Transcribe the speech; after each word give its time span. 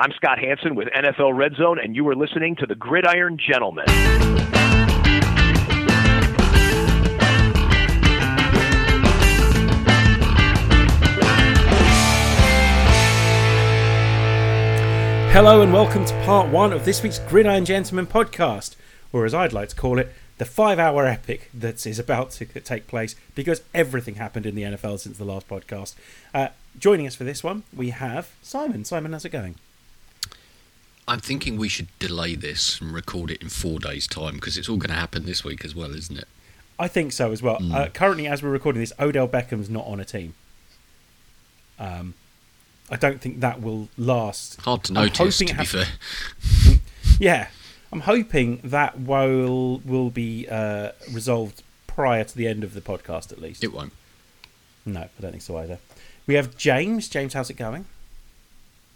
I'm 0.00 0.12
Scott 0.12 0.38
Hanson 0.38 0.76
with 0.76 0.88
NFL 0.96 1.36
Red 1.36 1.56
Zone, 1.56 1.78
and 1.78 1.94
you 1.94 2.08
are 2.08 2.14
listening 2.14 2.56
to 2.56 2.66
the 2.66 2.74
Gridiron 2.74 3.36
Gentleman. 3.36 3.84
Hello 15.34 15.60
and 15.60 15.70
welcome 15.70 16.06
to 16.06 16.14
part 16.24 16.48
one 16.48 16.72
of 16.72 16.86
this 16.86 17.02
week's 17.02 17.18
Gridiron 17.18 17.66
Gentleman 17.66 18.06
podcast, 18.06 18.76
or 19.12 19.26
as 19.26 19.34
I'd 19.34 19.52
like 19.52 19.68
to 19.68 19.76
call 19.76 19.98
it, 19.98 20.10
the 20.38 20.46
five 20.46 20.78
hour 20.78 21.04
epic 21.04 21.50
that 21.52 21.86
is 21.86 21.98
about 21.98 22.30
to 22.30 22.46
take 22.46 22.86
place 22.86 23.16
because 23.34 23.60
everything 23.74 24.14
happened 24.14 24.46
in 24.46 24.54
the 24.54 24.62
NFL 24.62 24.98
since 25.00 25.18
the 25.18 25.26
last 25.26 25.46
podcast. 25.46 25.94
Uh, 26.32 26.48
joining 26.78 27.06
us 27.06 27.14
for 27.14 27.24
this 27.24 27.44
one, 27.44 27.64
we 27.76 27.90
have 27.90 28.30
Simon. 28.40 28.86
Simon, 28.86 29.12
how's 29.12 29.26
it 29.26 29.28
going? 29.28 29.56
I'm 31.10 31.18
thinking 31.18 31.56
we 31.56 31.68
should 31.68 31.88
delay 31.98 32.36
this 32.36 32.80
and 32.80 32.94
record 32.94 33.32
it 33.32 33.42
in 33.42 33.48
four 33.48 33.80
days' 33.80 34.06
time 34.06 34.34
because 34.34 34.56
it's 34.56 34.68
all 34.68 34.76
going 34.76 34.90
to 34.90 35.00
happen 35.00 35.26
this 35.26 35.42
week 35.42 35.64
as 35.64 35.74
well, 35.74 35.92
isn't 35.92 36.16
it? 36.16 36.28
I 36.78 36.86
think 36.86 37.10
so 37.10 37.32
as 37.32 37.42
well. 37.42 37.58
Mm. 37.58 37.74
Uh, 37.74 37.88
currently, 37.88 38.28
as 38.28 38.44
we're 38.44 38.50
recording 38.50 38.80
this, 38.80 38.92
Odell 39.00 39.26
Beckham's 39.26 39.68
not 39.68 39.86
on 39.88 39.98
a 39.98 40.04
team. 40.04 40.34
Um, 41.80 42.14
I 42.88 42.94
don't 42.94 43.20
think 43.20 43.40
that 43.40 43.60
will 43.60 43.88
last. 43.98 44.60
Hard 44.60 44.84
to 44.84 44.92
notice, 44.92 45.38
to 45.38 45.46
be 45.46 45.50
it 45.50 45.66
fair. 45.66 45.86
Yeah, 47.18 47.48
I'm 47.92 48.00
hoping 48.00 48.60
that 48.62 49.00
will 49.00 49.78
will 49.84 50.10
be 50.10 50.48
uh, 50.48 50.92
resolved 51.12 51.62
prior 51.88 52.22
to 52.22 52.36
the 52.36 52.46
end 52.46 52.62
of 52.62 52.72
the 52.72 52.80
podcast, 52.80 53.32
at 53.32 53.40
least. 53.42 53.64
It 53.64 53.72
won't. 53.74 53.92
No, 54.86 55.00
I 55.00 55.08
don't 55.20 55.32
think 55.32 55.42
so 55.42 55.58
either. 55.58 55.80
We 56.28 56.34
have 56.34 56.56
James. 56.56 57.08
James, 57.08 57.34
how's 57.34 57.50
it 57.50 57.54
going? 57.58 57.84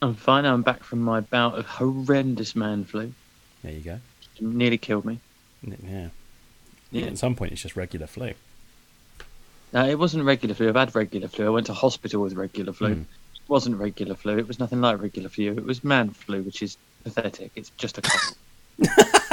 I'm 0.04 0.14
fine. 0.14 0.44
I'm 0.44 0.62
back 0.62 0.84
from 0.84 1.00
my 1.00 1.20
bout 1.20 1.58
of 1.58 1.66
horrendous 1.66 2.54
man 2.54 2.84
flu. 2.84 3.12
There 3.62 3.72
you 3.72 3.80
go. 3.80 3.98
It 4.36 4.42
nearly 4.42 4.78
killed 4.78 5.04
me. 5.04 5.18
Yeah. 5.62 6.08
Yeah. 6.90 7.06
At 7.06 7.18
some 7.18 7.34
point, 7.34 7.52
it's 7.52 7.62
just 7.62 7.76
regular 7.76 8.06
flu. 8.06 8.34
No, 9.72 9.88
it 9.88 9.98
wasn't 9.98 10.24
regular 10.24 10.54
flu. 10.54 10.68
I've 10.68 10.76
had 10.76 10.94
regular 10.94 11.28
flu. 11.28 11.46
I 11.46 11.50
went 11.50 11.66
to 11.66 11.74
hospital 11.74 12.22
with 12.22 12.34
regular 12.34 12.72
flu. 12.72 12.94
Mm. 12.94 13.00
It 13.00 13.48
wasn't 13.48 13.76
regular 13.76 14.14
flu. 14.14 14.38
It 14.38 14.46
was 14.46 14.58
nothing 14.58 14.80
like 14.80 15.00
regular 15.00 15.28
flu. 15.28 15.52
It 15.52 15.64
was 15.64 15.82
man 15.82 16.10
flu, 16.10 16.42
which 16.42 16.62
is 16.62 16.76
pathetic. 17.02 17.50
It's 17.56 17.70
just 17.70 17.98
a 17.98 18.02
cold. 18.02 18.36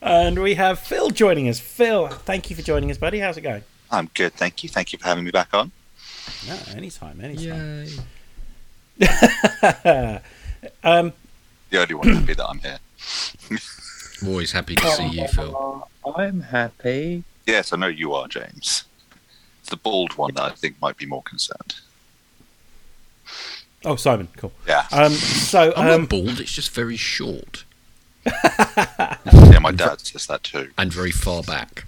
And 0.00 0.42
we 0.42 0.54
have 0.54 0.78
Phil 0.78 1.10
joining 1.10 1.48
us. 1.48 1.60
Phil, 1.60 2.08
thank 2.08 2.50
you 2.50 2.56
for 2.56 2.62
joining 2.62 2.90
us, 2.90 2.98
buddy. 2.98 3.20
How's 3.20 3.36
it 3.36 3.42
going? 3.42 3.62
I'm 3.90 4.10
good, 4.14 4.32
thank 4.32 4.62
you. 4.62 4.68
Thank 4.68 4.92
you 4.92 4.98
for 4.98 5.06
having 5.06 5.24
me 5.24 5.30
back 5.30 5.54
on. 5.54 5.70
No, 6.46 6.58
anytime, 6.74 7.20
anytime. 7.20 7.84
Yay. 7.86 7.88
um, 10.84 11.12
The 11.70 11.80
only 11.80 11.94
one 11.94 12.08
happy 12.08 12.34
that 12.34 12.46
I'm 12.46 12.58
here. 12.58 12.78
I'm 13.50 14.28
always 14.28 14.52
happy 14.52 14.76
to 14.76 14.86
see 14.88 15.08
you, 15.08 15.28
Phil. 15.28 15.88
I'm 16.16 16.42
happy. 16.42 17.24
Yes, 17.46 17.72
I 17.72 17.76
know 17.76 17.88
you 17.88 18.12
are, 18.12 18.28
James. 18.28 18.84
It's 19.60 19.70
the 19.70 19.76
bald 19.76 20.16
one 20.16 20.34
that 20.34 20.42
I 20.42 20.50
think 20.50 20.80
might 20.80 20.96
be 20.96 21.06
more 21.06 21.22
concerned. 21.22 21.76
oh, 23.84 23.96
Simon, 23.96 24.28
cool. 24.36 24.52
Yeah, 24.66 24.86
Um, 24.92 25.12
so, 25.12 25.72
I'm 25.76 25.88
um, 25.88 26.00
not 26.02 26.08
bald, 26.10 26.40
it's 26.40 26.52
just 26.52 26.72
very 26.72 26.96
short 26.96 27.64
yeah, 28.26 29.58
my 29.60 29.72
dad 29.72 30.00
says 30.00 30.26
that 30.26 30.44
too. 30.44 30.70
and 30.78 30.92
very 30.92 31.10
far 31.10 31.42
back. 31.42 31.84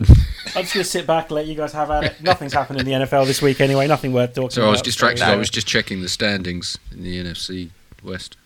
I'm 0.46 0.62
just 0.62 0.74
going 0.74 0.84
to 0.84 0.90
sit 0.90 1.06
back 1.06 1.26
and 1.26 1.36
let 1.36 1.46
you 1.46 1.54
guys 1.54 1.72
have 1.72 1.90
at 1.90 2.04
it. 2.04 2.20
Nothing's 2.22 2.52
happened 2.52 2.80
in 2.80 2.86
the 2.86 2.92
NFL 2.92 3.26
this 3.26 3.40
week 3.40 3.60
anyway. 3.60 3.86
Nothing 3.86 4.12
worth 4.12 4.30
talking 4.30 4.44
about. 4.44 4.52
So 4.52 4.62
about. 4.62 4.68
I 4.68 4.72
was 4.72 4.82
distracted. 4.82 5.20
so, 5.20 5.26
I 5.26 5.36
was 5.36 5.50
just 5.50 5.66
checking 5.66 6.02
the 6.02 6.08
standings 6.08 6.78
in 6.90 7.04
the 7.04 7.22
NFC 7.22 7.70
West. 8.02 8.36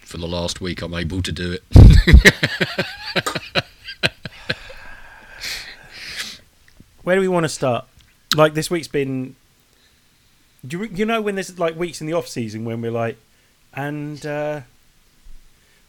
For 0.00 0.18
the 0.18 0.26
last 0.26 0.60
week, 0.60 0.82
I'm 0.82 0.94
able 0.94 1.22
to 1.22 1.32
do 1.32 1.52
it. 1.52 1.62
Where 7.02 7.16
do 7.16 7.20
we 7.20 7.28
want 7.28 7.44
to 7.44 7.48
start? 7.48 7.86
Like 8.34 8.54
this 8.54 8.70
week's 8.70 8.88
been. 8.88 9.36
Do 10.66 10.78
you, 10.78 10.84
you 10.92 11.04
know 11.04 11.22
when 11.22 11.36
there's 11.36 11.58
like 11.58 11.76
weeks 11.76 12.00
in 12.00 12.06
the 12.06 12.14
off 12.14 12.26
season 12.26 12.64
when 12.64 12.80
we're 12.82 12.90
like, 12.90 13.16
and 13.74 14.24
uh, 14.26 14.62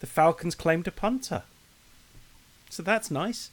the 0.00 0.06
Falcons 0.06 0.54
claimed 0.54 0.86
a 0.86 0.92
punter, 0.92 1.42
so 2.68 2.82
that's 2.82 3.10
nice. 3.10 3.50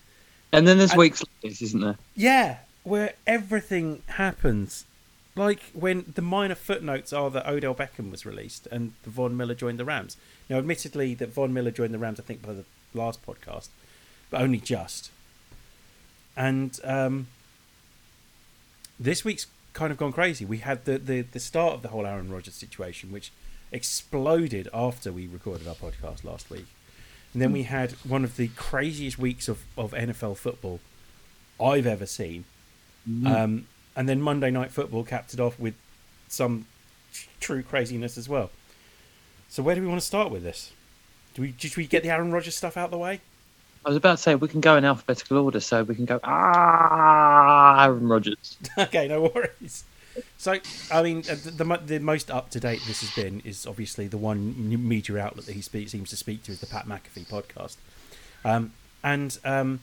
And 0.52 0.68
then 0.68 0.78
there's 0.78 0.94
I- 0.94 0.98
weeks 0.98 1.22
like 1.22 1.42
this, 1.42 1.62
isn't 1.62 1.82
there? 1.82 1.98
Yeah, 2.16 2.58
where 2.84 3.14
everything 3.26 4.02
happens. 4.08 4.86
Like 5.36 5.62
when 5.74 6.14
the 6.16 6.22
minor 6.22 6.56
footnotes 6.56 7.14
are 7.14 7.30
that 7.30 7.48
Odell 7.48 7.76
Beckham 7.76 8.10
was 8.10 8.26
released 8.26 8.68
and 8.72 8.94
the 9.04 9.10
Von 9.12 9.38
Miller 9.38 9.54
joined 9.54 9.78
the 9.78 9.86
Rams. 9.86 10.18
Now, 10.50 10.58
admittedly, 10.58 11.14
that 11.16 11.30
Von 11.34 11.54
Miller 11.54 11.70
joined 11.72 11.94
the 11.94 12.00
Rams, 12.00 12.20
I 12.20 12.24
think, 12.24 12.42
by 12.42 12.54
the 12.54 12.66
last 12.94 13.24
podcast, 13.26 13.68
but 14.32 14.42
only 14.42 14.60
just. 14.60 15.12
And 16.36 16.80
um, 16.84 17.28
this 19.00 19.24
week's 19.24 19.48
kind 19.74 19.92
of 19.92 19.98
gone 19.98 20.12
crazy. 20.14 20.46
We 20.46 20.58
had 20.60 20.86
the, 20.86 20.98
the, 20.98 21.22
the 21.22 21.40
start 21.40 21.74
of 21.74 21.82
the 21.84 21.90
whole 21.90 22.08
Aaron 22.08 22.32
Rodgers 22.32 22.56
situation, 22.56 23.12
which 23.12 23.32
exploded 23.72 24.68
after 24.74 25.12
we 25.12 25.28
recorded 25.28 25.68
our 25.68 25.76
podcast 25.76 26.24
last 26.24 26.50
week. 26.50 26.66
And 27.34 27.42
then 27.42 27.52
we 27.52 27.64
had 27.64 27.92
one 28.04 28.24
of 28.24 28.36
the 28.36 28.48
craziest 28.50 29.20
weeks 29.20 29.48
of, 29.48 29.64
of 29.78 29.92
NFL 29.92 30.38
football 30.38 30.80
I've 31.62 31.86
ever 31.86 32.06
seen. 32.06 32.46
Um, 33.26 33.68
and 33.96 34.10
then 34.10 34.22
Monday 34.22 34.52
Night 34.52 34.72
Football 34.72 35.04
capped 35.04 35.34
it 35.34 35.40
off 35.40 35.58
with 35.60 35.76
some 36.28 36.66
tr- 37.14 37.28
true 37.40 37.64
craziness 37.64 38.18
as 38.18 38.28
well. 38.28 38.50
So 39.50 39.64
where 39.64 39.76
do 39.76 39.82
we 39.82 39.88
want 39.88 40.02
to 40.02 40.06
start 40.06 40.30
with 40.30 40.44
this? 40.44 40.74
Do 41.34 41.42
we 41.42 41.54
should 41.58 41.78
we 41.78 41.88
get 41.88 42.04
the 42.04 42.10
Aaron 42.10 42.32
Rodgers 42.32 42.56
stuff 42.56 42.76
out 42.76 42.86
of 42.86 42.92
the 42.92 42.98
way? 42.98 43.22
I 43.86 43.90
was 43.90 43.98
about 43.98 44.18
to 44.18 44.22
say 44.22 44.36
we 44.36 44.50
can 44.50 44.60
go 44.60 44.76
in 44.76 44.84
alphabetical 44.84 45.38
order, 45.38 45.60
so 45.60 45.84
we 45.84 45.96
can 45.96 46.06
go 46.06 46.20
ah 46.24 47.86
Aaron 47.86 48.08
Rodgers. 48.08 48.58
okay, 48.78 49.08
no 49.08 49.32
worries. 49.34 49.86
So, 50.38 50.60
I 50.92 51.04
mean, 51.04 51.20
uh, 51.30 51.36
the, 51.44 51.82
the, 51.86 52.00
most 52.00 52.32
up 52.32 52.50
to 52.52 52.60
date 52.60 52.82
this 52.88 53.02
has 53.02 53.12
been 53.12 53.42
is 53.42 53.66
obviously 53.66 54.08
the 54.08 54.18
one 54.18 54.88
media 54.88 55.18
outlet 55.18 55.46
that 55.46 55.54
he 55.54 55.62
speak, 55.62 55.90
seems 55.90 56.10
to 56.12 56.16
speak 56.16 56.44
to 56.44 56.52
is 56.52 56.60
the 56.60 56.68
Pat 56.68 56.86
McAfee 56.88 57.28
podcast. 57.28 57.76
Um, 58.46 58.74
and 59.04 59.38
um, 59.44 59.80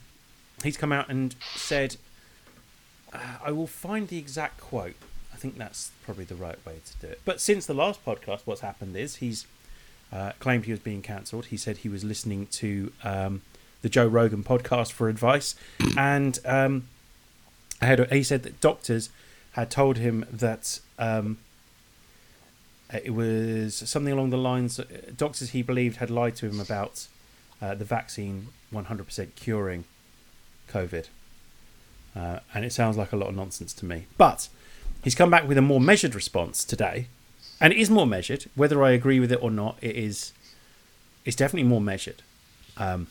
he's 0.63 0.77
come 0.77 0.93
out 0.93 1.09
and 1.09 1.35
said, 1.55 1.97
uh, 3.13 3.19
I 3.45 3.53
will 3.53 3.67
find 3.67 4.09
the 4.09 4.19
exact 4.19 4.61
quote. 4.61 4.97
I 5.33 5.37
think 5.37 5.59
that's 5.59 5.91
probably 6.05 6.25
the 6.25 6.35
right 6.35 6.65
way 6.65 6.81
to 6.85 7.07
do 7.07 7.13
it. 7.13 7.21
But 7.25 7.41
since 7.41 7.67
the 7.67 7.75
last 7.75 8.05
podcast, 8.05 8.41
what's 8.45 8.61
happened 8.61 8.97
is 8.97 9.17
he's 9.17 9.47
uh, 10.13 10.33
claimed 10.39 10.65
he 10.65 10.71
was 10.71 10.81
being 10.81 11.03
cancelled. 11.03 11.47
He 11.47 11.57
said 11.57 11.79
he 11.79 11.89
was 11.89 12.05
listening 12.05 12.47
to 12.53 12.93
um, 13.03 13.43
the 13.83 13.89
Joe 13.89 14.07
Rogan 14.07 14.45
podcast 14.45 14.93
for 14.93 15.09
advice. 15.09 15.55
and 15.97 16.39
um, 16.45 16.89
had, 17.81 18.11
he 18.11 18.23
said 18.23 18.45
that 18.45 18.61
doctors 18.61 19.11
had 19.55 19.71
told 19.71 19.99
him 19.99 20.27
that 20.31 20.81
um, 20.99 21.39
it 22.93 23.15
was 23.15 23.77
something 23.77 24.13
along 24.13 24.31
the 24.31 24.37
lines 24.37 24.79
uh, 24.79 24.85
doctors 25.17 25.51
he 25.51 25.63
believed 25.63 25.97
had 25.97 26.11
lied 26.11 26.37
to 26.37 26.47
him 26.47 26.61
about 26.61 27.07
uh, 27.63 27.75
the 27.75 27.85
vaccine 27.85 28.49
100% 28.73 29.35
curing 29.37 29.85
COVID. 30.69 31.07
Uh, 32.17 32.41
and 32.53 32.65
it 32.65 32.73
sounds 32.73 32.97
like 32.97 33.13
a 33.13 33.17
lot 33.17 33.29
of 33.29 33.37
nonsense 33.37 33.73
to 33.75 33.85
me. 33.85 34.07
But 34.19 34.49
he's 35.03 35.15
come 35.15 35.31
back 35.31 35.47
with 35.47 35.57
a 35.57 35.63
more 35.63 35.81
measured 35.81 36.15
response 36.15 36.65
today. 36.65 37.07
And 37.61 37.73
it 37.73 37.79
is 37.79 37.89
more 37.89 38.07
measured. 38.07 38.47
Whether 38.57 38.83
I 38.83 38.91
agree 38.91 39.21
with 39.21 39.33
it 39.33 39.43
or 39.43 39.51
not, 39.51 39.79
it 39.81 39.97
is 39.97 40.33
it's 41.25 41.37
definitely 41.37 41.69
more 41.69 41.81
measured. 41.81 42.23
Um, 42.77 43.07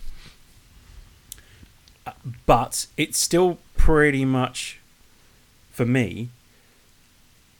uh, 2.05 2.11
but 2.45 2.85
it's 2.97 3.17
still 3.17 3.59
pretty 3.75 4.25
much 4.25 4.79
for 5.73 5.85
me, 5.85 6.29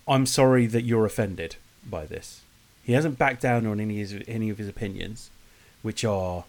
I'm 0.07 0.25
sorry 0.25 0.65
that 0.67 0.83
you're 0.83 1.05
offended 1.05 1.57
by 1.89 2.05
this. 2.05 2.41
He 2.83 2.93
hasn't 2.93 3.17
backed 3.17 3.41
down 3.41 3.65
on 3.65 3.79
any 3.79 4.01
of 4.01 4.09
his, 4.09 4.23
any 4.27 4.49
of 4.49 4.57
his 4.57 4.69
opinions, 4.69 5.29
which 5.81 6.05
are 6.05 6.45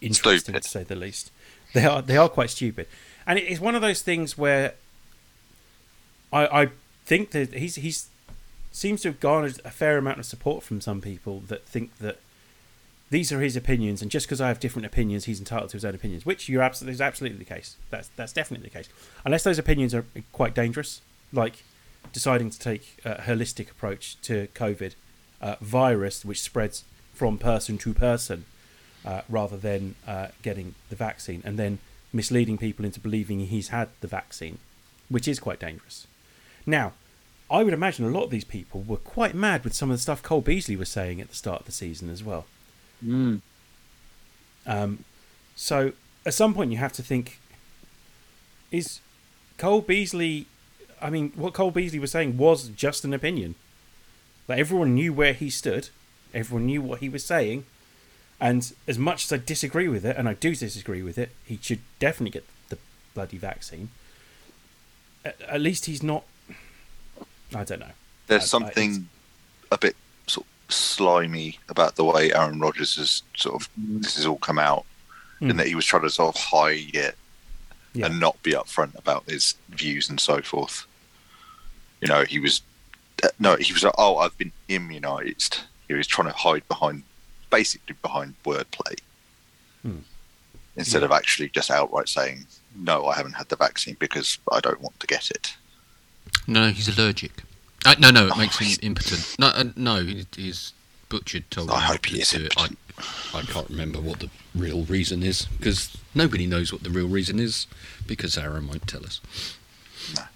interesting 0.00 0.40
Stupid. 0.40 0.62
to 0.62 0.68
say 0.68 0.82
the 0.82 0.96
least. 0.96 1.30
They 1.74 1.84
are 1.84 2.02
they 2.02 2.16
are 2.16 2.28
quite 2.28 2.50
stupid, 2.50 2.86
and 3.26 3.36
it's 3.36 3.60
one 3.60 3.74
of 3.74 3.82
those 3.82 4.00
things 4.00 4.38
where 4.38 4.74
I 6.32 6.62
I 6.62 6.68
think 7.04 7.32
that 7.32 7.52
he's 7.52 7.74
he's 7.74 8.08
seems 8.70 9.02
to 9.02 9.08
have 9.08 9.18
garnered 9.20 9.60
a 9.64 9.70
fair 9.70 9.98
amount 9.98 10.20
of 10.20 10.26
support 10.26 10.62
from 10.62 10.80
some 10.80 11.00
people 11.00 11.40
that 11.48 11.64
think 11.66 11.96
that 11.98 12.18
these 13.14 13.30
are 13.30 13.40
his 13.40 13.54
opinions, 13.54 14.02
and 14.02 14.10
just 14.10 14.26
because 14.26 14.40
I 14.40 14.48
have 14.48 14.58
different 14.58 14.86
opinions, 14.86 15.26
he's 15.26 15.38
entitled 15.38 15.70
to 15.70 15.76
his 15.76 15.84
own 15.84 15.94
opinions, 15.94 16.26
which 16.26 16.48
you're 16.48 16.64
absolutely 16.64 16.94
is 16.94 17.00
absolutely 17.00 17.38
the 17.38 17.44
case. 17.44 17.76
That's 17.88 18.08
that's 18.16 18.32
definitely 18.32 18.68
the 18.68 18.76
case, 18.76 18.88
unless 19.24 19.44
those 19.44 19.56
opinions 19.56 19.94
are 19.94 20.04
quite 20.32 20.52
dangerous, 20.52 21.00
like 21.32 21.62
deciding 22.12 22.50
to 22.50 22.58
take 22.58 22.98
a 23.04 23.14
holistic 23.22 23.70
approach 23.70 24.20
to 24.22 24.48
COVID 24.56 24.94
uh, 25.40 25.54
virus, 25.60 26.24
which 26.24 26.42
spreads 26.42 26.82
from 27.12 27.38
person 27.38 27.78
to 27.78 27.94
person, 27.94 28.46
uh, 29.04 29.20
rather 29.28 29.56
than 29.56 29.94
uh, 30.08 30.28
getting 30.42 30.74
the 30.90 30.96
vaccine, 30.96 31.40
and 31.44 31.56
then 31.56 31.78
misleading 32.12 32.58
people 32.58 32.84
into 32.84 32.98
believing 32.98 33.38
he's 33.38 33.68
had 33.68 33.90
the 34.00 34.08
vaccine, 34.08 34.58
which 35.08 35.28
is 35.28 35.38
quite 35.38 35.60
dangerous. 35.60 36.08
Now, 36.66 36.94
I 37.48 37.62
would 37.62 37.74
imagine 37.74 38.04
a 38.04 38.08
lot 38.08 38.24
of 38.24 38.30
these 38.30 38.50
people 38.56 38.82
were 38.82 38.96
quite 38.96 39.36
mad 39.36 39.62
with 39.62 39.72
some 39.72 39.92
of 39.92 39.96
the 39.98 40.02
stuff 40.02 40.20
Cole 40.20 40.40
Beasley 40.40 40.74
was 40.74 40.88
saying 40.88 41.20
at 41.20 41.28
the 41.28 41.36
start 41.36 41.60
of 41.60 41.66
the 41.66 41.72
season 41.72 42.10
as 42.10 42.24
well. 42.24 42.46
Mm. 43.02 43.40
Um, 44.66 45.04
so 45.56 45.92
at 46.26 46.34
some 46.34 46.54
point 46.54 46.70
you 46.72 46.78
have 46.78 46.92
to 46.94 47.02
think: 47.02 47.38
Is 48.70 49.00
Cole 49.58 49.80
Beasley? 49.80 50.46
I 51.00 51.10
mean, 51.10 51.32
what 51.36 51.54
Cole 51.54 51.70
Beasley 51.70 51.98
was 51.98 52.10
saying 52.12 52.36
was 52.36 52.68
just 52.68 53.04
an 53.04 53.12
opinion. 53.14 53.54
Like 54.48 54.58
everyone 54.58 54.94
knew 54.94 55.12
where 55.12 55.32
he 55.32 55.50
stood, 55.50 55.88
everyone 56.32 56.66
knew 56.66 56.82
what 56.82 57.00
he 57.00 57.08
was 57.08 57.24
saying, 57.24 57.64
and 58.40 58.72
as 58.86 58.98
much 58.98 59.24
as 59.24 59.32
I 59.32 59.42
disagree 59.44 59.88
with 59.88 60.04
it, 60.04 60.16
and 60.16 60.28
I 60.28 60.34
do 60.34 60.54
disagree 60.54 61.02
with 61.02 61.18
it, 61.18 61.30
he 61.44 61.58
should 61.62 61.80
definitely 61.98 62.30
get 62.30 62.44
the 62.68 62.78
bloody 63.14 63.38
vaccine. 63.38 63.88
At, 65.24 65.40
at 65.42 65.60
least 65.60 65.86
he's 65.86 66.02
not. 66.02 66.24
I 67.54 67.64
don't 67.64 67.80
know. 67.80 67.92
There's 68.26 68.42
I- 68.42 68.44
I- 68.44 68.46
something 68.48 69.08
a 69.70 69.78
bit 69.78 69.96
sort 70.26 70.46
of 70.46 70.52
slimy 70.74 71.58
about 71.68 71.96
the 71.96 72.04
way 72.04 72.32
Aaron 72.32 72.58
Rodgers 72.60 72.96
has 72.96 73.22
sort 73.36 73.54
of 73.62 73.68
this 73.76 74.16
has 74.16 74.26
all 74.26 74.38
come 74.38 74.58
out, 74.58 74.84
Hmm. 75.40 75.50
in 75.50 75.56
that 75.56 75.66
he 75.66 75.74
was 75.74 75.84
trying 75.84 76.02
to 76.02 76.10
sort 76.10 76.34
of 76.36 76.40
hide 76.40 76.94
it 76.94 77.16
Yeah. 77.92 78.06
and 78.06 78.20
not 78.20 78.40
be 78.42 78.52
upfront 78.52 78.96
about 78.96 79.24
his 79.28 79.54
views 79.68 80.08
and 80.08 80.20
so 80.20 80.42
forth. 80.42 80.86
You 82.00 82.08
know, 82.08 82.24
he 82.24 82.38
was 82.38 82.62
uh, 83.22 83.28
no, 83.38 83.56
he 83.56 83.72
was 83.72 83.82
like, 83.84 83.94
oh, 83.96 84.18
I've 84.18 84.36
been 84.36 84.52
immunised. 84.68 85.60
He 85.88 85.94
was 85.94 86.06
trying 86.06 86.28
to 86.28 86.34
hide 86.36 86.66
behind, 86.68 87.04
basically 87.50 87.94
behind 88.02 88.34
wordplay, 88.44 88.98
Hmm. 89.82 89.98
instead 90.76 91.00
Yeah. 91.02 91.06
of 91.06 91.12
actually 91.12 91.48
just 91.50 91.70
outright 91.70 92.08
saying, 92.08 92.46
no, 92.76 93.06
I 93.06 93.14
haven't 93.16 93.34
had 93.34 93.48
the 93.48 93.56
vaccine 93.56 93.96
because 94.00 94.38
I 94.52 94.60
don't 94.60 94.80
want 94.80 94.98
to 95.00 95.06
get 95.06 95.30
it. 95.30 95.54
No, 96.46 96.70
he's 96.70 96.88
allergic. 96.88 97.43
Uh, 97.84 97.94
no, 97.98 98.10
no, 98.10 98.26
it 98.26 98.32
Oh, 98.34 98.38
makes 98.38 98.58
him 98.58 98.78
impotent. 98.82 99.36
No, 99.38 99.48
uh, 99.48 99.64
no, 99.76 100.04
he's 100.36 100.72
butchered 101.08 101.50
told 101.50 101.70
I 101.70 101.80
hope 101.80 101.94
not 101.96 102.06
he 102.06 102.16
to 102.16 102.22
is 102.22 102.30
do 102.30 102.44
it. 102.46 102.54
I, 102.56 102.62
impotent. 102.64 102.78
I 103.34 103.42
can't 103.42 103.68
remember 103.70 104.00
what 104.00 104.20
the 104.20 104.30
real 104.54 104.84
reason 104.84 105.22
is 105.22 105.46
because 105.58 105.96
nobody 106.14 106.46
knows 106.46 106.72
what 106.72 106.82
the 106.82 106.90
real 106.90 107.08
reason 107.08 107.38
is 107.38 107.66
because 108.06 108.38
Aaron 108.38 108.68
won't 108.68 108.86
tell 108.86 109.04
us. 109.04 109.20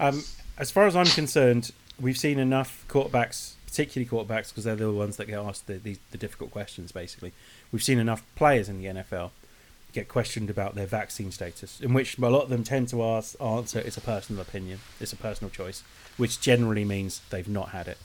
Um, 0.00 0.24
as 0.56 0.70
far 0.70 0.86
as 0.86 0.96
I'm 0.96 1.06
concerned, 1.06 1.72
we've 2.00 2.18
seen 2.18 2.38
enough 2.38 2.84
quarterbacks, 2.88 3.52
particularly 3.66 4.08
quarterbacks, 4.08 4.48
because 4.48 4.64
they're 4.64 4.76
the 4.76 4.90
ones 4.90 5.16
that 5.16 5.26
get 5.26 5.38
asked 5.38 5.66
the, 5.66 5.74
the, 5.74 5.98
the 6.10 6.18
difficult 6.18 6.50
questions. 6.50 6.90
Basically, 6.92 7.32
we've 7.70 7.82
seen 7.82 7.98
enough 7.98 8.22
players 8.34 8.68
in 8.68 8.78
the 8.82 8.86
NFL 8.86 9.30
get 9.98 10.08
questioned 10.08 10.48
about 10.50 10.74
their 10.74 10.86
vaccine 10.86 11.30
status, 11.32 11.80
in 11.80 11.92
which 11.92 12.18
a 12.18 12.20
lot 12.28 12.42
of 12.42 12.48
them 12.48 12.62
tend 12.64 12.88
to 12.88 13.02
ask, 13.04 13.40
answer 13.40 13.78
it's 13.80 13.96
a 13.96 14.00
personal 14.00 14.40
opinion, 14.42 14.78
it's 15.00 15.12
a 15.12 15.16
personal 15.16 15.50
choice, 15.50 15.82
which 16.16 16.40
generally 16.40 16.84
means 16.84 17.20
they've 17.30 17.48
not 17.48 17.70
had 17.70 17.88
it. 17.88 17.98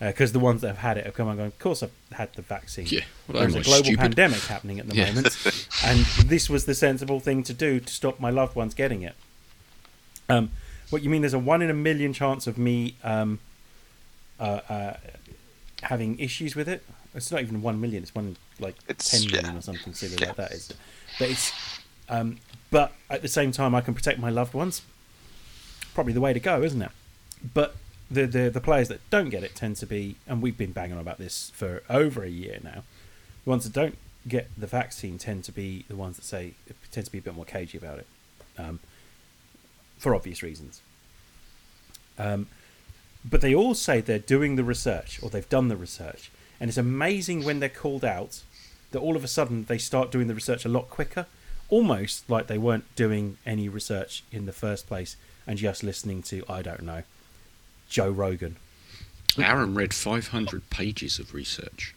Because 0.00 0.32
the 0.32 0.40
ones 0.40 0.60
that 0.62 0.68
have 0.68 0.78
had 0.78 0.98
it 0.98 1.04
have 1.06 1.14
come 1.14 1.28
and 1.28 1.38
gone. 1.38 1.46
Of 1.46 1.58
course, 1.60 1.80
I've 1.82 1.92
had 2.12 2.32
the 2.34 2.42
vaccine. 2.42 2.86
Yeah, 2.88 3.04
well, 3.28 3.40
There's 3.42 3.54
a 3.54 3.60
global 3.62 3.84
stupid? 3.84 4.00
pandemic 4.00 4.40
happening 4.40 4.80
at 4.80 4.88
the 4.88 4.94
Yeah. 5.00 5.12
moment, 5.12 5.28
and 5.84 6.00
this 6.28 6.50
was 6.50 6.66
the 6.66 6.74
sensible 6.74 7.20
thing 7.20 7.42
to 7.44 7.54
do 7.54 7.78
to 7.80 7.92
stop 7.92 8.18
my 8.20 8.30
loved 8.30 8.56
ones 8.56 8.74
getting 8.74 9.02
it. 9.02 9.14
Um, 10.28 10.50
what 10.90 11.02
you 11.02 11.10
mean? 11.10 11.22
There's 11.22 11.32
a 11.32 11.38
one 11.38 11.62
in 11.62 11.70
a 11.70 11.74
million 11.74 12.12
chance 12.12 12.46
of 12.48 12.58
me 12.58 12.96
um, 13.04 13.38
uh, 14.40 14.60
uh, 14.68 14.96
having 15.84 16.18
issues 16.18 16.56
with 16.56 16.68
it. 16.68 16.82
It's 17.14 17.30
not 17.30 17.40
even 17.42 17.62
one 17.62 17.80
million. 17.80 18.02
It's 18.02 18.14
one 18.14 18.36
like 18.58 18.74
It's- 18.88 19.08
ten 19.10 19.30
million 19.30 19.52
yeah. 19.52 19.58
or 19.58 19.62
something 19.62 19.94
silly 19.94 20.16
Yeah. 20.18 20.26
like 20.28 20.36
that. 20.36 20.52
Is 20.52 20.72
but 21.18 21.30
it's 21.30 21.52
um, 22.08 22.38
but 22.70 22.92
at 23.08 23.22
the 23.22 23.28
same 23.28 23.52
time, 23.52 23.74
I 23.74 23.80
can 23.80 23.94
protect 23.94 24.18
my 24.18 24.30
loved 24.30 24.54
ones. 24.54 24.82
Probably 25.94 26.12
the 26.12 26.20
way 26.20 26.32
to 26.32 26.40
go, 26.40 26.62
isn't 26.62 26.82
it? 26.82 26.90
But 27.54 27.76
the, 28.10 28.26
the 28.26 28.50
the 28.50 28.60
players 28.60 28.88
that 28.88 29.00
don't 29.10 29.30
get 29.30 29.42
it 29.42 29.54
tend 29.54 29.76
to 29.76 29.86
be, 29.86 30.16
and 30.26 30.42
we've 30.42 30.58
been 30.58 30.72
banging 30.72 30.94
on 30.94 31.00
about 31.00 31.18
this 31.18 31.50
for 31.54 31.82
over 31.88 32.22
a 32.22 32.28
year 32.28 32.58
now. 32.62 32.82
The 33.44 33.50
ones 33.50 33.64
that 33.64 33.72
don't 33.72 33.96
get 34.26 34.48
the 34.56 34.66
vaccine 34.66 35.18
tend 35.18 35.44
to 35.44 35.52
be 35.52 35.84
the 35.88 35.96
ones 35.96 36.16
that 36.16 36.24
say 36.24 36.54
tend 36.90 37.06
to 37.06 37.12
be 37.12 37.18
a 37.18 37.22
bit 37.22 37.34
more 37.34 37.44
cagey 37.44 37.78
about 37.78 37.98
it, 37.98 38.06
um, 38.58 38.80
for 39.98 40.14
obvious 40.14 40.42
reasons. 40.42 40.80
Um, 42.18 42.46
but 43.24 43.40
they 43.40 43.54
all 43.54 43.74
say 43.74 44.00
they're 44.00 44.18
doing 44.18 44.56
the 44.56 44.64
research 44.64 45.20
or 45.22 45.30
they've 45.30 45.48
done 45.48 45.68
the 45.68 45.76
research, 45.76 46.30
and 46.60 46.68
it's 46.68 46.78
amazing 46.78 47.44
when 47.44 47.60
they're 47.60 47.68
called 47.68 48.04
out 48.04 48.42
that 48.94 49.00
all 49.00 49.16
of 49.16 49.24
a 49.24 49.28
sudden 49.28 49.64
they 49.66 49.76
start 49.76 50.10
doing 50.10 50.28
the 50.28 50.34
research 50.34 50.64
a 50.64 50.68
lot 50.70 50.88
quicker, 50.88 51.26
almost 51.68 52.30
like 52.30 52.46
they 52.46 52.56
weren't 52.58 52.86
doing 52.96 53.36
any 53.44 53.68
research 53.68 54.22
in 54.32 54.46
the 54.46 54.52
first 54.52 54.86
place 54.86 55.16
and 55.46 55.58
just 55.58 55.82
listening 55.82 56.22
to 56.22 56.42
I 56.48 56.62
don't 56.62 56.82
know 56.84 57.02
Joe 57.90 58.08
Rogan. 58.10 58.56
Aaron 59.36 59.74
read 59.74 59.92
500 59.92 60.70
pages 60.70 61.18
of 61.18 61.34
research. 61.34 61.94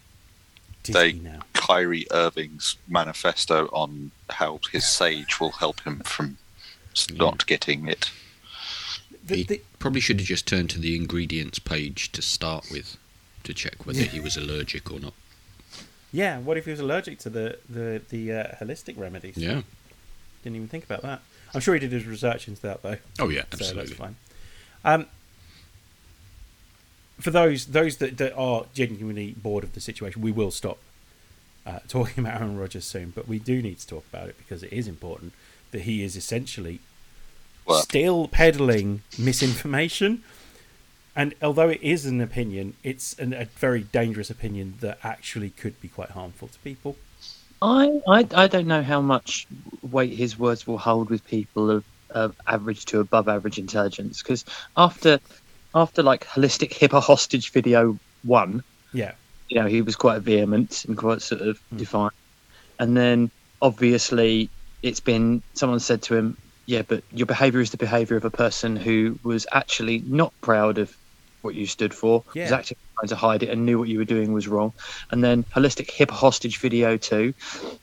Did 0.84 0.96
They- 0.96 1.12
he 1.14 1.20
now? 1.20 1.42
Kyrie 1.54 2.08
Irving's 2.12 2.78
manifesto 2.88 3.68
on 3.68 4.12
how 4.32 4.60
his 4.72 4.88
sage 4.88 5.40
will 5.40 5.52
help 5.54 5.82
him 5.82 6.00
from 6.00 6.38
s- 6.96 7.10
not 7.12 7.46
getting 7.46 7.88
it. 7.88 8.10
The- 9.24 9.44
he 9.44 9.62
probably 9.80 10.02
should 10.02 10.20
have 10.20 10.28
just 10.28 10.48
turned 10.48 10.70
to 10.72 10.80
the 10.80 10.96
ingredients 10.96 11.60
page 11.60 12.12
to 12.14 12.22
start 12.22 12.72
with 12.72 12.98
to 13.44 13.54
check 13.54 13.86
whether 13.86 14.02
Yeah. 14.02 14.08
he 14.10 14.20
was 14.20 14.36
allergic 14.38 14.90
or 14.92 15.00
not. 15.00 15.14
Yeah, 16.12 16.40
what 16.40 16.58
if 16.58 16.66
he 16.66 16.72
was 16.72 16.80
allergic 16.80 17.20
to 17.20 17.30
the 17.30 17.58
the 17.70 18.02
the 18.10 18.32
uh, 18.32 18.56
holistic 18.62 18.98
remedies? 18.98 19.38
Yeah. 19.38 19.62
Didn't 20.44 20.56
even 20.56 20.68
think 20.68 20.86
about 20.86 21.02
that. 21.02 21.22
I'm 21.54 21.62
sure 21.62 21.74
he 21.74 21.80
did 21.80 21.92
his 21.92 22.06
research 22.06 22.48
into 22.48 22.62
that 22.62 22.82
though. 22.84 22.98
Oh 23.20 23.30
yeah, 23.30 23.42
so 23.42 23.48
absolutely. 23.54 23.86
that's 23.88 23.98
fine. 24.00 24.16
Um, 24.86 25.06
for 27.20 27.32
those 27.32 27.68
those 27.68 27.98
that, 27.98 28.18
that 28.18 28.34
are 28.36 28.66
genuinely 28.74 29.32
bored 29.38 29.64
of 29.64 29.74
the 29.74 29.82
situation, 29.82 30.22
we 30.22 30.32
will 30.32 30.52
stop 30.52 30.78
uh, 31.66 31.80
talking 31.88 32.24
about 32.24 32.40
Aaron 32.42 32.58
Rodgers 32.58 32.86
soon. 32.86 33.12
But 33.16 33.28
we 33.28 33.40
do 33.40 33.62
need 33.62 33.80
to 33.80 33.88
talk 33.88 34.06
about 34.12 34.30
it 34.30 34.38
because 34.38 34.64
it 34.64 34.72
is 34.72 34.88
important 34.88 35.34
that 35.72 35.82
he 35.82 36.04
is 36.04 36.16
essentially 36.16 36.80
Well- 37.66 37.82
still 37.82 38.28
peddling 38.28 39.02
misinformation. 39.18 40.24
And 41.18 41.34
although 41.42 41.70
it 41.70 41.82
is 41.82 42.06
an 42.06 42.22
opinion, 42.22 42.76
it's 42.84 43.18
an, 43.18 43.34
a 43.34 43.46
very 43.46 43.82
dangerous 43.82 44.30
opinion 44.30 44.76
that 44.82 45.00
actually 45.04 45.50
could 45.50 45.82
be 45.82 45.88
quite 45.88 46.12
harmful 46.12 46.48
to 46.48 46.60
people. 46.60 46.96
I, 47.60 47.90
I 48.08 48.20
I 48.36 48.48
don't 48.48 48.68
know 48.68 48.84
how 48.84 49.02
much 49.02 49.48
weight 49.82 50.14
his 50.14 50.38
words 50.38 50.68
will 50.68 50.78
hold 50.78 51.10
with 51.10 51.26
people 51.26 51.72
of, 51.72 51.84
of 52.12 52.36
average 52.46 52.86
to 52.86 53.00
above 53.00 53.28
average 53.28 53.58
intelligence. 53.58 54.22
Because 54.22 54.46
after 54.78 55.20
after 55.74 56.04
like 56.04 56.24
holistic 56.28 56.72
hipper 56.72 57.02
hostage 57.02 57.52
video 57.52 57.98
one, 58.24 58.62
Yeah, 58.94 59.14
you 59.50 59.60
know, 59.60 59.66
he 59.68 59.82
was 59.82 59.96
quite 59.96 60.22
vehement 60.22 60.86
and 60.88 60.96
quite 60.96 61.24
sort 61.24 61.42
of 61.42 61.58
Hmm. 61.72 61.78
defiant. 61.78 62.14
And 62.78 62.96
then 62.96 63.32
obviously 63.60 64.52
it's 64.84 65.00
been 65.00 65.42
someone 65.56 65.80
said 65.80 66.04
to 66.04 66.16
him, 66.16 66.38
Yeah, 66.68 66.84
but 66.84 67.04
your 67.12 67.26
behaviour 67.26 67.62
is 67.62 67.72
the 67.72 67.78
behaviour 67.78 68.18
of 68.18 68.26
a 68.26 68.30
person 68.30 68.76
who 68.76 69.20
was 69.24 69.48
actually 69.52 70.04
not 70.06 70.32
proud 70.42 70.78
of 70.78 70.96
what 71.48 71.56
you 71.56 71.66
stood 71.66 71.94
for, 71.94 72.24
was 72.28 72.36
Yeah. 72.36 72.54
actually 72.56 72.78
trying 73.00 73.10
to 73.10 73.16
hide 73.16 73.42
it 73.44 73.50
and 73.50 73.66
knew 73.66 73.80
what 73.80 73.90
you 73.90 73.98
were 73.98 74.06
doing 74.06 74.34
was 74.34 74.48
wrong. 74.48 74.74
And 75.12 75.24
then 75.24 75.44
holistic 75.56 75.90
hip 75.90 76.12
hostage 76.12 76.58
video 76.60 76.98
two, 76.98 77.34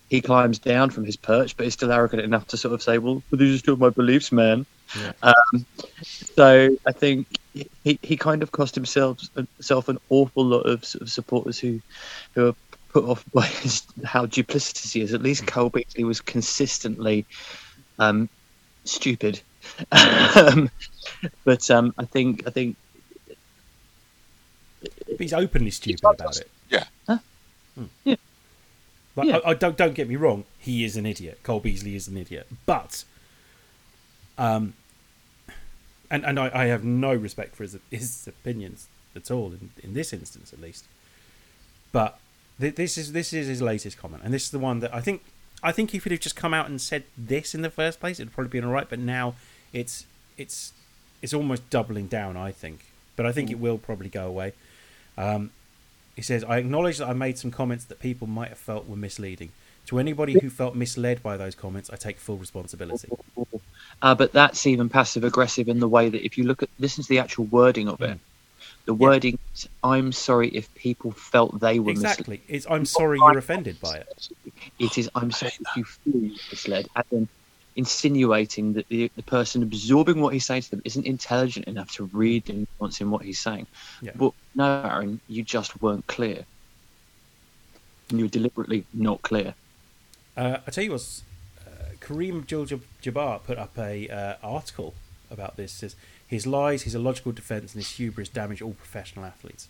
he 0.09 0.21
climbs 0.21 0.59
down 0.59 0.90
from 0.90 1.04
his 1.04 1.16
perch, 1.16 1.56
but 1.56 1.66
is 1.66 1.73
still 1.75 1.90
arrogant 1.90 2.23
enough 2.23 2.47
to 2.49 2.56
sort 2.56 2.75
of 2.75 2.83
say, 2.83 2.99
Well, 2.99 3.23
these 3.33 3.54
are 3.56 3.59
still 3.59 3.76
my 3.76 3.90
beliefs, 3.90 4.30
man. 4.30 4.66
Yeah. 5.00 5.12
Um, 5.23 5.66
so 6.37 6.68
I 6.87 6.92
think 6.92 7.26
he, 7.85 7.99
he 8.02 8.16
kind 8.16 8.42
of 8.42 8.52
cost 8.52 8.75
himself 8.75 9.18
himself 9.35 9.88
an 9.88 9.99
awful 10.11 10.44
lot 10.44 10.61
of, 10.62 10.85
sort 10.85 11.02
of 11.02 11.11
supporters 11.11 11.59
who 11.59 11.80
who 12.35 12.49
are 12.49 12.54
put 12.92 13.04
off 13.04 13.25
by 13.33 13.47
his, 13.47 13.83
how 14.04 14.26
duplicitous 14.26 14.92
he 14.92 15.00
is. 15.00 15.14
At 15.14 15.23
least 15.23 15.47
Cole 15.47 15.71
Beasley 15.71 16.04
was 16.04 16.21
consistently 16.21 17.25
um, 17.99 18.28
stupid, 18.85 19.40
um, 20.37 20.71
but 21.44 21.71
um, 21.71 21.94
I 21.99 22.04
think 22.04 22.44
I 22.47 22.50
think 22.50 22.76
but 25.06 25.20
he's 25.20 25.32
openly 25.32 25.70
stupid 25.70 26.02
not 26.02 26.14
about 26.16 26.28
just- 26.28 26.40
it. 26.42 26.50
Yeah. 26.70 26.84
Huh? 27.06 27.18
Hmm. 27.76 27.84
Yeah. 28.04 28.16
Like, 29.16 29.28
Yeah. 29.28 29.36
I, 29.44 29.50
I 29.50 29.54
don't 29.54 29.76
don't 29.76 29.94
get 29.94 30.08
me 30.08 30.16
wrong. 30.16 30.44
He 30.58 30.84
is 30.84 30.96
an 30.96 31.06
idiot. 31.06 31.38
Cole 31.42 31.60
Beasley 31.60 31.94
is 31.94 32.08
an 32.08 32.16
idiot. 32.16 32.46
But, 32.66 33.04
um, 34.38 34.74
and 36.10 36.24
and 36.24 36.38
I, 36.38 36.50
I 36.52 36.64
have 36.66 36.84
no 36.84 37.14
respect 37.14 37.54
for 37.56 37.62
his 37.64 37.78
his 37.90 38.26
opinions 38.26 38.88
at 39.16 39.30
all 39.30 39.52
in, 39.52 39.70
in 39.82 39.94
this 39.94 40.12
instance, 40.12 40.52
at 40.52 40.60
least. 40.60 40.84
But 41.92 42.18
th- 42.60 42.74
this 42.74 42.98
is 42.98 43.12
this 43.12 43.32
is 43.32 43.46
his 43.46 43.62
latest 43.62 43.98
comment, 43.98 44.22
and 44.24 44.34
this 44.34 44.44
is 44.44 44.50
the 44.50 44.58
one 44.58 44.80
that 44.80 44.92
I 44.94 45.00
think 45.00 45.22
I 45.62 45.70
think 45.72 45.94
if 45.94 46.04
he'd 46.04 46.10
have 46.12 46.20
just 46.20 46.36
come 46.36 46.52
out 46.52 46.68
and 46.68 46.80
said 46.80 47.04
this 47.16 47.54
in 47.54 47.62
the 47.62 47.70
first 47.70 48.00
place, 48.00 48.18
it'd 48.18 48.32
probably 48.32 48.50
been 48.50 48.64
all 48.64 48.72
right. 48.72 48.88
But 48.88 48.98
now 48.98 49.34
it's 49.72 50.06
it's 50.36 50.72
it's 51.22 51.32
almost 51.32 51.68
doubling 51.70 52.08
down. 52.08 52.36
I 52.36 52.50
think, 52.50 52.80
but 53.16 53.26
I 53.26 53.32
think 53.32 53.50
it 53.50 53.58
will 53.60 53.78
probably 53.78 54.08
go 54.08 54.26
away. 54.26 54.52
Um, 55.16 55.50
he 56.16 56.23
says, 56.23 56.44
I 56.44 56.59
acknowledge 56.59 56.99
that 56.99 57.09
I 57.09 57.12
made 57.12 57.38
some 57.38 57.50
comments 57.50 57.85
that 57.87 57.99
people 57.99 58.26
might 58.26 58.49
have 58.49 58.59
felt 58.59 58.88
were 58.88 58.97
misleading. 58.97 59.50
To 59.87 59.99
anybody 59.99 60.38
who 60.38 60.49
felt 60.49 60.75
misled 60.75 61.23
by 61.23 61.37
those 61.37 61.54
comments, 61.54 61.90
I 61.90 61.97
take 61.97 62.18
full 62.18 62.37
responsibility. 62.38 63.09
uh, 64.00 64.14
but 64.14 64.33
that's 64.33 64.66
even 64.66 64.88
passive 64.88 65.25
aggressive 65.25 65.68
in 65.68 65.80
the 65.80 65.88
way 65.88 66.09
that 66.09 66.25
if 66.25 66.38
you 66.38 66.44
look 66.44 66.62
at 66.62 66.71
listen 66.78 67.02
to 67.02 67.09
the 67.09 67.18
actual 67.18 67.44
wording 67.44 67.88
of 67.88 68.00
it, 68.00 68.18
The 68.87 68.94
wording 68.94 69.38
is, 69.54 69.68
I'm 69.83 70.12
sorry 70.12 70.49
if 70.49 70.73
people 70.75 71.11
felt 71.12 71.59
they 71.61 71.78
were 71.78 71.92
misled. 71.92 72.11
Exactly. 72.12 72.42
It's 72.49 72.66
I'm 72.68 72.85
sorry 72.85 73.18
you're 73.18 73.38
offended 73.38 73.80
by 73.80 73.97
it. 73.97 74.28
It 74.78 74.99
is, 74.99 75.11
I'm 75.14 75.30
sorry 75.30 75.52
if 75.59 75.76
you 75.76 75.85
feel 75.85 76.21
misled. 76.50 76.87
Then 77.11 77.28
insinuating 77.76 78.73
that 78.75 78.88
the, 78.88 79.11
the 79.16 79.23
person 79.23 79.62
absorbing 79.62 80.21
what 80.21 80.33
he's 80.33 80.47
saying 80.47 80.62
to 80.62 80.71
them 80.71 80.83
isn't 80.85 81.07
intelligent 81.07 81.66
enough 81.66 81.90
to 81.93 82.04
read 82.12 82.45
the 82.47 82.66
nuance 82.81 83.00
in 83.00 83.11
what 83.11 83.23
he's 83.23 83.38
saying. 83.38 83.66
Yeah. 84.00 84.12
But 84.14 84.33
no, 84.54 84.83
Aaron, 84.85 85.21
you 85.28 85.43
just 85.43 85.81
weren't 85.83 86.07
clear. 86.07 86.45
And 88.11 88.19
you 88.19 88.26
were 88.26 88.31
deliberately 88.31 88.85
not 88.93 89.23
clear. 89.23 89.54
Uh, 90.37 90.59
I 90.66 90.71
tell 90.71 90.85
you 90.85 90.93
what, 90.93 91.23
uh, 91.66 91.71
Kareem 92.00 92.38
Abdul-Jabbar 92.40 93.43
put 93.45 93.59
up 93.59 93.76
a 93.78 94.09
uh, 94.09 94.35
article 94.43 94.95
about 95.31 95.57
this. 95.57 95.73
Says 95.73 95.97
his 96.26 96.47
lies, 96.47 96.83
his 96.83 96.95
illogical 96.95 97.33
defense, 97.33 97.75
and 97.75 97.83
his 97.83 97.93
hubris 97.93 98.28
damage 98.28 98.62
all 98.62 98.75
professional 98.75 99.25
athletes. 99.25 99.69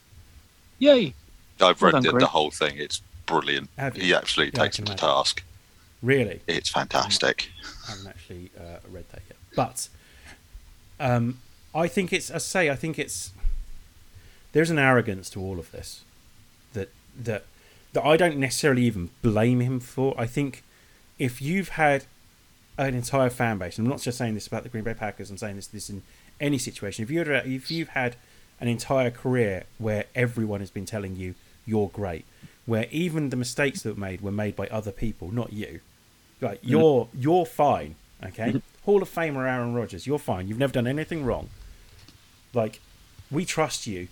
Yay! 0.78 1.14
I've 1.60 1.80
Well 1.80 1.92
read 1.92 2.02
done, 2.02 2.14
the, 2.14 2.20
the 2.20 2.26
whole 2.26 2.50
thing. 2.50 2.76
It's 2.76 3.00
brilliant. 3.26 3.70
He 3.94 4.12
absolutely 4.12 4.58
Yeah, 4.58 4.64
takes 4.64 4.76
can 4.76 4.82
him 4.82 4.86
to 4.86 4.92
imagine. 4.92 5.08
task. 5.08 5.42
Really, 6.04 6.40
It's 6.46 6.68
fantastic. 6.68 7.48
I 7.86 7.92
haven't 7.92 8.08
actually 8.08 8.50
uh, 8.58 8.76
read 8.90 9.06
that 9.12 9.22
yet. 9.26 9.38
But 9.56 9.88
um, 11.00 11.38
I 11.74 11.88
think 11.88 12.12
it's, 12.12 12.30
I 12.30 12.38
say, 12.38 12.68
I 12.68 12.76
think 12.76 12.98
it's 12.98 13.32
there's 14.52 14.68
an 14.68 14.78
arrogance 14.78 15.30
to 15.30 15.40
all 15.40 15.58
of 15.58 15.70
this 15.72 16.02
that 16.74 16.90
that 17.18 17.44
that 17.94 18.04
I 18.04 18.18
don't 18.18 18.36
necessarily 18.36 18.82
even 18.82 19.10
blame 19.22 19.60
him 19.60 19.80
for. 19.80 20.14
I 20.18 20.26
think 20.26 20.62
if 21.18 21.40
you've 21.40 21.70
had 21.70 22.04
an 22.76 22.94
entire 22.94 23.30
fan 23.30 23.56
base, 23.56 23.78
and 23.78 23.86
I'm 23.86 23.90
not 23.90 24.02
just 24.02 24.18
saying 24.18 24.34
this 24.34 24.46
about 24.46 24.62
the 24.62 24.68
Green 24.68 24.84
Bay 24.84 24.94
Packers. 24.94 25.30
I'm 25.30 25.38
saying 25.38 25.56
this 25.56 25.68
this 25.68 25.88
in 25.88 26.02
any 26.38 26.58
situation. 26.58 27.02
If 27.02 27.10
you 27.10 27.22
if 27.22 27.70
you've 27.70 27.88
had 27.88 28.16
an 28.60 28.68
entire 28.68 29.10
career 29.10 29.64
where 29.78 30.04
everyone 30.14 30.60
has 30.60 30.70
been 30.70 30.84
telling 30.84 31.16
you 31.16 31.34
you're 31.64 31.88
great, 31.88 32.26
where 32.66 32.86
even 32.90 33.30
the 33.30 33.36
mistakes 33.36 33.82
that 33.82 33.94
were 33.94 34.00
made 34.00 34.20
were 34.20 34.32
made 34.32 34.54
by 34.54 34.66
other 34.66 34.92
people, 34.92 35.30
not 35.32 35.52
you. 35.52 35.80
Like 36.44 36.60
you're 36.62 37.08
you're 37.14 37.46
fine, 37.46 37.96
okay? 38.22 38.60
Hall 38.84 39.02
of 39.02 39.08
Famer 39.12 39.48
Aaron 39.48 39.74
Rodgers, 39.74 40.06
you're 40.06 40.18
fine. 40.18 40.46
You've 40.46 40.58
never 40.58 40.72
done 40.74 40.86
anything 40.86 41.24
wrong. 41.24 41.48
Like 42.52 42.80
we 43.30 43.44
trust 43.44 43.86
you. 43.86 44.08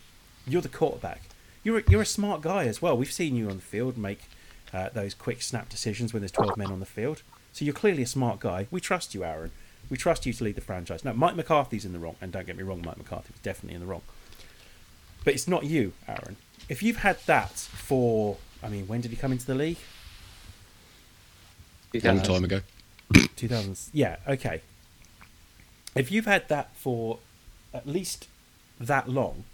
You're 0.47 0.62
the 0.62 0.69
quarterback. 0.69 1.23
You're 1.62 1.79
a, 1.79 1.83
you're 1.89 2.03
a 2.03 2.07
smart 2.07 2.41
guy 2.41 2.65
as 2.65 2.81
well. 2.83 2.97
We've 2.97 3.12
seen 3.12 3.37
you 3.37 3.49
on 3.49 3.57
the 3.57 3.62
field 3.62 3.97
make 3.97 4.23
uh, 4.73 4.89
those 4.89 5.15
quick 5.15 5.43
snap 5.43 5.69
decisions 5.69 6.12
when 6.12 6.23
there's 6.23 6.33
12 6.33 6.57
men 6.57 6.73
on 6.73 6.81
the 6.81 6.87
field. 6.87 7.23
So 7.53 7.65
you're 7.65 7.75
clearly 7.75 8.03
a 8.03 8.07
smart 8.07 8.41
guy. 8.41 8.67
We 8.71 8.81
trust 8.81 9.15
you, 9.15 9.23
Aaron. 9.23 9.53
We 9.91 9.97
trust 9.97 10.27
you 10.27 10.33
to 10.33 10.45
lead 10.45 10.57
the 10.57 10.62
franchise. 10.62 11.05
Now, 11.05 11.12
Mike 11.12 11.37
McCarthy's 11.37 11.85
in 11.85 11.93
the 11.93 11.99
wrong, 11.99 12.17
and 12.21 12.33
don't 12.33 12.47
get 12.47 12.57
me 12.57 12.62
wrong, 12.62 12.83
Mike 12.85 12.97
McCarthy 12.97 13.29
was 13.33 13.41
definitely 13.43 13.75
in 13.75 13.81
the 13.81 13.87
wrong. 13.87 14.03
But 15.23 15.35
it's 15.35 15.47
not 15.47 15.65
you, 15.65 15.93
Aaron. 16.09 16.37
If 16.69 16.83
you've 16.83 16.97
had 16.97 17.19
that 17.27 17.53
for, 17.53 18.39
I 18.62 18.69
mean, 18.69 18.89
when 18.89 19.03
did 19.03 19.11
he 19.11 19.17
come 19.17 19.31
into 19.31 19.47
the 19.47 19.55
league? 19.55 19.79
Long 22.03 22.23
time 22.23 22.45
ago. 22.45 22.61
2000. 23.37 23.91
Yeah, 23.93 24.17
okay. 24.27 24.63
If 25.95 26.11
you've 26.11 26.27
had 26.27 26.49
that 26.49 26.75
for 26.75 27.19
at 27.75 27.87
least 27.87 28.29
that 28.81 29.09
long, 29.09 29.45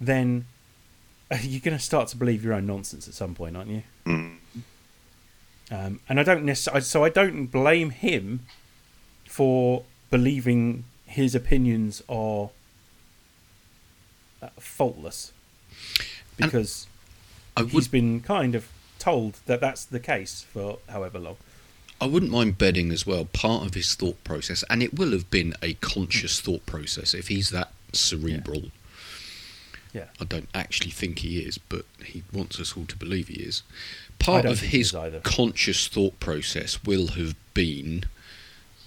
then 0.00 0.46
you're 1.42 1.60
going 1.60 1.76
to 1.76 1.82
start 1.82 2.08
to 2.08 2.16
believe 2.16 2.44
your 2.44 2.54
own 2.54 2.66
nonsense 2.66 3.06
at 3.06 3.14
some 3.14 3.34
point, 3.34 3.56
aren't 3.56 3.70
you? 3.70 3.82
Mm. 4.06 4.36
Um, 5.70 6.00
and 6.08 6.18
I 6.18 6.22
don't 6.22 6.44
necessarily, 6.44 6.82
so 6.82 7.04
I 7.04 7.10
don't 7.10 7.46
blame 7.46 7.90
him 7.90 8.46
for 9.26 9.84
believing 10.10 10.84
his 11.06 11.34
opinions 11.34 12.02
are 12.08 12.50
uh, 14.42 14.48
faultless 14.58 15.32
because 16.36 16.88
I 17.56 17.62
he's 17.62 17.74
would 17.74 17.90
been 17.90 18.20
kind 18.20 18.54
of 18.54 18.66
told 19.00 19.40
that 19.46 19.60
that's 19.60 19.84
the 19.84 19.98
case 20.00 20.46
for 20.52 20.78
however 20.88 21.18
long. 21.18 21.36
I 22.00 22.06
wouldn't 22.06 22.32
mind 22.32 22.56
betting 22.56 22.92
as 22.92 23.06
well 23.06 23.26
part 23.26 23.66
of 23.66 23.74
his 23.74 23.94
thought 23.94 24.22
process, 24.24 24.64
and 24.70 24.82
it 24.82 24.94
will 24.94 25.12
have 25.12 25.30
been 25.30 25.54
a 25.60 25.74
conscious 25.74 26.40
thought 26.40 26.64
process 26.64 27.12
if 27.12 27.28
he's 27.28 27.50
that 27.50 27.72
cerebral. 27.92 28.70
Yeah. 29.92 30.06
I 30.20 30.24
don't 30.24 30.48
actually 30.54 30.92
think 30.92 31.18
he 31.18 31.40
is, 31.40 31.58
but 31.58 31.84
he 32.04 32.22
wants 32.32 32.60
us 32.60 32.76
all 32.76 32.86
to 32.86 32.96
believe 32.96 33.28
he 33.28 33.42
is. 33.42 33.62
Part 34.18 34.44
of 34.44 34.60
his 34.60 34.94
conscious 35.24 35.88
thought 35.88 36.20
process 36.20 36.84
will 36.84 37.08
have 37.08 37.34
been 37.54 38.04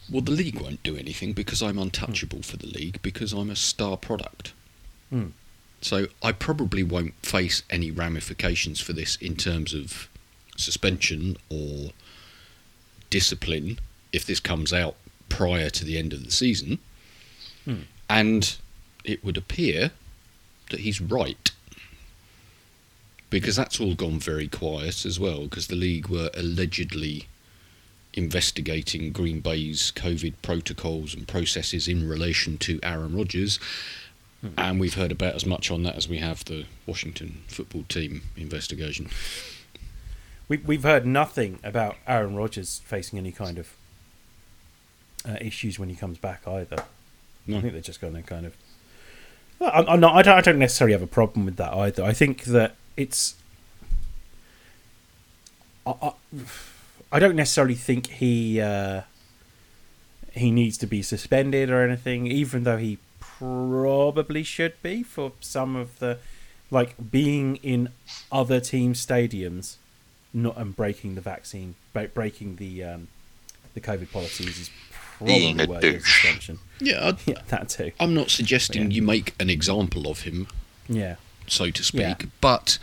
well, 0.10 0.22
the 0.22 0.32
league 0.32 0.60
won't 0.60 0.84
do 0.84 0.98
anything 0.98 1.34
because 1.34 1.62
I'm 1.62 1.80
untouchable 1.80 2.42
for 2.42 2.58
the 2.58 2.68
league 2.68 3.02
because 3.02 3.34
I'm 3.34 3.50
a 3.50 3.56
star 3.56 3.98
product. 3.98 4.54
Hmm. 5.10 5.28
So 5.84 6.08
I 6.24 6.32
probably 6.32 6.82
won't 6.82 7.14
face 7.22 7.62
any 7.70 7.92
ramifications 7.92 8.80
for 8.80 8.94
this 8.94 9.18
in 9.18 9.36
terms 9.36 9.74
of 9.74 10.10
suspension 10.56 11.36
or 11.50 11.92
discipline 13.10 13.80
if 14.14 14.26
this 14.26 14.40
comes 14.40 14.72
out 14.72 14.96
prior 15.28 15.70
to 15.70 15.84
the 15.84 15.98
end 15.98 16.14
of 16.14 16.24
the 16.24 16.32
season. 16.32 16.80
Hmm. 17.66 17.82
And 18.10 18.56
it 19.04 19.26
would 19.26 19.36
appear 19.36 19.92
that 20.70 20.80
he's 20.80 21.02
right. 21.02 21.52
Because 23.30 23.58
that's 23.58 23.82
all 23.82 23.96
gone 23.96 24.20
very 24.20 24.48
quiet 24.48 25.06
as 25.06 25.20
well, 25.20 25.44
because 25.44 25.68
the 25.68 25.76
league 25.76 26.08
were 26.08 26.30
allegedly 26.34 27.28
investigating 28.14 29.12
Green 29.12 29.42
Bay's 29.42 29.92
COVID 29.96 30.36
protocols 30.42 31.14
and 31.14 31.28
processes 31.28 31.88
in 31.88 32.08
relation 32.08 32.58
to 32.60 32.80
Aaron 32.84 33.18
Rodgers. 33.18 33.60
And 34.58 34.80
we've 34.80 34.96
heard 34.96 35.12
about 35.12 35.36
as 35.36 35.46
much 35.46 35.72
on 35.72 35.84
that 35.84 35.96
as 35.96 36.10
we 36.10 36.18
have 36.18 36.44
the 36.46 36.66
Washington 36.86 37.44
football 37.48 37.84
team 37.84 38.24
investigation. 38.36 39.10
We, 40.50 40.58
we've 40.58 40.84
heard 40.84 41.06
nothing 41.06 41.60
about 41.64 41.96
Aaron 42.06 42.36
Rodgers 42.36 42.82
facing 42.86 43.18
any 43.18 43.32
kind 43.32 43.58
of 43.58 43.74
uh, 45.28 45.38
issues 45.40 45.80
when 45.80 45.88
he 45.88 45.96
comes 45.96 46.18
back 46.18 46.46
either. 46.46 46.84
No. 47.48 47.58
I 47.58 47.62
think 47.62 47.74
they're 47.74 47.82
just 47.82 48.02
going 48.02 48.16
to 48.16 48.22
kind 48.22 48.46
of. 48.46 48.56
Well, 49.60 49.72
I'm, 49.74 49.88
I'm 49.88 50.00
not. 50.02 50.16
I 50.16 50.22
don't, 50.22 50.38
I 50.38 50.42
don't 50.42 50.60
necessarily 50.60 50.92
have 50.92 51.02
a 51.02 51.08
problem 51.08 51.46
with 51.46 51.56
that 51.56 51.74
either. 51.74 52.04
I 52.04 52.12
think 52.12 52.44
that 52.46 52.76
it's. 52.98 53.36
I, 55.86 55.94
I, 56.02 56.12
I 57.14 57.20
don't 57.20 57.36
necessarily 57.36 57.76
think 57.76 58.08
he 58.08 58.60
uh, 58.60 59.02
he 60.32 60.52
needs 60.52 60.78
to 60.80 60.88
be 60.88 61.02
suspended 61.02 61.70
or 61.70 61.82
anything, 61.82 62.28
even 62.28 62.64
though 62.64 62.78
he 62.78 62.98
probably 63.40 64.44
should 64.44 64.82
be 64.82 65.04
for 65.04 65.32
some 65.40 65.76
of 65.76 66.00
the 66.00 66.20
like 66.72 66.96
being 67.12 67.58
in 67.58 67.90
other 68.32 68.60
team 68.60 68.94
stadiums, 68.94 69.76
not 70.34 70.58
and 70.58 70.76
breaking 70.76 71.16
the 71.16 71.22
vaccine, 71.22 71.76
bre- 71.94 72.06
breaking 72.14 72.56
the 72.58 72.84
um, 72.84 73.08
the 73.74 73.82
COVID 73.82 74.12
policies 74.12 74.60
is 74.60 74.70
probably 75.18 75.36
Being 75.40 75.62
a 75.62 75.66
worthy 75.68 75.88
of 75.90 75.94
douche. 75.96 76.22
suspension. 76.22 76.60
Yeah, 76.80 77.10
I, 77.10 77.18
Yeah, 77.26 77.42
that 77.50 77.70
too. 77.70 77.92
I'm 78.00 78.14
not 78.14 78.30
suggesting 78.30 78.84
Yeah. 78.92 78.96
you 78.96 79.02
make 79.04 79.34
an 79.40 79.50
example 79.50 80.08
of 80.10 80.22
him, 80.22 80.48
Yeah, 80.88 81.16
so 81.48 81.70
to 81.70 81.84
speak, 81.84 82.02
Yeah. 82.02 82.16
but 82.42 82.78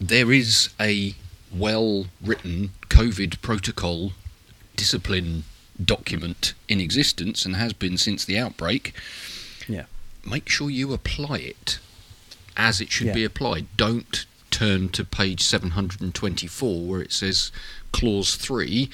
there 0.00 0.32
is 0.32 0.70
a 0.80 1.14
well 1.52 2.06
written 2.22 2.70
COVID 2.88 3.40
protocol 3.42 4.12
discipline 4.76 5.44
document 5.82 6.54
in 6.68 6.80
existence 6.80 7.44
and 7.44 7.56
has 7.56 7.72
been 7.72 7.96
since 7.96 8.24
the 8.24 8.38
outbreak. 8.38 8.94
Make 10.30 10.48
sure 10.48 10.70
you 10.70 10.92
apply 10.92 11.38
it 11.38 11.78
as 12.56 12.80
it 12.80 12.90
should 12.92 13.08
Yeah. 13.08 13.14
be 13.14 13.24
applied. 13.24 13.66
Don't 13.76 14.24
turn 14.50 14.88
to 14.90 15.04
page 15.04 15.42
724 15.42 16.82
where 16.86 17.00
it 17.00 17.12
says 17.12 17.52
clause 17.92 18.34
3 18.34 18.90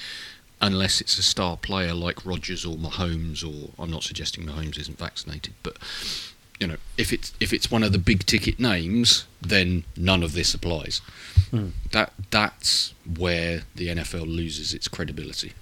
unless 0.61 1.01
it's 1.01 1.19
a 1.19 1.23
star 1.23 1.57
player 1.57 1.93
like 1.95 2.25
Rodgers 2.27 2.65
or 2.65 2.77
Mahomes 2.77 3.43
or 3.45 3.71
I'm 3.83 3.91
not 3.91 4.03
suggesting 4.03 4.45
Mahomes 4.45 4.79
isn't 4.79 4.99
vaccinated 4.99 5.55
but 5.63 5.77
you 6.61 6.67
know 6.67 6.77
if 6.99 7.11
it's 7.13 7.33
if 7.41 7.53
it's 7.55 7.71
one 7.71 7.83
of 7.83 7.93
the 7.93 7.99
big 7.99 8.25
ticket 8.27 8.61
names 8.61 9.25
then 9.41 9.85
none 9.97 10.23
of 10.23 10.33
this 10.35 10.53
applies 10.55 11.01
Hmm. 11.51 11.69
that 11.93 12.13
that's 12.31 12.93
where 13.07 13.63
the 13.75 13.89
NFL 13.89 14.27
loses 14.27 14.73
its 14.75 14.89
credibility 14.89 15.53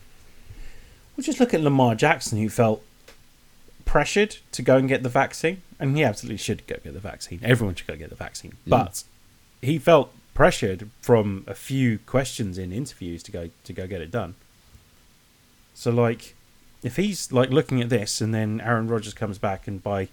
Well, 1.16 1.24
just 1.24 1.38
look 1.38 1.54
at 1.54 1.60
Lamar 1.60 1.94
Jackson, 1.94 2.38
who 2.38 2.48
felt 2.48 2.82
pressured 3.84 4.38
to 4.52 4.62
go 4.62 4.76
and 4.76 4.88
get 4.88 5.02
the 5.02 5.08
vaccine, 5.08 5.62
and 5.78 5.96
he 5.96 6.04
absolutely 6.04 6.38
should 6.38 6.66
go 6.66 6.76
get 6.82 6.94
the 6.94 7.00
vaccine. 7.00 7.40
Everyone 7.42 7.74
should 7.74 7.86
go 7.86 7.96
get 7.96 8.10
the 8.10 8.16
vaccine, 8.16 8.54
but 8.66 9.04
he 9.62 9.78
felt 9.78 10.12
pressured 10.34 10.90
from 11.00 11.44
a 11.46 11.54
few 11.54 11.98
questions 12.00 12.58
in 12.58 12.72
interviews 12.72 13.22
to 13.22 13.32
go 13.32 13.50
to 13.64 13.72
go 13.72 13.86
get 13.86 14.00
it 14.00 14.10
done. 14.10 14.34
So, 15.74 15.90
like, 15.90 16.34
if 16.82 16.96
he's 16.96 17.32
like 17.32 17.50
looking 17.50 17.80
at 17.80 17.88
this, 17.88 18.20
and 18.20 18.34
then 18.34 18.60
Aaron 18.60 18.88
Rodgers 18.88 19.14
comes 19.14 19.38
back, 19.38 19.66
and 19.66 19.82
by 19.82 20.08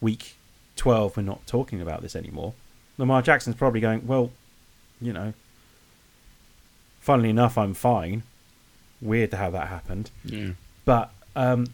week 0.00 0.36
twelve 0.76 1.16
we're 1.16 1.22
not 1.22 1.46
talking 1.46 1.80
about 1.80 2.02
this 2.02 2.16
anymore, 2.16 2.54
Lamar 2.98 3.22
Jackson's 3.22 3.56
probably 3.56 3.80
going, 3.80 4.06
well, 4.06 4.30
you 5.00 5.12
know. 5.12 5.32
Funnily 7.00 7.30
enough, 7.30 7.56
I'm 7.56 7.72
fine. 7.72 8.24
Weird 9.00 9.30
to 9.30 9.38
how 9.38 9.50
that 9.50 9.68
happened. 9.68 10.10
yeah 10.22 10.50
But 10.84 11.10
um, 11.34 11.68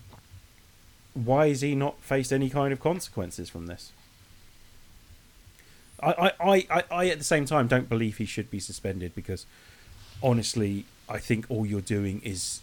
why 1.16 1.48
has 1.48 1.60
he 1.62 1.74
not 1.74 2.00
faced 2.02 2.32
any 2.32 2.50
kind 2.50 2.72
of 2.72 2.80
consequences 2.80 3.48
from 3.48 3.66
this? 3.66 3.92
I, 6.02 6.10
I, 6.10 6.32
I, 6.40 6.66
I, 6.70 6.82
I 6.90 7.06
at 7.08 7.18
the 7.18 7.24
same 7.24 7.46
time 7.46 7.68
don't 7.68 7.88
believe 7.88 8.18
he 8.18 8.26
should 8.26 8.50
be 8.50 8.60
suspended 8.60 9.14
because 9.14 9.46
honestly, 10.22 10.84
I 11.08 11.18
think 11.18 11.46
all 11.48 11.64
you're 11.64 11.80
doing 11.80 12.20
is 12.22 12.60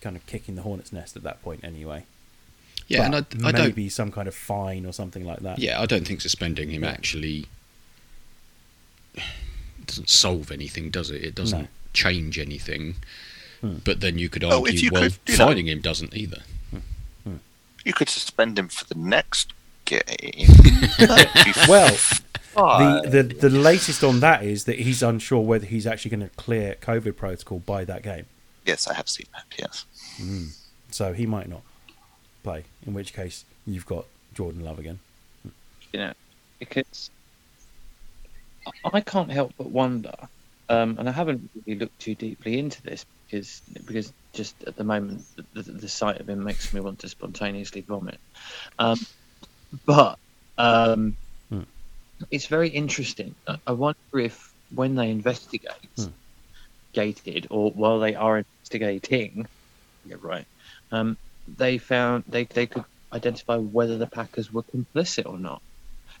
kind 0.00 0.16
of 0.16 0.24
kicking 0.26 0.54
the 0.54 0.62
hornet's 0.62 0.92
nest 0.92 1.16
at 1.16 1.22
that 1.22 1.42
point 1.42 1.62
anyway. 1.64 2.04
Yeah, 2.88 3.08
But 3.08 3.32
and 3.34 3.44
I, 3.44 3.48
I 3.48 3.52
don't. 3.52 3.64
maybe 3.68 3.88
some 3.88 4.10
kind 4.10 4.28
of 4.28 4.34
fine 4.34 4.84
or 4.86 4.92
something 4.92 5.24
like 5.24 5.40
that. 5.40 5.58
Yeah, 5.58 5.80
I 5.80 5.86
don't 5.86 6.06
think 6.06 6.20
suspending 6.20 6.70
him 6.70 6.84
actually 6.84 7.46
doesn't 9.86 10.08
solve 10.08 10.50
anything, 10.50 10.90
does 10.90 11.10
it? 11.10 11.22
It 11.22 11.34
doesn't 11.34 11.60
No. 11.62 11.68
change 11.92 12.38
anything. 12.38 12.96
Hmm. 13.60 13.76
But 13.84 14.00
then 14.00 14.18
you 14.18 14.28
could 14.28 14.44
Oh, 14.44 14.60
argue, 14.60 14.72
if 14.74 14.82
you 14.82 14.90
well, 14.92 15.02
could, 15.02 15.18
you 15.26 15.36
know- 15.38 15.50
him 15.72 15.80
doesn't 15.80 16.14
either. 16.14 16.42
You 17.84 17.92
could 17.92 18.08
suspend 18.08 18.58
him 18.58 18.68
for 18.68 18.84
the 18.84 18.94
next 18.98 19.52
game. 19.84 20.00
Well, 21.68 23.02
the, 23.02 23.08
the 23.08 23.22
the 23.48 23.50
latest 23.50 24.04
on 24.04 24.20
that 24.20 24.44
is 24.44 24.64
that 24.64 24.78
he's 24.78 25.02
unsure 25.02 25.40
whether 25.40 25.66
he's 25.66 25.86
actually 25.88 26.12
going 26.12 26.28
to 26.28 26.34
clear 26.36 26.76
COVID 26.80 27.16
protocol 27.16 27.58
by 27.58 27.84
that 27.84 28.02
game. 28.02 28.26
yes, 28.64 28.86
I 28.86 28.94
have 28.94 29.08
seen 29.08 29.26
that. 29.34 29.44
Yes. 29.58 29.84
So 30.90 31.12
he 31.12 31.26
might 31.26 31.48
not 31.48 31.62
play. 32.44 32.64
In 32.86 32.94
which 32.94 33.12
case, 33.12 33.44
you've 33.66 33.86
got 33.86 34.04
Jordan 34.34 34.64
Love 34.64 34.78
again. 34.78 35.00
you 35.92 35.98
know, 35.98 36.12
because 36.60 37.10
I 38.92 39.00
can't 39.00 39.30
help 39.32 39.52
but 39.58 39.70
wonder, 39.70 40.14
um, 40.68 40.96
and 40.98 41.08
I 41.08 41.12
haven't 41.12 41.50
really 41.66 41.78
looked 41.80 41.98
too 41.98 42.14
deeply 42.14 42.58
into 42.60 42.80
this 42.82 43.04
because 43.30 43.62
because 43.84 44.12
just 44.34 44.64
at 44.66 44.76
the 44.76 44.84
moment 44.84 45.26
the, 45.36 45.62
the, 45.62 45.72
the 45.72 45.88
sight 45.88 46.20
of 46.20 46.28
him 46.28 46.44
makes 46.44 46.72
me 46.72 46.80
want 46.80 47.00
to 47.00 47.08
spontaneously 47.08 47.84
vomit. 47.88 48.18
Um, 48.78 48.98
but 49.86 50.18
um, 50.58 51.16
Hmm. 51.50 51.62
it's 52.30 52.46
very 52.46 52.68
interesting. 52.68 53.36
I, 53.46 53.58
I 53.66 53.72
wonder 53.72 53.98
if 54.14 54.40
when 54.70 54.94
they 54.94 55.10
investigate, 55.10 55.70
Hmm. 55.96 56.08
gated 56.94 57.48
or 57.50 57.70
while 57.72 58.00
they 58.00 58.14
are 58.14 58.38
investigating, 58.38 59.46
yeah, 60.04 60.16
right, 60.20 60.46
um, 60.92 61.18
they 61.46 61.78
found 61.78 62.24
they 62.28 62.44
they 62.46 62.66
could 62.66 62.84
identify 63.12 63.56
whether 63.56 63.98
the 63.98 64.08
Packers 64.08 64.52
were 64.52 64.64
complicit 64.64 65.26
or 65.26 65.38
not 65.38 65.62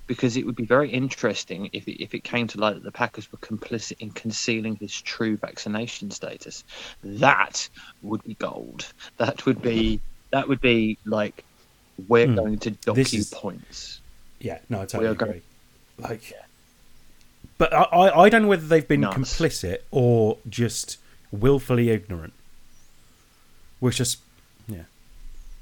because 0.06 0.36
it 0.36 0.44
would 0.44 0.56
be 0.56 0.66
very 0.66 0.90
interesting 0.90 1.70
if 1.72 1.88
it, 1.88 2.02
if 2.02 2.14
it 2.14 2.24
came 2.24 2.46
to 2.48 2.58
light 2.60 2.74
that 2.74 2.82
the 2.82 2.92
Packers 2.92 3.30
were 3.32 3.38
complicit 3.38 3.98
in 4.00 4.10
concealing 4.10 4.76
his 4.76 5.00
true 5.00 5.36
vaccination 5.36 6.10
status. 6.10 6.62
That 7.02 7.68
would 8.02 8.22
be 8.24 8.34
gold. 8.34 8.86
That 9.16 9.46
would 9.46 9.62
be 9.62 10.00
that 10.30 10.48
would 10.48 10.60
be 10.60 10.98
like 11.04 11.44
we're 12.08 12.26
Hmm. 12.26 12.34
going 12.34 12.58
to 12.58 12.70
dock 12.72 12.96
This 12.96 13.12
you 13.12 13.20
is- 13.20 13.30
points. 13.30 14.00
Yeah, 14.40 14.58
no, 14.68 14.82
I 14.82 14.86
totally 14.86 15.10
agree. 15.10 15.26
going- 15.28 15.42
Like, 15.98 16.32
but 17.56 17.72
I, 17.72 18.10
I, 18.24 18.28
don't 18.28 18.42
know 18.42 18.48
whether 18.48 18.66
they've 18.66 18.86
been 18.86 19.02
Nuts. 19.02 19.16
complicit 19.16 19.78
or 19.92 20.38
just 20.48 20.98
willfully 21.30 21.88
ignorant. 21.90 22.32
Which 23.80 24.00
is, 24.00 24.16
yeah, 24.68 24.82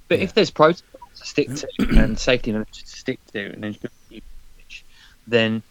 But 0.08 0.18
Yeah. 0.18 0.24
if 0.24 0.34
there's 0.34 0.50
protocols 0.50 1.20
to 1.20 1.26
stick 1.26 1.54
to 1.54 1.68
and 2.02 2.18
safety 2.18 2.50
measures 2.52 2.78
to 2.78 2.86
stick 2.86 3.20
to 3.32 3.52
and 3.52 3.64
insurance, 3.66 3.94
then 5.26 5.62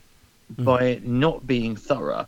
Mm. 0.55 0.65
by 0.65 0.99
not 1.03 1.47
being 1.47 1.77
thorough, 1.77 2.27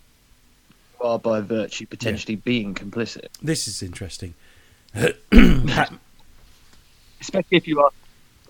you 1.00 1.06
are 1.06 1.20
by 1.20 1.42
virtue 1.42 1.86
potentially 1.86 2.38
being 2.38 2.74
complicit. 2.74 3.28
this 3.42 3.68
is 3.68 3.84
interesting. 3.84 4.34
Especially 7.20 7.58
if 7.58 7.68
you 7.68 7.82
are 7.82 7.92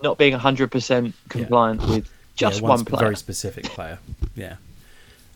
not 0.02 0.16
being 0.18 0.32
100% 0.34 1.12
compliant 1.28 1.80
with 1.88 2.08
just 2.36 2.60
yeah, 2.60 2.68
one 2.68 2.78
sp- 2.82 2.88
player. 2.88 3.00
very 3.00 3.16
specific 3.16 3.64
player. 3.64 3.98
Yeah. 4.36 4.56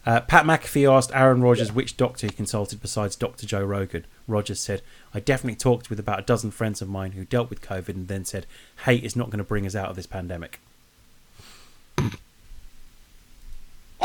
Uh, 0.07 0.21
Pat 0.21 0.45
McAfee 0.45 0.91
asked 0.91 1.11
Aaron 1.15 1.43
Rodgers 1.43 1.73
which 1.73 1.97
doctor 1.97 2.27
he 2.29 2.33
consulted 2.33 2.81
besides 2.81 3.15
Dr. 3.17 3.47
Joe 3.47 3.63
Rogan. 3.65 4.05
Rodgers 4.27 4.61
said, 4.61 4.83
I 5.13 5.21
definitely 5.21 5.57
talked 5.57 5.91
with 5.91 5.99
about 5.99 6.19
a 6.21 6.23
dozen 6.23 6.51
friends 6.51 6.81
of 6.81 6.89
mine 6.89 7.13
who 7.13 7.25
dealt 7.25 7.51
with 7.51 7.61
COVID 7.61 7.89
and 7.91 8.09
then 8.09 8.25
said, 8.25 8.47
hate 8.85 9.05
is 9.05 9.17
not 9.17 9.31
going 9.31 9.39
to 9.39 9.45
bring 9.45 9.67
us 9.67 9.75
out 9.75 9.91
of 9.91 9.97
this 9.97 10.07
pandemic. 10.07 10.61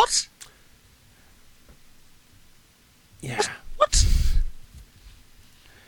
What? 0.04 0.28
Yeah. 3.22 3.42
What? 3.78 3.92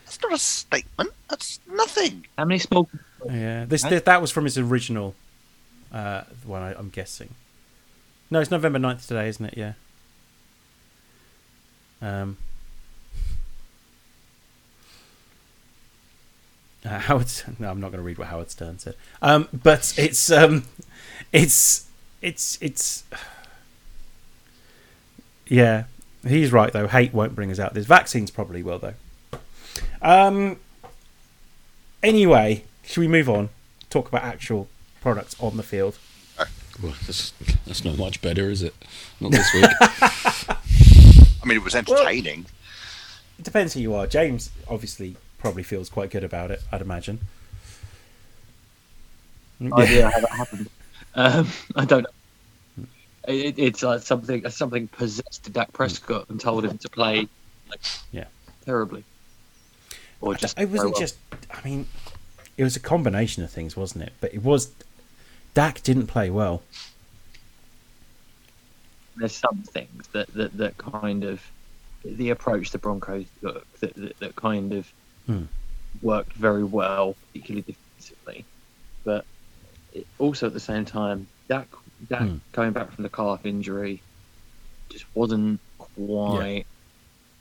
That's 0.06 0.22
not 0.24 0.32
a 0.32 0.38
statement. 0.38 1.10
That's 1.30 1.60
nothing. 1.70 2.26
How 2.38 2.46
many 2.46 2.60
small? 2.60 2.88
Yeah. 3.26 3.66
This, 3.66 3.84
Huh? 3.84 3.90
th- 3.90 4.06
That 4.06 4.22
was 4.22 4.32
from 4.32 4.46
his 4.46 4.58
original 4.58 5.16
uh, 5.92 6.22
one, 6.46 6.62
I, 6.62 6.74
I'm 6.76 6.88
guessing. 6.92 7.32
No, 8.32 8.40
it's 8.40 8.52
November 8.52 8.80
9th 8.80 9.06
today, 9.06 9.28
isn't 9.28 9.46
it? 9.48 9.58
Yeah. 9.58 9.74
Um, 12.02 12.38
uh, 16.86 17.00
Howard. 17.00 17.28
No, 17.60 17.70
I'm 17.70 17.82
not 17.82 17.88
going 17.92 18.00
to 18.00 18.04
read 18.06 18.18
what 18.18 18.30
Howard 18.30 18.50
Stern 18.50 18.80
said. 18.80 18.96
Um, 19.22 19.50
but 19.52 19.94
it's 19.98 20.32
um, 20.32 20.64
it's 21.34 21.88
it's 22.22 22.58
it's. 22.62 23.04
Yeah, 25.48 25.86
he's 26.28 26.52
right 26.52 26.72
though. 26.72 26.88
Hate 26.88 27.14
won't 27.14 27.36
bring 27.36 27.52
us 27.52 27.60
out. 27.60 27.74
This 27.74 27.86
vaccines 27.86 28.32
probably 28.32 28.64
will 28.64 28.80
though. 28.80 28.94
Um. 30.02 30.60
Anyway, 32.04 32.64
should 32.84 33.02
we 33.02 33.08
move 33.08 33.30
on? 33.30 33.50
Talk 33.90 34.08
about 34.08 34.24
actual 34.24 34.68
products 35.02 35.36
on 35.40 35.58
the 35.58 35.64
field. 35.64 35.98
Well, 36.82 36.94
that's, 37.06 37.32
that's 37.66 37.86
not 37.86 37.98
much 37.98 38.22
better, 38.22 38.50
is 38.50 38.62
it? 38.62 38.76
Not 39.22 39.32
this 39.32 39.54
week. 39.54 39.64
I 39.82 41.48
mean, 41.48 41.58
it 41.58 41.64
was 41.64 41.76
entertaining. 41.76 42.46
It 43.40 43.44
depends 43.44 43.74
who 43.74 43.80
you 43.80 43.94
are. 43.96 44.08
James 44.08 44.52
obviously 44.68 45.16
probably 45.40 45.64
feels 45.64 45.90
quite 45.90 46.10
good 46.10 46.24
about 46.24 46.52
it. 46.52 46.62
I'd 46.72 46.82
imagine. 46.82 47.20
idea 49.62 50.10
how 50.10 50.20
that 50.20 50.30
happened. 50.32 50.70
Um, 51.14 51.48
I 51.76 51.86
don't 51.86 52.04
know. 52.04 52.10
It, 53.28 53.58
it's 53.58 53.84
like 53.84 54.02
something 54.02 54.48
something 54.50 54.88
possessed 54.88 55.52
Dak 55.52 55.72
Prescott 55.74 56.30
and 56.30 56.40
told 56.40 56.66
him 56.66 56.78
to 56.80 56.90
play 56.90 57.28
like, 57.70 57.82
Yeah. 58.12 58.26
terribly. 58.66 59.04
Or 60.22 60.36
just 60.36 60.60
it 60.60 60.70
wasn't 60.70 60.92
well. 60.94 61.00
just. 61.00 61.18
I 61.52 61.62
mean, 61.68 61.88
it 62.58 62.64
was 62.64 62.76
a 62.76 62.80
combination 62.80 63.44
of 63.44 63.52
things, 63.52 63.76
wasn't 63.76 64.04
it? 64.06 64.14
But 64.22 64.34
it 64.34 64.44
was. 64.44 64.72
Dak 65.54 65.82
didn't 65.84 66.08
play 66.08 66.30
well. 66.30 66.62
there's 69.18 69.36
some 69.36 69.62
things 69.64 70.08
that, 70.12 70.28
that, 70.34 70.58
that 70.58 70.78
kind 70.78 71.24
of 71.24 71.42
the 72.04 72.30
approach 72.32 72.72
the 72.72 72.78
Broncos 72.78 73.26
took 73.42 73.80
that, 73.80 73.94
that, 73.96 74.20
that 74.20 74.36
kind 74.36 74.74
of 74.74 74.92
Hmm. 75.26 75.44
worked 76.04 76.34
very 76.34 76.64
well, 76.64 77.16
particularly 77.34 77.64
defensively. 77.64 78.46
But 79.06 79.26
it, 79.94 80.06
also 80.20 80.46
at 80.48 80.54
the 80.54 80.60
same 80.60 80.86
time, 80.86 81.26
Dak, 81.48 81.68
Dak 82.10 82.22
Hmm. 82.22 82.38
coming 82.52 82.72
back 82.74 82.92
from 82.94 83.04
the 83.04 83.10
calf 83.10 83.46
injury 83.46 84.02
just 84.90 85.06
wasn't 85.16 85.60
quite 85.78 86.66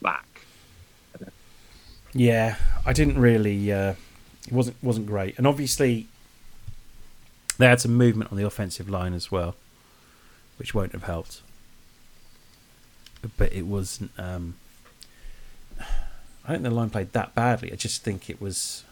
back. 0.00 0.26
Yeah, 2.12 2.56
I 2.86 2.92
didn't 2.92 3.18
really. 3.18 3.72
Uh, 3.72 3.94
it 4.46 4.52
wasn't 4.52 4.76
wasn't 4.82 5.06
great, 5.06 5.36
and 5.36 5.46
obviously 5.46 6.06
they 7.58 7.66
had 7.66 7.80
some 7.80 7.94
movement 7.94 8.30
on 8.30 8.38
the 8.38 8.44
offensive 8.46 8.88
line 8.88 9.14
as 9.14 9.30
well, 9.32 9.56
which 10.58 10.74
won't 10.74 10.92
have 10.92 11.02
helped. 11.04 11.40
But 13.36 13.52
it 13.52 13.62
wasn't. 13.66 14.12
Um, 14.18 14.54
I 15.80 16.52
don't 16.52 16.56
think 16.56 16.62
the 16.64 16.70
line 16.70 16.90
played 16.90 17.12
that 17.12 17.34
badly. 17.34 17.72
I 17.72 17.76
just 17.76 18.02
think 18.04 18.30
it 18.30 18.40
was. 18.40 18.84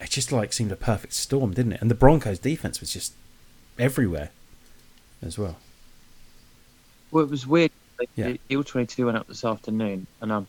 It 0.00 0.10
just 0.10 0.30
like 0.32 0.52
seemed 0.52 0.72
a 0.72 0.76
perfect 0.76 1.14
storm, 1.14 1.54
didn't 1.54 1.72
it? 1.72 1.80
And 1.80 1.90
the 1.90 1.94
Broncos' 1.94 2.38
defense 2.38 2.80
was 2.80 2.92
just 2.92 3.14
everywhere, 3.78 4.30
as 5.22 5.38
well. 5.38 5.56
Well, 7.10 7.24
it 7.24 7.30
was 7.30 7.46
weird. 7.46 7.70
Like, 7.98 8.10
Yeah. 8.14 8.34
the 8.48 8.56
All-22 8.56 9.06
went 9.06 9.16
up 9.16 9.26
this 9.26 9.44
afternoon, 9.44 10.06
and 10.20 10.32
I'm 10.32 10.46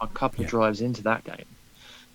a 0.00 0.08
couple 0.08 0.40
Yeah. 0.40 0.46
of 0.46 0.50
drives 0.50 0.80
into 0.80 1.02
that 1.02 1.24
game. 1.24 1.44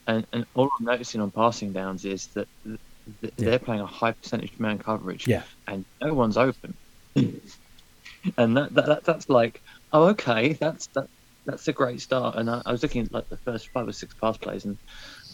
And, 0.08 0.28
and 0.34 0.45
all 0.56 0.69
I'm 0.80 0.86
noticing 0.86 1.21
on 1.21 1.32
passing 1.32 1.71
downs 1.71 2.04
is 2.04 2.28
that 2.36 2.47
th- 2.65 2.78
th- 3.21 3.34
Yeah. 3.38 3.45
they're 3.45 3.60
playing 3.60 3.82
a 3.82 3.86
high 3.86 4.12
percentage 4.12 4.60
man 4.60 4.80
coverage, 4.80 5.28
Yeah, 5.28 5.43
and 5.67 5.86
no 6.02 6.13
one's 6.13 6.36
open. 6.38 6.73
and 7.15 8.58
that, 8.58 8.73
that, 8.73 8.86
that 8.86 9.04
that's 9.06 9.30
like, 9.30 9.62
oh, 9.91 10.08
okay, 10.10 10.54
that's 10.54 10.88
that 10.95 11.08
that's 11.45 11.67
a 11.67 11.73
great 11.73 11.99
start. 12.02 12.36
And 12.36 12.49
I, 12.49 12.62
I 12.65 12.71
was 12.71 12.82
looking 12.84 13.04
at 13.04 13.12
like 13.13 13.28
the 13.30 13.38
first 13.45 13.69
five 13.73 13.88
or 13.88 13.91
six 13.93 14.13
pass 14.15 14.38
plays, 14.38 14.65
and, 14.65 14.78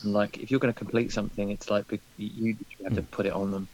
and 0.03 0.13
like 0.13 0.37
if 0.37 0.51
you're 0.51 0.59
going 0.59 0.73
to 0.73 0.77
complete 0.77 1.11
something, 1.11 1.49
it's 1.51 1.69
like 1.69 1.85
you, 1.91 1.99
you 2.17 2.57
have 2.83 2.95
to 2.95 3.01
Hmm. 3.01 3.07
put 3.07 3.25
it 3.25 3.33
on 3.33 3.51
them. 3.51 3.67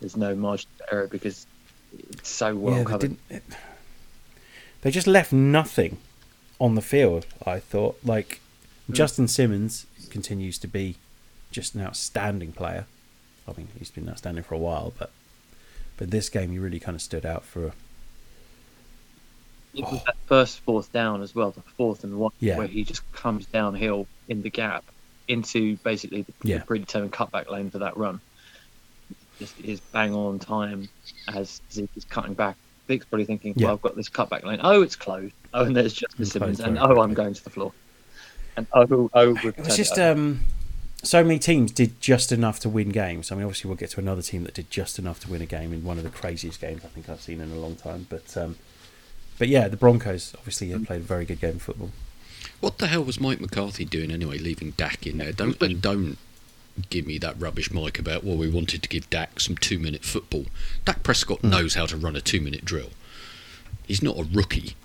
There's 0.00 0.16
no 0.16 0.34
margin 0.34 0.68
of 0.80 0.86
error 0.92 1.06
because 1.06 1.46
it's 1.98 2.28
so 2.28 2.54
well 2.54 2.72
yeah, 2.74 2.78
they 2.78 2.84
covered. 2.84 3.00
didn't. 3.00 3.20
It, 3.30 3.42
they 4.82 4.90
just 4.90 5.06
left 5.06 5.32
nothing 5.32 5.98
on 6.60 6.74
the 6.74 6.82
field. 6.82 7.26
I 7.44 7.58
thought, 7.58 7.98
like 8.04 8.40
hmm. 8.86 8.92
Justin 8.92 9.28
Simmons 9.28 9.86
continues 10.10 10.58
to 10.58 10.68
be 10.68 10.96
just 11.50 11.74
an 11.74 11.82
outstanding 11.82 12.52
player. 12.52 12.86
I 13.46 13.52
mean, 13.56 13.68
he's 13.78 13.90
been 13.90 14.08
outstanding 14.08 14.44
for 14.44 14.54
a 14.54 14.58
while, 14.58 14.92
but 14.98 15.10
But 15.96 16.10
this 16.10 16.28
game, 16.28 16.50
he 16.52 16.58
really 16.58 16.78
kind 16.78 16.94
of 16.94 17.02
stood 17.02 17.26
out 17.26 17.44
for. 17.44 17.72
It 19.74 19.84
was 19.84 20.00
oh. 20.00 20.02
that 20.06 20.16
first 20.26 20.60
fourth 20.60 20.92
down 20.92 21.22
as 21.22 21.34
well, 21.34 21.50
the 21.50 21.60
fourth 21.76 22.04
and 22.04 22.18
one, 22.18 22.32
Yeah. 22.40 22.56
where 22.56 22.66
he 22.66 22.84
just 22.84 23.02
comes 23.12 23.46
downhill 23.46 24.06
in 24.28 24.42
the 24.42 24.50
gap 24.50 24.84
into 25.26 25.76
basically 25.78 26.22
the, 26.22 26.32
Yeah. 26.42 26.58
the 26.58 26.64
predetermined 26.64 27.12
cutback 27.12 27.50
lane 27.50 27.70
for 27.70 27.78
that 27.80 27.96
run. 27.96 28.20
Just 29.38 29.58
is 29.60 29.80
bang 29.80 30.14
on 30.14 30.38
time 30.38 30.88
as 31.28 31.60
Zeke 31.70 31.90
is 31.96 32.04
cutting 32.04 32.34
back. 32.34 32.56
Zeke's 32.88 33.04
probably 33.06 33.24
thinking, 33.26 33.52
Yeah. 33.56 33.66
"Well, 33.66 33.74
I've 33.74 33.82
got 33.82 33.96
this 33.96 34.08
cutback 34.08 34.44
lane. 34.44 34.60
Oh, 34.62 34.82
it's 34.82 34.96
closed. 34.96 35.34
Oh, 35.54 35.64
and 35.64 35.76
there's 35.76 35.92
Justin 35.92 36.22
It's 36.22 36.32
Simmons, 36.32 36.60
and 36.60 36.78
oh, 36.78 37.00
I'm 37.00 37.14
going 37.14 37.34
to 37.34 37.44
the 37.44 37.50
floor." 37.50 37.72
And 38.56 38.66
oh, 38.72 39.10
oh, 39.14 39.30
we've 39.34 39.44
It 39.46 39.58
was 39.58 39.76
just 39.76 39.98
over. 39.98 40.12
um, 40.12 40.40
so 41.02 41.22
many 41.22 41.38
teams 41.38 41.70
did 41.70 42.00
just 42.00 42.32
enough 42.32 42.58
to 42.60 42.68
win 42.68 42.88
games. 42.88 43.30
I 43.30 43.36
mean, 43.36 43.44
obviously, 43.44 43.68
we'll 43.68 43.76
get 43.76 43.90
to 43.90 44.00
another 44.00 44.22
team 44.22 44.42
that 44.44 44.54
did 44.54 44.70
just 44.70 44.98
enough 44.98 45.20
to 45.20 45.30
win 45.30 45.40
a 45.42 45.46
game 45.46 45.72
in 45.72 45.84
one 45.84 45.98
of 45.98 46.02
the 46.04 46.10
craziest 46.10 46.60
games 46.60 46.82
I 46.84 46.88
think 46.88 47.08
I've 47.08 47.20
seen 47.20 47.40
in 47.40 47.52
a 47.52 47.56
long 47.56 47.76
time. 47.76 48.06
But 48.10 48.36
um, 48.36 48.56
but 49.38 49.48
yeah, 49.48 49.68
the 49.68 49.76
Broncos 49.76 50.34
obviously 50.36 50.70
have 50.70 50.84
played 50.86 51.02
a 51.02 51.04
very 51.04 51.24
good 51.24 51.40
game 51.40 51.56
of 51.56 51.62
football. 51.62 51.90
What 52.60 52.78
the 52.78 52.88
hell 52.88 53.04
was 53.04 53.20
Mike 53.20 53.40
McCarthy 53.40 53.84
doing 53.84 54.10
anyway, 54.10 54.38
leaving 54.38 54.72
Dak 54.72 55.06
in 55.06 55.18
there? 55.18 55.30
Don't 55.32 55.60
and 55.62 55.80
don't 55.80 56.18
give 56.90 57.06
me 57.06 57.18
that 57.18 57.40
rubbish, 57.40 57.70
Mike, 57.72 57.98
about 57.98 58.24
well, 58.24 58.36
we 58.36 58.48
wanted 58.48 58.82
to 58.82 58.88
give 58.88 59.08
Dak 59.10 59.40
some 59.40 59.56
two-minute 59.56 60.04
football. 60.04 60.46
Dak 60.84 61.02
Prescott 61.02 61.42
knows 61.44 61.74
how 61.74 61.86
to 61.86 61.96
run 61.96 62.16
a 62.16 62.20
two-minute 62.20 62.64
drill. 62.64 62.90
He's 63.86 64.02
not 64.02 64.18
a 64.18 64.24
rookie. 64.24 64.76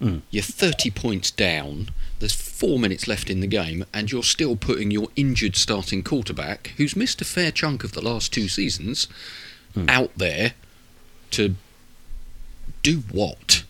Mm. 0.00 0.22
You're 0.30 0.42
30 0.42 0.90
points 0.90 1.30
down. 1.30 1.88
There's 2.18 2.34
four 2.34 2.78
minutes 2.78 3.08
left 3.08 3.30
in 3.30 3.40
the 3.40 3.46
game, 3.46 3.84
and 3.94 4.10
you're 4.12 4.22
still 4.22 4.56
putting 4.56 4.90
your 4.90 5.08
injured 5.16 5.56
starting 5.56 6.02
quarterback, 6.02 6.72
who's 6.76 6.96
missed 6.96 7.20
a 7.20 7.24
fair 7.24 7.50
chunk 7.50 7.82
of 7.84 7.92
the 7.92 8.02
last 8.02 8.32
two 8.32 8.48
seasons, 8.48 9.08
out 9.88 10.10
there 10.16 10.52
to 11.32 11.54
do 12.82 13.02
what? 13.10 13.64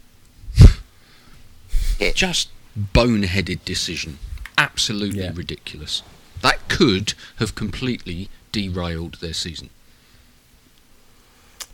Just 2.14 2.50
boneheaded 2.78 3.60
decision. 3.64 4.18
Absolutely 4.58 5.20
Yeah. 5.22 5.32
ridiculous. 5.34 6.02
That 6.42 6.68
could 6.68 7.14
have 7.36 7.54
completely 7.54 8.28
derailed 8.52 9.14
their 9.20 9.32
season. 9.32 9.70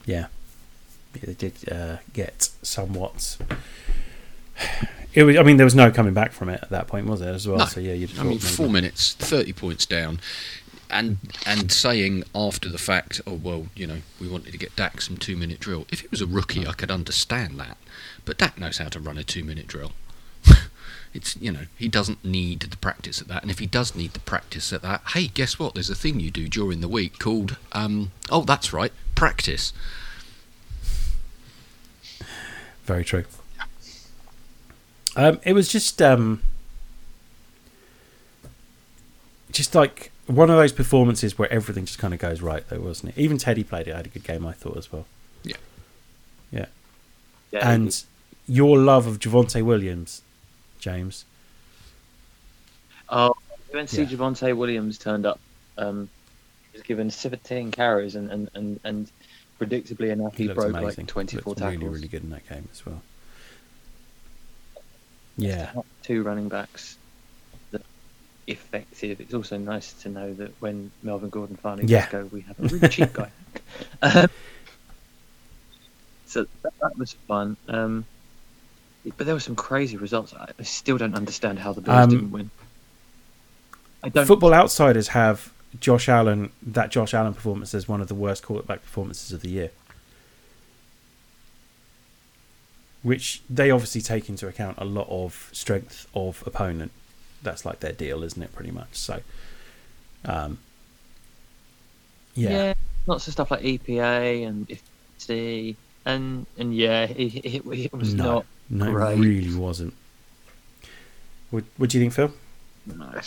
Yeah, 0.05 0.27
Yeah, 1.15 1.21
they 1.27 1.35
did 1.35 1.55
uh, 1.71 1.97
get 2.13 2.51
somewhat. 2.63 3.39
It 5.15 5.25
was, 5.25 5.37
I 5.37 5.43
mean, 5.43 5.59
there 5.59 5.67
was 5.67 5.75
no 5.75 5.91
coming 5.91 6.15
back 6.15 6.33
from 6.33 6.49
it 6.49 6.61
at 6.63 6.71
that 6.71 6.87
point, 6.87 7.05
was 7.07 7.21
there? 7.21 7.35
As 7.35 7.47
well. 7.47 7.59
No. 7.59 7.67
So 7.67 7.81
yeah, 7.81 7.93
you'd 7.93 8.19
I 8.19 8.23
mean, 8.23 8.39
four 8.39 8.65
maybe- 8.65 8.73
minutes, 8.73 9.13
thirty 9.13 9.53
points 9.53 9.85
down, 9.85 10.21
and 10.89 11.19
and 11.45 11.71
saying 11.71 12.25
after 12.35 12.71
the 12.71 12.79
fact, 12.79 13.21
oh 13.27 13.35
well, 13.35 13.67
you 13.77 13.87
know, 13.87 13.99
we 14.19 14.27
wanted 14.27 14.53
to 14.53 14.59
get 14.59 14.75
Dak 14.75 15.03
some 15.03 15.19
two-minute 15.19 15.61
drill. 15.61 15.87
If 15.93 16.03
it 16.03 16.11
was 16.11 16.23
a 16.23 16.27
rookie, 16.27 16.67
I 16.67 16.73
could 16.73 16.91
understand 16.91 17.61
that, 17.61 17.77
but 18.25 18.39
Dak 18.39 18.57
knows 18.59 18.79
how 18.79 18.89
to 18.89 18.99
run 18.99 19.19
a 19.19 19.23
two-minute 19.23 19.67
drill. 19.67 19.93
It's 21.15 21.37
you 21.37 21.53
know 21.53 21.67
he 21.77 21.89
doesn't 21.89 22.25
need 22.25 22.61
the 22.61 22.77
practice 22.79 23.21
at 23.21 23.29
that, 23.29 23.43
and 23.43 23.51
if 23.51 23.59
he 23.59 23.67
does 23.67 23.95
need 23.95 24.13
the 24.13 24.21
practice 24.21 24.73
at 24.73 24.83
that, 24.83 25.03
hey, 25.15 25.27
guess 25.29 25.59
what? 25.59 25.75
There's 25.75 25.91
a 25.91 25.95
thing 25.95 26.21
you 26.21 26.31
do 26.31 26.49
during 26.49 26.81
the 26.81 26.89
week 26.89 27.19
called 27.19 27.57
um, 27.73 28.13
oh, 28.31 28.43
that's 28.43 28.73
right, 28.73 28.93
practice. 29.15 29.73
Very 32.85 33.05
true. 33.05 33.25
Um, 35.15 35.39
it 35.45 35.53
was 35.53 35.69
just 35.69 36.01
um, 36.01 36.43
just 39.51 39.75
like 39.75 40.11
one 40.27 40.51
of 40.51 40.57
those 40.57 40.73
performances 40.73 41.39
where 41.39 41.53
everything 41.53 41.85
just 41.85 41.99
kind 41.99 42.15
of 42.15 42.21
goes 42.21 42.41
right, 42.41 42.67
though, 42.69 42.81
wasn't 42.81 43.17
it? 43.17 43.21
Even 43.21 43.39
Teddy 43.39 43.65
played 43.65 43.89
it. 43.89 43.93
I 43.93 43.99
Had 43.99 44.07
a 44.07 44.09
good 44.09 44.25
game, 44.25 44.47
I 44.47 44.53
thought 44.53 44.77
as 44.77 44.91
well. 44.91 45.07
Yeah. 45.45 45.57
Yeah. 46.51 46.67
Yeah, 47.51 47.71
And 47.71 48.03
your 48.47 48.79
love 48.79 49.07
of 49.07 49.19
Javonte 49.19 49.63
Williams, 49.63 50.23
James. 50.83 51.25
Oh, 53.09 53.35
we 53.73 53.77
went 53.79 53.89
to 53.91 53.95
see 53.95 54.03
Yeah. 54.03 54.09
Javonte 54.19 54.57
Williams 54.57 54.99
turned 54.99 55.25
up. 55.25 55.39
Um, 55.79 56.09
he 56.73 56.79
was 56.79 56.83
given 56.83 57.11
17 57.11 57.71
carries 57.71 58.17
and, 58.17 58.31
and, 58.31 58.51
and, 58.55 58.81
and 58.83 59.11
predictably 59.61 60.11
enough, 60.11 60.37
he, 60.37 60.45
looked 60.49 60.59
broke 60.59 60.71
amazing. 60.71 61.05
like 61.05 61.07
24 61.07 61.51
Looked 61.51 61.59
tackles. 61.61 61.79
Really, 61.81 61.95
really 61.95 62.09
good 62.09 62.25
in 62.25 62.31
that 62.31 62.49
game 62.49 62.69
as 62.73 62.85
well. 62.85 63.01
Yeah. 65.39 65.73
Two 66.03 66.25
running 66.25 66.49
backs 66.49 66.99
that 67.71 67.83
effective. 68.49 69.21
It's 69.21 69.35
also 69.35 69.59
nice 69.59 69.93
to 70.03 70.09
know 70.09 70.35
that 70.35 70.51
when 70.61 70.91
Melvin 71.05 71.31
Gordon 71.31 71.57
finally 71.57 71.87
Yeah. 71.87 72.11
go, 72.11 72.25
we 72.25 72.41
have 72.43 72.59
a 72.59 72.63
really 72.65 72.89
cheap 72.89 73.13
guy. 73.13 73.31
Um, 74.03 74.29
so 76.27 76.47
that, 76.63 76.73
that 76.81 76.99
was 76.99 77.13
fun. 77.29 77.57
Um, 77.69 78.05
but 79.05 79.27
there 79.27 79.35
were 79.35 79.41
some 79.41 79.57
crazy 79.57 79.97
results. 79.97 80.35
I, 80.35 80.51
still 80.63 80.99
don't 80.99 81.15
understand 81.15 81.59
how 81.59 81.73
the 81.73 81.81
Bills 81.81 81.97
Um, 81.97 82.11
didn't 82.11 82.31
win. 82.31 82.51
I 84.03 84.09
don't. 84.09 84.27
Football 84.27 84.55
Outsiders 84.55 85.09
have 85.09 85.53
Josh 85.81 86.09
Allen, 86.09 86.51
that 86.63 86.91
Josh 86.91 87.15
Allen 87.15 87.35
performance 87.35 87.75
as 87.75 87.89
one 87.89 88.01
of 88.01 88.09
the 88.09 88.15
worst 88.15 88.43
quarterback 88.43 88.83
performances 88.83 89.33
of 89.33 89.41
the 89.41 89.49
year. 89.49 89.71
Which 93.03 93.43
they 93.51 93.71
obviously 93.71 94.01
take 94.01 94.29
into 94.29 94.47
account 94.47 94.79
a 94.79 94.85
lot 94.85 95.09
of 95.09 95.49
strength 95.53 96.07
of 96.15 96.43
opponent. 96.47 96.93
That's 97.43 97.65
like 97.65 97.81
their 97.81 97.93
deal, 97.93 98.23
isn't 98.23 98.41
it? 98.41 98.55
Pretty 98.55 98.71
much. 98.71 98.95
So, 98.95 99.23
um, 100.25 100.59
yeah, 102.35 102.75
lots 103.07 103.27
of 103.27 103.33
stuff 103.33 103.51
like 103.51 103.63
EPA 103.63 104.47
and 104.47 104.69
IFC, 105.19 105.75
and 106.05 106.47
and 106.57 106.75
yeah, 106.77 107.03
it, 107.17 107.35
it, 107.45 107.67
it 107.67 107.93
was 107.93 108.15
no, 108.15 108.25
not 108.25 108.47
no, 108.71 108.91
great. 108.93 109.19
it 109.19 109.21
really 109.21 109.55
wasn't. 109.55 109.95
What, 111.51 111.65
what 111.77 111.91
do 111.91 111.99
you 111.99 112.05
think, 112.05 112.15
Phil? 112.15 112.33
no. 112.87 113.21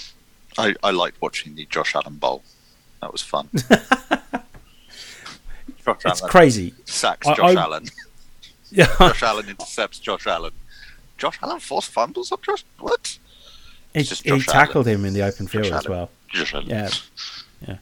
I, 0.57 0.73
I 0.83 0.91
liked 0.91 1.21
watching 1.21 1.55
the 1.55 1.65
Josh 1.65 1.95
Allen 1.95 2.15
Bowl. 2.15 2.41
That 3.01 3.11
was 3.11 3.21
fun. 3.21 3.49
Josh 5.83 5.97
It's 6.05 6.21
Allen 6.21 6.29
crazy. 6.31 6.73
sacks 6.85 7.27
I- 7.27 7.35
Josh 7.35 7.55
I- 7.55 7.61
Allen. 7.61 7.85
Yeah, 8.71 8.87
Josh 8.97 9.21
Allen 9.23 9.47
intercepts 9.47 9.99
Josh 9.99 10.25
Allen. 10.27 10.51
Josh 11.17 11.37
Allen 11.43 11.59
forced 11.59 11.91
fumbles 11.91 12.31
on 12.31 12.39
Josh. 12.41 12.65
What? 12.79 13.19
he, 13.93 13.99
It's 13.99 14.09
just 14.09 14.23
he 14.23 14.37
tackled 14.41 14.87
Allen. 14.87 15.01
him 15.01 15.05
in 15.05 15.13
the 15.13 15.21
open 15.21 15.47
field 15.47 15.65
Josh 15.65 15.73
as 15.73 15.85
Allen. 15.85 15.97
well. 15.97 16.09
Josh 16.29 16.53
Allen. 16.55 16.67
Yeah, 16.67 17.77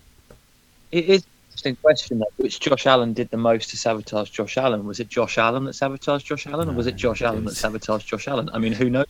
It 0.92 1.06
is 1.06 1.22
an 1.24 1.28
interesting 1.66 1.76
question 1.82 2.20
though. 2.20 2.26
Which 2.38 2.60
Josh 2.60 2.86
Allen 2.86 3.14
did 3.14 3.30
the 3.30 3.38
most 3.38 3.70
to 3.72 3.78
sabotage 3.78 4.30
Josh 4.30 4.58
Allen? 4.58 4.86
Was 4.86 5.00
it 5.00 5.10
Josh 5.10 5.38
Allen 5.38 5.66
that 5.66 5.74
sabotaged 5.74 6.26
Josh 6.26 6.48
Allen, 6.48 6.70
or 6.70 6.74
was 6.74 6.88
it 6.88 6.96
Josh 6.96 7.22
it 7.22 7.26
Allen 7.26 7.46
that 7.46 7.56
sabotaged 7.56 8.08
Josh 8.08 8.28
Allen? 8.28 8.50
I 8.54 8.60
mean, 8.60 8.74
who 8.74 8.90
knows? 8.90 9.06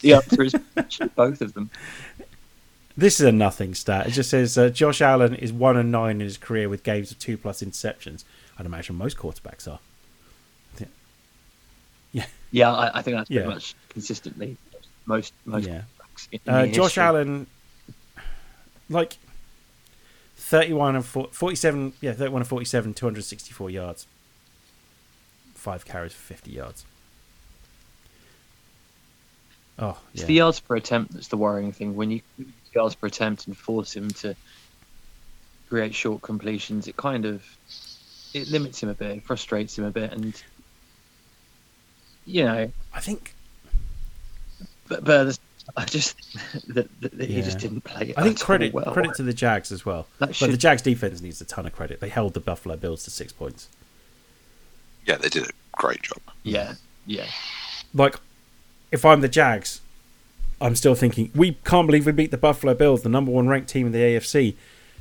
The 0.00 0.14
answer 0.14 0.42
is 0.42 0.54
both 1.16 1.40
of 1.40 1.54
them. 1.54 1.70
This 2.96 3.20
is 3.20 3.26
a 3.26 3.32
nothing 3.32 3.74
stat. 3.74 4.08
It 4.08 4.10
just 4.10 4.30
says 4.30 4.58
uh, 4.58 4.70
Josh 4.70 5.00
Allen 5.00 5.34
is 5.34 5.52
one 5.52 5.76
and 5.76 5.90
nine 5.92 6.16
in 6.16 6.20
his 6.20 6.36
career 6.36 6.68
with 6.68 6.82
games 6.82 7.10
of 7.12 7.18
two 7.18 7.36
plus 7.36 7.62
interceptions. 7.62 8.24
I'd 8.58 8.66
imagine 8.66 8.96
most 8.96 9.16
quarterbacks 9.16 9.68
are. 9.68 9.78
Yeah, 12.50 12.72
I, 12.72 12.98
I 13.00 13.02
think 13.02 13.14
that's 13.18 13.28
pretty 13.28 13.42
Yeah. 13.42 13.48
much 13.48 13.74
consistently 13.90 14.56
most 15.04 15.34
most. 15.44 15.66
Yeah. 15.68 15.82
quarterbacks 15.82 16.28
in- 16.32 16.40
in 16.46 16.54
Uh, 16.54 16.66
Josh. 16.72 16.96
Allen, 16.96 17.46
like 18.88 19.18
thirty-one 20.38 20.94
and 20.96 21.04
4, 21.04 21.28
47, 21.32 21.92
yeah, 22.00 22.12
thirty-one 22.12 22.40
and 22.42 22.48
forty-seven, 22.48 22.94
two 22.94 23.06
hundred 23.06 23.24
sixty-four 23.24 23.70
yards, 23.70 24.06
five 25.54 25.84
carries 25.84 26.12
for 26.12 26.22
fifty 26.22 26.52
yards. 26.52 26.84
Oh, 29.78 29.98
It's 30.14 30.24
the 30.24 30.34
yards 30.34 30.58
per 30.58 30.76
attempt 30.76 31.12
that's 31.12 31.28
the 31.28 31.36
worrying 31.36 31.72
thing. 31.72 31.94
When 31.94 32.10
you 32.10 32.20
yards 32.74 32.94
per 32.94 33.06
attempt 33.06 33.46
and 33.46 33.56
force 33.56 33.94
him 33.94 34.10
to 34.10 34.34
create 35.68 35.94
short 35.94 36.22
completions, 36.22 36.88
it 36.88 36.96
kind 36.96 37.24
of 37.24 37.44
it 38.34 38.48
limits 38.48 38.82
him 38.82 38.88
a 38.88 38.94
bit, 38.94 39.18
it 39.18 39.24
frustrates 39.24 39.76
him 39.78 39.84
a 39.84 39.90
bit, 39.90 40.12
and 40.12 40.40
you 42.26 42.44
know, 42.44 42.70
I 42.94 43.00
think 43.00 43.34
but 44.88 45.04
but 45.04 45.38
I 45.76 45.84
just 45.84 46.16
that, 46.68 46.88
that, 47.00 47.18
that 47.18 47.28
he 47.28 47.42
just 47.42 47.58
didn't 47.58 47.82
play. 47.82 48.08
It. 48.10 48.18
I 48.18 48.22
think 48.22 48.36
at 48.36 48.42
all 48.42 48.46
credit 48.46 48.74
well. 48.74 48.92
credit 48.92 49.14
to 49.16 49.22
the 49.22 49.32
Jags 49.34 49.70
as 49.72 49.84
well. 49.86 50.06
That 50.18 50.28
But 50.28 50.36
should- 50.36 50.50
the 50.52 50.56
Jags 50.56 50.82
defense 50.82 51.20
needs 51.20 51.40
a 51.40 51.44
ton 51.44 51.66
of 51.66 51.72
credit. 51.72 52.00
They 52.00 52.08
held 52.08 52.34
the 52.34 52.40
Buffalo 52.40 52.76
Bills 52.76 53.04
to 53.04 53.10
six 53.10 53.32
points. 53.32 53.68
Yeah, 55.06 55.16
they 55.16 55.28
did 55.28 55.44
a 55.48 55.50
great 55.72 56.02
job. 56.02 56.18
yeah, 56.42 56.74
yeah. 57.06 57.26
like 57.94 58.16
if 58.92 59.04
I'm 59.04 59.20
the 59.22 59.28
Jags, 59.28 59.80
I'm 60.60 60.74
still 60.76 60.94
thinking 60.94 61.30
we 61.34 61.52
can't 61.64 61.86
believe 61.86 62.04
we 62.06 62.12
beat 62.12 62.30
the 62.30 62.36
Buffalo 62.38 62.74
Bills, 62.74 63.02
the 63.02 63.08
number 63.08 63.30
one 63.30 63.48
ranked 63.48 63.68
team 63.68 63.86
in 63.86 63.92
the 63.92 63.98
AFC. 63.98 64.54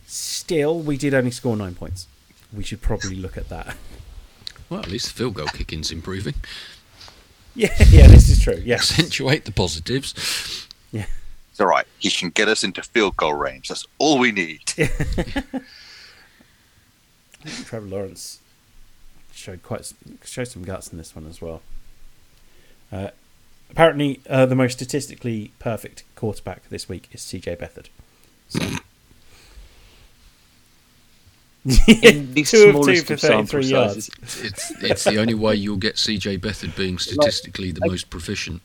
Still, 0.06 0.80
we 0.80 0.96
did 0.98 1.14
only 1.14 1.32
score 1.32 1.58
nine 1.58 1.76
points. 1.76 2.08
We 2.54 2.64
should 2.64 2.82
probably 2.82 3.16
look 3.18 3.38
at 3.38 3.50
that. 3.50 3.76
Well, 4.70 4.80
at 4.80 4.88
least 4.88 5.08
the 5.08 5.14
field 5.14 5.34
goal 5.34 5.48
kicking's 5.48 5.92
improving. 5.92 6.36
Yeah, 7.58 7.74
yeah, 7.90 8.08
this 8.08 8.30
is 8.30 8.40
true. 8.40 8.62
Yes, 8.64 8.92
Accentuate 8.92 9.46
the 9.46 9.52
positives. 9.52 10.68
Yeah. 10.92 11.08
It's 11.50 11.60
all 11.60 11.66
right. 11.66 11.88
He 11.98 12.12
can 12.12 12.30
get 12.30 12.48
us 12.48 12.64
into 12.64 12.84
field 12.84 13.18
goal 13.18 13.34
range. 13.34 13.70
That's 13.70 13.88
all 13.98 14.20
we 14.20 14.32
need. 14.32 14.62
Trevor 17.66 17.88
Lawrence 17.88 18.42
showed 19.34 19.64
quite 19.64 19.92
showed 20.24 20.48
some 20.48 20.64
guts 20.64 20.92
in 20.92 21.00
this 21.00 21.16
one 21.16 21.26
as 21.26 21.42
well. 21.42 21.64
Uh, 22.92 23.10
apparently, 23.72 24.22
uh, 24.30 24.46
the 24.46 24.54
most 24.56 24.74
statistically 24.74 25.52
perfect 25.58 26.04
quarterback 26.16 26.70
this 26.70 26.88
week 26.88 27.10
is 27.12 27.22
CJ 27.22 27.58
Beathard. 27.58 27.88
So. 28.50 28.78
In 32.04 32.34
the 32.34 32.44
two 32.48 32.58
of 32.70 32.76
two 32.76 32.96
smallest 32.96 33.08
for 33.08 33.14
of 33.14 33.20
sample 33.20 33.66
yards. 33.66 34.06
sizes. 34.24 34.44
It's 34.46 34.72
it's 34.84 35.04
the 35.04 35.18
only 35.20 35.34
way 35.34 35.56
you'll 35.56 35.78
get 35.78 35.96
CJ 35.96 36.40
Beathard 36.40 36.76
being 36.78 36.98
statistically 36.98 37.72
the 37.72 37.86
most 37.86 38.10
proficient. 38.10 38.62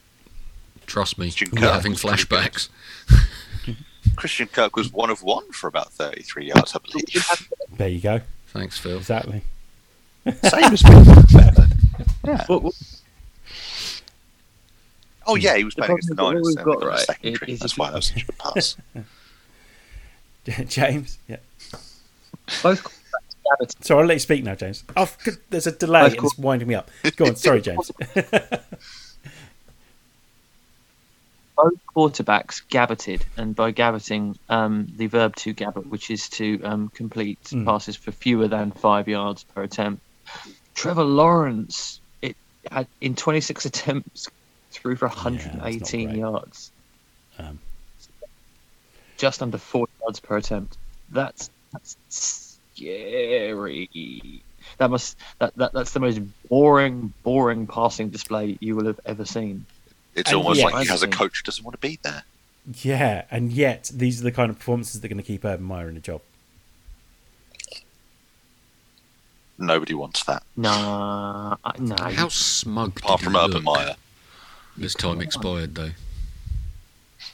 Trust 0.86 1.18
me, 1.18 1.26
Christian 1.26 1.48
we're 1.52 1.72
having 1.72 1.92
was 1.92 2.02
pretty 2.02 2.24
good. 2.24 2.28
flashbacks. 2.28 2.68
Christian 4.16 4.48
Kirk 4.48 4.76
was 4.76 4.92
one 4.92 5.10
of 5.10 5.22
one 5.22 5.50
for 5.52 5.68
about 5.68 5.92
33 5.92 6.46
yards, 6.48 6.74
I 6.76 6.78
believe. 6.80 7.48
There 7.76 7.88
you 7.88 8.00
go. 8.00 8.20
Thanks, 8.48 8.78
Phil. 8.78 8.98
Exactly. 8.98 9.42
Same 10.26 10.72
as 10.72 10.84
me. 10.84 10.90
Yeah. 12.24 12.44
What- 12.46 12.62
what- 12.62 12.74
Oh 15.26 15.36
yeah, 15.36 15.56
he 15.56 15.62
was 15.64 15.74
The 15.74 15.82
playing 15.82 15.92
against 15.92 16.08
the 16.08 16.14
problem 16.16 16.34
Niners. 16.34 16.48
is 16.48 16.54
then 16.56 16.66
what 16.66 16.80
they 16.80 16.84
we've 16.86 16.90
got 16.90 16.96
right, 16.96 17.06
secondary. 17.06 17.52
is 17.52 17.58
That's 17.60 17.78
why 17.78 17.86
you- 17.86 17.90
that 17.92 17.96
was 17.96 18.06
such 18.06 18.24
a 18.28 18.32
pass. 18.32 18.76
James. 20.68 21.18
Yeah. 21.28 21.36
Both 22.62 22.83
quarterbacks 22.85 22.92
Gabberton 23.47 23.85
So 23.85 23.99
I'll 23.99 24.07
let 24.07 24.14
you 24.14 24.21
speak 24.21 24.45
now, 24.45 24.55
James. 24.55 24.85
Oh, 24.97 25.11
there's 25.51 25.66
a 25.66 25.73
delay 25.73 26.03
Both 26.03 26.14
and 26.16 26.25
it's 26.25 26.38
winding 26.38 26.68
me 26.68 26.75
up. 26.75 26.90
Go 27.16 27.27
on. 27.27 27.37
Sorry, 27.37 27.61
James. 27.61 27.90
both 31.57 31.75
quarterbacks 31.95 32.62
gabberted, 32.68 33.23
and 33.37 33.55
by 33.55 33.71
gabberting, 33.73 34.37
um, 34.49 34.88
the 34.97 35.07
verb 35.07 35.37
to 35.37 35.53
gabbert, 35.55 35.87
which 35.87 36.11
is 36.11 36.29
to 36.31 36.61
um, 36.64 36.88
complete 36.95 37.40
Mm. 37.45 37.64
passes 37.66 37.95
for 37.97 38.11
fewer 38.12 38.49
than 38.49 38.71
five 38.73 39.07
yards 39.09 39.45
per 39.45 39.62
attempt. 39.62 40.03
Trevor 40.75 41.05
Lawrence, 41.05 42.01
it 42.23 42.37
had 42.71 42.87
in 43.01 43.14
26 43.14 43.66
attempts, 43.66 44.29
threw 44.71 44.97
for 44.97 45.09
118 45.09 46.07
great. 46.09 46.18
yards, 46.18 46.73
Um, 47.38 47.59
just 49.18 49.42
under 49.42 49.59
four 49.59 49.87
yards 50.01 50.18
per 50.21 50.38
attempt. 50.38 50.79
That's 51.11 51.51
that's 51.72 51.96
scary. 52.76 54.42
That 54.78 54.90
must 54.90 55.16
that, 55.38 55.54
that 55.56 55.72
that's 55.72 55.92
the 55.92 56.00
most 56.00 56.20
boring, 56.48 57.12
boring 57.22 57.66
passing 57.66 58.08
display 58.11 58.56
you 58.61 58.74
will 58.76 58.87
have 58.87 59.00
ever 59.06 59.24
seen. 59.24 59.66
It's 60.14 60.30
And 60.30 60.38
almost 60.38 60.61
yet- 60.61 60.72
like 60.72 60.82
he 60.85 60.88
has 60.90 61.02
a 61.02 61.08
coach 61.08 61.38
who 61.38 61.42
doesn't 61.44 61.64
want 61.64 61.74
to 61.74 61.80
be 61.80 61.98
there. 62.02 62.24
yeah, 62.82 63.24
and 63.30 63.52
yet 63.52 63.90
these 63.92 64.20
are 64.20 64.24
the 64.24 64.32
kind 64.32 64.50
of 64.50 64.58
performances 64.58 65.00
that 65.00 65.06
are 65.06 65.08
going 65.08 65.16
to 65.22 65.26
keep 65.26 65.44
Urban 65.44 65.64
Meyer 65.64 65.88
in 65.88 65.96
a 65.96 66.00
job. 66.00 66.20
Nobody 69.58 69.94
wants 69.94 70.24
that, 70.24 70.42
Nah, 70.56 71.56
I- 71.64 71.72
nah. 71.78 72.11
How 72.11 72.28
smug 72.28 72.98
apart 72.98 73.20
did 73.20 73.24
from 73.24 73.35
he 73.35 73.38
Urban 73.40 73.52
look 73.52 73.64
Meyer. 73.64 73.96
as 74.82 74.94
time 74.94 75.20
expired, 75.20 75.74
though? 75.74 75.90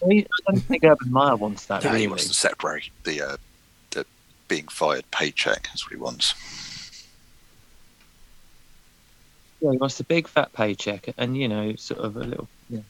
I 0.05 0.27
don't 0.47 0.61
think 0.61 0.85
Urban 0.85 1.11
Meyer 1.11 1.37
wants 1.37 1.65
that 1.67 1.83
No, 1.85 1.91
really. 1.91 2.03
he 2.03 2.09
wants 2.09 2.27
to 2.29 2.35
separate 2.35 2.91
the 3.05 3.23
uh, 3.23 3.33
the 3.33 3.39
being 4.49 4.69
fired 4.69 5.09
paycheck. 5.11 5.65
That's 5.65 5.85
what 5.87 5.93
he 5.93 5.99
wants. 5.99 6.35
Yeah, 9.61 9.73
he 9.73 9.77
wants 9.77 9.99
a 10.01 10.05
big 10.05 10.29
fat 10.29 10.53
paycheck 10.53 11.09
and 11.19 11.37
you 11.37 11.49
know, 11.49 11.75
sort 11.77 12.01
of 12.01 12.17
a 12.17 12.21
little 12.25 12.49
yeah, 12.71 12.81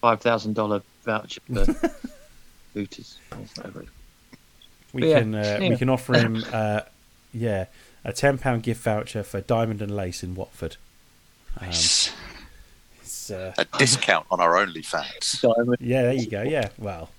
five 0.00 0.20
thousand 0.20 0.54
dollar 0.54 0.82
voucher 1.04 1.40
for 1.52 1.64
Hooters 2.74 3.18
or 3.32 3.38
whatever. 3.38 3.84
We 4.92 5.00
But 5.02 5.08
yeah, 5.08 5.18
can 5.20 5.34
uh, 5.34 5.56
we 5.60 5.76
can 5.76 5.88
offer 5.88 6.14
him, 6.16 6.44
uh, 6.52 6.80
yeah, 7.32 7.66
a 8.04 8.12
ten 8.12 8.38
pound 8.38 8.62
gift 8.62 8.82
voucher 8.82 9.22
for 9.22 9.40
Diamond 9.40 9.82
and 9.82 9.94
Lace 9.94 10.22
in 10.22 10.34
Watford. 10.34 10.76
Um, 11.58 11.66
Nice. 11.66 12.12
it's, 13.00 13.30
uh, 13.30 13.54
a 13.58 13.66
discount 13.78 14.26
on 14.30 14.40
our 14.40 14.52
OnlyFans. 14.54 15.40
Diamond. 15.56 15.78
yeah, 15.80 16.02
there 16.02 16.12
you 16.12 16.28
go. 16.30 16.42
Yeah, 16.42 16.68
well, 16.78 17.10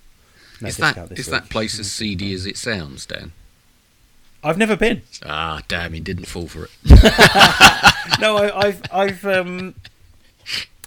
no 0.62 0.68
is 0.68 0.78
discount 0.78 1.10
that 1.10 1.16
this 1.16 1.20
is 1.28 1.32
that 1.32 1.50
place 1.50 1.80
as 1.80 1.92
seedy 1.92 2.32
as 2.34 2.46
it 2.46 2.58
sounds, 2.58 3.06
Dan? 3.08 3.32
I've 4.44 4.58
never 4.58 4.76
been. 4.78 5.02
Ah, 5.26 5.62
damn, 5.68 5.94
he 5.94 6.00
didn't 6.00 6.26
fall 6.26 6.48
for 6.48 6.66
it. 6.66 6.72
no, 8.20 8.38
I, 8.38 8.68
I've 8.68 8.82
I've 8.92 9.26
um, 9.26 9.76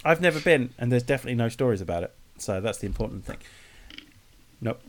I've 0.03 0.21
never 0.21 0.39
been, 0.39 0.71
and 0.79 0.91
there's 0.91 1.03
definitely 1.03 1.35
no 1.35 1.49
stories 1.49 1.81
about 1.81 2.03
it. 2.03 2.13
So 2.37 2.59
that's 2.61 2.79
the 2.79 2.87
important 2.87 3.25
thing. 3.25 3.37
Nope. 4.61 4.81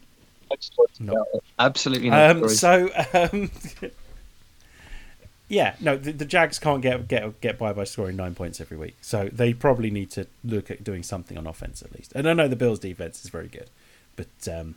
No. 1.00 1.24
Absolutely 1.58 2.10
no 2.10 2.30
Um, 2.30 2.48
stories. 2.48 2.60
so 2.60 2.90
um, 3.32 3.50
yeah, 5.48 5.74
no, 5.80 5.96
the, 5.96 6.12
the 6.12 6.24
Jags 6.24 6.58
can't 6.58 6.80
get 6.80 7.06
get 7.08 7.40
get 7.40 7.58
by 7.58 7.72
by 7.72 7.84
scoring 7.84 8.16
nine 8.16 8.34
points 8.34 8.60
every 8.60 8.76
week. 8.76 8.96
So 9.02 9.28
they 9.32 9.52
probably 9.52 9.90
need 9.90 10.10
to 10.12 10.26
look 10.42 10.70
at 10.70 10.82
doing 10.84 11.02
something 11.02 11.36
on 11.36 11.46
offense 11.46 11.82
at 11.82 11.94
least. 11.94 12.12
And 12.14 12.28
I 12.28 12.32
know 12.32 12.48
the 12.48 12.56
Bills' 12.56 12.78
defense 12.78 13.24
is 13.24 13.30
very 13.30 13.48
good, 13.48 13.68
but 14.16 14.28
um, 14.50 14.76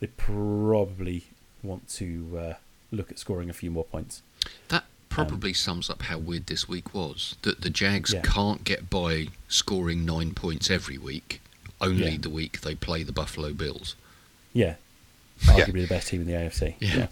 they 0.00 0.06
probably 0.06 1.24
want 1.64 1.88
to 1.90 2.38
uh, 2.38 2.54
look 2.92 3.10
at 3.10 3.18
scoring 3.18 3.50
a 3.50 3.52
few 3.52 3.70
more 3.70 3.84
points. 3.84 4.22
That 4.68 4.84
probably 5.08 5.52
sums 5.52 5.88
up 5.88 6.02
how 6.02 6.18
weird 6.18 6.46
this 6.46 6.68
week 6.68 6.92
was. 6.94 7.36
That 7.42 7.60
the 7.62 7.70
Jags 7.70 8.12
Yeah. 8.12 8.20
can't 8.22 8.64
get 8.64 8.90
by 8.90 9.28
scoring 9.48 10.04
nine 10.04 10.34
points 10.34 10.70
every 10.70 10.98
week. 10.98 11.40
Only 11.80 12.10
Yeah. 12.12 12.18
the 12.18 12.30
week 12.30 12.60
they 12.62 12.74
play 12.74 13.02
the 13.02 13.12
Buffalo 13.12 13.52
Bills. 13.52 13.94
Yeah, 14.52 14.74
Yeah. 15.46 15.52
arguably 15.66 15.82
the 15.82 15.86
best 15.88 16.08
team 16.08 16.20
in 16.22 16.26
the 16.26 16.34
AFC. 16.34 16.76
Yeah. 16.80 17.06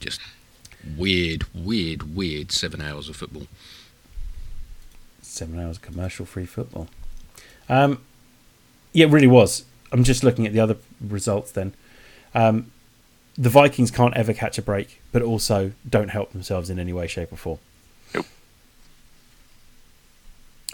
Just 0.00 0.20
weird, 0.96 1.44
weird, 1.54 2.14
weird 2.14 2.52
seven 2.52 2.80
hours 2.80 3.08
of 3.08 3.16
football. 3.16 3.46
seven 5.22 5.60
hours 5.60 5.76
of 5.76 5.82
commercial 5.82 6.24
free 6.26 6.46
football. 6.46 6.88
Um, 7.68 8.00
yeah, 8.92 9.06
it 9.06 9.10
really 9.10 9.26
was. 9.26 9.64
I'm 9.92 10.02
just 10.04 10.24
looking 10.24 10.46
at 10.46 10.52
the 10.52 10.60
other 10.60 10.76
results 11.00 11.52
then. 11.52 11.74
Um, 12.34 12.70
the 13.38 13.48
Vikings 13.48 13.92
can't 13.92 14.16
ever 14.16 14.34
catch 14.34 14.58
a 14.58 14.62
break, 14.62 15.00
but 15.12 15.22
also 15.22 15.70
don't 15.88 16.08
help 16.08 16.32
themselves 16.32 16.68
in 16.68 16.80
any 16.80 16.92
way, 16.92 17.06
shape, 17.06 17.32
or 17.32 17.36
form. 17.36 17.58
Nope. 18.12 18.26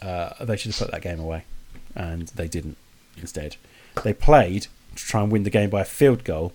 Uh, 0.01 0.45
they 0.45 0.57
should 0.57 0.73
have 0.73 0.79
put 0.79 0.91
that 0.91 1.03
game 1.03 1.21
away, 1.21 1.45
and 1.95 2.29
they 2.29 2.49
didn't. 2.49 2.79
Instead, 3.19 3.57
they 4.03 4.13
played 4.13 4.67
to 4.97 5.05
try 5.05 5.23
and 5.23 5.31
win 5.31 5.45
the 5.45 5.51
game 5.51 5.71
by 5.71 5.83
a 5.83 5.85
field 5.85 6.25
goal 6.25 6.53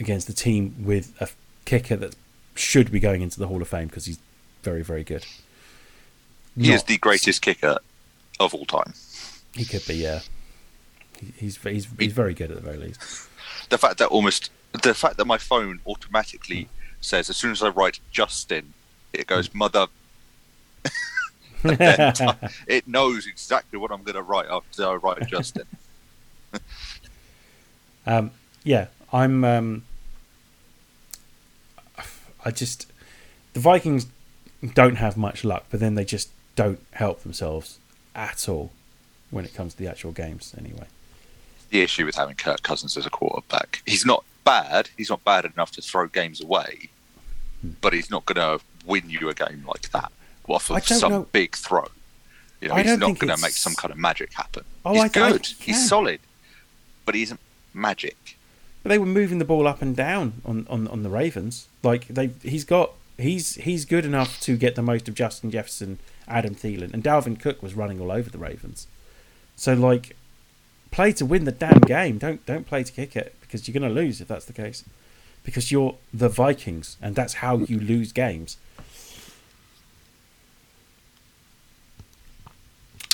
against 0.00 0.26
the 0.26 0.32
team 0.32 0.74
with 0.80 1.14
a 1.20 1.28
kicker 1.64 1.96
that 1.96 2.16
should 2.54 2.90
be 2.90 2.98
going 2.98 3.22
into 3.22 3.38
the 3.38 3.46
Hall 3.46 3.62
of 3.62 3.68
Fame 3.68 3.86
because 3.88 4.06
he's 4.06 4.18
very, 4.62 4.82
very 4.82 5.04
good. 5.04 5.24
He 6.58 6.72
is 6.72 6.82
the 6.84 6.96
greatest 6.96 7.42
kicker 7.42 7.78
of 8.40 8.54
all 8.54 8.64
time. 8.64 8.94
he 9.54 9.64
could 9.66 9.86
be, 9.86 9.96
yeah. 9.96 10.20
He's 11.36 11.56
he's 11.58 11.86
he's 11.98 12.12
very 12.12 12.34
good 12.34 12.50
at 12.50 12.56
the 12.56 12.62
very 12.62 12.78
least. 12.78 13.28
The 13.68 13.78
fact 13.78 13.98
that 13.98 14.08
almost 14.08 14.50
the 14.82 14.94
fact 14.94 15.16
that 15.16 15.26
my 15.26 15.38
phone 15.38 15.80
automatically 15.86 16.68
says 17.00 17.30
as 17.30 17.36
soon 17.36 17.52
as 17.52 17.62
I 17.62 17.68
write 17.68 18.00
Justin, 18.10 18.74
it 19.12 19.26
goes 19.26 19.54
mother. 19.54 19.86
it 21.64 22.86
knows 22.86 23.26
exactly 23.26 23.78
what 23.78 23.90
I'm 23.90 24.02
going 24.02 24.14
to 24.14 24.22
write 24.22 24.46
after 24.48 24.86
I 24.86 24.94
write 24.94 25.26
Justin. 25.26 25.66
um, 28.06 28.30
yeah, 28.62 28.86
I'm. 29.12 29.44
Um, 29.44 29.84
I 32.44 32.52
just 32.52 32.90
the 33.54 33.60
Vikings 33.60 34.06
don't 34.74 34.96
have 34.96 35.16
much 35.16 35.44
luck, 35.44 35.64
but 35.70 35.80
then 35.80 35.96
they 35.96 36.04
just 36.04 36.30
don't 36.54 36.80
help 36.92 37.22
themselves 37.22 37.78
at 38.14 38.48
all 38.48 38.70
when 39.30 39.44
it 39.44 39.54
comes 39.54 39.74
to 39.74 39.78
the 39.78 39.88
actual 39.88 40.12
games. 40.12 40.54
Anyway, 40.56 40.86
the 41.70 41.80
issue 41.80 42.06
with 42.06 42.14
having 42.14 42.36
Kirk 42.36 42.62
Cousins 42.62 42.96
as 42.96 43.06
a 43.06 43.10
quarterback. 43.10 43.82
He's 43.86 44.06
not 44.06 44.24
bad. 44.46 44.88
He's 44.96 45.10
not 45.10 45.22
bad 45.24 45.44
enough 45.44 45.70
to 45.72 45.82
throw 45.82 46.06
games 46.06 46.40
away, 46.40 46.88
but 47.82 47.92
he's 47.92 48.10
not 48.10 48.24
going 48.24 48.36
to 48.58 48.64
win 48.86 49.10
you 49.10 49.28
a 49.28 49.34
game 49.34 49.64
like 49.66 49.90
that 49.90 50.10
off 50.48 50.70
of 50.70 50.86
some 50.86 51.12
know. 51.12 51.28
big 51.32 51.54
throw. 51.56 51.86
You 52.60 52.68
know, 52.68 52.74
I 52.76 52.82
he's 52.84 52.96
not 52.98 53.18
going 53.18 53.34
to 53.36 53.42
make 53.42 53.52
some 53.52 53.74
kind 53.74 53.92
of 53.92 53.98
magic 53.98 54.32
happen. 54.32 54.64
Oh, 54.84 54.94
he's 54.94 55.02
I 55.02 55.08
th- 55.08 55.24
I- 55.24 55.30
good. 55.32 55.48
yeah. 55.50 55.64
He's 55.66 55.88
solid, 55.88 56.20
but 57.04 57.14
he 57.14 57.22
isn't 57.22 57.40
magic. 57.74 58.16
but 58.82 58.88
they 58.90 58.98
were 58.98 59.04
moving 59.20 59.38
the 59.38 59.44
ball 59.44 59.66
up 59.66 59.82
and 59.82 59.94
down 59.94 60.40
on, 60.44 60.66
on, 60.70 60.88
on 60.88 61.02
the 61.02 61.10
Ravens. 61.10 61.66
Like 61.82 62.06
they, 62.08 62.30
he's 62.42 62.64
got 62.64 62.92
he's 63.18 63.56
he's 63.56 63.84
good 63.84 64.04
enough 64.06 64.40
to 64.40 64.56
get 64.56 64.74
the 64.76 64.82
most 64.82 65.08
of 65.08 65.14
Justin 65.14 65.50
Jefferson, 65.50 65.98
Adam 66.26 66.54
Thielen, 66.54 66.94
and 66.94 67.02
Dalvin 67.04 67.38
Cook 67.38 67.62
was 67.62 67.74
running 67.74 68.00
all 68.00 68.10
over 68.12 68.30
the 68.30 68.38
Ravens. 68.38 68.86
So 69.56 69.74
like, 69.74 70.16
play 70.96 71.12
to 71.12 71.26
win 71.26 71.44
the 71.44 71.52
damn 71.52 71.80
game. 71.80 72.16
Don't 72.16 72.44
don't 72.46 72.66
play 72.66 72.82
to 72.82 72.90
kick 72.90 73.14
it 73.14 73.34
because 73.42 73.68
you're 73.68 73.78
going 73.78 73.94
to 73.94 73.94
lose 73.94 74.22
if 74.22 74.28
that's 74.28 74.46
the 74.46 74.54
case. 74.54 74.82
Because 75.44 75.70
you're 75.70 75.94
the 76.12 76.30
Vikings, 76.30 76.96
and 77.00 77.14
that's 77.14 77.34
how 77.34 77.58
you 77.58 77.78
lose 77.78 78.12
games. 78.12 78.56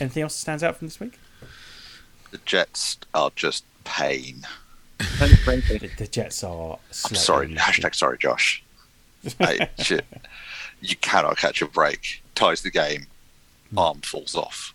Anything 0.00 0.22
else 0.22 0.34
that 0.34 0.40
stands 0.40 0.62
out 0.62 0.76
from 0.76 0.86
this 0.86 0.98
week? 0.98 1.18
The 2.30 2.38
Jets 2.46 2.98
are 3.12 3.30
just 3.36 3.64
pain. 3.84 4.46
The, 4.98 5.90
the 5.98 6.06
Jets 6.06 6.42
are. 6.42 6.78
I'm 6.88 7.14
sorry. 7.16 7.46
unlucky. 7.46 7.82
Hashtag 7.82 7.94
sorry, 7.94 8.16
Josh. 8.16 8.62
hey, 9.38 9.68
shit. 9.78 10.06
You 10.80 10.96
cannot 10.96 11.36
catch 11.36 11.60
a 11.60 11.66
break. 11.66 12.22
Ties 12.34 12.62
the 12.62 12.70
game. 12.70 13.06
Hmm. 13.70 13.78
Arm 13.78 14.00
falls 14.00 14.36
off. 14.36 14.72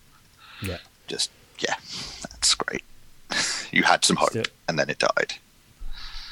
Yeah. 0.61 0.77
Just 1.07 1.31
yeah, 1.59 1.75
that's 2.21 2.53
great. 2.53 2.83
you 3.71 3.83
had 3.83 4.03
some 4.05 4.15
hope, 4.17 4.29
Still- 4.29 4.43
and 4.67 4.77
then 4.79 4.89
it 4.89 4.99
died. 4.99 5.33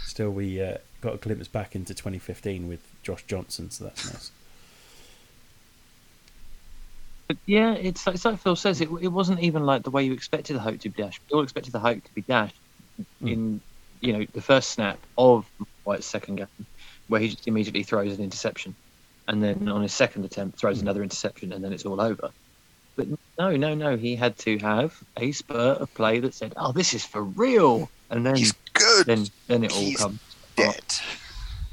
Still, 0.06 0.30
we 0.32 0.62
uh, 0.62 0.78
got 1.02 1.16
a 1.16 1.18
glimpse 1.18 1.48
back 1.48 1.76
into 1.76 1.94
2015 1.94 2.68
with 2.68 2.80
Josh 3.04 3.24
Johnson, 3.28 3.70
so 3.70 3.84
that's 3.86 4.12
nice. 4.12 4.32
But 7.28 7.38
yeah, 7.46 7.74
it's 7.74 8.06
like, 8.06 8.16
it's 8.16 8.26
like 8.26 8.40
Phil 8.40 8.56
says. 8.56 8.82
It, 8.82 8.90
it 9.02 9.08
wasn't 9.08 9.42
even 9.42 9.66
like 9.66 9.84
the 9.84 9.90
way 9.90 10.04
you 10.04 10.14
expected 10.14 10.56
the 10.56 10.60
hope 10.60 10.80
to 10.82 10.90
be 10.90 11.02
dashed. 11.02 11.22
We 11.30 11.36
all 11.36 11.44
expected 11.44 11.74
the 11.74 11.80
hope 11.80 12.04
to 12.04 12.14
be 12.14 12.22
dashed 12.22 12.56
Hmm. 13.20 13.28
in, 13.28 13.62
you 14.00 14.14
know, 14.14 14.26
the 14.32 14.42
first 14.42 14.70
snap 14.72 14.98
of 15.18 15.46
White's 15.84 16.06
second 16.06 16.38
game, 16.38 16.48
where 17.10 17.20
he 17.20 17.28
just 17.30 17.46
immediately 17.46 17.84
throws 17.84 18.18
an 18.18 18.24
interception, 18.24 18.74
and 19.28 19.44
then 19.44 19.68
on 19.68 19.82
his 19.82 19.92
second 19.92 20.24
attempt 20.24 20.58
throws 20.58 20.80
another 20.82 21.04
interception, 21.04 21.52
and 21.52 21.62
then 21.62 21.74
it's 21.74 21.84
all 21.86 22.00
over. 22.00 22.30
But 23.38 23.44
no, 23.44 23.56
no, 23.56 23.74
no. 23.76 23.98
He 23.98 24.16
had 24.16 24.38
to 24.40 24.58
have 24.60 25.02
a 25.18 25.32
spurt 25.32 25.80
of 25.80 25.94
play 25.94 26.20
that 26.20 26.34
said, 26.34 26.54
"Oh, 26.58 26.72
this 26.72 26.94
is 26.94 27.06
for 27.06 27.24
real," 27.24 27.90
and 28.10 28.26
then 28.26 28.36
He's 28.36 28.54
good. 28.74 29.06
then 29.08 29.28
then 29.48 29.64
it 29.64 29.72
all 29.72 29.80
He's 29.80 29.98
comes. 29.98 30.20
Dead. 30.56 30.84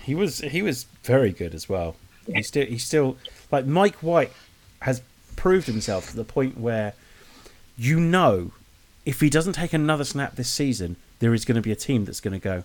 He 0.03 0.15
was 0.15 0.39
he 0.39 0.63
was 0.63 0.87
very 1.05 1.31
good 1.31 1.55
as 1.55 1.69
well. 1.69 1.97
He 2.27 2.43
still 2.43 2.67
he's 2.67 2.85
still 2.85 3.17
like 3.51 3.67
Mike 3.67 3.97
White 3.97 4.33
has 4.81 5.03
proved 5.37 5.67
himself 5.67 6.11
to 6.11 6.17
the 6.17 6.25
point 6.25 6.59
where 6.59 6.95
you 7.77 7.99
know 8.01 8.53
if 9.07 9.21
he 9.21 9.31
doesn't 9.31 9.53
take 9.55 9.73
another 9.73 10.05
snap 10.05 10.37
this 10.37 10.49
season, 10.51 10.97
there 11.21 11.35
is 11.35 11.45
going 11.45 11.57
to 11.57 11.63
be 11.63 11.73
a 11.73 11.77
team 11.77 12.05
that's 12.05 12.21
going 12.21 12.33
to 12.33 12.43
go. 12.43 12.65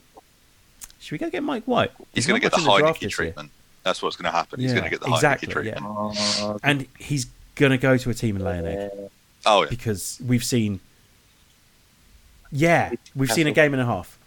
Should 1.00 1.12
we 1.14 1.18
go 1.20 1.30
get 1.30 1.44
Mike 1.44 1.64
White? 1.66 1.92
He's 2.14 2.28
not 2.28 2.34
going 2.40 2.42
to 2.42 2.50
get 2.50 2.52
the 2.60 2.66
much 2.66 2.80
in 2.80 2.86
Heinicke 2.86 2.94
this 3.00 3.02
year." 3.02 3.10
treatment. 3.10 3.52
That's 3.84 4.02
what's 4.02 4.16
going 4.18 4.32
to 4.32 4.36
happen. 4.36 4.60
He's 4.60 4.72
Yeah, 4.72 4.80
going 4.80 4.92
to 4.92 4.98
get 4.98 5.02
the 5.02 5.14
exactly, 5.14 5.48
Heinicke 5.48 5.52
treatment. 5.52 5.86
Uh, 6.42 6.58
and 6.64 6.88
he's 7.00 7.28
going 7.58 7.72
to 7.72 7.78
go 7.78 7.98
to 7.98 8.10
a 8.10 8.14
team 8.14 8.36
and 8.38 8.46
lay 8.46 8.58
an 8.60 8.66
egg 8.66 8.92
Oh 9.46 9.64
yeah. 9.64 9.70
because 9.70 10.20
we've 10.26 10.44
seen. 10.44 10.80
Yeah, 12.52 12.92
we've 13.16 13.32
seen 13.32 13.48
a 13.48 13.52
game 13.52 13.74
and 13.74 13.82
a 13.82 13.86
half. 13.86 14.18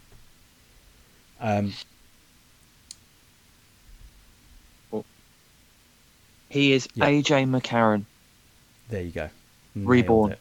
Um, 1.39 1.73
he 6.49 6.73
is 6.73 6.87
Yeah. 6.93 7.05
AJ 7.05 7.49
McCarron, 7.49 8.05
there 8.89 9.01
you 9.01 9.11
go. 9.11 9.29
Nailed 9.73 9.89
Reborn. 9.89 10.31
it. 10.33 10.39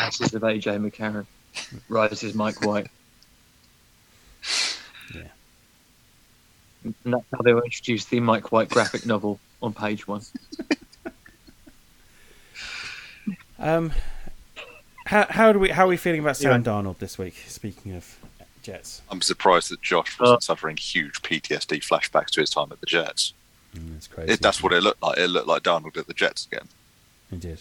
ashes 0.00 0.34
of 0.34 0.42
AJ 0.42 0.78
McCarron, 0.90 1.26
rises 1.88 2.34
Mike 2.34 2.60
White. 2.64 2.88
Yeah. 5.14 5.22
And 6.84 6.94
that's 7.04 7.24
how 7.32 7.40
they 7.42 7.54
will 7.54 7.62
introduce 7.62 8.04
the 8.04 8.20
Mike 8.20 8.52
White 8.52 8.68
graphic 8.68 9.06
novel 9.06 9.40
on 9.62 9.72
page 9.72 10.06
one. 10.06 10.20
Um, 13.58 13.92
how 15.06 15.26
how 15.30 15.52
do 15.52 15.58
we 15.58 15.70
how 15.70 15.84
are 15.84 15.88
we 15.88 15.96
feeling 15.96 16.20
about 16.20 16.36
Sam 16.36 16.52
Yeah. 16.62 16.72
Darnold 16.72 16.98
this 16.98 17.16
week? 17.18 17.44
Speaking 17.46 17.94
of 17.94 18.18
Jets, 18.62 19.02
I'm 19.10 19.22
surprised 19.22 19.70
that 19.70 19.80
Josh 19.80 20.18
wasn't 20.18 20.38
Uh, 20.38 20.40
suffering 20.40 20.76
huge 20.76 21.22
PTSD 21.22 21.80
flashbacks 21.80 22.30
to 22.32 22.40
his 22.40 22.50
time 22.50 22.68
at 22.72 22.80
the 22.80 22.86
Jets. 22.86 23.32
mm, 23.74 23.96
it's 23.96 24.06
crazy. 24.06 24.32
It, 24.32 24.42
that's 24.42 24.62
what 24.62 24.72
it 24.72 24.82
looked 24.82 25.02
like. 25.02 25.18
It 25.18 25.28
looked 25.28 25.46
like 25.46 25.62
Darnold 25.62 25.96
at 25.96 26.06
the 26.06 26.14
Jets 26.14 26.46
again. 26.50 26.68
he 27.30 27.36
did. 27.36 27.60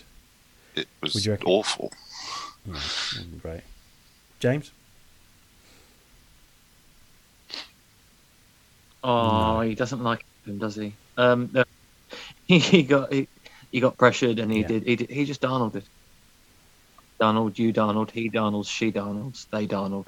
It 0.76 0.88
was 1.02 1.14
Would 1.14 1.26
you 1.26 1.32
reckon? 1.34 1.48
awful. 1.48 1.92
Yeah, 2.66 2.74
wasn't. 2.74 3.64
James, 4.40 4.72
Oh, 9.04 9.62
he 9.62 9.76
doesn't 9.76 10.04
like 10.04 10.26
him, 10.46 10.60
does 10.60 10.76
he? 10.76 10.96
Um, 11.18 11.50
no. 11.54 11.64
he, 12.46 12.60
he 12.60 12.84
got 12.84 13.14
he, 13.14 13.28
he 13.72 13.80
got 13.80 13.98
pressured, 13.98 14.40
and 14.40 14.52
he 14.52 14.62
Yeah. 14.62 14.68
did. 14.68 14.84
He 14.88 14.96
did, 14.96 15.12
he 15.12 15.26
just 15.26 15.42
Darnolded. 15.42 15.86
Darnold, 17.22 17.58
you 17.58 17.74
Darnold, 17.74 18.12
he 18.12 18.30
Darnolds, 18.30 18.70
she 18.70 18.92
Darnolds, 18.92 19.48
they 19.52 19.68
Darnold. 19.68 20.08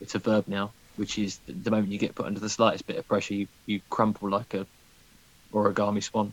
It's 0.00 0.14
a 0.14 0.18
verb 0.18 0.48
now, 0.48 0.74
which 0.96 1.18
is 1.18 1.40
the- 1.46 1.54
the 1.54 1.70
moment 1.70 1.92
you 1.92 1.98
get 1.98 2.14
put 2.14 2.26
under 2.26 2.40
the 2.40 2.48
slightest 2.48 2.86
bit 2.86 2.96
of 2.96 3.06
pressure, 3.08 3.34
you, 3.34 3.48
you 3.66 3.80
crumple 3.90 4.30
like 4.30 4.54
a 4.54 4.66
origami 5.52 6.02
swan. 6.02 6.32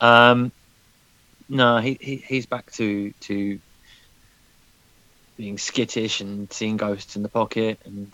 Um, 0.00 0.52
no, 1.48 1.78
he, 1.78 1.96
he 2.00 2.16
he's 2.16 2.46
back 2.46 2.70
to 2.72 3.12
to 3.22 3.60
being 5.36 5.58
skittish 5.58 6.20
and 6.20 6.52
seeing 6.52 6.76
ghosts 6.76 7.16
in 7.16 7.22
the 7.22 7.28
pocket 7.28 7.80
and 7.84 8.12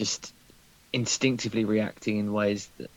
just 0.00 0.32
instinctively 0.92 1.64
reacting 1.64 2.18
in 2.18 2.32
ways 2.32 2.68
that, 2.78 2.90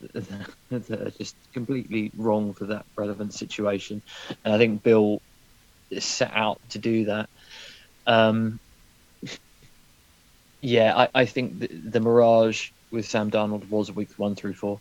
that 0.69 1.01
are 1.01 1.11
just 1.11 1.35
completely 1.53 2.11
wrong 2.17 2.53
for 2.53 2.65
that 2.65 2.85
relevant 2.95 3.33
situation. 3.33 4.01
And 4.43 4.53
I 4.53 4.57
think 4.57 4.83
Bill 4.83 5.21
set 5.99 6.31
out 6.33 6.59
to 6.69 6.79
do 6.79 7.05
that. 7.05 7.29
Um, 8.07 8.59
yeah, 10.61 10.97
I, 10.97 11.09
I 11.13 11.25
think 11.25 11.59
the, 11.59 11.67
the 11.67 11.99
Mirage 11.99 12.71
with 12.89 13.05
Sam 13.05 13.29
Darnold 13.29 13.69
was 13.69 13.91
weeks 13.91 14.17
one 14.17 14.35
through 14.35 14.53
four. 14.53 14.79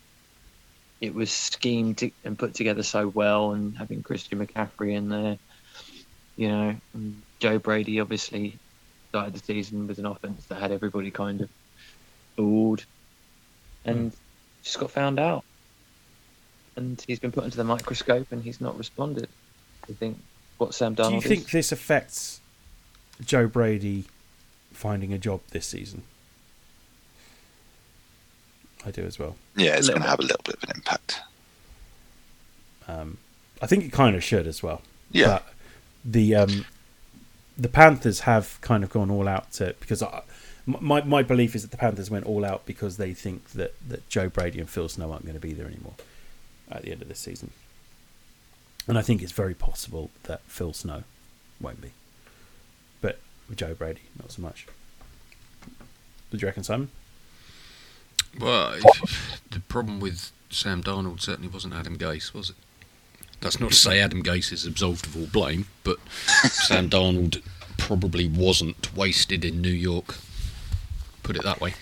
It 1.01 1.13
was 1.13 1.31
schemed 1.31 1.97
to, 1.99 2.11
and 2.23 2.39
put 2.39 2.53
together 2.53 2.83
so 2.83 3.07
well, 3.09 3.51
and 3.51 3.77
having 3.77 4.03
Christian 4.03 4.45
McCaffrey 4.45 4.93
in 4.93 5.09
there, 5.09 5.37
you 6.37 6.47
know, 6.47 6.75
and 6.93 7.21
Joe 7.39 7.59
Brady 7.59 7.99
obviously 7.99 8.57
started 9.09 9.33
the 9.33 9.39
season 9.39 9.85
with 9.85 9.99
an 9.99 10.05
offense 10.05 10.45
that 10.45 10.61
had 10.61 10.71
everybody 10.71 11.11
kind 11.11 11.41
of 11.41 11.49
fooled, 12.35 12.85
and 13.85 14.11
just 14.63 14.79
got 14.79 14.91
found 14.91 15.19
out. 15.19 15.43
And 16.75 17.03
he's 17.07 17.19
been 17.19 17.31
put 17.31 17.43
into 17.43 17.57
the 17.57 17.63
microscope, 17.63 18.31
and 18.31 18.43
he's 18.43 18.59
not 18.59 18.77
responded. 18.77 19.29
I 19.89 19.93
think 19.93 20.17
what 20.57 20.73
Sam 20.73 20.95
Darnold 20.95 21.09
do 21.09 21.15
you 21.15 21.21
think 21.21 21.41
is. 21.41 21.51
this 21.51 21.71
affects 21.71 22.41
Joe 23.23 23.47
Brady 23.47 24.05
finding 24.71 25.13
a 25.13 25.17
job 25.17 25.41
this 25.51 25.67
season? 25.67 26.03
I 28.85 28.91
do 28.91 29.03
as 29.03 29.19
well. 29.19 29.35
Yeah, 29.55 29.75
it's 29.75 29.87
Little 29.87 29.99
going 29.99 30.03
to 30.03 30.09
have 30.09 30.19
a 30.19 30.23
little 30.23 30.41
bit 30.43 30.55
of 30.55 30.63
an 30.63 30.71
impact. 30.75 31.21
Um, 32.87 33.17
I 33.61 33.67
think 33.67 33.85
it 33.85 33.91
kind 33.91 34.15
of 34.15 34.23
should 34.23 34.47
as 34.47 34.61
well. 34.61 34.81
Yeah. 35.11 35.25
But 35.27 35.53
the 36.03 36.35
um, 36.35 36.65
the 37.57 37.69
Panthers 37.69 38.21
have 38.21 38.59
kind 38.61 38.83
of 38.83 38.89
gone 38.89 39.09
all 39.09 39.27
out 39.27 39.51
to 39.53 39.75
because 39.79 40.03
I, 40.03 40.23
my 40.65 41.01
my 41.03 41.23
belief 41.23 41.55
is 41.55 41.61
that 41.63 41.71
the 41.71 41.77
Panthers 41.77 42.09
went 42.09 42.25
all 42.25 42.45
out 42.45 42.65
because 42.65 42.97
they 42.97 43.13
think 43.13 43.49
that, 43.51 43.73
that 43.87 44.07
Joe 44.09 44.29
Brady 44.29 44.59
and 44.59 44.69
Phil 44.69 44.87
Snow 44.89 45.11
aren't 45.11 45.23
going 45.23 45.35
to 45.35 45.39
be 45.39 45.53
there 45.53 45.67
anymore 45.67 45.95
at 46.71 46.83
the 46.83 46.91
end 46.91 47.01
of 47.01 47.07
this 47.07 47.19
season. 47.19 47.51
And 48.87 48.97
I 48.97 49.01
think 49.01 49.21
it's 49.21 49.31
very 49.31 49.53
possible 49.53 50.09
that 50.23 50.41
Phil 50.47 50.73
Snow 50.73 51.03
won't 51.59 51.81
be, 51.81 51.91
but 53.01 53.19
with 53.47 53.57
Joe 53.57 53.73
Brady, 53.73 54.01
not 54.19 54.31
so 54.31 54.41
much. 54.41 54.67
Would 56.31 56.41
you 56.41 56.47
reckon, 56.47 56.63
Simon? 56.63 56.89
Well, 58.39 58.75
the 59.51 59.59
problem 59.59 59.99
with 59.99 60.31
Sam 60.49 60.81
Darnold 60.81 61.21
certainly 61.21 61.49
wasn't 61.49 61.75
Adam 61.75 61.97
Gase, 61.97 62.33
was 62.33 62.49
it? 62.49 62.55
That's 63.41 63.59
not 63.59 63.71
to 63.71 63.75
say 63.75 63.99
Adam 63.99 64.23
Gase 64.23 64.51
is 64.51 64.65
absolved 64.65 65.05
of 65.05 65.17
all 65.17 65.27
blame, 65.27 65.67
but 65.83 65.97
Sam 66.17 66.89
Darnold 66.89 67.41
probably 67.77 68.27
wasn't 68.27 68.95
wasted 68.95 69.43
in 69.43 69.61
New 69.61 69.69
York. 69.69 70.15
Put 71.23 71.35
it 71.35 71.43
that 71.43 71.61
way. 71.61 71.73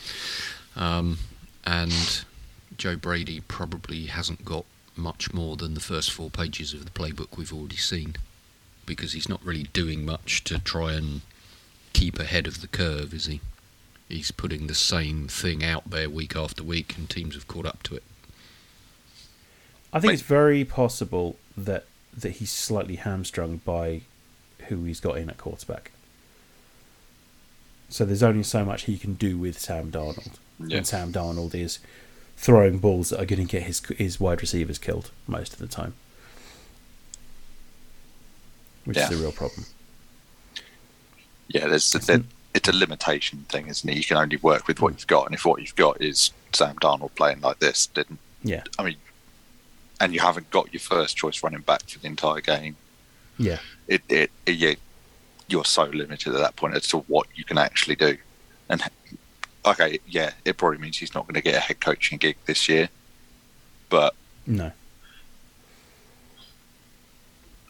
Um, 0.76 1.18
and 1.66 2.24
Joe 2.78 2.96
Brady 2.96 3.42
probably 3.42 4.06
hasn't 4.06 4.46
got 4.46 4.66
much 4.96 5.34
more 5.34 5.58
than 5.58 5.74
the 5.74 5.80
first 5.80 6.12
four 6.12 6.30
pages 6.30 6.74
of 6.74 6.86
the 6.86 6.92
playbook 6.92 7.38
we've 7.38 7.54
already 7.54 7.78
seen, 7.78 8.16
because 8.86 9.14
he's 9.14 9.30
not 9.30 9.44
really 9.44 9.64
doing 9.64 10.06
much 10.06 10.44
to 10.46 10.60
try 10.60 10.94
and 10.94 11.22
keep 11.94 12.20
ahead 12.20 12.48
of 12.48 12.62
the 12.62 12.68
curve, 12.68 13.14
is 13.14 13.26
he? 13.26 13.42
He's 14.08 14.32
putting 14.32 14.68
the 14.68 14.76
same 14.76 15.28
thing 15.28 15.64
out 15.64 15.90
there 15.90 16.10
week 16.10 16.36
after 16.36 16.64
week, 16.64 16.98
and 16.98 17.10
teams 17.10 17.36
have 17.36 17.48
caught 17.48 17.66
up 17.66 17.84
to 17.84 17.96
it. 17.96 18.04
I 19.94 20.00
think 20.00 20.10
Wait. 20.10 20.14
it's 20.16 20.24
very 20.24 20.64
possible 20.64 21.38
that 21.58 21.86
that 22.16 22.32
he's 22.32 22.52
slightly 22.52 22.96
hamstrung 22.96 23.62
by 23.64 24.02
who 24.68 24.84
he's 24.84 25.00
got 25.00 25.18
in 25.18 25.30
at 25.30 25.38
quarterback. 25.38 25.92
So 27.92 28.06
there's 28.06 28.24
only 28.24 28.44
so 28.44 28.64
much 28.64 28.84
he 28.84 28.98
can 28.98 29.16
do 29.16 29.38
with 29.38 29.60
Sam 29.60 29.92
Darnold, 29.92 30.36
Yeah. 30.60 30.78
and 30.78 30.88
Sam 30.88 31.12
Darnold 31.12 31.54
is 31.54 31.80
throwing 32.38 32.80
balls 32.80 33.10
that 33.10 33.20
are 33.22 33.26
going 33.26 33.46
to 33.46 33.52
get 33.52 33.64
his 33.64 33.82
his 33.98 34.20
wide 34.20 34.42
receivers 34.42 34.78
killed 34.80 35.12
most 35.28 35.54
of 35.54 35.60
the 35.60 35.68
time, 35.68 35.94
which 38.86 38.98
is 38.98 39.10
Yeah. 39.12 39.18
a 39.18 39.22
real 39.22 39.32
problem. 39.34 39.66
Yeah, 41.50 41.68
there's 41.68 41.92
there, 41.92 42.24
it's 42.54 42.70
a 42.70 42.74
limitation 42.74 43.46
thing, 43.50 43.68
isn't 43.68 43.90
it? 43.90 43.98
You 43.98 44.04
can 44.06 44.18
only 44.18 44.38
work 44.38 44.68
with 44.68 44.80
what 44.80 44.94
mm. 44.94 45.00
you've 45.00 45.08
got, 45.08 45.26
and 45.26 45.36
if 45.36 45.44
what 45.46 45.62
you've 45.62 45.76
got 45.76 46.02
is 46.02 46.32
Sam 46.54 46.78
Darnold 46.78 47.14
playing 47.16 47.42
like 47.42 47.60
this, 47.60 47.88
then 47.88 48.18
Yeah, 48.42 48.64
I 48.80 48.84
mean, 48.84 48.96
and 50.00 50.14
you 50.14 50.22
haven't 50.22 50.50
got 50.50 50.74
your 50.74 50.80
first 50.80 51.18
choice 51.18 51.44
running 51.44 51.62
back 51.62 51.84
for 51.90 52.00
the 52.00 52.08
entire 52.08 52.40
game. 52.40 52.78
yeah, 53.38 53.60
It 53.88 54.02
it, 54.08 54.32
it 54.46 54.52
you, 54.54 54.76
you're 55.52 55.66
so 55.66 55.84
limited 55.84 56.34
at 56.34 56.40
that 56.40 56.56
point 56.56 56.76
as 56.76 56.88
to 56.88 57.00
what 57.00 57.28
you 57.36 57.44
can 57.44 57.58
actually 57.58 57.96
do, 57.96 58.18
and 58.70 58.82
okay, 59.66 60.00
yeah, 60.08 60.32
it 60.46 60.58
probably 60.58 60.78
means 60.80 60.98
he's 60.98 61.14
not 61.14 61.26
going 61.28 61.36
to 61.36 61.42
get 61.42 61.56
a 61.56 61.60
head 61.60 61.80
coaching 61.80 62.18
gig 62.18 62.38
this 62.46 62.68
year, 62.70 62.90
but 63.90 64.16
No. 64.48 64.72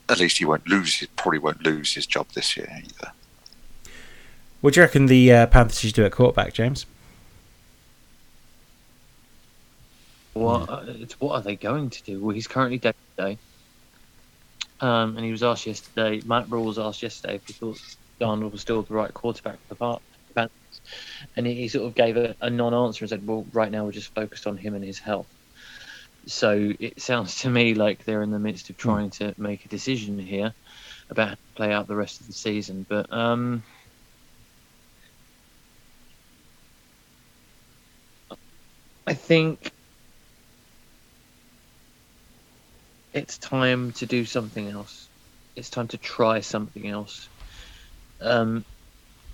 at 0.09 0.19
least 0.19 0.37
he 0.37 0.45
won't 0.45 0.67
lose. 0.67 0.95
He 0.95 1.07
probably 1.15 1.39
won't 1.39 1.63
lose 1.63 1.93
his 1.93 2.05
job 2.05 2.27
this 2.33 2.55
year 2.55 2.69
either. 2.75 3.11
What 4.61 4.73
do 4.73 4.79
you 4.79 4.85
reckon 4.85 5.07
the 5.07 5.31
uh, 5.33 5.47
Panthers 5.47 5.79
should 5.79 5.93
do 5.93 6.05
at 6.05 6.11
quarterback, 6.11 6.53
James? 6.53 6.85
What 10.33 10.69
uh, 10.69 10.83
what 11.19 11.33
are 11.33 11.41
they 11.41 11.55
going 11.55 11.89
to 11.89 12.03
do? 12.03 12.21
Well, 12.21 12.33
he's 12.33 12.47
currently 12.47 12.77
day 12.77 12.93
to 13.17 13.23
day. 13.23 13.37
Um, 14.81 15.17
and 15.17 15.25
he 15.25 15.31
was 15.31 15.43
asked 15.43 15.67
yesterday. 15.67 16.21
Matt 16.25 16.49
Rhule 16.49 16.65
was 16.65 16.79
asked 16.79 17.03
yesterday 17.03 17.35
if 17.37 17.43
he 17.47 17.53
thought 17.53 17.79
Darnold 18.21 18.53
was 18.53 18.61
still 18.61 18.83
the 18.83 18.93
right 18.95 19.13
quarterback 19.13 19.55
for 19.59 19.67
the 19.69 19.75
part, 19.77 20.03
and 21.37 21.47
he, 21.47 21.55
he 21.55 21.67
sort 21.69 21.87
of 21.87 21.95
gave 21.95 22.17
a, 22.17 22.35
a 22.41 22.49
non-answer 22.49 23.03
and 23.05 23.09
said, 23.09 23.27
"Well, 23.27 23.47
right 23.53 23.71
now 23.71 23.85
we're 23.85 23.91
just 23.93 24.13
focused 24.15 24.47
on 24.47 24.57
him 24.57 24.75
and 24.75 24.85
his 24.85 24.99
health." 24.99 25.29
So 26.27 26.73
it 26.79 27.01
sounds 27.01 27.37
to 27.41 27.49
me 27.49 27.75
like 27.75 28.05
they're 28.05 28.23
in 28.23 28.31
the 28.31 28.39
midst 28.39 28.69
of 28.69 28.77
trying 28.77 29.11
to 29.11 29.33
make 29.37 29.65
a 29.65 29.69
decision 29.69 30.19
here 30.19 30.53
about 31.09 31.29
how 31.29 31.35
to 31.35 31.39
play 31.55 31.73
out 31.73 31.87
the 31.87 31.95
rest 31.97 32.21
of 32.21 32.27
the 32.27 32.33
season. 32.33 32.85
But 32.89 33.13
um, 33.13 33.65
I 39.07 39.13
think 39.15 39.71
it's 43.13 43.39
time 43.39 43.91
to 43.93 44.05
do 44.05 44.25
something 44.25 44.69
else. 44.69 45.09
It's 45.55 45.69
time 45.69 45.89
to 45.89 45.97
try 45.97 46.41
something 46.41 46.87
else. 46.87 47.29
Um, 48.21 48.65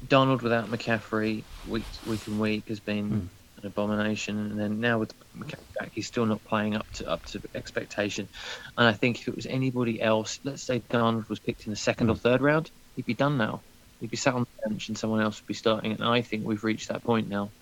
Darnold 0.06 0.44
without 0.44 0.70
McCaffrey 0.70 1.48
week 1.64 1.88
week 2.04 2.28
and 2.28 2.40
week 2.40 2.70
has 2.70 2.80
been 2.82 3.10
Hmm. 3.10 3.28
an 3.58 3.68
abomination, 3.68 4.40
and 4.40 4.60
then 4.60 4.80
now 4.80 5.00
with 5.00 5.14
McCaffrey 5.36 5.74
back, 5.80 5.92
he's 5.94 6.08
still 6.08 6.26
not 6.26 6.44
playing 6.46 6.76
up 6.76 6.88
to 6.96 7.08
up 7.10 7.26
to 7.26 7.42
expectation. 7.56 8.30
And 8.78 8.88
I 8.88 8.94
think 8.94 9.20
if 9.20 9.28
it 9.28 9.36
was 9.36 9.48
anybody 9.48 10.02
else, 10.02 10.40
let's 10.44 10.66
say 10.66 10.82
Darnold 10.82 11.30
was 11.30 11.40
picked 11.42 11.66
in 11.68 11.72
the 11.72 11.78
second 11.78 12.10
or 12.10 12.16
third 12.18 12.42
round, 12.42 12.72
he'd 12.96 13.06
be 13.06 13.16
done 13.16 13.38
now. 13.38 13.64
He'd 14.00 14.12
be 14.12 14.18
sat 14.18 14.36
on 14.36 14.42
the 14.42 14.70
bench, 14.70 14.90
and 14.90 14.98
someone 14.98 15.22
else 15.22 15.42
would 15.42 15.48
be 15.48 15.56
starting. 15.56 15.94
And 15.94 16.04
I 16.04 16.22
think 16.24 16.46
we've 16.46 16.64
reached 16.64 16.90
that 16.90 17.04
point 17.04 17.28
now 17.30 17.54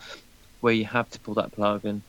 where 0.62 0.74
you 0.74 0.86
have 0.86 1.10
to 1.12 1.22
pull 1.22 1.36
that 1.36 1.54
plug 1.54 1.86
and 1.86 2.04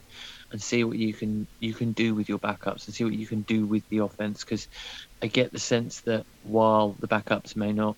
and 0.52 0.62
see 0.62 0.84
what 0.84 0.96
you 0.96 1.12
can 1.12 1.46
you 1.60 1.74
can 1.74 1.92
do 1.92 2.14
with 2.14 2.28
your 2.28 2.38
backups 2.38 2.86
and 2.86 2.94
see 2.94 3.04
what 3.04 3.14
you 3.14 3.26
can 3.26 3.42
do 3.42 3.66
with 3.66 3.88
the 3.88 3.98
offense 3.98 4.44
because 4.44 4.68
I 5.22 5.26
get 5.26 5.52
the 5.52 5.58
sense 5.58 6.00
that 6.02 6.24
while 6.44 6.94
the 7.00 7.08
backups 7.08 7.56
may 7.56 7.72
not 7.72 7.96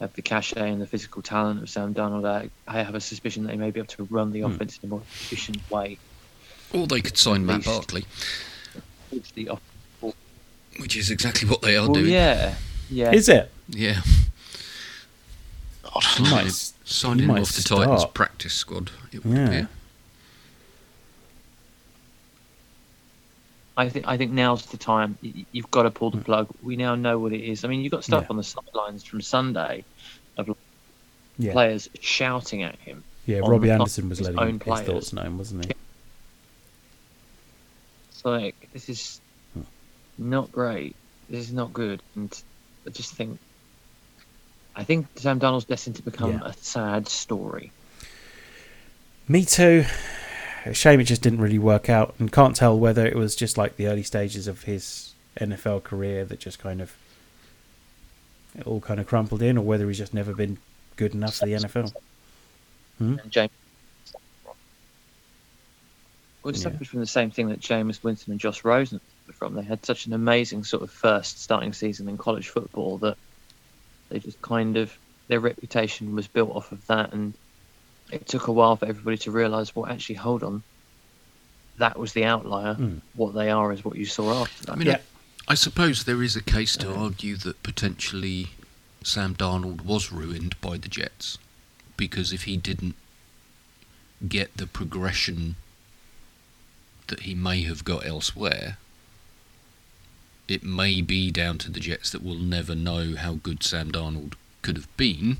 have 0.00 0.12
the 0.14 0.22
cachet 0.22 0.70
and 0.70 0.80
the 0.80 0.86
physical 0.86 1.22
talent 1.22 1.62
of 1.62 1.70
Sam 1.70 1.94
Darnold, 1.94 2.26
I, 2.26 2.50
I 2.68 2.82
have 2.82 2.94
a 2.94 3.00
suspicion 3.00 3.44
that 3.44 3.50
they 3.50 3.56
may 3.56 3.70
be 3.70 3.80
able 3.80 3.88
to 3.88 4.04
run 4.04 4.32
the 4.32 4.40
hmm. 4.40 4.52
offense 4.52 4.78
in 4.82 4.88
a 4.88 4.90
more 4.90 5.00
efficient 5.00 5.58
way. 5.70 5.98
Or 6.72 6.86
they 6.86 7.00
could 7.00 7.16
sign 7.16 7.46
Matt 7.46 7.58
least. 7.58 7.68
Barkley, 7.68 8.04
It's 9.12 9.30
the 9.32 9.48
off- 9.50 9.62
which 10.78 10.96
is 10.96 11.10
exactly 11.10 11.48
what 11.48 11.62
they 11.62 11.76
are 11.76 11.84
well, 11.84 11.94
doing. 11.94 12.12
yeah, 12.12 12.54
yeah. 12.90 13.12
Is 13.12 13.28
it? 13.30 13.50
Yeah. 13.68 14.00
God. 15.82 16.04
He 16.04 16.30
might, 16.30 16.72
Sign 16.84 17.18
he 17.18 17.24
him 17.24 17.28
might 17.28 17.40
off 17.40 17.52
the 17.52 17.62
Titans 17.62 18.04
practice 18.06 18.52
squad. 18.52 18.90
It 19.12 19.24
would 19.24 19.36
Yeah. 19.36 19.46
appear. 19.46 19.68
I 23.76 23.88
think 23.90 24.06
I 24.08 24.16
think 24.16 24.32
now's 24.32 24.64
the 24.66 24.76
time. 24.78 25.18
You've 25.52 25.70
got 25.70 25.82
to 25.82 25.90
pull 25.90 26.10
the 26.10 26.16
plug. 26.18 26.48
We 26.62 26.76
now 26.76 26.94
know 26.94 27.18
what 27.18 27.32
it 27.32 27.42
is. 27.44 27.64
I 27.64 27.68
mean, 27.68 27.80
you've 27.82 27.92
got 27.92 28.04
stuff 28.04 28.22
Yeah. 28.24 28.28
on 28.30 28.36
the 28.38 28.42
sidelines 28.44 29.04
from 29.04 29.20
Sunday 29.20 29.84
of 30.38 30.56
Yeah. 31.38 31.52
players 31.52 31.88
shouting 32.00 32.62
at 32.62 32.76
him. 32.78 33.04
Yeah, 33.26 33.40
on 33.40 33.50
Robbie 33.50 33.70
Anderson 33.70 34.08
was 34.08 34.18
his 34.18 34.28
letting 34.28 34.40
own 34.40 34.52
his 34.54 34.62
players. 34.62 34.86
thoughts 34.86 35.12
known, 35.12 35.36
wasn't 35.36 35.66
he? 35.66 35.72
It's 38.10 38.24
like 38.24 38.68
this 38.72 38.88
is 38.88 39.20
Hmm. 39.54 39.62
not 40.18 40.50
great. 40.52 40.96
This 41.28 41.46
is 41.46 41.52
not 41.52 41.72
good, 41.72 42.02
and 42.14 42.32
I 42.86 42.90
just 42.90 43.12
think 43.14 43.38
I 44.78 44.84
think 44.84 45.06
Sam 45.16 45.40
Darnold's 45.40 45.64
destined 45.64 45.96
to 45.96 46.02
become 46.02 46.32
Yeah. 46.32 46.44
a 46.48 46.52
sad 46.52 47.08
story. 47.08 47.72
Me 49.26 49.42
too. 49.44 49.86
A 50.66 50.74
shame 50.74 50.98
it 50.98 51.04
just 51.04 51.22
didn't 51.22 51.40
really 51.40 51.58
work 51.58 51.88
out, 51.88 52.14
and 52.18 52.30
can't 52.32 52.56
tell 52.56 52.78
whether 52.78 53.06
it 53.06 53.14
was 53.14 53.36
just 53.36 53.56
like 53.56 53.76
the 53.76 53.86
early 53.86 54.02
stages 54.02 54.48
of 54.48 54.64
his 54.64 55.14
NFL 55.38 55.84
career 55.84 56.24
that 56.24 56.40
just 56.40 56.58
kind 56.58 56.80
of 56.80 56.94
it 58.58 58.66
all 58.66 58.80
kind 58.80 58.98
of 58.98 59.06
crumpled 59.06 59.42
in, 59.42 59.56
or 59.58 59.64
whether 59.64 59.86
he's 59.86 59.98
just 59.98 60.12
never 60.14 60.34
been 60.34 60.58
good 60.96 61.14
enough 61.14 61.36
for 61.36 61.46
the 61.46 61.52
NFL. 61.52 61.92
Hmm? 62.98 63.18
And 63.18 63.30
James, 63.30 63.50
well, 64.44 64.54
it 66.50 66.56
Yeah. 66.56 66.62
suffered 66.62 66.88
from 66.88 67.00
the 67.00 67.06
same 67.06 67.30
thing 67.30 67.48
that 67.48 67.60
Jameis 67.60 68.02
Winston 68.02 68.32
and 68.32 68.40
Josh 68.40 68.64
Rosen 68.64 69.00
from. 69.34 69.54
They 69.54 69.62
had 69.62 69.84
such 69.84 70.06
an 70.06 70.14
amazing 70.14 70.64
sort 70.64 70.82
of 70.82 70.90
first 70.90 71.42
starting 71.42 71.72
season 71.72 72.08
in 72.08 72.16
college 72.16 72.48
football 72.48 72.98
that 72.98 73.16
they 74.08 74.18
just 74.18 74.40
kind 74.42 74.76
of 74.76 74.96
their 75.28 75.40
reputation 75.40 76.14
was 76.14 76.26
built 76.26 76.54
off 76.56 76.72
of 76.72 76.84
that, 76.86 77.12
and 77.12 77.34
it 78.10 78.26
took 78.26 78.46
a 78.46 78.52
while 78.52 78.76
for 78.76 78.86
everybody 78.86 79.16
to 79.18 79.30
realise, 79.30 79.74
well, 79.74 79.86
actually, 79.86 80.16
hold 80.16 80.42
on, 80.42 80.62
that 81.78 81.98
was 81.98 82.12
the 82.12 82.24
outlier. 82.24 82.74
Hmm. 82.74 82.98
What 83.14 83.34
they 83.34 83.50
are 83.50 83.72
is 83.72 83.84
what 83.84 83.96
you 83.96 84.06
saw 84.06 84.42
after 84.42 84.66
that. 84.66 84.72
I 84.72 84.76
mean, 84.76 84.86
Yeah. 84.88 84.98
I, 85.48 85.52
I 85.52 85.54
suppose 85.54 86.04
there 86.04 86.22
is 86.22 86.34
a 86.36 86.42
case 86.42 86.76
to 86.78 86.92
argue 86.92 87.36
that 87.36 87.62
potentially 87.62 88.48
Sam 89.04 89.34
Darnold 89.34 89.84
was 89.84 90.10
ruined 90.10 90.60
by 90.60 90.76
the 90.76 90.88
Jets 90.88 91.38
because 91.96 92.32
if 92.32 92.44
he 92.44 92.56
didn't 92.56 92.96
get 94.26 94.56
the 94.56 94.66
progression 94.66 95.56
that 97.06 97.20
he 97.20 97.34
may 97.34 97.62
have 97.62 97.84
got 97.84 98.04
elsewhere, 98.04 98.78
it 100.48 100.62
may 100.64 101.00
be 101.02 101.30
down 101.30 101.58
to 101.58 101.70
the 101.70 101.80
Jets 101.80 102.10
that 102.10 102.22
we'll 102.22 102.34
never 102.36 102.74
know 102.74 103.14
how 103.16 103.34
good 103.34 103.62
Sam 103.62 103.92
Darnold 103.92 104.34
could 104.62 104.76
have 104.76 104.94
been. 104.96 105.38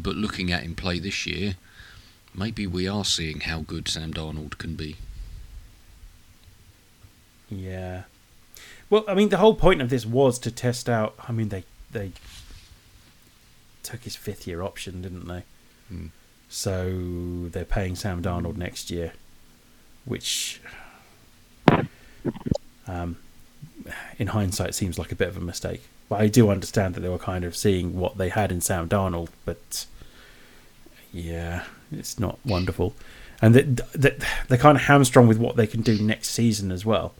But 0.00 0.16
looking 0.16 0.52
at 0.52 0.62
him 0.62 0.74
play 0.74 0.98
this 0.98 1.26
year, 1.26 1.56
maybe 2.34 2.66
we 2.66 2.86
are 2.86 3.04
seeing 3.04 3.40
how 3.40 3.60
good 3.60 3.88
Sam 3.88 4.12
Darnold 4.12 4.58
can 4.58 4.74
be. 4.74 4.96
Yeah. 7.50 8.02
Well, 8.90 9.04
I 9.08 9.14
mean, 9.14 9.28
the 9.28 9.38
whole 9.38 9.54
point 9.54 9.82
of 9.82 9.90
this 9.90 10.06
was 10.06 10.38
to 10.40 10.50
test 10.50 10.88
out. 10.88 11.14
I 11.28 11.32
mean, 11.32 11.48
they 11.48 11.64
they 11.90 12.12
took 13.82 14.04
his 14.04 14.16
fifth 14.16 14.46
year 14.46 14.62
option, 14.62 15.02
didn't 15.02 15.26
they? 15.26 15.42
Hmm. 15.88 16.06
So 16.48 17.48
they're 17.50 17.64
paying 17.64 17.96
Sam 17.96 18.22
Darnold 18.22 18.56
next 18.56 18.90
year, 18.90 19.12
which, 20.04 20.60
um, 22.86 23.18
in 24.18 24.28
hindsight, 24.28 24.74
seems 24.74 24.98
like 24.98 25.12
a 25.12 25.16
bit 25.16 25.28
of 25.28 25.36
a 25.36 25.42
mistake. 25.42 25.82
But 26.08 26.20
I 26.20 26.28
do 26.28 26.50
understand 26.50 26.94
that 26.94 27.00
they 27.00 27.08
were 27.08 27.18
kind 27.18 27.44
of 27.44 27.56
seeing 27.56 27.98
what 27.98 28.16
they 28.16 28.30
had 28.30 28.50
in 28.50 28.60
Sam 28.60 28.88
Darnold, 28.88 29.28
but 29.44 29.86
yeah, 31.12 31.64
it's 31.92 32.18
not 32.18 32.38
wonderful. 32.44 32.94
And 33.40 33.54
that 33.54 33.92
that 33.92 34.24
they're 34.48 34.58
kind 34.58 34.76
of 34.76 34.84
hamstrung 34.84 35.28
with 35.28 35.38
what 35.38 35.56
they 35.56 35.66
can 35.66 35.82
do 35.82 36.02
next 36.02 36.30
season 36.30 36.72
as 36.72 36.84
well 36.84 37.14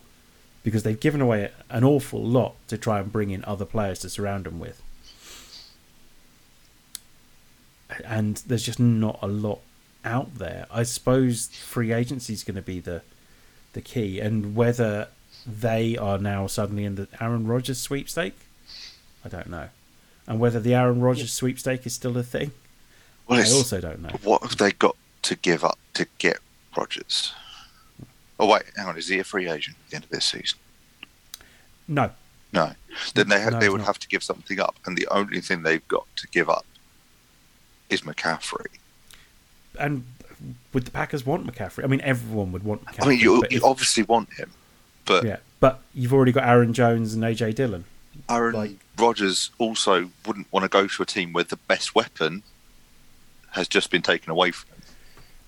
because 0.64 0.82
they've 0.82 1.00
given 1.00 1.20
away 1.20 1.50
an 1.70 1.84
awful 1.84 2.22
lot 2.22 2.54
to 2.68 2.76
try 2.76 2.98
and 2.98 3.12
bring 3.12 3.30
in 3.30 3.44
other 3.44 3.64
players 3.64 4.00
to 4.00 4.10
surround 4.10 4.44
them 4.44 4.58
with. 4.58 4.82
And 8.04 8.36
there's 8.46 8.64
just 8.64 8.80
not 8.80 9.18
a 9.22 9.26
lot 9.26 9.60
out 10.04 10.34
there. 10.34 10.66
I 10.70 10.82
suppose 10.82 11.48
free 11.48 11.92
agency 11.92 12.32
is 12.32 12.44
going 12.44 12.56
to 12.56 12.62
be 12.62 12.80
the 12.80 13.02
the 13.74 13.80
key, 13.80 14.18
and 14.18 14.56
whether 14.56 15.08
they 15.46 15.96
are 15.96 16.18
now 16.18 16.46
suddenly 16.46 16.84
in 16.84 16.96
the 16.96 17.08
Aaron 17.20 17.46
Rodgers 17.46 17.78
sweepstake, 17.78 18.36
I 19.24 19.28
don't 19.28 19.48
know, 19.48 19.68
and 20.26 20.38
whether 20.40 20.60
the 20.60 20.74
Aaron 20.74 21.00
Rodgers 21.00 21.32
sweepstake 21.32 21.84
is 21.86 21.94
still 21.94 22.16
a 22.16 22.22
thing, 22.22 22.52
Well, 23.26 23.40
I 23.40 23.50
also 23.52 23.80
don't 23.80 24.00
know. 24.02 24.10
what 24.22 24.42
have 24.42 24.56
they 24.56 24.72
got 24.72 24.96
to 25.22 25.36
give 25.36 25.64
up 25.64 25.78
to 25.94 26.06
get 26.18 26.38
Rodgers? 26.76 27.34
Oh 28.40 28.46
wait, 28.46 28.62
hang 28.76 28.86
on. 28.86 28.96
Is 28.96 29.08
he 29.08 29.18
a 29.18 29.24
free 29.24 29.48
agent 29.48 29.76
at 29.84 29.90
the 29.90 29.96
end 29.96 30.04
of 30.04 30.10
this 30.10 30.24
season? 30.26 30.58
No, 31.88 32.10
No. 32.52 32.72
Then 33.14 33.28
they 33.28 33.42
ha- 33.42 33.50
No, 33.50 33.58
they 33.60 33.68
would 33.68 33.78
not. 33.78 33.86
have 33.88 33.98
to 34.00 34.08
give 34.08 34.22
something 34.22 34.58
up, 34.60 34.76
and 34.86 34.96
the 34.96 35.06
only 35.10 35.40
thing 35.40 35.62
they've 35.62 35.86
got 35.88 36.06
to 36.16 36.26
give 36.28 36.48
up 36.48 36.64
is 37.90 38.02
McCaffrey. 38.02 38.66
and 39.78 40.04
would 40.72 40.84
the 40.84 40.90
Packers 40.90 41.24
want 41.26 41.46
McCaffrey? 41.46 41.82
I 41.84 41.86
mean, 41.88 42.00
everyone 42.02 42.52
would 42.52 42.62
want 42.64 42.84
McCaffrey. 42.84 43.04
I 43.04 43.08
mean, 43.08 43.18
you, 43.20 43.34
you 43.50 43.58
if- 43.58 43.64
obviously 43.64 44.02
want 44.04 44.32
him, 44.34 44.50
but 45.04 45.24
yeah, 45.24 45.38
but 45.60 45.80
you've 45.94 46.12
already 46.14 46.32
got 46.32 46.44
Aaron 46.44 46.72
Jones 46.72 47.12
and 47.14 47.22
AJ 47.24 47.54
Dillon. 47.56 47.84
Aaron 48.28 48.54
like- 48.54 48.76
Rodgers 48.96 49.50
also 49.58 50.10
wouldn't 50.26 50.50
want 50.52 50.64
to 50.64 50.68
go 50.68 50.86
to 50.86 51.02
a 51.02 51.06
team 51.06 51.32
where 51.32 51.44
the 51.44 51.56
best 51.56 51.94
weapon 51.94 52.42
has 53.52 53.68
just 53.68 53.90
been 53.90 54.02
taken 54.02 54.30
away 54.30 54.50
from 54.50 54.68
him. 54.74 54.82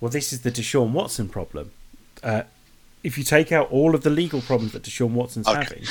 Well, 0.01 0.11
this 0.11 0.33
is 0.33 0.43
the 0.43 0.51
Deshaun 0.51 0.91
Watson 0.93 1.29
problem. 1.29 1.73
Uh, 2.23 2.43
if 3.03 3.19
you 3.19 3.25
take 3.25 3.51
out 3.53 3.71
all 3.71 3.95
of 3.95 4.03
the 4.03 4.11
legal 4.11 4.41
problems 4.41 4.73
that 4.73 4.83
Deshaun 4.83 5.11
Watson's 5.11 5.47
Okay. 5.49 5.59
having, 5.63 5.83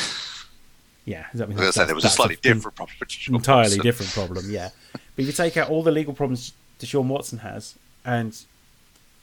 yeah, 1.06 1.26
I 1.34 1.38
mean, 1.38 1.44
I 1.44 1.46
was 1.48 1.56
going 1.56 1.68
to 1.68 1.74
say 1.74 1.86
there 1.86 1.96
was 1.96 2.06
a 2.06 2.10
slightly 2.10 2.38
en- 2.44 2.56
different 2.58 2.76
problem. 2.76 2.98
entirely 3.30 3.62
Watson. 3.64 3.82
different 3.82 4.12
problem. 4.14 4.46
Yeah, 4.50 4.70
but 4.94 5.02
if 5.18 5.26
you 5.28 5.32
take 5.34 5.58
out 5.58 5.70
all 5.70 5.84
the 5.84 5.92
legal 5.92 6.14
problems 6.14 6.54
Deshaun 6.80 7.06
Watson 7.08 7.40
has, 7.40 7.76
and 8.06 8.38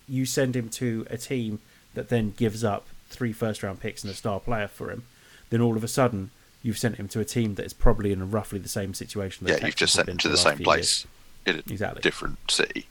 you 0.09 0.25
send 0.27 0.55
him 0.55 0.69
to 0.69 1.07
a 1.11 1.17
team 1.17 1.61
that 1.95 2.09
then 2.11 2.33
gives 2.37 2.63
up 2.63 2.87
three 3.09 3.33
first 3.33 3.63
round 3.63 3.81
picks 3.81 4.03
and 4.05 4.11
a 4.11 4.15
star 4.15 4.39
player 4.41 4.69
for 4.69 4.91
him, 4.91 5.05
then 5.51 5.61
all 5.61 5.77
of 5.77 5.83
a 5.83 5.89
sudden 5.89 6.31
you've 6.63 6.79
sent 6.79 6.97
him 6.97 7.09
to 7.09 7.21
a 7.21 7.25
team 7.25 7.55
that 7.57 7.65
is 7.67 7.73
probably 7.73 8.13
in 8.13 8.31
roughly 8.31 8.59
the 8.59 8.69
same 8.69 8.95
situation. 8.95 9.47
That 9.47 9.61
Yeah, 9.61 9.67
you've 9.67 9.77
just 9.77 9.95
sent 9.95 10.09
him 10.09 10.19
to 10.19 10.29
the 10.29 10.35
last 10.35 10.43
same 10.45 10.57
few 10.57 10.65
place 10.65 11.07
in 11.45 11.57
a 11.57 11.59
Exactly. 11.71 12.03
different 12.03 12.39
city. 12.51 12.87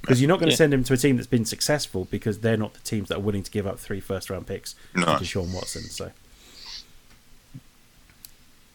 Because 0.00 0.20
you're 0.20 0.28
not 0.28 0.38
going 0.38 0.48
to 0.48 0.52
Yeah. 0.52 0.58
send 0.58 0.72
him 0.72 0.84
to 0.84 0.92
a 0.92 0.96
team 0.96 1.16
that's 1.16 1.26
been 1.26 1.44
successful 1.44 2.06
because 2.10 2.38
they're 2.38 2.56
not 2.56 2.74
the 2.74 2.80
teams 2.80 3.08
that 3.08 3.16
are 3.16 3.20
willing 3.20 3.42
to 3.42 3.50
give 3.50 3.66
up 3.66 3.78
three 3.80 4.00
first 4.00 4.30
round 4.30 4.46
picks 4.46 4.76
No. 4.94 5.04
to 5.06 5.24
Deshaun 5.24 5.52
Watson. 5.52 5.82
So 5.82 6.12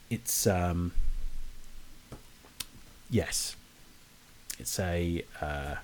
it's 0.10 0.46
um 0.46 0.92
yes, 3.10 3.56
it's 4.60 4.78
a 4.80 5.24
uh, 5.42 5.76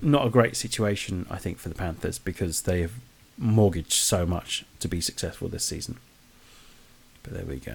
not 0.00 0.26
a 0.26 0.30
great 0.30 0.56
situation 0.56 1.26
I 1.30 1.36
think 1.38 1.58
for 1.58 1.68
the 1.68 1.74
Panthers 1.74 2.18
because 2.18 2.62
they 2.62 2.80
have 2.80 2.92
mortgaged 3.36 3.92
so 3.92 4.24
much 4.26 4.64
to 4.80 4.88
be 4.88 5.00
successful 5.00 5.48
this 5.48 5.64
season. 5.64 5.98
But 7.24 7.32
there 7.32 7.44
we 7.44 7.56
go. 7.56 7.74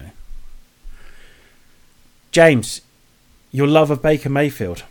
James, 2.32 2.80
your 3.52 3.66
love 3.66 3.90
of 3.90 4.00
Baker 4.00 4.30
Mayfield 4.30 4.84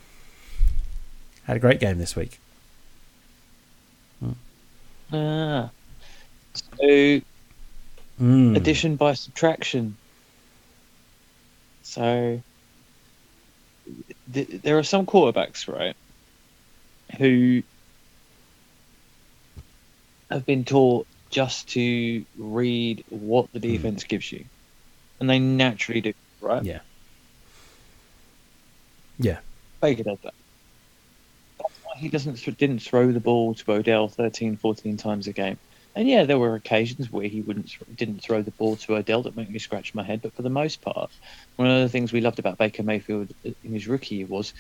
had 1.46 1.58
a 1.58 1.60
great 1.60 1.80
game 1.80 1.98
this 1.98 2.16
week. 2.16 2.40
Ah. 5.12 5.72
So 6.54 7.22
Mm. 8.22 8.58
addition 8.58 8.98
by 8.98 9.14
subtraction. 9.14 9.96
So 11.84 12.42
th- 14.34 14.62
there 14.62 14.78
are 14.78 14.84
some 14.84 15.06
quarterbacks, 15.06 15.68
right, 15.74 15.96
who 17.18 17.64
have 20.30 20.46
been 20.46 20.66
taught 20.66 21.08
just 21.30 21.70
to 21.70 22.26
read 22.38 23.04
what 23.10 23.52
the 23.54 23.60
hmm. 23.60 23.74
defense 23.74 24.04
gives 24.04 24.32
you, 24.32 24.46
and 25.20 25.30
they 25.30 25.40
naturally 25.40 26.02
do, 26.02 26.14
right? 26.42 26.64
Yeah. 26.64 26.80
Yeah. 29.20 29.40
Baker 29.82 30.04
does 30.04 30.20
that. 30.24 30.34
That's 31.58 31.74
why 31.84 31.98
he 31.98 32.10
doesn't 32.10 32.58
didn't 32.58 32.80
throw 32.80 33.12
the 33.12 33.20
ball 33.20 33.54
to 33.54 33.72
Odell 33.74 34.08
13, 34.08 34.58
14 34.58 34.98
times 34.98 35.28
a 35.28 35.34
game. 35.34 35.58
And 35.96 36.08
yeah, 36.08 36.24
there 36.24 36.40
were 36.40 36.56
occasions 36.56 37.12
where 37.12 37.28
he 37.28 37.42
wouldn't 37.42 37.76
didn't 37.98 38.22
throw 38.22 38.42
the 38.42 38.52
ball 38.52 38.76
to 38.78 38.96
Odell 38.96 39.24
that 39.24 39.36
made 39.36 39.50
me 39.50 39.60
scratch 39.60 39.94
my 39.94 40.04
head. 40.04 40.22
But 40.22 40.34
for 40.34 40.42
the 40.42 40.50
most 40.50 40.82
part, 40.82 41.12
one 41.56 41.70
of 41.70 41.82
the 41.82 41.90
things 41.90 42.14
we 42.14 42.22
loved 42.22 42.40
about 42.40 42.58
Baker 42.58 42.84
Mayfield 42.84 43.34
uh, 43.46 43.52
in 43.64 43.74
his 43.74 43.88
rookie 43.88 44.16
year 44.16 44.28
was 44.28 44.54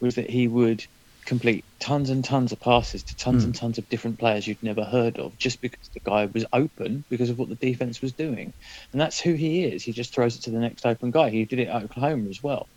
was 0.00 0.16
that 0.16 0.28
he 0.28 0.48
would 0.48 0.84
complete 1.26 1.64
tons 1.80 2.10
and 2.10 2.24
tons 2.24 2.52
of 2.52 2.60
passes 2.60 3.04
to 3.04 3.16
tons 3.16 3.44
Hmm. 3.44 3.46
and 3.46 3.54
tons 3.54 3.78
of 3.78 3.88
different 3.88 4.18
players 4.18 4.46
you'd 4.46 4.62
never 4.62 4.84
heard 4.84 5.18
of, 5.18 5.36
just 5.38 5.60
because 5.60 5.90
the 5.94 6.00
guy 6.04 6.26
was 6.26 6.46
open 6.52 7.04
because 7.10 7.30
of 7.30 7.38
what 7.38 7.48
the 7.48 7.56
defense 7.56 8.02
was 8.02 8.14
doing. 8.14 8.52
And 8.92 9.00
that's 9.00 9.20
who 9.20 9.34
he 9.34 9.64
is. 9.64 9.84
He 9.84 9.92
just 9.92 10.14
throws 10.14 10.36
it 10.36 10.42
to 10.44 10.50
the 10.50 10.60
next 10.60 10.86
open 10.86 11.10
guy. 11.10 11.30
He 11.30 11.44
did 11.46 11.60
it 11.60 11.68
at 11.68 11.84
Oklahoma 11.84 12.28
as 12.30 12.40
well 12.42 12.68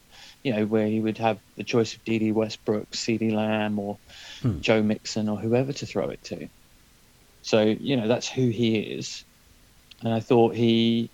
you 0.43 0.53
know, 0.53 0.65
where 0.65 0.87
he 0.87 0.99
would 1.01 1.17
have 1.19 1.39
the 1.57 1.63
choice 1.63 1.93
of 1.95 2.03
Dede 2.05 2.33
Westbrook, 2.33 2.89
CeeDee 2.91 3.33
Lamb, 3.33 3.79
or 3.79 3.97
Hmm. 4.41 4.59
Joe 4.61 4.83
Mixon, 4.83 5.29
or 5.29 5.39
whoever 5.39 5.73
to 5.73 5.85
throw 5.85 6.09
it 6.09 6.23
to. 6.25 6.49
So, 7.41 7.63
you 7.63 7.97
know, 7.97 8.07
that's 8.07 8.29
who 8.29 8.49
he 8.49 8.77
is. 8.77 9.25
And 10.03 10.13
I 10.13 10.19
thought 10.21 10.55
he, 10.55 11.11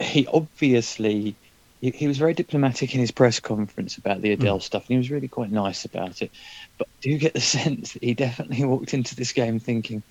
he 0.00 0.26
obviously, 0.26 1.38
he, 1.80 1.90
he 1.90 2.08
was 2.08 2.18
very 2.18 2.34
diplomatic 2.34 2.94
in 2.94 3.00
his 3.00 3.10
press 3.10 3.40
conference 3.40 3.96
about 3.96 4.20
the 4.20 4.32
Odell 4.32 4.56
hmm. 4.56 4.62
stuff, 4.62 4.82
and 4.82 4.94
he 4.94 4.98
was 4.98 5.10
really 5.10 5.28
quite 5.28 5.50
nice 5.50 5.84
about 5.84 6.22
it. 6.22 6.30
But 6.76 6.88
I 6.88 6.96
do 7.00 7.18
get 7.18 7.34
the 7.34 7.40
sense 7.58 7.92
that 7.92 8.02
he 8.02 8.14
definitely 8.14 8.64
walked 8.64 8.94
into 8.94 9.14
this 9.14 9.32
game 9.32 9.60
thinking, 9.60 10.02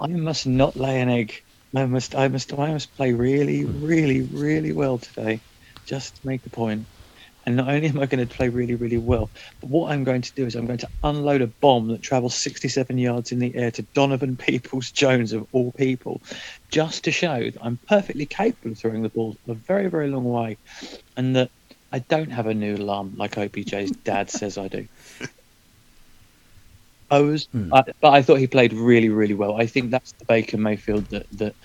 I 0.00 0.08
must 0.08 0.46
not 0.46 0.76
lay 0.76 1.00
an 1.00 1.08
egg. 1.08 1.42
I 1.74 1.86
must, 1.86 2.14
I 2.14 2.28
must, 2.28 2.52
I 2.52 2.72
must 2.72 2.94
play 2.96 3.12
really, 3.12 3.64
really, 3.64 4.22
really 4.22 4.72
well 4.72 4.98
today 4.98 5.40
just 5.86 6.20
to 6.20 6.26
make 6.26 6.42
the 6.42 6.50
point. 6.50 6.86
And 7.50 7.56
not 7.56 7.68
only 7.68 7.88
am 7.88 7.98
I 7.98 8.06
going 8.06 8.24
to 8.24 8.32
play 8.32 8.48
really, 8.48 8.76
really 8.76 8.96
well, 8.96 9.28
but 9.60 9.70
what 9.70 9.90
I'm 9.90 10.04
going 10.04 10.22
to 10.22 10.32
do 10.36 10.46
is 10.46 10.54
I'm 10.54 10.66
going 10.66 10.78
to 10.78 10.88
unload 11.02 11.42
a 11.42 11.48
bomb 11.60 11.88
that 11.88 12.00
travels 12.00 12.36
67 12.36 12.96
yards 12.96 13.32
in 13.32 13.40
the 13.40 13.52
air 13.56 13.72
to 13.72 13.82
Donovan 13.92 14.36
Peoples 14.38 14.92
Jones, 14.92 15.32
of 15.32 15.48
all 15.50 15.72
people, 15.72 16.22
just 16.70 17.02
to 17.02 17.10
show 17.10 17.50
that 17.50 17.58
I'm 17.60 17.80
perfectly 17.88 18.26
capable 18.26 18.70
of 18.70 18.78
throwing 18.78 19.02
the 19.02 19.08
ball 19.08 19.36
a 19.48 19.54
very, 19.54 19.88
very 19.90 20.08
long 20.08 20.22
way 20.22 20.58
and 21.16 21.34
that 21.34 21.50
I 21.90 21.98
don't 22.08 22.30
have 22.30 22.46
a 22.46 22.54
new 22.54 22.88
arm 22.88 23.14
like 23.16 23.32
OBJ's 23.34 23.90
dad 24.04 24.30
says 24.30 24.56
I 24.56 24.68
do. 24.68 24.86
I 27.10 27.18
was, 27.22 27.48
Hmm. 27.52 27.74
I, 27.74 27.82
but 28.00 28.12
I 28.12 28.22
thought 28.22 28.38
he 28.38 28.46
played 28.46 28.72
really, 28.74 29.08
really 29.08 29.34
well. 29.34 29.56
I 29.60 29.66
think 29.66 29.90
that's 29.90 30.12
the 30.20 30.24
Baker 30.26 30.56
Mayfield 30.56 31.08
that 31.10 31.26
that, 31.32 31.56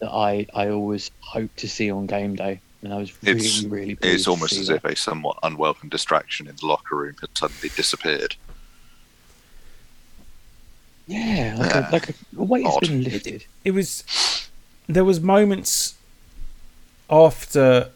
that 0.00 0.10
I 0.12 0.46
I 0.54 0.68
always 0.68 1.10
hope 1.20 1.50
to 1.56 1.68
see 1.68 1.90
on 1.90 2.06
game 2.06 2.36
day, 2.36 2.62
and 2.82 2.92
I 2.94 2.98
was 2.98 3.12
really, 3.22 3.38
It's 3.40 3.62
really. 3.64 3.94
pleased 3.96 4.14
it's 4.14 4.24
to 4.24 4.30
almost 4.30 4.54
see 4.54 4.60
as 4.60 4.66
that. 4.68 4.76
if 4.76 4.84
a 4.84 4.94
somewhat 4.96 5.38
unwelcome 5.42 5.88
distraction 5.88 6.46
in 6.46 6.56
the 6.56 6.66
locker 6.66 6.96
room 6.96 7.16
had 7.20 7.36
suddenly 7.36 7.70
disappeared. 7.70 8.36
Yeah, 11.06 11.56
like 11.58 11.70
Yeah. 11.74 11.88
a, 11.88 11.92
like 11.92 12.08
a, 12.10 12.14
a 12.38 12.42
weight 12.44 12.66
has 12.66 12.76
been 12.78 13.02
lifted. 13.02 13.44
it 13.64 13.70
was 13.72 14.04
there 14.86 15.04
was 15.04 15.20
moments 15.20 15.94
after 17.10 17.90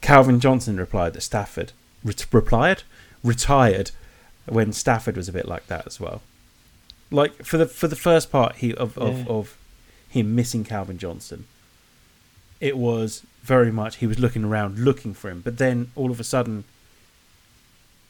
Calvin 0.00 0.40
Johnson 0.40 0.76
replied 0.76 1.12
that 1.14 1.20
Stafford 1.20 1.72
ret- 2.02 2.26
replied 2.32 2.82
retired 3.22 3.90
when 4.46 4.72
Stafford 4.72 5.16
was 5.16 5.28
a 5.28 5.32
bit 5.32 5.46
like 5.46 5.66
that 5.68 5.86
as 5.86 6.00
well. 6.00 6.22
Like 7.10 7.44
for 7.44 7.58
the 7.58 7.66
for 7.66 7.86
the 7.88 7.96
first 7.96 8.30
part 8.32 8.56
he 8.56 8.74
of 8.74 8.96
of, 8.98 9.18
Yeah. 9.20 9.24
of 9.28 9.56
him 10.08 10.34
missing 10.34 10.64
Calvin 10.64 10.98
Johnson, 10.98 11.46
it 12.60 12.76
was 12.76 13.22
very 13.42 13.70
much 13.70 13.96
he 13.96 14.06
was 14.06 14.18
looking 14.18 14.44
around 14.44 14.78
looking 14.78 15.14
for 15.14 15.30
him, 15.30 15.40
but 15.40 15.58
then 15.58 15.90
all 15.96 16.10
of 16.10 16.20
a 16.20 16.24
sudden 16.24 16.64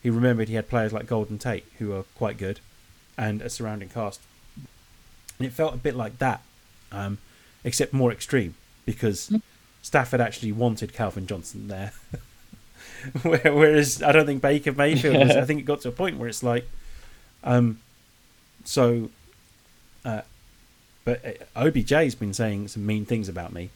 he 0.02 0.10
remembered 0.10 0.48
he 0.48 0.54
had 0.54 0.68
players 0.68 0.92
like 0.92 1.06
Golden 1.06 1.38
Tate 1.38 1.64
who 1.78 1.92
are 1.92 2.04
quite 2.16 2.38
good 2.38 2.60
and 3.18 3.42
a 3.42 3.50
surrounding 3.50 3.88
cast. 3.88 4.20
And 5.38 5.46
it 5.46 5.52
felt 5.52 5.74
a 5.74 5.78
bit 5.78 5.94
like 5.94 6.18
that 6.18 6.42
um, 6.92 7.18
except 7.64 7.92
more 7.92 8.10
extreme 8.10 8.54
because 8.86 9.32
Stafford 9.82 10.20
actually 10.20 10.52
wanted 10.52 10.92
Calvin 10.92 11.26
Johnson 11.26 11.68
there. 11.68 11.92
Whereas 13.22 14.02
I 14.02 14.12
don't 14.12 14.26
think 14.26 14.42
Baker 14.42 14.72
Mayfield. 14.72 15.16
Was, 15.16 15.36
I 15.36 15.44
think 15.46 15.60
it 15.60 15.64
got 15.64 15.80
to 15.82 15.88
a 15.88 15.92
point 15.92 16.18
where 16.18 16.28
it's 16.28 16.42
like, 16.42 16.68
um, 17.44 17.80
so, 18.64 19.10
uh, 20.04 20.22
but 21.04 21.24
uh, 21.24 21.64
OBJ's 21.64 22.14
been 22.14 22.34
saying 22.34 22.68
some 22.68 22.84
mean 22.84 23.04
things 23.04 23.28
about 23.28 23.52
me. 23.52 23.70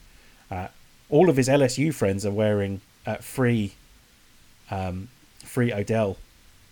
Uh, 0.50 0.68
all 1.10 1.28
of 1.28 1.36
his 1.36 1.48
LSU 1.48 1.92
friends 1.92 2.24
are 2.24 2.30
wearing 2.30 2.80
uh, 3.06 3.16
free, 3.16 3.74
um, 4.70 5.08
free 5.38 5.72
Odell 5.72 6.16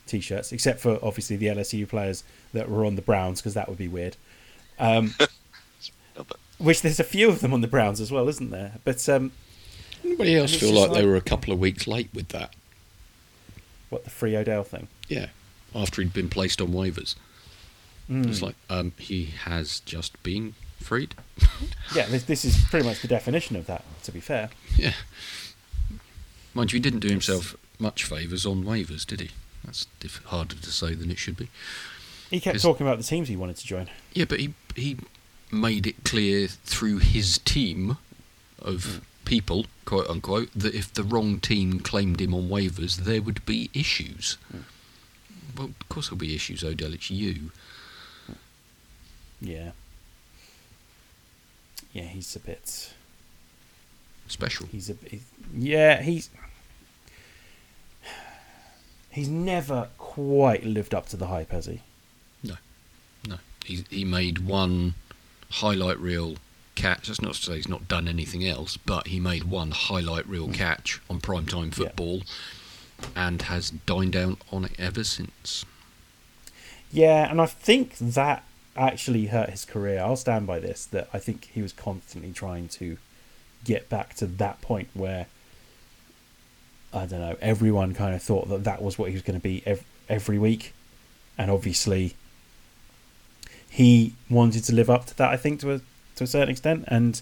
t-shirts, 0.06 0.52
except 0.52 0.80
for 0.80 0.98
obviously 1.02 1.36
the 1.36 1.46
LSU 1.46 1.88
players 1.88 2.24
that 2.52 2.68
were 2.68 2.84
on 2.84 2.96
the 2.96 3.02
Browns 3.02 3.40
because 3.40 3.54
that 3.54 3.68
would 3.68 3.78
be 3.78 3.88
weird. 3.88 4.16
Um, 4.78 5.14
which 6.58 6.82
there's 6.82 7.00
a 7.00 7.04
few 7.04 7.28
of 7.28 7.40
them 7.40 7.52
on 7.52 7.60
the 7.60 7.68
Browns 7.68 8.00
as 8.00 8.10
well, 8.10 8.28
isn't 8.28 8.50
there? 8.50 8.72
But 8.84 9.08
um, 9.08 9.32
Anybody 10.04 10.36
else 10.36 10.54
feel 10.54 10.70
just 10.72 10.88
like, 10.88 10.98
they 10.98 11.06
were 11.06 11.16
a 11.16 11.20
couple 11.20 11.52
of 11.52 11.58
weeks 11.58 11.86
late 11.86 12.10
with 12.12 12.28
that? 12.28 12.54
what 13.92 14.04
the 14.04 14.10
free 14.10 14.34
Odell 14.34 14.64
thing? 14.64 14.88
Yeah, 15.08 15.26
after 15.74 16.00
he'd 16.00 16.14
been 16.14 16.30
placed 16.30 16.60
on 16.60 16.68
waivers. 16.68 17.14
Mm. 18.10 18.26
It's 18.26 18.42
like 18.42 18.56
um, 18.70 18.92
he 18.98 19.26
has 19.44 19.80
just 19.80 20.20
been 20.22 20.54
freed. 20.82 21.14
Yeah, 21.94 22.06
this, 22.06 22.22
this 22.24 22.44
is 22.44 22.56
pretty 22.70 22.86
much 22.86 23.02
the 23.02 23.08
definition 23.08 23.54
of 23.56 23.66
that. 23.66 23.84
To 24.04 24.12
be 24.12 24.20
fair, 24.20 24.48
Yeah. 24.76 24.92
Mind 26.54 26.72
you, 26.72 26.76
he 26.78 26.80
didn't 26.80 27.00
do 27.00 27.08
himself 27.08 27.54
much 27.78 28.04
favours 28.04 28.46
on 28.46 28.64
waivers, 28.64 29.04
did 29.06 29.20
he? 29.20 29.30
That's 29.64 29.86
diff- 30.00 30.22
harder 30.24 30.54
to 30.56 30.72
say 30.72 30.94
than 30.94 31.10
it 31.10 31.18
should 31.18 31.36
be. 31.36 31.48
he 32.30 32.40
kept 32.40 32.60
talking 32.62 32.86
about 32.86 32.96
the 32.98 33.04
teams 33.04 33.28
he 33.28 33.36
wanted 33.36 33.56
to 33.58 33.66
join. 33.66 33.88
Yeah, 34.14 34.24
but 34.26 34.40
he 34.40 34.54
he 34.74 34.96
made 35.50 35.86
it 35.86 36.02
clear 36.04 36.48
through 36.48 36.98
his 36.98 37.38
team 37.38 37.98
of 38.58 38.84
Hmm. 38.84 38.98
people, 39.26 39.66
quote 39.84 40.08
unquote, 40.08 40.50
that 40.54 40.74
if 40.74 40.92
the 40.94 41.02
wrong 41.04 41.40
team 41.40 41.78
claimed 41.80 42.20
him 42.22 42.32
on 42.32 42.48
waivers, 42.48 42.96
there 42.96 43.20
would 43.20 43.44
be 43.44 43.68
issues. 43.74 44.38
Hmm. 44.50 44.58
Well, 45.56 45.66
of 45.78 45.88
course 45.90 46.06
there'll 46.08 46.16
be 46.18 46.34
issues, 46.34 46.64
Odell. 46.64 46.94
It's 46.94 47.10
you. 47.10 47.50
Yeah, 49.40 49.72
yeah, 51.92 52.02
he's 52.04 52.34
a 52.36 52.40
bit. 52.40 52.92
Special. 54.28 54.66
He's 54.66 54.88
a. 54.90 54.94
He's, 55.08 55.24
yeah, 55.54 56.00
he's. 56.02 56.30
He's 59.10 59.28
never 59.28 59.88
quite 59.98 60.64
lived 60.64 60.94
up 60.94 61.06
to 61.10 61.16
the 61.16 61.26
hype, 61.26 61.50
has 61.50 61.66
he? 61.66 61.80
No, 62.42 62.54
no. 63.28 63.36
he 63.64 63.84
he 63.90 64.04
made 64.04 64.38
one 64.38 64.94
highlight 65.50 65.98
reel 66.00 66.36
catch. 66.76 67.08
That's 67.08 67.20
not 67.20 67.34
to 67.34 67.42
say 67.42 67.56
he's 67.56 67.68
not 67.68 67.88
done 67.88 68.08
anything 68.08 68.46
else, 68.46 68.78
but 68.78 69.08
he 69.08 69.20
made 69.20 69.44
one 69.44 69.70
highlight 69.72 70.26
reel 70.26 70.48
catch 70.48 70.98
on 71.10 71.20
primetime 71.20 71.74
Hmm. 71.74 71.82
Yeah. 71.82 71.88
football, 71.88 72.22
and 73.14 73.42
has 73.42 73.70
dined 73.70 74.12
down 74.12 74.38
on 74.50 74.64
it 74.64 74.72
ever 74.78 75.04
since. 75.04 75.66
Yeah, 76.90 77.30
and 77.30 77.40
I 77.40 77.46
think 77.46 77.96
that 77.98 78.44
actually 78.76 79.26
hurt 79.26 79.50
his 79.50 79.64
career. 79.64 80.00
I'll 80.00 80.16
stand 80.16 80.46
by 80.46 80.58
this. 80.58 80.86
That 80.86 81.08
I 81.12 81.18
think 81.18 81.50
he 81.52 81.62
was 81.62 81.72
constantly 81.72 82.32
trying 82.32 82.68
to 82.68 82.98
get 83.64 83.88
back 83.88 84.14
to 84.14 84.26
that 84.26 84.60
point 84.60 84.88
where 84.94 85.26
I 86.92 87.06
don't 87.06 87.20
know. 87.20 87.36
Everyone 87.40 87.94
kind 87.94 88.14
of 88.14 88.22
thought 88.22 88.48
that 88.48 88.64
that 88.64 88.82
was 88.82 88.98
what 88.98 89.08
he 89.08 89.14
was 89.14 89.22
going 89.22 89.38
to 89.38 89.42
be 89.42 89.62
every, 89.64 89.84
every 90.08 90.38
week, 90.38 90.74
and 91.38 91.50
obviously 91.50 92.14
he 93.68 94.14
wanted 94.28 94.64
to 94.64 94.74
live 94.74 94.90
up 94.90 95.06
to 95.06 95.16
that. 95.16 95.30
I 95.30 95.36
think 95.36 95.60
to 95.60 95.72
a 95.72 95.80
to 96.16 96.24
a 96.24 96.26
certain 96.26 96.50
extent, 96.50 96.84
and 96.88 97.20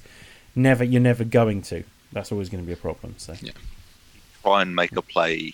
never 0.55 0.85
you're 0.85 1.01
never 1.01 1.25
going 1.25 1.63
to. 1.63 1.85
That's 2.13 2.33
always 2.33 2.49
going 2.49 2.63
to 2.63 2.67
be 2.67 2.73
a 2.73 2.77
problem. 2.77 3.15
So 3.19 3.35
Yeah. 3.41 3.53
Try 4.43 4.63
and 4.63 4.75
make 4.75 4.97
a 4.97 5.03
play 5.03 5.53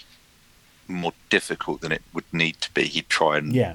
more 0.88 1.12
difficult 1.28 1.80
than 1.80 1.90
it 1.92 2.02
would 2.12 2.24
need 2.32 2.60
to 2.60 2.72
be. 2.72 2.84
He'd 2.84 3.08
try 3.08 3.38
and 3.38 3.52
yeah, 3.52 3.74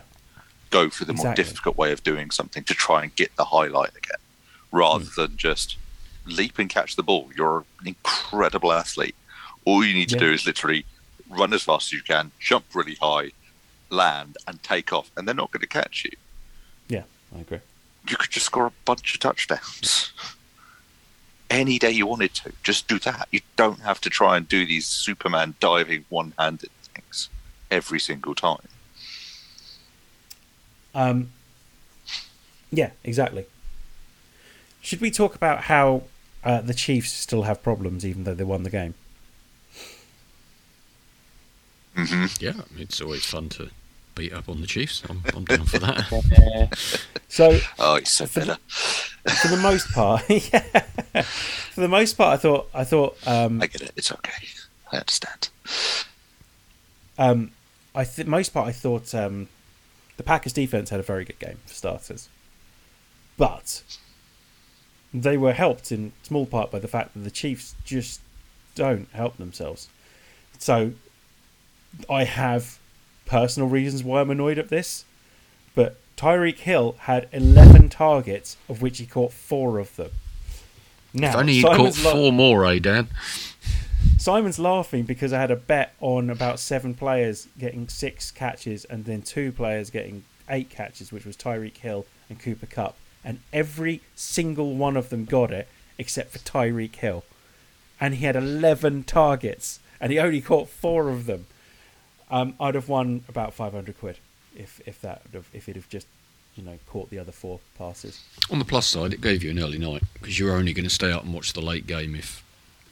go 0.72 0.90
for 0.90 1.06
the 1.06 1.14
more 1.14 1.34
difficult 1.36 1.78
way 1.78 1.92
of 1.92 2.02
doing 2.04 2.32
something 2.32 2.64
to 2.64 2.74
try 2.74 3.04
and 3.04 3.16
get 3.16 3.36
the 3.36 3.46
highlight 3.46 3.96
again, 3.96 4.20
rather 4.72 5.06
Hmm. 5.06 5.22
than 5.22 5.38
just 5.38 5.78
leap 6.26 6.58
and 6.60 6.70
catch 6.70 6.96
the 6.96 7.04
ball. 7.04 7.30
You're 7.38 7.66
an 7.82 7.88
incredible 7.88 8.72
athlete. 8.74 9.16
All 9.66 9.86
you 9.86 9.94
need 9.94 10.10
to 10.10 10.16
Yeah. 10.16 10.22
do 10.28 10.34
is 10.34 10.46
literally 10.46 10.86
run 11.30 11.54
as 11.54 11.64
fast 11.64 11.88
as 11.90 11.94
you 11.94 12.02
can, 12.02 12.32
jump 12.40 12.66
really 12.74 12.96
high, 13.02 13.32
land, 13.90 14.38
and 14.48 14.62
take 14.64 14.92
off, 14.92 15.12
and 15.16 15.28
they're 15.28 15.36
not 15.36 15.52
going 15.52 15.62
to 15.62 15.68
catch 15.68 16.04
you. 16.06 16.12
yeah, 16.88 17.04
I 17.34 17.40
agree. 17.40 17.60
You 18.10 18.18
could 18.18 18.32
just 18.32 18.48
score 18.48 18.66
a 18.66 18.72
bunch 18.86 19.14
of 19.14 19.20
touchdowns. 19.22 20.12
Any 21.50 21.80
day 21.80 21.92
you 21.92 22.06
wanted 22.08 22.34
to, 22.36 22.54
just 22.64 22.88
do 22.88 22.98
that. 23.00 23.28
You 23.32 23.42
don't 23.58 23.82
have 23.82 24.00
to 24.02 24.10
try 24.10 24.38
and 24.38 24.48
do 24.48 24.66
these 24.66 24.88
Superman 24.88 25.56
diving 25.60 26.06
one 26.10 26.34
handed 26.40 26.70
things 26.94 27.30
every 27.70 28.00
single 28.00 28.36
time. 28.36 28.68
Um, 30.94 31.32
yeah, 32.72 32.92
exactly. 33.04 33.46
Should 34.82 35.02
we 35.02 35.12
talk 35.12 35.36
about 35.36 35.64
how 35.66 36.04
uh, 36.44 36.62
the 36.62 36.74
Chiefs 36.74 37.12
still 37.14 37.44
have 37.44 37.62
problems 37.64 38.06
even 38.06 38.24
though 38.24 38.34
they 38.34 38.44
won 38.44 38.64
the 38.64 38.70
game? 38.70 38.94
hmm 41.96 42.26
Yeah, 42.39 42.54
it's 42.78 43.02
always 43.02 43.26
fun 43.26 43.50
to 43.50 43.70
beat 44.16 44.34
up 44.34 44.50
on 44.50 44.62
the 44.62 44.68
Chiefs. 44.68 45.04
I'm, 45.10 45.22
I'm 45.36 45.46
down 45.46 45.66
for 45.66 45.80
that. 45.80 46.70
So 47.28 47.60
Oh, 47.80 47.96
it's 47.96 48.12
so 48.12 48.26
For 48.26 48.42
the- 48.42 48.60
for 49.36 49.48
the 49.48 49.58
most 49.58 49.89
part, 49.94 50.24
yeah, 50.30 50.82
for 51.72 51.80
the 51.82 51.88
most 51.88 52.18
part, 52.18 52.34
I 52.34 52.38
thought 52.42 52.70
I 52.74 52.84
thought 52.84 53.16
um, 53.26 53.62
I 53.62 53.68
get 53.68 53.82
it. 53.82 53.92
It's 53.96 54.12
okay. 54.12 54.48
I 54.92 54.98
understand. 54.98 55.48
um, 57.18 57.52
I 57.96 58.04
th- 58.04 58.28
most 58.28 58.50
part 58.50 58.68
I 58.68 58.72
thought 58.74 59.14
um, 59.16 59.48
the 60.22 60.28
Packers 60.28 60.54
defense 60.54 60.92
had 60.92 61.00
a 61.00 61.04
very 61.04 61.26
good 61.26 61.40
game 61.40 61.58
for 61.66 61.74
starters, 61.74 62.30
but 63.40 63.82
they 65.12 65.36
were 65.36 65.54
helped 65.54 65.92
in 65.92 66.14
small 66.22 66.46
part 66.46 66.70
by 66.70 66.78
the 66.78 66.88
fact 66.88 67.16
that 67.16 67.22
the 67.22 67.32
Chiefs 67.32 67.74
just 67.84 68.22
don't 68.76 69.08
help 69.14 69.38
themselves. 69.38 69.90
So 70.60 70.92
I 72.08 72.26
have 72.26 72.78
personal 73.26 73.68
reasons 73.68 74.04
why 74.04 74.22
I'm 74.22 74.30
annoyed 74.30 74.60
at 74.60 74.70
this, 74.70 75.06
but 75.74 75.98
Tyreek 76.18 76.60
Hill 76.60 76.98
had 77.00 77.28
11 77.32 77.90
targets, 77.90 78.58
of 78.70 78.84
which 78.84 79.00
he 79.00 79.08
caught 79.08 79.34
four 79.34 79.80
of 79.80 79.96
them. 79.96 80.12
Now, 81.16 81.30
if 81.30 81.36
only 81.36 81.54
you 81.54 81.64
caught 81.64 81.96
Simon's 81.96 82.00
four 82.00 82.32
more, 82.32 82.64
eh, 82.68 82.78
Dan? 82.78 83.08
Simon's 84.22 84.60
laughing 84.60 85.02
because 85.02 85.34
I 85.34 85.40
had 85.40 85.50
a 85.50 85.56
bet 85.56 85.96
on 86.00 86.30
about 86.30 86.60
seven 86.60 86.94
players 86.94 87.48
getting 87.58 87.90
six 87.90 88.30
catches 88.30 88.86
and 88.86 89.06
then 89.06 89.24
two 89.24 89.52
players 89.52 89.90
getting 89.90 90.26
eight 90.48 90.70
catches, 90.70 91.12
which 91.12 91.26
was 91.26 91.36
Tyreek 91.36 91.78
Hill 91.78 92.06
and 92.30 92.40
Cooper 92.40 92.68
Kupp. 92.68 92.98
And 93.26 93.40
every 93.52 94.02
single 94.14 94.76
one 94.76 94.96
of 94.96 95.10
them 95.10 95.26
got 95.26 95.50
it 95.50 95.68
except 95.98 96.32
for 96.32 96.38
Tyreek 96.38 96.98
Hill. 96.98 97.24
And 98.00 98.14
he 98.14 98.26
had 98.26 98.36
11 98.36 99.06
targets 99.06 99.80
and 100.00 100.12
he 100.12 100.20
only 100.20 100.40
caught 100.40 100.70
four 100.70 101.10
of 101.10 101.26
them. 101.26 101.48
Um, 102.30 102.54
I'd 102.60 102.76
have 102.76 102.90
won 102.90 103.24
about 103.28 103.56
500 103.56 103.98
quid 103.98 104.20
if, 104.56 104.80
if 104.86 105.02
that 105.02 105.24
if 105.52 105.66
he'd 105.66 105.76
have 105.76 105.90
just, 105.90 106.06
you 106.56 106.62
know, 106.64 106.78
caught 106.86 107.10
the 107.10 107.18
other 107.18 107.32
four 107.32 107.60
passes. 107.76 108.24
On 108.52 108.60
the 108.60 108.66
plus 108.66 108.86
side, 108.86 109.14
it 109.14 109.22
gave 109.22 109.44
you 109.44 109.50
an 109.50 109.58
early 109.58 109.80
night 109.80 110.04
because 110.14 110.38
you 110.38 110.46
were 110.46 110.52
only 110.52 110.74
going 110.74 110.84
to 110.84 110.92
stay 110.92 111.12
up 111.12 111.24
and 111.24 111.34
watch 111.34 111.54
the 111.54 111.62
late 111.62 111.88
game 111.88 112.14
if 112.14 112.44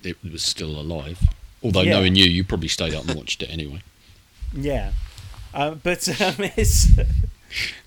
it 0.03 0.17
was 0.23 0.43
still 0.43 0.79
alive. 0.79 1.19
Although 1.63 1.81
Yeah. 1.81 1.91
knowing 1.93 2.15
you, 2.15 2.25
you 2.25 2.43
probably 2.43 2.67
stayed 2.69 2.93
up 2.93 3.05
and 3.07 3.15
watched 3.15 3.41
it 3.43 3.49
anyway. 3.49 3.81
Yeah, 4.51 4.93
uh, 5.53 5.75
but 5.75 6.07
um, 6.21 6.33
it's 6.57 6.87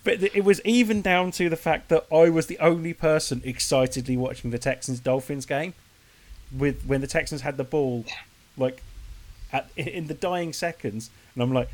but 0.04 0.22
it 0.22 0.44
was 0.44 0.60
even 0.64 1.02
down 1.02 1.32
to 1.32 1.48
the 1.48 1.56
fact 1.56 1.88
that 1.88 2.06
I 2.14 2.28
was 2.28 2.46
the 2.46 2.58
only 2.60 2.94
person 2.94 3.42
excitedly 3.44 4.16
watching 4.16 4.50
the 4.52 4.58
Texans 4.60 5.00
Dolphins 5.00 5.44
game. 5.44 5.74
With 6.56 6.84
when 6.84 7.00
the 7.00 7.08
Texans 7.08 7.40
had 7.40 7.56
the 7.56 7.64
ball, 7.64 8.04
like 8.56 8.80
at 9.52 9.70
in 9.76 10.06
the 10.06 10.14
dying 10.14 10.52
seconds, 10.52 11.10
and 11.34 11.42
I'm 11.42 11.52
like, 11.52 11.68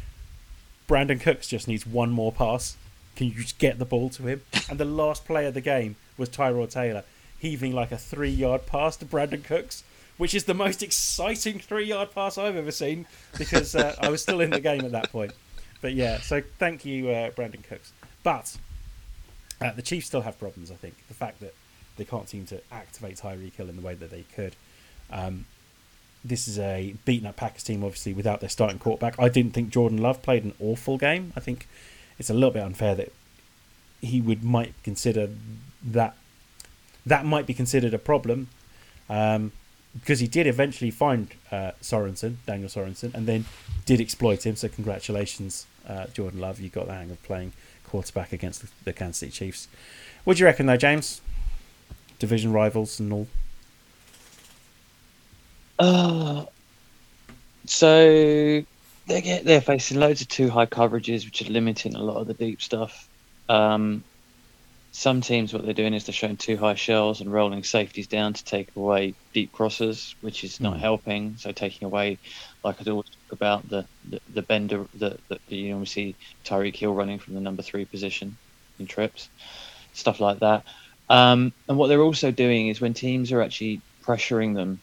Brandin 0.88 1.20
Cooks 1.20 1.48
just 1.48 1.68
needs 1.68 1.84
one 1.86 2.10
more 2.10 2.32
pass. 2.32 2.76
Can 3.14 3.26
you 3.26 3.34
just 3.34 3.58
get 3.58 3.78
the 3.78 3.84
ball 3.84 4.08
to 4.10 4.22
him? 4.22 4.42
And 4.70 4.78
the 4.80 4.84
last 4.86 5.26
play 5.26 5.44
of 5.46 5.52
the 5.52 5.60
game 5.60 5.96
was 6.16 6.30
Tyrod 6.30 6.70
Taylor 6.70 7.04
heaving 7.38 7.72
like 7.72 7.92
a 7.92 7.98
three 7.98 8.30
yard 8.30 8.64
pass 8.66 8.96
to 8.96 9.04
Brandin 9.04 9.44
Cooks, 9.44 9.84
which 10.18 10.34
is 10.34 10.44
the 10.44 10.54
most 10.54 10.82
exciting 10.82 11.58
three 11.58 11.86
yard 11.86 12.10
pass 12.14 12.36
I've 12.36 12.56
ever 12.56 12.70
seen 12.70 13.06
because 13.38 13.74
uh, 13.74 13.96
I 14.00 14.10
was 14.10 14.22
still 14.22 14.40
in 14.40 14.50
the 14.50 14.60
game 14.60 14.84
at 14.84 14.92
that 14.92 15.10
point. 15.10 15.32
But 15.80 15.94
yeah, 15.94 16.20
so 16.20 16.42
thank 16.58 16.84
you, 16.84 17.08
uh, 17.08 17.30
Brandin 17.30 17.62
Cooks. 17.64 17.92
But 18.22 18.56
uh, 19.60 19.72
the 19.72 19.82
Chiefs 19.82 20.06
still 20.08 20.22
have 20.22 20.38
problems, 20.38 20.70
I 20.70 20.74
think. 20.74 20.94
The 21.08 21.14
fact 21.14 21.40
that 21.40 21.54
they 21.96 22.04
can't 22.04 22.28
seem 22.28 22.46
to 22.46 22.60
activate 22.70 23.16
Tyreek 23.16 23.54
Hill 23.54 23.68
in 23.68 23.76
the 23.76 23.82
way 23.82 23.94
that 23.94 24.10
they 24.10 24.24
could. 24.34 24.54
Um, 25.10 25.46
this 26.24 26.48
is 26.48 26.58
a 26.58 26.94
beaten 27.04 27.26
up 27.26 27.36
Packers 27.36 27.62
team, 27.62 27.84
obviously, 27.84 28.12
without 28.12 28.40
their 28.40 28.48
starting 28.48 28.78
quarterback. 28.78 29.18
I 29.18 29.28
didn't 29.28 29.52
think 29.52 29.70
Jordan 29.70 29.98
Love 29.98 30.20
played 30.22 30.44
an 30.44 30.54
awful 30.60 30.98
game. 30.98 31.32
I 31.36 31.40
think 31.40 31.68
it's 32.18 32.30
a 32.30 32.34
little 32.34 32.50
bit 32.50 32.62
unfair 32.62 32.94
that 32.96 33.12
he 34.00 34.20
would 34.20 34.44
might 34.44 34.74
consider 34.82 35.30
that 35.82 36.16
that 37.06 37.24
might 37.24 37.46
be 37.46 37.54
considered 37.54 37.94
a 37.94 37.98
problem 37.98 38.48
um, 39.08 39.52
because 39.94 40.20
he 40.20 40.26
did 40.26 40.46
eventually 40.46 40.90
find 40.90 41.28
uh, 41.50 41.72
Sorensen, 41.82 42.36
Daniel 42.46 42.68
Sorensen, 42.68 43.14
and 43.14 43.26
then 43.26 43.44
did 43.86 44.00
exploit 44.00 44.44
him. 44.44 44.56
So 44.56 44.68
congratulations, 44.68 45.66
uh, 45.88 46.06
Jordan 46.12 46.40
Love. 46.40 46.60
You 46.60 46.68
got 46.68 46.86
the 46.86 46.94
hang 46.94 47.10
of 47.10 47.22
playing 47.22 47.52
quarterback 47.86 48.32
against 48.32 48.62
the, 48.62 48.68
the 48.84 48.92
Kansas 48.92 49.18
City 49.18 49.32
Chiefs. 49.32 49.68
What 50.24 50.36
do 50.36 50.40
you 50.40 50.46
reckon, 50.46 50.66
though, 50.66 50.76
James? 50.76 51.20
Division 52.18 52.52
rivals 52.52 53.00
and 53.00 53.12
all. 53.12 53.28
Uh, 55.78 56.44
so 57.64 58.64
they 59.06 59.20
get 59.22 59.44
they're 59.44 59.60
facing 59.60 59.98
loads 59.98 60.20
of 60.20 60.28
two 60.28 60.50
high 60.50 60.66
coverages, 60.66 61.24
which 61.24 61.42
are 61.42 61.50
limiting 61.50 61.94
a 61.94 62.02
lot 62.02 62.16
of 62.16 62.26
the 62.26 62.34
deep 62.34 62.60
stuff. 62.60 63.08
Um, 63.48 64.02
some 64.90 65.20
teams, 65.20 65.52
what 65.52 65.64
they're 65.64 65.74
doing 65.74 65.94
is 65.94 66.06
they're 66.06 66.12
showing 66.14 66.36
two 66.36 66.56
high 66.56 66.74
shells 66.74 67.20
and 67.20 67.30
rolling 67.32 67.62
safeties 67.64 68.08
down 68.08 68.32
to 68.34 68.44
take 68.44 68.70
away 68.76 69.16
deep 69.32 69.52
crosses, 69.52 70.16
which 70.20 70.44
is 70.44 70.60
not 70.60 70.76
Mm. 70.76 70.80
helping. 70.80 71.36
So 71.36 71.52
taking 71.52 71.86
away, 71.86 72.20
like 72.64 72.80
I'd 72.80 72.88
always 72.88 73.08
talk 73.10 73.32
about 73.32 73.68
the 73.68 73.86
the, 74.04 74.20
the 74.28 74.42
bender, 74.42 74.86
the, 74.94 75.18
the 75.28 75.38
you 75.48 75.70
know 75.70 75.78
we 75.78 75.86
see 75.86 76.16
Tyreek 76.44 76.76
Hill 76.76 76.94
running 76.94 77.18
from 77.20 77.34
the 77.34 77.40
number 77.40 77.62
three 77.62 77.84
position 77.86 78.38
in 78.78 78.86
trips, 78.86 79.30
stuff 79.92 80.20
like 80.20 80.40
that. 80.40 80.66
Um, 81.08 81.54
and 81.68 81.78
what 81.78 81.88
they're 81.88 82.02
also 82.02 82.30
doing 82.30 82.68
is 82.68 82.80
when 82.80 82.94
teams 82.94 83.32
are 83.32 83.42
actually 83.42 83.82
pressuring 84.06 84.54
them 84.54 84.82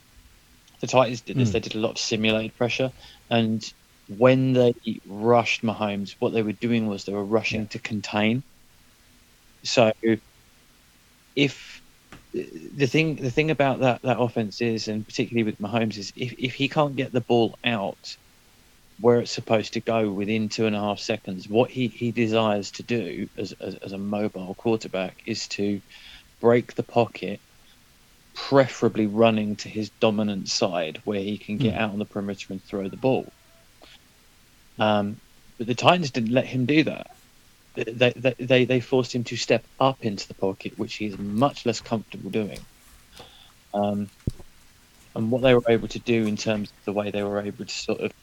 the 0.81 0.87
Titans 0.87 1.21
did 1.21 1.37
this. 1.37 1.49
Mm. 1.49 1.53
They 1.53 1.59
did 1.61 1.75
a 1.75 1.79
lot 1.79 1.91
of 1.91 1.97
simulated 1.97 2.55
pressure, 2.55 2.91
and 3.29 3.61
when 4.07 4.53
they 4.53 4.73
rushed 5.05 5.63
Mahomes, 5.63 6.15
what 6.19 6.33
they 6.33 6.43
were 6.43 6.53
doing 6.53 6.87
was 6.87 7.03
they 7.05 7.13
were 7.13 7.25
rushing 7.25 7.61
Yeah. 7.61 7.67
to 7.67 7.79
contain. 7.79 8.43
So, 9.65 9.93
if 11.35 11.81
the 12.33 12.87
thing 12.87 13.17
the 13.17 13.31
thing 13.31 13.51
about 13.51 13.81
that 13.81 14.01
that 14.03 14.19
offense 14.19 14.61
is, 14.61 14.87
and 14.89 15.07
particularly 15.07 15.43
with 15.45 15.59
Mahomes, 15.59 15.97
is 15.97 16.11
if 16.15 16.33
if 16.37 16.55
he 16.55 16.69
can't 16.69 16.95
get 16.97 17.13
the 17.13 17.21
ball 17.21 17.57
out 17.65 17.99
where 18.99 19.21
it's 19.21 19.31
supposed 19.31 19.73
to 19.73 19.81
go 19.81 20.11
within 20.13 20.49
two 20.49 20.67
and 20.67 20.75
a 20.75 20.79
half 20.79 20.99
seconds, 20.99 21.47
what 21.49 21.71
he 21.71 21.87
he 21.89 22.11
desires 22.11 22.71
to 22.73 22.83
do 22.83 23.27
as 23.37 23.53
as, 23.61 23.75
as 23.77 23.93
a 23.93 23.97
mobile 23.99 24.55
quarterback 24.55 25.17
is 25.27 25.47
to 25.49 25.81
break 26.41 26.75
the 26.75 26.83
pocket 26.83 27.41
preferably 28.35 29.07
running 29.07 29.57
to 29.57 29.69
his 29.69 29.91
dominant 30.01 30.47
side 30.49 31.01
where 31.05 31.21
he 31.21 31.39
can 31.39 31.57
get 31.59 31.75
Hmm. 31.75 31.79
out 31.79 31.91
on 31.91 31.99
the 31.99 32.05
perimeter 32.05 32.47
and 32.51 32.61
throw 32.65 32.89
the 32.89 32.97
ball. 32.97 33.33
Um, 34.79 35.19
but 35.57 35.67
the 35.67 35.75
Titans 35.75 36.11
didn't 36.11 36.31
let 36.33 36.47
him 36.47 36.65
do 36.65 36.83
that. 36.85 37.07
They, 37.75 38.33
they, 38.39 38.65
they, 38.65 38.79
forced 38.79 39.13
him 39.13 39.23
to 39.25 39.35
step 39.35 39.63
up 39.79 40.05
into 40.05 40.27
the 40.27 40.33
pocket, 40.33 40.77
which 40.77 40.95
he's 40.95 41.17
much 41.17 41.65
less 41.65 41.81
comfortable 41.81 42.29
doing. 42.29 42.59
Um, 43.73 44.09
and 45.15 45.31
what 45.31 45.41
they 45.41 45.53
were 45.53 45.63
able 45.67 45.87
to 45.89 45.99
do 45.99 46.25
in 46.25 46.37
terms 46.37 46.69
of 46.69 46.85
the 46.85 46.93
way 46.93 47.11
they 47.11 47.23
were 47.23 47.41
able 47.41 47.65
to 47.65 47.73
sort 47.73 48.01
of 48.01 48.13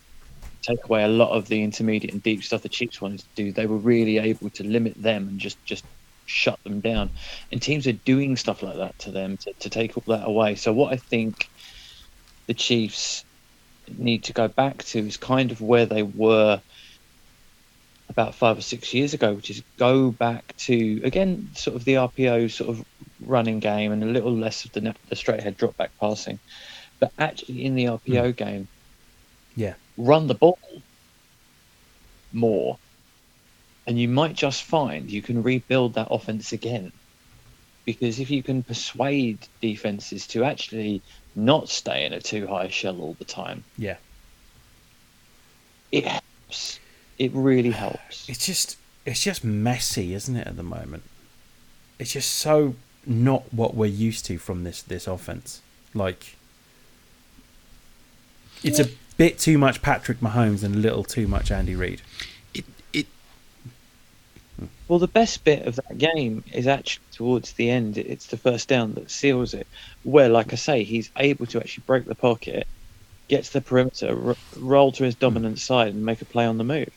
take 0.62 0.84
away 0.84 1.02
a 1.02 1.08
lot 1.08 1.30
of 1.30 1.48
the 1.48 1.62
intermediate 1.62 2.12
and 2.12 2.22
deep 2.22 2.44
stuff 2.44 2.62
the 2.62 2.68
Chiefs 2.68 3.00
wanted 3.00 3.20
to 3.20 3.26
do. 3.34 3.52
They 3.52 3.66
were 3.66 3.76
really 3.76 4.18
able 4.18 4.50
to 4.50 4.64
limit 4.64 4.94
them 4.94 5.28
and 5.28 5.38
just 5.38 5.62
just 5.64 5.84
shut 6.26 6.62
them 6.64 6.80
down. 6.80 7.10
And 7.50 7.60
teams 7.60 7.86
are 7.86 7.92
doing 7.92 8.36
stuff 8.36 8.62
like 8.62 8.76
that 8.76 8.98
to 9.00 9.10
them 9.10 9.36
to, 9.38 9.52
to 9.52 9.70
take 9.70 9.96
all 9.96 10.16
that 10.16 10.26
away. 10.26 10.54
So 10.54 10.72
what 10.72 10.92
I 10.92 10.96
think 10.96 11.48
the 12.46 12.54
Chiefs 12.54 13.24
need 13.98 14.24
to 14.24 14.32
go 14.32 14.48
back 14.48 14.84
to 14.84 14.98
is 14.98 15.16
kind 15.16 15.50
of 15.50 15.60
where 15.60 15.86
they 15.86 16.02
were 16.02 16.60
about 18.12 18.34
five 18.34 18.58
or 18.58 18.62
six 18.62 18.92
years 18.92 19.14
ago, 19.14 19.32
which 19.32 19.50
is 19.50 19.62
go 19.78 20.10
back 20.10 20.54
to 20.58 21.00
again 21.02 21.48
sort 21.54 21.76
of 21.76 21.84
the 21.84 21.94
RPO 21.94 22.50
sort 22.50 22.70
of 22.70 22.84
running 23.24 23.58
game 23.58 23.90
and 23.92 24.02
a 24.02 24.06
little 24.06 24.36
less 24.36 24.64
of 24.64 24.72
the, 24.72 24.94
the 25.08 25.16
straight 25.16 25.40
head 25.40 25.56
drop 25.56 25.76
back 25.76 25.90
passing, 25.98 26.38
but 27.00 27.10
actually 27.18 27.64
in 27.64 27.74
the 27.74 27.86
RPO 27.86 28.26
hmm. 28.26 28.30
game, 28.32 28.68
Yeah. 29.56 29.74
run 29.96 30.26
the 30.26 30.34
ball 30.34 30.58
more, 32.32 32.78
and 33.86 33.98
you 33.98 34.08
might 34.08 34.34
just 34.34 34.62
find 34.62 35.10
you 35.10 35.22
can 35.22 35.42
rebuild 35.42 35.94
that 35.94 36.08
offense 36.10 36.52
again. 36.52 36.92
Because 37.84 38.20
if 38.20 38.30
you 38.30 38.42
can 38.44 38.62
persuade 38.62 39.38
defenses 39.60 40.28
to 40.28 40.44
actually 40.44 41.02
not 41.34 41.68
stay 41.68 42.04
in 42.04 42.12
a 42.12 42.20
two 42.20 42.46
high 42.46 42.68
shell 42.68 43.00
all 43.00 43.14
the 43.18 43.24
time, 43.24 43.64
Yeah. 43.76 43.96
it 45.90 46.04
helps. 46.06 46.78
It 47.18 47.30
really 47.34 47.70
helps. 47.70 48.28
It's 48.28 48.46
just 48.46 48.76
it's 49.04 49.22
just 49.22 49.44
messy, 49.44 50.14
isn't 50.14 50.36
it, 50.36 50.46
at 50.46 50.56
the 50.56 50.62
moment? 50.62 51.02
It's 51.98 52.12
just 52.12 52.32
so 52.32 52.74
not 53.04 53.52
what 53.52 53.74
we're 53.74 53.86
used 53.86 54.24
to 54.26 54.38
from 54.38 54.64
this 54.64 54.82
this 54.82 55.06
offense. 55.06 55.60
Like 55.94 56.36
it's 58.62 58.78
a 58.78 58.88
bit 59.16 59.38
too 59.38 59.58
much 59.58 59.82
Patrick 59.82 60.20
Mahomes 60.20 60.62
and 60.62 60.76
a 60.76 60.78
little 60.78 61.04
too 61.04 61.26
much 61.26 61.50
Andy 61.50 61.74
Reid. 61.74 62.02
It 62.54 62.64
it 62.92 63.06
Well, 64.88 64.98
the 64.98 65.08
best 65.08 65.44
bit 65.44 65.66
of 65.66 65.76
that 65.76 65.98
game 65.98 66.44
is 66.52 66.66
actually 66.66 67.04
towards 67.12 67.52
the 67.52 67.70
end. 67.70 67.98
It's 67.98 68.26
the 68.26 68.36
first 68.36 68.68
down 68.68 68.94
that 68.94 69.10
seals 69.10 69.52
it, 69.54 69.66
where, 70.04 70.28
like 70.28 70.52
I 70.52 70.56
say, 70.56 70.84
he's 70.84 71.10
able 71.16 71.46
to 71.46 71.60
actually 71.60 71.84
break 71.86 72.04
the 72.04 72.14
pocket, 72.14 72.66
get 73.28 73.44
to 73.44 73.52
the 73.52 73.60
perimeter, 73.60 74.28
r- 74.28 74.36
roll 74.56 74.92
to 74.92 75.04
his 75.04 75.14
dominant 75.14 75.56
hmm. 75.56 75.58
side, 75.58 75.94
and 75.94 76.04
make 76.04 76.22
a 76.22 76.24
play 76.24 76.46
on 76.46 76.58
the 76.58 76.64
move. 76.64 76.90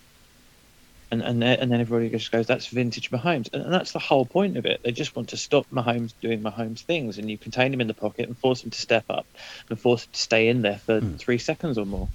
And 1.12 1.22
and 1.22 1.42
then, 1.42 1.60
and 1.60 1.72
then 1.72 1.82
everybody 1.82 2.10
just 2.10 2.32
goes, 2.32 2.48
"That's 2.48 2.68
vintage 2.68 3.12
Mahomes," 3.12 3.50
and, 3.54 3.64
and 3.64 3.74
that's 3.74 3.92
the 3.94 4.00
whole 4.00 4.26
point 4.26 4.58
of 4.58 4.66
it. 4.66 4.82
They 4.84 4.92
just 4.92 5.16
want 5.16 5.30
to 5.30 5.38
stop 5.38 5.68
Mahomes 5.72 6.14
doing 6.22 6.42
Mahomes 6.42 6.82
things, 6.82 7.18
and 7.18 7.30
you 7.30 7.38
contain 7.38 7.74
him 7.74 7.82
in 7.82 7.88
the 7.88 7.94
pocket 7.94 8.28
and 8.28 8.38
force 8.40 8.64
him 8.64 8.72
to 8.72 8.80
step 8.82 9.06
up, 9.10 9.28
and 9.70 9.80
force 9.80 10.04
him 10.06 10.10
to 10.14 10.20
stay 10.20 10.50
in 10.50 10.62
there 10.64 10.80
for 10.86 11.04
three 11.20 11.38
seconds 11.38 11.78
or 11.78 11.86
more. 11.86 12.10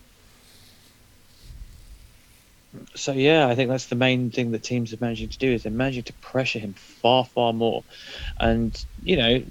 So 2.97 3.13
yeah, 3.13 3.49
I 3.49 3.55
think 3.55 3.71
that's 3.71 3.87
the 3.87 3.97
main 3.97 4.31
thing 4.31 4.53
that 4.53 4.63
teams 4.65 4.93
are 4.93 4.99
managing 5.01 5.31
to 5.31 5.39
do 5.39 5.53
is 5.53 5.63
they're 5.63 5.73
managing 5.73 6.05
to 6.05 6.15
pressure 6.21 6.59
him 6.59 6.75
far, 7.03 7.25
far 7.25 7.53
more, 7.53 7.85
and 8.39 8.75
you 9.03 9.17
know, 9.17 9.45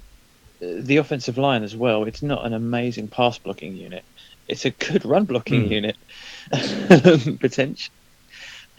the 0.60 0.98
offensive 0.98 1.38
line 1.38 1.62
as 1.64 1.76
well. 1.76 2.04
It's 2.04 2.22
not 2.22 2.46
an 2.46 2.54
amazing 2.54 3.08
pass 3.10 3.38
blocking 3.38 3.76
unit; 3.76 4.04
it's 4.48 4.64
a 4.66 4.70
good 4.70 5.04
run 5.06 5.26
blocking 5.26 5.64
Hmm. 5.64 5.72
unit. 5.72 5.98
Potentially, 7.40 7.90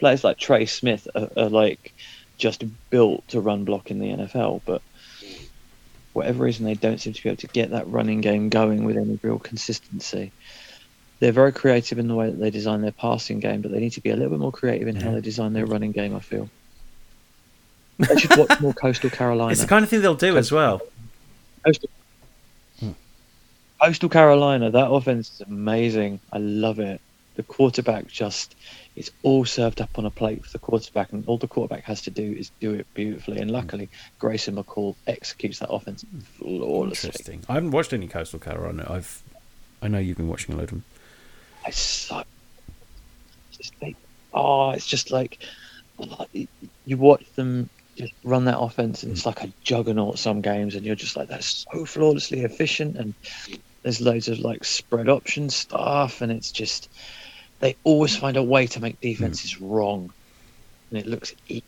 players 0.02 0.24
like 0.24 0.36
Trey 0.38 0.66
Smith 0.66 1.06
are, 1.14 1.30
are 1.36 1.48
like 1.48 1.92
just 2.38 2.64
built 2.90 3.26
to 3.28 3.40
run 3.40 3.64
block 3.64 3.90
in 3.90 4.00
the 4.00 4.08
NFL, 4.08 4.60
but 4.66 4.82
whatever 6.12 6.44
reason 6.44 6.66
they 6.66 6.74
don't 6.74 6.98
seem 7.00 7.12
to 7.12 7.22
be 7.22 7.28
able 7.28 7.36
to 7.38 7.46
get 7.46 7.70
that 7.70 7.88
running 7.88 8.20
game 8.20 8.48
going 8.48 8.84
with 8.84 8.96
any 8.96 9.18
real 9.22 9.38
consistency 9.38 10.32
they're 11.22 11.30
very 11.30 11.52
creative 11.52 12.00
in 12.00 12.08
the 12.08 12.16
way 12.16 12.28
that 12.28 12.40
they 12.40 12.50
design 12.50 12.82
their 12.82 12.90
passing 12.90 13.38
game, 13.38 13.60
but 13.60 13.70
they 13.70 13.78
need 13.78 13.92
to 13.92 14.00
be 14.00 14.10
a 14.10 14.16
little 14.16 14.30
bit 14.30 14.40
more 14.40 14.50
creative 14.50 14.88
in 14.88 14.96
how 14.96 15.12
they 15.12 15.20
design 15.20 15.52
their 15.52 15.66
running 15.66 15.92
game. 15.92 16.16
I 16.16 16.18
feel 16.18 16.50
they 17.98 18.16
should 18.18 18.36
watch 18.36 18.60
more 18.60 18.72
Coastal 18.72 19.08
Carolina. 19.08 19.52
It's 19.52 19.60
the 19.60 19.68
kind 19.68 19.84
of 19.84 19.88
thing 19.88 20.02
they'll 20.02 20.16
do 20.16 20.36
as 20.36 20.50
well. 20.50 20.82
Coastal, 21.64 21.88
Hmm. 22.80 22.90
Coastal 23.80 24.08
Carolina, 24.08 24.72
that 24.72 24.90
offense 24.90 25.34
is 25.34 25.40
amazing. 25.42 26.18
I 26.32 26.38
love 26.38 26.80
it. 26.80 27.00
The 27.36 27.44
quarterback 27.44 28.08
just 28.08 28.56
it's 28.94 29.10
all 29.22 29.44
served 29.44 29.80
up 29.80 29.98
on 29.98 30.04
a 30.04 30.10
plate 30.10 30.44
for 30.44 30.50
the 30.50 30.58
quarterback, 30.58 31.12
and 31.12 31.24
all 31.26 31.38
the 31.38 31.48
quarterback 31.48 31.84
has 31.84 32.02
to 32.02 32.10
do 32.10 32.32
is 32.32 32.50
do 32.60 32.74
it 32.74 32.86
beautifully. 32.94 33.38
And 33.38 33.50
luckily, 33.50 33.88
Grayson 34.18 34.56
McCall 34.56 34.94
executes 35.06 35.60
that 35.60 35.70
offense 35.70 36.04
flawlessly. 36.38 37.08
Interesting. 37.08 37.44
I 37.48 37.54
haven't 37.54 37.70
watched 37.70 37.92
any 37.92 38.08
Coastal 38.08 38.38
Carolina. 38.38 38.86
I've 38.88 39.22
I 39.80 39.88
know 39.88 39.98
you've 39.98 40.16
been 40.16 40.28
watching 40.28 40.54
a 40.54 40.58
load 40.58 40.64
of 40.64 40.70
them. 40.70 40.84
It's 41.66 41.78
so 41.78 42.22
just 43.50 43.74
like 43.80 43.96
oh, 44.34 44.70
it's 44.70 44.86
just 44.86 45.10
like 45.10 45.38
oh, 45.98 46.26
you 46.84 46.96
watch 46.96 47.24
them 47.34 47.70
just 47.96 48.12
run 48.24 48.44
that 48.46 48.58
offense, 48.58 49.02
and 49.02 49.12
it's 49.12 49.26
like 49.26 49.42
a 49.42 49.52
juggernaut. 49.64 50.18
Some 50.18 50.40
games, 50.40 50.74
and 50.74 50.84
you're 50.84 50.94
just 50.94 51.16
like 51.16 51.28
that's 51.28 51.66
so 51.72 51.84
flawlessly 51.84 52.40
efficient, 52.40 52.96
and 52.96 53.14
there's 53.82 54.00
loads 54.00 54.28
of 54.28 54.38
like 54.38 54.64
spread 54.64 55.08
option 55.08 55.50
stuff, 55.50 56.20
and 56.20 56.30
it's 56.30 56.52
just 56.52 56.88
they 57.62 57.76
always 57.84 58.16
find 58.16 58.36
a 58.36 58.42
way 58.42 58.66
to 58.66 58.80
make 58.80 59.00
defenses 59.00 59.60
wrong, 59.60 60.12
and 60.90 60.98
it 60.98 61.06
looks 61.06 61.32
easy. 61.48 61.62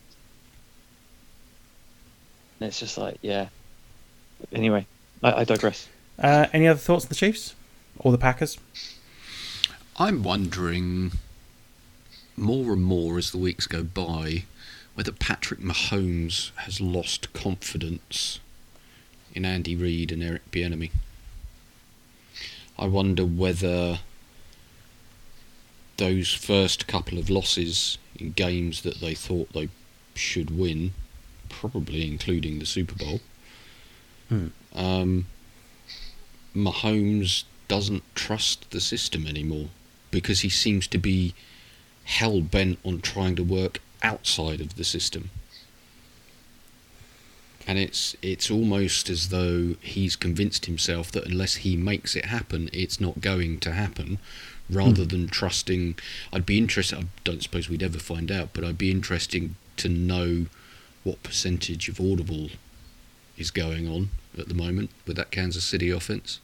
And 2.59 2.67
it's 2.67 2.79
just 2.79 2.97
like 2.97 3.17
yeah. 3.21 3.47
Anyway, 4.51 4.85
I, 5.23 5.31
I 5.31 5.43
digress. 5.45 5.87
Uh, 6.19 6.47
any 6.51 6.67
other 6.67 6.79
thoughts 6.79 7.05
on 7.05 7.09
the 7.09 7.15
Chiefs 7.15 7.55
or 7.97 8.11
the 8.11 8.17
Packers? 8.17 8.57
I'm 9.97 10.21
wondering 10.21 11.13
more 12.35 12.73
and 12.73 12.83
more 12.83 13.17
as 13.17 13.31
the 13.31 13.37
weeks 13.37 13.65
go 13.65 13.81
by 13.81 14.43
whether 14.95 15.13
Patrick 15.13 15.61
Mahomes 15.61 16.51
has 16.57 16.81
lost 16.81 17.31
confidence 17.31 18.41
in 19.33 19.45
Andy 19.45 19.77
Reid 19.77 20.11
and 20.11 20.21
Eric 20.21 20.51
Bieniemy. 20.51 20.91
I 22.77 22.87
wonder 22.87 23.25
whether 23.25 23.99
those 25.97 26.33
first 26.33 26.87
couple 26.87 27.17
of 27.17 27.29
losses 27.29 27.97
in 28.19 28.31
games 28.31 28.81
that 28.81 28.99
they 29.01 29.13
thought 29.13 29.53
they 29.53 29.69
should 30.13 30.57
win, 30.57 30.93
probably 31.49 32.05
including 32.07 32.59
the 32.59 32.65
Super 32.65 32.95
Bowl, 32.95 33.21
Hmm. 34.29 34.47
um, 34.73 35.27
Mahomes 36.55 37.43
doesn't 37.67 38.03
trust 38.15 38.71
the 38.71 38.81
system 38.81 39.27
anymore 39.27 39.69
because 40.09 40.41
he 40.41 40.49
seems 40.49 40.87
to 40.87 40.97
be 40.97 41.33
hell 42.05 42.41
bent 42.41 42.79
on 42.83 43.01
trying 43.01 43.35
to 43.35 43.43
work 43.43 43.81
outside 44.01 44.61
of 44.61 44.75
the 44.75 44.83
system. 44.83 45.29
And 47.67 47.79
it's 47.79 48.15
it's 48.21 48.51
almost 48.51 49.09
as 49.09 49.29
though 49.29 49.75
he's 49.81 50.15
convinced 50.15 50.65
himself 50.67 51.11
that 51.11 51.25
unless 51.25 51.55
he 51.57 51.75
makes 51.75 52.15
it 52.15 52.25
happen, 52.25 52.69
it's 52.71 53.01
not 53.01 53.21
going 53.21 53.59
to 53.61 53.71
happen. 53.71 54.19
Rather 54.69 55.05
than 55.05 55.27
trusting, 55.27 55.95
I'd 56.33 56.45
be 56.45 56.57
interested. 56.57 56.97
I 56.97 57.03
don't 57.23 57.43
suppose 57.43 57.69
we'd 57.69 57.83
ever 57.83 57.99
find 57.99 58.31
out, 58.31 58.49
but 58.53 58.63
I'd 58.63 58.77
be 58.77 58.89
interesting 58.89 59.55
to 59.77 59.89
know 59.89 60.47
what 61.03 61.21
percentage 61.21 61.87
of 61.87 61.99
audible 61.99 62.49
is 63.37 63.51
going 63.51 63.87
on 63.87 64.09
at 64.37 64.47
the 64.47 64.55
moment 64.55 64.89
with 65.05 65.17
that 65.17 65.29
Kansas 65.29 65.63
City 65.63 65.91
offense. 65.91 66.39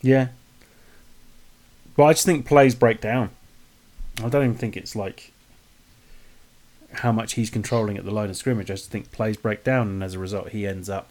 Yeah. 0.00 0.28
Well, 1.96 2.08
I 2.08 2.12
just 2.12 2.24
think 2.24 2.46
plays 2.46 2.74
break 2.74 3.00
down. 3.00 3.30
I 4.22 4.28
don't 4.28 4.44
even 4.44 4.54
think 4.56 4.76
it's 4.76 4.96
like 4.96 5.32
how 6.92 7.12
much 7.12 7.34
he's 7.34 7.50
controlling 7.50 7.98
at 7.98 8.04
the 8.04 8.10
line 8.10 8.30
of 8.30 8.36
scrimmage. 8.36 8.70
I 8.70 8.74
just 8.74 8.90
think 8.90 9.12
plays 9.12 9.36
break 9.36 9.64
down, 9.64 9.88
and 9.88 10.02
as 10.02 10.14
a 10.14 10.18
result, 10.18 10.50
he 10.50 10.66
ends 10.66 10.88
up 10.88 11.10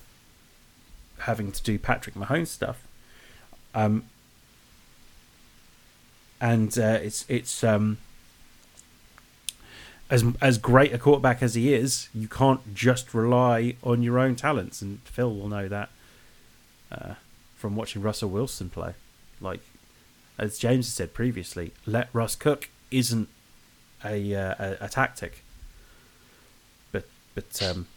having 1.20 1.52
to 1.52 1.64
do 1.64 1.78
Patrick 1.78 2.16
Mahomes 2.16 2.48
stuff. 2.48 2.88
Um, 3.76 4.06
and 6.40 6.78
uh, 6.78 7.00
it's 7.02 7.26
it's 7.28 7.64
um, 7.64 7.98
as 10.10 10.24
as 10.42 10.58
great 10.58 10.94
a 10.94 10.98
quarterback 10.98 11.42
as 11.44 11.56
he 11.56 11.74
is, 11.74 12.10
you 12.14 12.28
can't 12.28 12.74
just 12.74 13.14
rely 13.14 13.76
on 13.84 14.02
your 14.04 14.20
own 14.20 14.36
talents, 14.36 14.82
and 14.82 15.00
Phil 15.04 15.34
will 15.36 15.50
know 15.50 15.68
that 15.68 15.90
uh, 16.92 17.14
from 17.56 17.76
watching 17.76 18.02
Russell 18.02 18.30
Wilson 18.30 18.70
play. 18.70 18.94
Like 19.42 19.60
as 20.38 20.58
James 20.58 20.86
has 20.88 20.94
said 20.94 21.14
previously, 21.14 21.74
let 21.86 22.10
Russ 22.14 22.36
cook 22.36 22.70
isn't 22.92 23.28
a 24.06 24.34
uh, 24.36 24.56
a, 24.60 24.78
a 24.86 24.88
tactic, 24.90 25.44
but 26.92 27.06
but 27.36 27.62
um, 27.64 27.88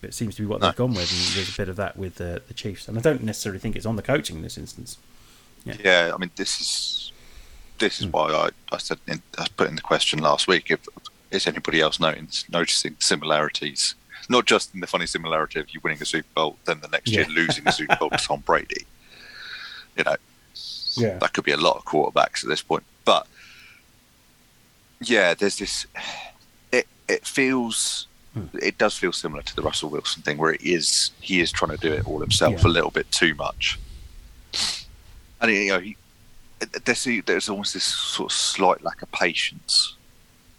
but 0.00 0.10
it 0.10 0.14
seems 0.14 0.36
to 0.36 0.42
be 0.42 0.46
what 0.46 0.60
No. 0.60 0.68
they've 0.68 0.76
gone 0.76 0.94
with, 0.94 1.10
and 1.10 1.36
there's 1.36 1.52
a 1.52 1.56
bit 1.56 1.68
of 1.68 1.76
that 1.76 1.96
with 1.96 2.20
uh, 2.20 2.38
the 2.46 2.54
Chiefs, 2.54 2.86
and 2.86 2.96
I 2.96 3.00
don't 3.00 3.22
necessarily 3.24 3.58
think 3.58 3.74
it's 3.74 3.86
on 3.86 3.96
the 3.96 4.02
coaching 4.02 4.36
in 4.36 4.42
this 4.42 4.56
instance. 4.58 4.98
Yeah. 5.64 5.74
Yeah, 5.82 6.12
I 6.14 6.18
mean, 6.18 6.30
this 6.36 6.60
is 6.60 7.12
this 7.78 8.00
is 8.00 8.06
hmm. 8.06 8.12
why 8.12 8.30
I, 8.32 8.74
I 8.74 8.78
said 8.78 8.98
in, 9.06 9.22
I 9.38 9.46
put 9.56 9.68
in 9.68 9.76
the 9.76 9.82
question 9.82 10.18
last 10.20 10.48
week 10.48 10.70
if 10.70 10.80
is 11.30 11.46
anybody 11.46 11.80
else 11.80 11.98
noting, 12.00 12.28
noticing 12.50 12.96
similarities, 12.98 13.94
not 14.28 14.46
just 14.46 14.74
in 14.74 14.80
the 14.80 14.86
funny 14.86 15.06
similarity 15.06 15.60
of 15.60 15.70
you 15.70 15.80
winning 15.82 16.00
a 16.00 16.04
Super 16.04 16.28
Bowl, 16.34 16.56
then 16.64 16.80
the 16.80 16.88
next 16.88 17.10
year 17.10 17.26
losing 17.28 17.66
a 17.66 17.72
Super 17.72 17.96
Bowl 17.96 18.10
to 18.10 18.16
Tom 18.16 18.40
Brady. 18.40 18.86
You 19.96 20.04
know, 20.04 20.16
Yeah. 20.94 21.18
that 21.18 21.32
could 21.32 21.44
be 21.44 21.52
a 21.52 21.56
lot 21.56 21.76
of 21.76 21.84
quarterbacks 21.84 22.42
at 22.42 22.48
this 22.48 22.62
point. 22.62 22.84
But 23.04 23.26
yeah, 25.00 25.34
there's 25.34 25.58
this. 25.58 25.86
It 26.72 26.86
it 27.08 27.26
feels. 27.26 28.06
Hmm. 28.34 28.46
It 28.62 28.78
does 28.78 28.96
feel 28.96 29.12
similar 29.12 29.42
to 29.42 29.56
the 29.56 29.62
Russell 29.62 29.90
Wilson 29.90 30.22
thing, 30.22 30.36
where 30.38 30.52
it 30.52 30.62
is 30.62 31.10
he 31.20 31.40
is 31.40 31.50
trying 31.50 31.76
to 31.76 31.78
do 31.78 31.92
it 31.92 32.06
all 32.06 32.20
himself 32.20 32.62
Yeah. 32.62 32.68
a 32.68 32.70
little 32.70 32.90
bit 32.90 33.10
too 33.10 33.34
much, 33.34 33.78
and 35.40 35.50
you 35.50 35.68
know 35.68 35.80
he, 35.80 35.96
there's 36.84 37.06
there's 37.26 37.48
almost 37.48 37.74
this 37.74 37.84
sort 37.84 38.32
of 38.32 38.36
slight 38.36 38.82
lack 38.82 39.02
of 39.02 39.10
patience. 39.12 39.96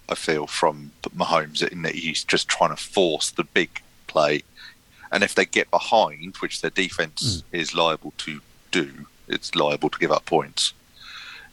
I 0.10 0.16
feel 0.16 0.48
from 0.48 0.92
Mahomes 1.16 1.68
in 1.68 1.82
that 1.82 1.96
he's 1.96 2.24
just 2.24 2.48
trying 2.48 2.70
to 2.76 2.82
force 2.82 3.32
the 3.32 3.44
big 3.44 3.82
play, 4.08 4.44
and 5.12 5.24
if 5.24 5.36
they 5.36 5.46
get 5.46 5.70
behind, 5.70 6.38
which 6.38 6.62
their 6.62 6.72
defense 6.72 7.42
hmm. 7.42 7.56
is 7.56 7.76
liable 7.76 8.14
to 8.20 8.42
do, 8.72 9.08
it's 9.28 9.56
liable 9.56 9.90
to 9.90 10.00
give 10.00 10.12
up 10.12 10.26
points. 10.26 10.74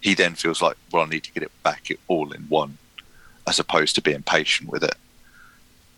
He 0.01 0.14
then 0.14 0.34
feels 0.34 0.61
like, 0.61 0.76
well, 0.92 1.05
I 1.05 1.09
need 1.09 1.24
to 1.24 1.32
get 1.32 1.42
it 1.42 1.62
back 1.62 1.88
all 2.09 2.32
in 2.32 2.42
one, 2.42 2.76
as 3.47 3.59
opposed 3.59 3.95
to 3.95 4.03
being 4.03 4.22
patient 4.22 4.70
with 4.70 4.84
it 4.84 4.97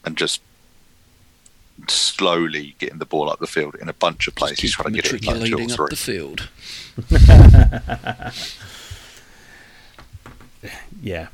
and 0.07 0.17
just 0.17 0.41
slowly 1.89 2.75
getting 2.79 2.99
the 2.99 3.07
ball 3.07 3.29
up 3.31 3.39
the 3.41 3.47
field 3.47 3.75
in 3.77 3.89
a 3.89 3.93
bunch 3.93 4.27
of 4.29 4.35
places, 4.35 4.59
Keep 4.61 4.71
trying 4.73 4.93
to 4.95 5.03
get 5.03 5.13
it 5.13 5.25
like 5.27 5.37
two 5.49 5.55
or 5.57 5.59
matriculating 5.59 5.81
up 5.81 5.91
the 5.91 5.97
field. 5.97 6.49
Yeah. 11.03 11.29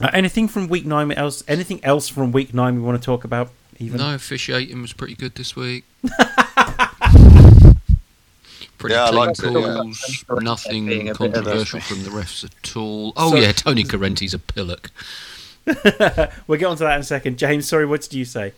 Uh, 0.00 0.10
anything 0.12 0.48
from 0.48 0.68
week 0.68 0.84
nine 0.86 1.10
else? 1.12 1.42
Anything 1.48 1.84
else 1.84 2.08
from 2.08 2.32
week 2.32 2.52
nine 2.54 2.76
we 2.76 2.82
want 2.82 3.00
to 3.00 3.04
talk 3.04 3.24
about? 3.24 3.50
Even 3.78 3.98
No, 3.98 4.14
officiating 4.14 4.80
was 4.82 4.92
pretty 4.92 5.14
good 5.14 5.34
this 5.34 5.56
week. 5.56 5.84
pretty 8.78 8.94
Yeah, 8.94 9.04
I 9.04 9.08
clean 9.10 9.14
liked 9.14 9.42
yeah. 9.42 9.50
calls, 9.52 10.24
nothing 10.42 10.86
a 10.86 10.90
bit 10.90 11.08
of 11.08 11.14
a- 11.14 11.14
controversial 11.18 11.80
from 11.80 12.02
the 12.04 12.10
refs 12.10 12.44
at 12.44 12.76
all. 12.76 13.12
Oh 13.16 13.30
So- 13.30 13.36
yeah, 13.36 13.52
Tony 13.52 13.84
Corrente's 13.84 14.34
a 14.34 14.38
pillock. 14.38 14.90
we'll 16.46 16.58
get 16.58 16.66
onto 16.66 16.84
that 16.84 16.94
in 16.96 17.00
a 17.00 17.04
second. 17.04 17.38
James, 17.38 17.66
sorry, 17.66 17.86
what 17.86 18.02
did 18.02 18.12
you 18.14 18.24
say? 18.24 18.52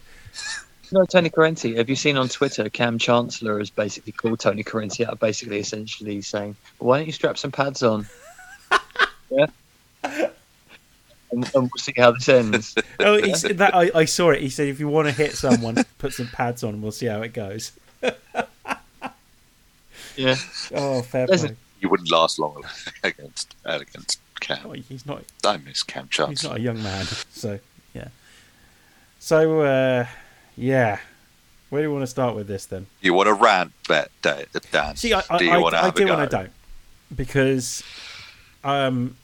No, 0.92 1.04
Tony 1.04 1.30
Corrente. 1.30 1.76
Have 1.76 1.88
you 1.90 1.96
seen 1.96 2.16
on 2.16 2.28
Twitter? 2.28 2.68
Kam 2.68 2.98
Chancellor 2.98 3.58
has 3.58 3.70
basically 3.70 4.12
called 4.12 4.38
Tony 4.38 4.62
Corrente 4.62 5.06
out, 5.06 5.18
basically, 5.18 5.58
essentially 5.58 6.22
saying, 6.22 6.54
"Why 6.78 6.98
don't 6.98 7.06
you 7.06 7.12
strap 7.12 7.36
some 7.38 7.50
pads 7.50 7.82
on?" 7.82 8.06
yeah, 9.30 9.46
and, 10.04 10.30
and 11.32 11.52
we'll 11.54 11.70
see 11.78 11.94
how 11.96 12.12
this 12.12 12.28
ends. 12.28 12.74
Oh, 13.00 13.20
he 13.20 13.34
said 13.34 13.58
that 13.58 13.74
I, 13.74 13.90
I 13.94 14.04
saw 14.04 14.30
it. 14.30 14.40
He 14.40 14.48
said, 14.48 14.68
if 14.68 14.80
you 14.80 14.88
want 14.88 15.06
to 15.06 15.12
hit 15.12 15.32
someone, 15.34 15.76
put 15.98 16.12
some 16.12 16.28
pads 16.28 16.64
on. 16.64 16.74
and 16.74 16.82
We'll 16.82 16.92
see 16.92 17.06
how 17.06 17.22
it 17.22 17.32
goes. 17.32 17.72
Yeah, 20.16 20.36
Oh, 20.74 21.02
fair 21.02 21.26
Listen, 21.26 21.48
play. 21.48 21.56
You 21.80 21.90
wouldn't 21.90 22.10
last 22.10 22.38
long 22.38 22.64
against 23.04 23.54
against 23.66 24.18
Kam. 24.40 24.60
Oh, 24.64 24.72
he's 24.72 25.04
not. 25.04 25.24
I 25.44 25.58
miss 25.58 25.82
Kam 25.82 26.08
Chancellor. 26.08 26.30
He's 26.30 26.44
not 26.44 26.56
a 26.56 26.60
young 26.60 26.82
man. 26.82 27.04
So 27.32 27.58
yeah. 27.92 28.08
So 29.18 29.60
uh, 29.60 30.06
yeah. 30.56 30.98
Where 31.68 31.82
do 31.82 31.88
you 31.88 31.92
want 31.92 32.02
to 32.02 32.06
start 32.08 32.36
with 32.36 32.46
this 32.46 32.64
then? 32.66 32.86
You 33.00 33.12
want 33.12 33.26
to 33.26 33.34
rant, 33.34 33.72
bet, 33.88 34.10
Dan? 34.22 34.94
See, 34.96 35.12
I, 35.12 35.22
I, 35.28 35.38
do 35.38 35.44
you 35.44 35.50
I, 35.50 35.58
want 35.58 35.74
to 35.74 35.80
I 35.80 35.84
have 35.86 35.94
do 35.94 36.02
and 36.04 36.12
I 36.12 36.26
don't, 36.26 36.52
because 37.14 37.82
um, 38.62 39.16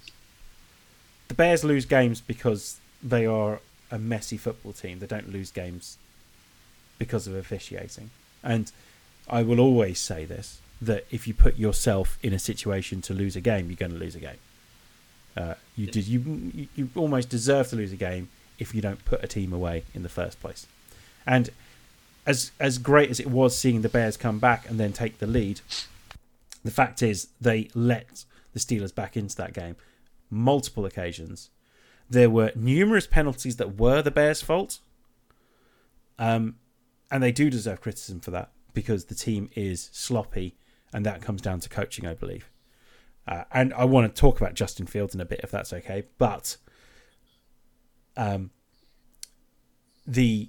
the 1.28 1.35
Bears 1.35 1.62
lose 1.62 1.85
games 1.85 2.20
because 2.20 2.78
they 3.03 3.26
are 3.26 3.61
a 3.93 3.99
messy 3.99 4.37
football 4.37 4.72
team. 4.72 4.99
They 4.99 5.07
don't 5.07 5.33
lose 5.33 5.51
games 5.53 5.99
because 6.99 7.26
of 7.28 7.35
officiating, 7.37 8.11
and 8.43 8.72
I 9.28 9.43
will 9.45 9.61
always 9.61 10.01
say 10.01 10.24
this: 10.24 10.61
that 10.80 11.07
if 11.12 11.28
you 11.28 11.35
put 11.35 11.59
yourself 11.59 12.18
in 12.24 12.33
a 12.33 12.39
situation 12.41 13.03
to 13.03 13.14
lose 13.14 13.37
a 13.37 13.41
game, 13.41 13.68
you're 13.68 13.76
going 13.76 13.93
to 13.93 13.99
lose 13.99 14.16
a 14.16 14.20
game. 14.20 14.39
Uh, 15.37 15.55
you 15.76 15.87
did 15.87 16.09
you 16.09 16.51
you- 16.53 16.68
you 16.74 16.89
almost 16.97 17.28
deserve 17.28 17.68
to 17.68 17.76
lose 17.76 17.93
a 17.93 17.97
game 17.97 18.28
if 18.59 18.74
you 18.74 18.83
don't 18.83 19.05
put 19.05 19.22
a 19.22 19.28
team 19.28 19.53
away 19.53 19.85
in 19.95 20.03
the 20.03 20.09
first 20.09 20.41
place, 20.41 20.66
and 21.27 21.51
as 22.27 22.53
as 22.61 22.79
great 22.79 23.11
as 23.11 23.18
it 23.20 23.27
was 23.27 23.57
seeing 23.57 23.83
the 23.83 23.89
Bears 23.89 24.16
come 24.16 24.39
back 24.39 24.68
and 24.68 24.79
then 24.79 24.93
take 24.93 25.18
the 25.18 25.27
lead, 25.27 25.61
the 26.64 26.70
fact 26.70 27.03
is 27.03 27.29
they 27.41 27.68
let 27.75 28.25
the 28.53 28.61
Steelers 28.61 28.95
back 28.95 29.16
into 29.16 29.37
that 29.37 29.53
game 29.53 29.77
multiple 30.33 30.87
occasions. 30.87 31.51
There 32.09 32.31
were 32.31 32.53
numerous 32.57 33.07
penalties 33.07 33.57
that 33.57 33.79
were 33.79 34.03
the 34.03 34.11
Bears' 34.11 34.43
fault, 34.43 34.79
um, 36.18 36.57
and 37.11 37.23
they 37.23 37.33
do 37.33 37.51
deserve 37.51 37.81
criticism 37.81 38.20
for 38.20 38.31
that 38.33 38.51
because 38.75 39.05
the 39.05 39.14
team 39.14 39.51
is 39.55 39.91
sloppy, 39.93 40.57
and 40.93 41.07
that 41.07 41.23
comes 41.23 41.43
down 41.43 41.61
to 41.61 41.68
coaching, 41.68 42.07
I 42.07 42.14
believe. 42.14 42.51
Uh, 43.29 43.45
and 43.53 43.73
I 43.75 43.85
want 43.85 44.12
to 44.12 44.20
talk 44.20 44.41
about 44.41 44.55
Justin 44.55 44.87
Fields 44.87 45.14
in 45.14 45.20
a 45.20 45.25
bit, 45.25 45.41
if 45.45 45.51
that's 45.51 45.73
okay. 45.73 46.05
But 46.18 46.57
um, 48.16 48.51
the 50.07 50.49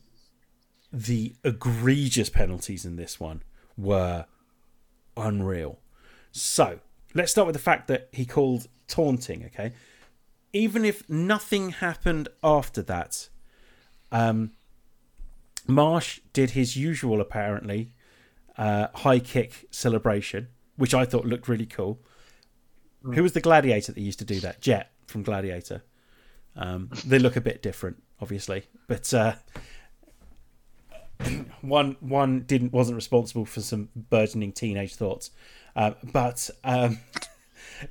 the 0.93 1.33
egregious 1.43 2.29
penalties 2.29 2.85
in 2.85 2.95
this 2.95 3.19
one 3.19 3.41
were 3.75 4.25
unreal. 5.17 5.79
So 6.31 6.79
let's 7.15 7.31
start 7.31 7.47
with 7.47 7.55
the 7.55 7.61
fact 7.61 7.87
that 7.87 8.09
he 8.11 8.25
called 8.25 8.67
taunting. 8.87 9.43
Okay, 9.45 9.73
even 10.53 10.85
if 10.85 11.09
nothing 11.09 11.71
happened 11.71 12.29
after 12.43 12.83
that, 12.83 13.27
um, 14.11 14.51
Marsh 15.67 16.19
did 16.31 16.51
his 16.51 16.77
usual 16.77 17.19
apparently 17.19 17.91
uh, 18.57 18.87
high 18.93 19.19
kick 19.19 19.65
celebration, 19.71 20.47
which 20.75 20.93
I 20.93 21.05
thought 21.05 21.25
looked 21.25 21.47
really 21.47 21.65
cool. 21.65 21.99
Who 23.01 23.21
was 23.21 23.33
the 23.33 23.41
gladiator 23.41 23.91
that 23.91 23.99
used 23.99 24.19
to 24.19 24.25
do 24.25 24.39
that? 24.39 24.61
Jet 24.61 24.91
from 25.07 25.23
Gladiator. 25.23 25.83
Um, 26.55 26.89
they 27.05 27.19
look 27.19 27.35
a 27.35 27.41
bit 27.41 27.61
different, 27.61 28.01
obviously, 28.21 28.63
but 28.87 29.13
uh, 29.13 29.33
one 31.61 31.95
one 31.99 32.41
didn't 32.41 32.73
wasn't 32.73 32.95
responsible 32.95 33.45
for 33.45 33.61
some 33.61 33.89
burgeoning 33.95 34.51
teenage 34.51 34.95
thoughts, 34.95 35.31
uh, 35.75 35.91
but 36.11 36.49
um, 36.63 36.99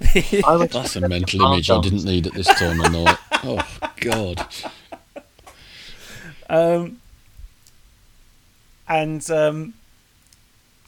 I 0.45 0.57
would 0.57 0.71
That's 0.71 0.97
a 0.97 1.09
mental 1.09 1.43
image 1.43 1.71
I 1.71 1.81
didn't 1.81 2.05
need 2.05 2.27
at 2.27 2.35
this 2.35 2.47
time 2.59 2.81
of 2.81 2.93
night. 2.93 3.19
Oh 3.45 3.67
God! 3.97 4.47
um, 6.49 7.01
and 8.89 9.31
um, 9.31 9.75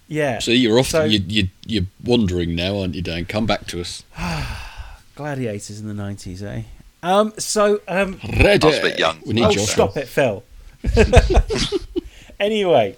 yeah, 0.08 0.38
See, 0.38 0.54
you're 0.54 0.78
off. 0.78 0.88
So- 0.88 1.04
you, 1.04 1.20
you, 1.26 1.48
you're 1.66 1.86
wandering 2.02 2.54
now, 2.54 2.78
aren't 2.78 2.94
you, 2.94 3.02
Dan? 3.02 3.24
Come 3.24 3.46
back 3.46 3.66
to 3.68 3.80
us. 3.80 4.04
gladiators 5.14 5.80
in 5.80 5.86
the 5.86 5.94
nineties, 5.94 6.42
eh? 6.42 6.62
Um, 7.02 7.32
so 7.38 7.80
um, 7.86 8.18
Ready. 8.40 8.66
I 8.66 8.70
a 8.72 8.82
bit 8.82 8.98
young. 8.98 9.18
We 9.26 9.34
need 9.34 9.44
oh, 9.44 9.50
Joshua. 9.50 9.66
stop 9.66 9.96
it, 9.96 10.08
Phil. 10.08 10.42
anyway, 12.40 12.96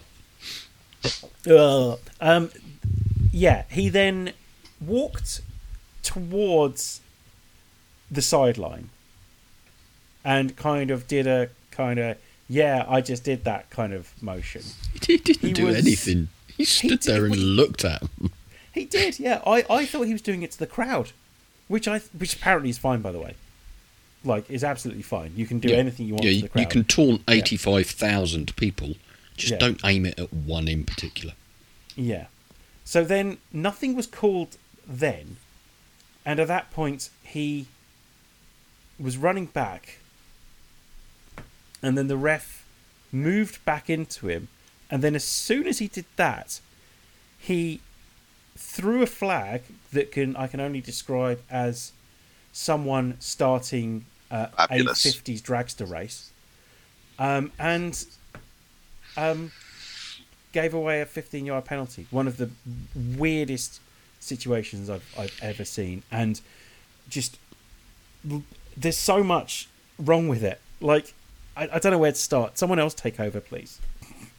Ugh. 1.51 1.99
um, 2.21 2.51
yeah, 3.33 3.65
he 3.71 3.89
then 3.89 4.33
walked 4.81 5.41
towards 6.03 7.01
the 8.11 8.23
sideline 8.23 8.89
and 10.25 10.57
kind 10.57 10.91
of 10.91 11.07
did 11.09 11.27
a 11.27 11.49
kind 11.71 11.99
of 11.99 12.17
yeah, 12.49 12.85
I 12.89 13.01
just 13.01 13.25
did 13.25 13.43
that 13.45 13.71
kind 13.71 13.93
of 13.93 14.11
motion. 14.23 14.63
He 15.07 15.17
didn't 15.19 15.41
He 15.43 15.53
do 15.53 15.67
was- 15.67 15.77
anything. 15.77 16.29
He 16.57 16.65
stood 16.65 17.01
did- 17.01 17.03
there 17.03 17.25
and 17.25 17.35
we- 17.35 17.41
looked 17.41 17.85
at 17.85 18.03
him. 18.03 18.31
He 18.73 18.85
did, 18.85 19.19
yeah. 19.19 19.41
I, 19.47 19.65
I 19.71 19.87
thought 19.87 20.03
he 20.03 20.13
was 20.13 20.21
doing 20.21 20.43
it 20.43 20.51
to 20.51 20.59
the 20.59 20.67
crowd, 20.67 21.13
which 21.67 21.89
I 21.89 21.99
which 22.19 22.35
apparently 22.37 22.69
is 22.69 22.77
fine, 22.77 23.01
by 23.01 23.11
the 23.11 23.19
way. 23.19 23.35
Like, 24.23 24.51
is 24.51 24.63
absolutely 24.63 25.03
fine. 25.03 25.33
You 25.35 25.47
can 25.47 25.61
do 25.61 25.69
Yeah. 25.69 25.77
anything 25.77 26.05
you 26.07 26.13
want 26.13 26.25
Yeah, 26.25 26.31
to 26.31 26.37
you, 26.37 26.43
the 26.43 26.49
crowd. 26.51 26.61
you 26.61 26.67
can 26.69 26.85
taunt 26.85 27.23
eighty-five 27.27 27.87
thousand 27.87 28.55
people. 28.57 28.97
Just 29.37 29.53
Yeah. 29.53 29.59
don't 29.59 29.81
aim 29.85 30.07
it 30.07 30.19
at 30.19 30.33
one 30.33 30.69
in 30.69 30.85
particular. 30.85 31.35
Yeah. 31.95 32.27
So 32.85 33.05
then 33.05 33.39
nothing 33.53 33.95
was 33.95 34.07
called 34.07 34.57
then, 34.87 35.37
and 36.25 36.39
at 36.41 36.49
that 36.49 36.71
point 36.71 37.11
he 37.23 37.67
was 38.99 39.17
running 39.17 39.47
back, 39.47 39.99
and 41.83 41.99
then 41.99 42.09
the 42.09 42.17
ref 42.17 42.65
moved 43.13 43.65
back 43.65 43.91
into 43.91 44.29
him, 44.29 44.49
and 44.91 45.03
then 45.03 45.15
as 45.15 45.25
soon 45.25 45.67
as 45.67 45.79
he 45.79 45.89
did 45.89 46.07
that, 46.17 46.61
he 47.39 47.81
threw 48.57 49.03
a 49.03 49.07
flag 49.07 49.63
that 49.93 50.11
can 50.13 50.35
I 50.37 50.47
can 50.47 50.61
only 50.61 50.81
describe 50.81 51.43
as 51.51 51.93
someone 52.53 53.17
starting 53.21 54.07
uh, 54.31 54.47
a 54.57 54.69
Fabulous. 54.69 55.03
fifties 55.03 55.43
dragster 55.43 55.89
race, 55.89 56.31
um, 57.19 57.53
and 57.59 58.07
um, 59.17 59.53
gave 60.53 60.75
away 60.75 61.01
a 61.01 61.07
15 61.07 61.45
yard 61.47 61.65
penalty. 61.65 62.07
One 62.11 62.27
of 62.27 62.37
the 62.37 62.51
weirdest 62.95 63.81
situations 64.21 64.89
I've, 64.91 65.05
I've 65.19 65.39
ever 65.43 65.65
seen. 65.65 66.03
And 66.11 66.41
just, 67.09 67.39
there's 68.77 68.99
so 68.99 69.23
much 69.23 69.69
wrong 69.99 70.29
with 70.29 70.43
it. 70.43 70.61
Like, 70.81 71.15
I, 71.57 71.69
I 71.73 71.79
don't 71.79 71.93
know 71.93 71.99
where 71.99 72.13
to 72.13 72.19
start. 72.19 72.59
Someone 72.59 72.79
else 72.79 72.95
take 72.95 73.19
over, 73.21 73.41
please. 73.41 73.81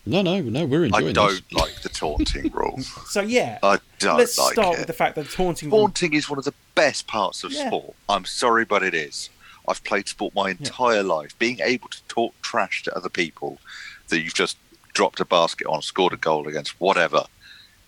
No, 0.05 0.21
no, 0.21 0.39
no. 0.41 0.65
We're 0.65 0.85
enjoying 0.85 1.09
I 1.09 1.11
don't 1.11 1.29
this. 1.49 1.53
like 1.53 1.81
the 1.81 1.89
taunting 1.89 2.51
rule. 2.51 2.79
So, 3.07 3.21
yeah, 3.21 3.59
I 3.63 3.79
don't 3.99 4.17
let's 4.17 4.37
like 4.37 4.53
start 4.53 4.75
it. 4.75 4.79
with 4.79 4.87
the 4.87 4.93
fact 4.93 5.15
that 5.15 5.29
taunting. 5.29 5.69
Taunting 5.69 6.13
is 6.13 6.29
one 6.29 6.37
of 6.39 6.45
the 6.45 6.53
best 6.75 7.07
parts 7.07 7.43
of 7.43 7.51
Yeah. 7.51 7.67
sport. 7.67 7.95
I'm 8.07 8.25
sorry, 8.25 8.63
but 8.65 8.83
it 8.83 8.93
is. 8.93 9.29
I've 9.67 9.83
played 9.83 10.07
sport 10.07 10.33
my 10.33 10.51
entire 10.51 11.03
life. 11.03 11.37
Being 11.39 11.59
able 11.61 11.89
to 11.89 12.01
talk 12.07 12.33
trash 12.41 12.83
to 12.83 12.95
other 12.95 13.09
people 13.09 13.59
that 14.07 14.21
you've 14.21 14.33
just 14.33 14.57
dropped 14.97 15.19
a 15.19 15.25
basket 15.25 15.67
on, 15.67 15.79
scored 15.83 16.11
a 16.11 16.17
goal 16.17 16.47
against, 16.47 16.81
whatever, 16.81 17.25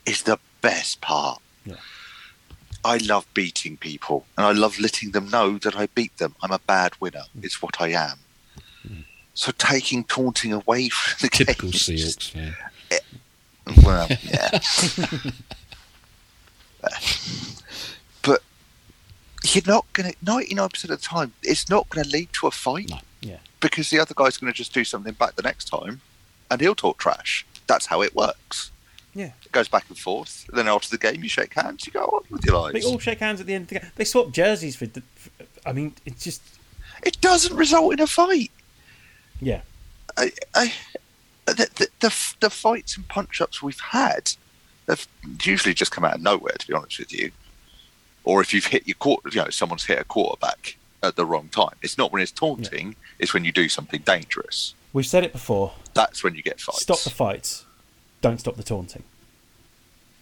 is 0.05 0.22
the 0.22 0.38
best 0.62 1.01
part. 1.01 1.41
Yeah. 1.66 1.78
I 2.86 2.97
love 2.97 3.26
beating 3.34 3.78
people 3.78 4.28
and 4.38 4.45
I 4.45 4.51
love 4.51 4.80
letting 4.80 5.10
them 5.10 5.28
know 5.28 5.57
that 5.57 5.76
I 5.76 5.88
beat 5.88 6.16
them. 6.18 6.36
I'm 6.43 6.51
a 6.51 6.60
bad 6.60 6.93
winner. 6.99 7.24
Mm. 7.36 7.45
It's 7.45 7.64
what 7.64 7.82
I 7.82 7.88
am. 7.89 8.20
So 9.34 9.51
taking 9.57 10.03
taunting 10.03 10.53
away 10.53 10.89
from 10.89 11.18
the 11.20 11.30
Typical 11.36 11.72
game 11.72 11.80
Seahawks 11.80 12.30
fan. 12.30 12.55
well, 13.84 14.07
yeah. 14.22 14.60
but 18.22 18.43
you're 19.43 19.64
not 19.66 19.91
going 19.93 20.12
to, 20.12 20.18
99% 20.20 20.84
of 20.84 20.89
the 20.91 20.97
time, 20.97 21.34
it's 21.41 21.70
not 21.70 21.89
going 21.89 22.03
to 22.03 22.12
lead 22.12 22.32
to 22.34 22.45
a 22.45 22.51
fight 22.51 22.89
No. 22.91 22.99
Yeah. 23.22 23.38
because 23.62 23.89
the 23.89 23.97
other 23.97 24.14
guy's 24.14 24.38
going 24.38 24.53
to 24.53 24.57
just 24.57 24.74
do 24.76 24.84
something 24.84 25.14
back 25.14 25.36
the 25.36 25.41
next 25.41 25.66
time 25.70 26.01
and 26.52 26.62
he'll 26.62 26.76
talk 26.76 26.97
trash. 26.97 27.45
That's 27.68 27.86
how 27.86 28.02
it 28.02 28.16
works. 28.16 28.72
Yeah. 29.14 29.32
It 29.45 29.52
goes 29.52 29.68
back 29.68 29.86
and 29.89 29.97
forth. 29.97 30.45
Then 30.54 30.68
after 30.68 30.89
the 30.89 30.97
game, 30.97 31.24
you 31.24 31.30
shake 31.30 31.54
hands, 31.54 31.86
you 31.86 31.91
go 31.93 32.06
on 32.06 32.24
with 32.30 32.45
your 32.45 32.60
lives. 32.60 32.74
They 32.74 32.89
all 32.89 33.00
shake 33.00 33.20
hands 33.20 33.39
at 33.41 33.47
the 33.47 33.54
end 33.56 33.64
of 33.64 33.70
the 33.70 33.80
game. 33.80 33.91
They 33.95 34.06
swap 34.06 34.32
jerseys 34.32 34.76
for. 34.76 34.86
The, 34.86 35.02
for 35.16 35.30
I 35.66 35.74
mean, 35.74 35.93
it's 36.06 36.24
just 36.24 36.41
It 37.04 37.20
doesn't 37.22 37.56
result 37.56 37.93
in 37.93 38.00
a 38.00 38.08
fight. 38.08 38.52
yeah. 39.41 39.62
I, 40.18 40.32
I, 40.56 40.74
the, 41.45 41.70
the, 41.76 41.88
the, 42.00 42.34
the 42.39 42.50
fights 42.50 42.97
and 42.97 43.08
punch 43.08 43.39
ups 43.41 43.62
we've 43.62 43.80
had 43.80 44.34
have 44.88 45.08
usually 45.43 45.74
just 45.74 45.91
come 45.91 46.04
out 46.04 46.16
of 46.16 46.22
nowhere, 46.22 46.56
to 46.58 46.68
be 46.68 46.74
honest 46.74 47.00
with 47.00 47.14
you. 47.14 47.32
Or 48.26 48.41
if 48.41 48.54
you've 48.54 48.66
hit 48.66 48.88
your 48.88 48.95
quarter, 48.95 49.30
you 49.30 49.41
know, 49.43 49.50
someone's 49.50 49.86
hit 49.86 50.00
a 50.00 50.04
quarterback 50.04 50.76
at 51.04 51.16
the 51.16 51.26
wrong 51.26 51.47
time. 51.50 51.76
It's 51.82 51.97
not 51.97 52.12
when 52.12 52.22
it's 52.22 52.32
taunting, 52.32 52.95
it's 53.18 53.34
when 53.34 53.45
you 53.45 53.52
do 53.52 53.70
something 53.70 54.02
dangerous. 54.02 54.74
We've 54.93 55.05
said 55.05 55.23
it 55.23 55.31
before. 55.31 55.73
That's 55.93 56.23
when 56.23 56.35
you 56.35 56.41
get 56.41 56.59
fights. 56.59 56.81
Stop 56.81 56.99
the 57.01 57.09
fights. 57.09 57.65
Don't 58.21 58.39
stop 58.39 58.55
the 58.55 58.63
taunting. 58.63 59.03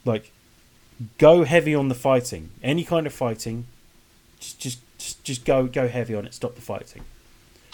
Like, 0.05 0.31
go 1.17 1.43
heavy 1.43 1.73
on 1.73 1.87
the 1.87 1.95
fighting. 1.95 2.49
Any 2.61 2.83
kind 2.83 3.07
of 3.07 3.13
fighting, 3.13 3.65
just 4.39 4.59
just 4.59 4.79
just, 4.97 5.23
just 5.23 5.45
go 5.45 5.67
go 5.67 5.87
heavy 5.87 6.15
on 6.15 6.25
it. 6.25 6.33
Stop 6.33 6.55
the 6.55 6.61
fighting. 6.61 7.03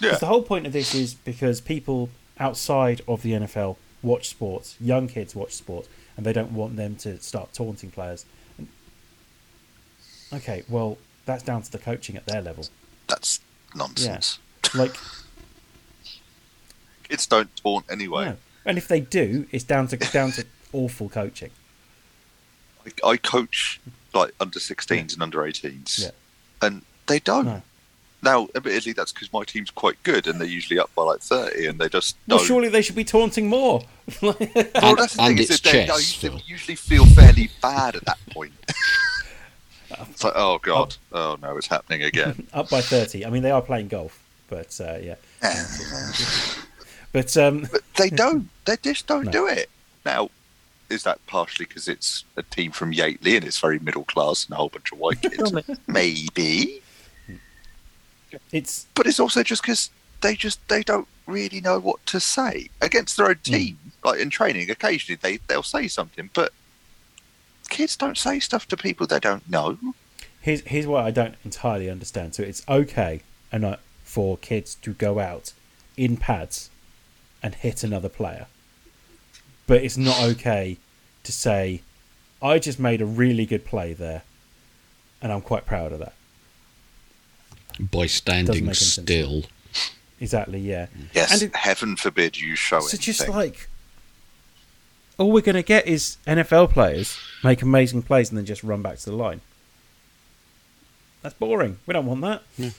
Yeah. 0.00 0.08
Because 0.08 0.20
the 0.20 0.26
whole 0.26 0.42
point 0.42 0.66
of 0.66 0.72
this 0.72 0.94
is 0.94 1.14
because 1.14 1.60
people 1.60 2.10
outside 2.38 3.00
of 3.06 3.22
the 3.22 3.32
NFL 3.32 3.76
watch 4.02 4.28
sports, 4.28 4.76
young 4.80 5.08
kids 5.08 5.34
watch 5.34 5.52
sports, 5.52 5.88
and 6.16 6.24
they 6.26 6.32
don't 6.32 6.52
want 6.52 6.76
them 6.76 6.96
to 6.96 7.20
start 7.20 7.52
taunting 7.52 7.90
players. 7.90 8.24
Okay, 10.32 10.64
well, 10.68 10.98
that's 11.26 11.42
down 11.42 11.62
to 11.62 11.70
the 11.70 11.78
coaching 11.78 12.16
at 12.16 12.26
their 12.26 12.42
level. 12.42 12.66
That's 13.06 13.40
nonsense. 13.74 14.38
Like, 14.74 14.96
Kids 17.08 17.26
don't 17.26 17.54
taunt 17.56 17.86
anyway. 17.90 18.24
no. 18.26 18.36
and 18.66 18.78
if 18.78 18.88
they 18.88 19.00
do, 19.00 19.46
it's 19.52 19.64
down 19.64 19.88
to 19.88 19.96
down 19.96 20.32
to 20.32 20.44
awful 20.72 21.08
coaching. 21.08 21.50
I, 23.04 23.08
I 23.10 23.16
coach 23.16 23.80
like 24.12 24.32
under 24.40 24.58
16s 24.58 25.12
and 25.14 25.22
under 25.22 25.38
18s, 25.38 26.02
Yeah. 26.04 26.10
and 26.62 26.82
they 27.06 27.18
don't. 27.18 27.46
No. 27.46 27.62
Now, 28.22 28.48
admittedly, 28.54 28.92
that's 28.94 29.12
because 29.12 29.30
my 29.34 29.44
team's 29.44 29.70
quite 29.70 30.02
good, 30.02 30.26
and 30.26 30.40
they're 30.40 30.48
usually 30.48 30.78
up 30.78 30.94
by 30.94 31.02
like 31.02 31.20
30, 31.20 31.66
and 31.66 31.78
they 31.78 31.90
just 31.90 32.16
Well, 32.26 32.38
don't. 32.38 32.46
surely 32.46 32.68
they 32.68 32.80
should 32.80 32.94
be 32.96 33.04
taunting 33.04 33.48
more. 33.48 33.84
Well, 34.22 34.36
And- 34.40 34.52
that's 34.98 35.14
the 35.16 35.22
and 35.22 35.36
thing 35.36 35.38
is 35.38 35.50
it's 35.50 35.60
that 35.60 35.72
they, 35.72 35.86
chess, 35.86 36.20
they 36.20 36.28
Phil. 36.28 36.40
usually 36.46 36.74
feel 36.76 37.04
fairly 37.06 37.50
bad 37.62 37.96
at 37.96 38.04
that 38.06 38.18
point. 38.30 38.52
it's 40.10 40.22
like, 40.24 40.32
oh 40.36 40.58
god, 40.58 40.96
oh 41.12 41.36
no, 41.42 41.56
it's 41.58 41.66
happening 41.68 42.02
again. 42.02 42.46
up 42.54 42.68
by 42.70 42.80
30. 42.80 43.24
I 43.26 43.30
mean, 43.30 43.42
they 43.42 43.50
are 43.50 43.62
playing 43.62 43.88
golf, 43.88 44.22
but 44.48 44.78
uh, 44.80 44.98
yeah. 45.02 45.14
But 47.14 47.34
um, 47.38 47.66
But 47.72 47.80
they 47.96 48.10
don't. 48.22 48.50
They 48.66 48.76
just 48.82 49.06
don't 49.06 49.24
No. 49.26 49.30
do 49.32 49.46
it. 49.46 49.70
Now, 50.04 50.28
is 50.90 51.04
that 51.04 51.24
partially 51.26 51.64
because 51.64 51.88
it's 51.88 52.24
a 52.36 52.42
team 52.42 52.70
from 52.72 52.92
Yateley 52.92 53.36
and 53.36 53.44
it's 53.46 53.58
very 53.58 53.78
middle 53.78 54.04
class 54.04 54.44
and 54.44 54.52
a 54.52 54.56
whole 54.56 54.68
bunch 54.68 54.92
of 54.92 54.98
white 54.98 55.22
kids? 55.22 55.52
Maybe, 55.86 56.82
it's 58.52 58.86
but 58.94 59.06
it's 59.06 59.20
also 59.20 59.42
just 59.42 59.62
because 59.62 59.90
they 60.20 60.34
just 60.34 60.66
they 60.68 60.82
don't 60.82 61.08
really 61.26 61.60
know 61.60 61.78
what 61.78 62.04
to 62.06 62.20
say 62.20 62.68
against 62.82 63.16
their 63.16 63.28
own 63.28 63.38
team. 63.42 63.78
Like 64.04 64.20
in 64.20 64.28
training, 64.30 64.70
occasionally 64.70 65.18
they 65.22 65.38
they'll 65.48 65.62
say 65.62 65.88
something, 65.88 66.28
but 66.34 66.52
kids 67.70 67.96
don't 67.96 68.18
say 68.18 68.38
stuff 68.40 68.68
to 68.68 68.76
people 68.76 69.06
they 69.06 69.18
don't 69.20 69.48
know. 69.48 69.78
here's 70.40 70.60
here's 70.62 70.86
what 70.86 71.04
I 71.04 71.10
don't 71.10 71.34
entirely 71.44 71.88
understand. 71.88 72.34
So 72.34 72.42
it's 72.42 72.62
okay 72.68 73.22
and 73.50 73.64
uh, 73.64 73.76
for 74.02 74.36
kids 74.36 74.74
to 74.82 74.92
go 74.92 75.18
out 75.18 75.52
in 75.96 76.16
pads 76.18 76.70
and 77.44 77.54
hit 77.54 77.84
another 77.84 78.08
player, 78.08 78.46
but 79.68 79.82
it's 79.84 79.96
not 79.98 80.20
okay 80.20 80.78
to 81.22 81.30
say, 81.30 81.82
"I 82.42 82.58
just 82.58 82.80
made 82.80 83.00
a 83.00 83.06
really 83.06 83.44
good 83.46 83.64
play 83.64 83.92
there, 83.92 84.22
and 85.22 85.30
I'm 85.30 85.42
quite 85.42 85.66
proud 85.66 85.92
of 85.92 85.98
that." 86.00 86.14
By 87.78 88.06
standing 88.06 88.64
make 88.66 88.74
sense. 88.76 89.04
still. 89.04 89.44
Exactly. 90.20 90.58
Yeah. 90.60 90.86
Yes, 91.12 91.32
And 91.32 91.42
it- 91.42 91.56
heaven 91.56 91.96
forbid 91.96 92.40
you 92.40 92.56
show 92.56 92.78
it. 92.78 92.82
So 92.84 92.96
just 92.96 93.28
like 93.28 93.68
all 95.18 95.30
we're 95.30 95.42
going 95.42 95.54
to 95.56 95.62
get 95.62 95.86
is 95.86 96.16
NFL 96.26 96.68
players 96.68 97.18
make 97.42 97.62
amazing 97.62 98.02
plays 98.02 98.30
and 98.30 98.38
then 98.38 98.46
just 98.46 98.62
run 98.64 98.80
back 98.80 98.98
to 98.98 99.04
the 99.10 99.16
line. 99.16 99.40
That's 101.22 101.34
boring. 101.34 101.78
We 101.86 101.92
don't 101.92 102.06
want 102.06 102.20
that. 102.22 102.72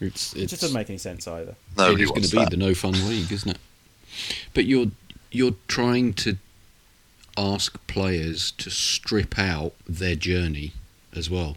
It's, 0.00 0.34
It 0.34 0.48
just 0.48 0.62
doesn't 0.62 0.74
make 0.74 0.90
any 0.90 0.98
sense 0.98 1.26
either. 1.28 1.54
Nobody 1.76 2.02
it 2.02 2.04
is 2.04 2.10
going 2.10 2.22
to 2.22 2.30
be 2.30 2.38
that. 2.38 2.50
the 2.50 2.56
no 2.56 2.74
fun 2.74 2.92
league, 3.08 3.30
isn't 3.30 3.50
it? 3.50 3.58
But 4.52 4.64
you're 4.64 4.90
you're 5.30 5.54
trying 5.68 6.14
to 6.14 6.36
ask 7.36 7.84
players 7.86 8.52
to 8.52 8.70
strip 8.70 9.38
out 9.38 9.72
their 9.88 10.14
journey 10.14 10.72
as 11.14 11.28
well. 11.28 11.56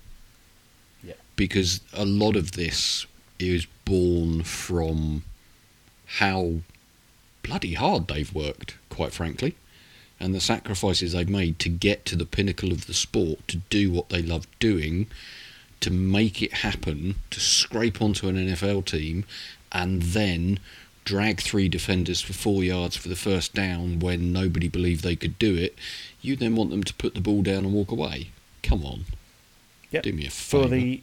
Yeah. 1.03 1.13
Because 1.35 1.81
a 1.93 2.05
lot 2.05 2.35
of 2.35 2.53
this 2.53 3.05
is 3.39 3.67
born 3.85 4.43
from 4.43 5.23
how 6.05 6.55
bloody 7.43 7.73
hard 7.73 8.07
they've 8.07 8.33
worked, 8.33 8.75
quite 8.89 9.13
frankly, 9.13 9.55
and 10.19 10.33
the 10.33 10.41
sacrifices 10.41 11.13
they've 11.13 11.29
made 11.29 11.59
to 11.59 11.69
get 11.69 12.05
to 12.05 12.15
the 12.15 12.25
pinnacle 12.25 12.71
of 12.71 12.87
the 12.87 12.93
sport, 12.93 13.47
to 13.47 13.57
do 13.69 13.91
what 13.91 14.09
they 14.09 14.21
love 14.21 14.47
doing, 14.59 15.07
to 15.81 15.91
make 15.91 16.41
it 16.41 16.53
happen, 16.53 17.15
to 17.31 17.39
scrape 17.39 18.01
onto 18.01 18.27
an 18.27 18.35
NFL 18.35 18.85
team, 18.85 19.25
and 19.71 20.01
then 20.01 20.59
drag 21.05 21.39
three 21.39 21.69
defenders 21.69 22.19
for 22.21 22.33
four 22.33 22.63
yards 22.63 22.95
for 22.97 23.07
the 23.09 23.15
first 23.15 23.53
down 23.53 23.99
when 23.99 24.33
nobody 24.33 24.67
believed 24.67 25.03
they 25.03 25.15
could 25.15 25.39
do 25.39 25.55
it. 25.55 25.75
You 26.21 26.35
then 26.35 26.55
want 26.55 26.69
them 26.71 26.83
to 26.83 26.93
put 26.95 27.13
the 27.13 27.21
ball 27.21 27.41
down 27.43 27.63
and 27.63 27.73
walk 27.73 27.91
away. 27.91 28.29
Come 28.63 28.83
on. 28.83 29.05
Yep. 29.91 30.03
Do 30.03 30.11
me 30.13 30.25
a 30.27 30.29
favour. 30.29 30.63
For 30.65 30.69
the 30.69 31.01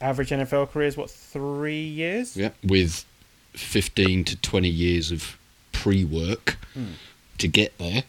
average 0.00 0.30
NFL 0.30 0.70
career 0.70 0.88
is 0.88 0.96
what 0.96 1.10
three 1.10 1.82
years? 1.84 2.36
Yeah, 2.36 2.50
with 2.62 3.04
15 3.52 4.24
to 4.24 4.36
20 4.36 4.68
years 4.68 5.10
of 5.12 5.38
pre-work 5.72 6.56
Hmm. 6.72 6.92
to 7.38 7.48
get 7.48 7.76
there. 7.78 8.04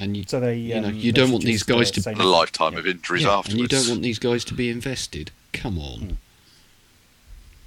And 0.00 0.16
you, 0.16 0.24
So 0.26 0.38
they, 0.40 0.56
you 0.56 0.80
know, 0.80 0.88
um, 0.88 0.94
you 0.94 1.12
don't 1.12 1.32
want 1.32 1.44
these 1.44 1.62
guys 1.62 1.90
uh, 1.90 1.94
to 1.94 2.02
same 2.02 2.20
a 2.20 2.24
lifetime 2.24 2.74
yeah. 2.74 2.78
of 2.78 2.86
injuries 2.86 3.22
yeah, 3.24 3.42
and 3.44 3.54
you 3.54 3.66
don't 3.66 3.88
want 3.88 4.02
these 4.02 4.18
guys 4.18 4.44
to 4.46 4.54
be 4.54 4.70
invested. 4.70 5.30
Come 5.52 5.78
on. 5.78 6.18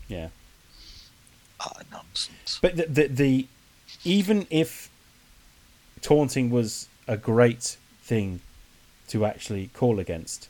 Yeah. 0.07 0.29
Ah, 1.59 1.81
nonsense. 1.91 2.59
But 2.61 2.77
the, 2.77 2.85
the 2.85 3.07
the 3.07 3.47
even 4.03 4.47
if 4.49 4.89
taunting 6.01 6.49
was 6.49 6.87
a 7.07 7.17
great 7.17 7.77
thing 8.01 8.41
to 9.09 9.25
actually 9.25 9.69
call 9.73 9.99
against, 9.99 10.47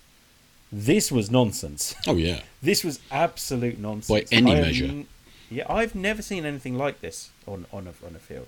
this 0.71 1.11
was 1.11 1.29
nonsense. 1.31 1.95
Oh 2.07 2.15
yeah. 2.15 2.41
This 2.61 2.83
was 2.83 2.99
absolute 3.11 3.79
nonsense 3.79 4.29
By 4.29 4.35
any 4.35 4.51
I 4.51 4.55
have 4.55 4.65
measure. 4.65 4.85
n- 4.85 5.07
yeah, 5.49 5.65
I've 5.67 5.95
never 5.95 6.21
seen 6.21 6.45
anything 6.45 6.77
like 6.77 7.01
this 7.01 7.31
on 7.47 7.65
on 7.73 7.87
a 7.87 8.05
on 8.05 8.15
a 8.15 8.19
field. 8.19 8.47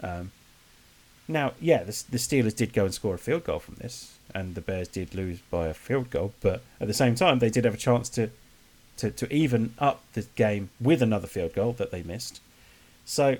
Um, 0.00 0.30
now, 1.28 1.52
yeah, 1.60 1.84
the, 1.84 2.02
the 2.10 2.18
Steelers 2.18 2.56
did 2.56 2.72
go 2.72 2.86
and 2.86 2.94
score 2.94 3.14
a 3.14 3.18
field 3.18 3.44
goal 3.44 3.58
from 3.58 3.74
this, 3.76 4.16
and 4.34 4.54
the 4.54 4.60
Bears 4.60 4.88
did 4.88 5.14
lose 5.14 5.38
by 5.50 5.68
a 5.68 5.74
field 5.74 6.10
goal. 6.10 6.32
But 6.40 6.62
at 6.80 6.88
the 6.88 6.94
same 6.94 7.14
time, 7.14 7.38
they 7.38 7.50
did 7.50 7.64
have 7.64 7.74
a 7.74 7.78
chance 7.78 8.08
to 8.10 8.30
to, 8.96 9.12
to 9.12 9.32
even 9.32 9.74
up 9.78 10.02
the 10.14 10.22
game 10.34 10.70
with 10.80 11.00
another 11.02 11.28
field 11.28 11.54
goal 11.54 11.72
that 11.74 11.92
they 11.92 12.02
missed. 12.02 12.40
So, 13.04 13.36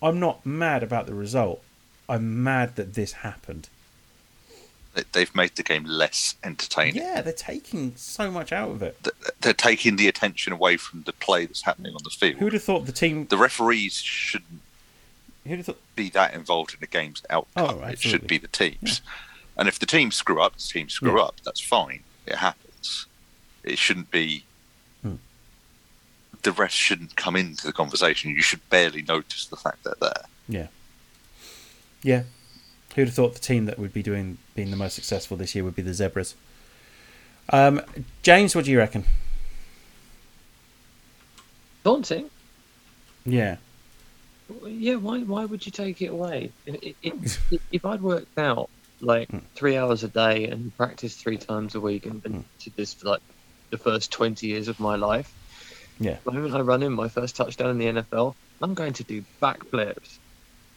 I'm 0.00 0.20
not 0.20 0.46
mad 0.46 0.84
about 0.84 1.06
the 1.06 1.14
result. 1.14 1.62
I'm 2.08 2.44
mad 2.44 2.76
that 2.76 2.94
this 2.94 3.12
happened. 3.12 3.68
They- 4.94 5.02
They've 5.12 5.34
made 5.34 5.56
the 5.56 5.64
game 5.64 5.84
less 5.84 6.36
entertaining. 6.44 6.94
Yeah, 6.96 7.22
they're 7.22 7.32
taking 7.32 7.94
so 7.96 8.30
much 8.30 8.52
out 8.52 8.70
of 8.70 8.82
it. 8.82 8.96
They're 9.40 9.52
taking 9.52 9.96
the 9.96 10.06
attention 10.08 10.52
away 10.52 10.76
from 10.76 11.02
the 11.02 11.12
play 11.12 11.46
that's 11.46 11.62
happening 11.62 11.92
on 11.94 12.00
the 12.04 12.10
field. 12.10 12.36
Who'd 12.36 12.52
have 12.52 12.62
thought 12.62 12.86
the 12.86 12.92
team? 12.92 13.26
The 13.26 13.36
referees 13.36 13.94
shouldn't 13.96 14.60
Who'd 15.48 15.58
have 15.58 15.66
thought? 15.66 15.80
be 15.96 16.08
that 16.10 16.34
involved 16.34 16.74
in 16.74 16.80
the 16.80 16.86
game's 16.86 17.22
outcome. 17.30 17.80
Oh, 17.82 17.86
it 17.86 17.98
should 17.98 18.26
be 18.26 18.38
the 18.38 18.48
teams. 18.48 19.00
And 19.56 19.66
if 19.68 19.78
the 19.78 19.86
teams 19.86 20.14
screw 20.14 20.40
up, 20.40 20.56
the 20.56 20.62
teams 20.62 20.92
screw 20.92 21.16
Yeah. 21.18 21.24
up. 21.24 21.40
That's 21.44 21.60
fine. 21.60 22.04
It 22.26 22.36
happens. 22.36 23.06
It 23.64 23.78
shouldn't 23.78 24.10
be 24.10 24.44
Hmm. 25.02 25.16
the 26.42 26.52
rest 26.52 26.76
shouldn't 26.76 27.16
come 27.16 27.34
into 27.34 27.66
the 27.66 27.72
conversation. 27.72 28.30
You 28.30 28.42
should 28.42 28.68
barely 28.70 29.02
notice 29.02 29.46
the 29.46 29.56
fact 29.56 29.82
that 29.84 29.98
they're 30.00 30.12
there. 30.14 30.26
Yeah. 30.48 30.68
Yeah. 32.02 32.22
Who'd 32.94 33.08
have 33.08 33.14
thought 33.14 33.34
the 33.34 33.40
team 33.40 33.64
that 33.66 33.78
would 33.78 33.92
be 33.92 34.02
doing 34.02 34.38
being 34.54 34.70
the 34.70 34.76
most 34.76 34.94
successful 34.94 35.36
this 35.36 35.54
year 35.54 35.64
would 35.64 35.74
be 35.76 35.82
the 35.82 35.94
Zebras? 35.94 36.34
Um, 37.50 37.80
James, 38.22 38.54
what 38.54 38.64
do 38.66 38.70
you 38.70 38.78
reckon? 38.78 39.04
Daunting. 41.84 42.30
Yeah. 43.24 43.56
Yeah, 44.64 44.96
why 44.96 45.20
why 45.20 45.44
would 45.44 45.64
you 45.66 45.72
take 45.72 46.00
it 46.00 46.06
away? 46.06 46.52
It, 46.66 46.96
it, 47.02 47.38
it, 47.50 47.60
if 47.70 47.84
I'd 47.84 48.00
worked 48.00 48.38
out 48.38 48.70
like 49.00 49.28
hmm. 49.28 49.38
three 49.54 49.76
hours 49.76 50.02
a 50.04 50.08
day 50.08 50.46
and 50.46 50.74
practiced 50.76 51.20
three 51.20 51.36
times 51.36 51.74
a 51.74 51.80
week 51.80 52.06
and, 52.06 52.22
hmm. 52.22 52.26
and 52.26 52.44
did 52.58 52.74
this 52.76 52.94
for 52.94 53.08
like 53.08 53.22
the 53.70 53.78
first 53.78 54.10
twenty 54.10 54.46
years 54.46 54.68
of 54.68 54.80
my 54.80 54.96
life, 54.96 55.32
Yeah. 56.00 56.16
the 56.24 56.32
moment 56.32 56.54
I 56.54 56.60
run 56.60 56.82
in 56.82 56.92
my 56.92 57.08
first 57.08 57.36
touchdown 57.36 57.70
in 57.70 57.78
the 57.78 58.02
NFL, 58.02 58.34
I'm 58.62 58.74
going 58.74 58.94
to 58.94 59.04
do 59.04 59.22
backflips. 59.42 60.18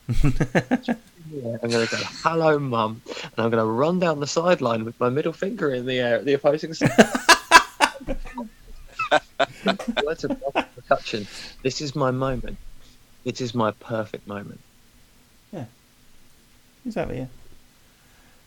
yeah, 0.24 1.57
I'm 1.63 1.69
going 1.69 1.88
to 1.88 1.95
go, 1.95 1.97
hello, 2.24 2.59
mum. 2.59 3.01
And 3.05 3.34
I'm 3.38 3.49
going 3.49 3.63
to 3.63 3.72
run 3.72 3.99
down 3.99 4.19
the 4.19 4.28
sideline 4.28 4.84
with 4.84 4.99
my 4.99 5.09
middle 5.09 5.32
finger 5.32 5.74
in 5.74 5.86
the 5.86 5.99
air 5.99 6.15
at 6.17 6.26
the 6.26 6.34
opposing 6.34 6.74
side. 6.74 6.91
Words 10.05 10.26
of 10.26 10.41
percussion. 10.76 11.28
This 11.63 11.80
is 11.82 11.95
my 11.95 12.11
moment. 12.11 12.57
It 13.26 13.41
is 13.41 13.53
my 13.53 13.72
perfect 13.72 14.28
moment. 14.28 14.59
Yeah. 15.51 15.65
Exactly. 16.86 17.17
Yeah. 17.19 17.26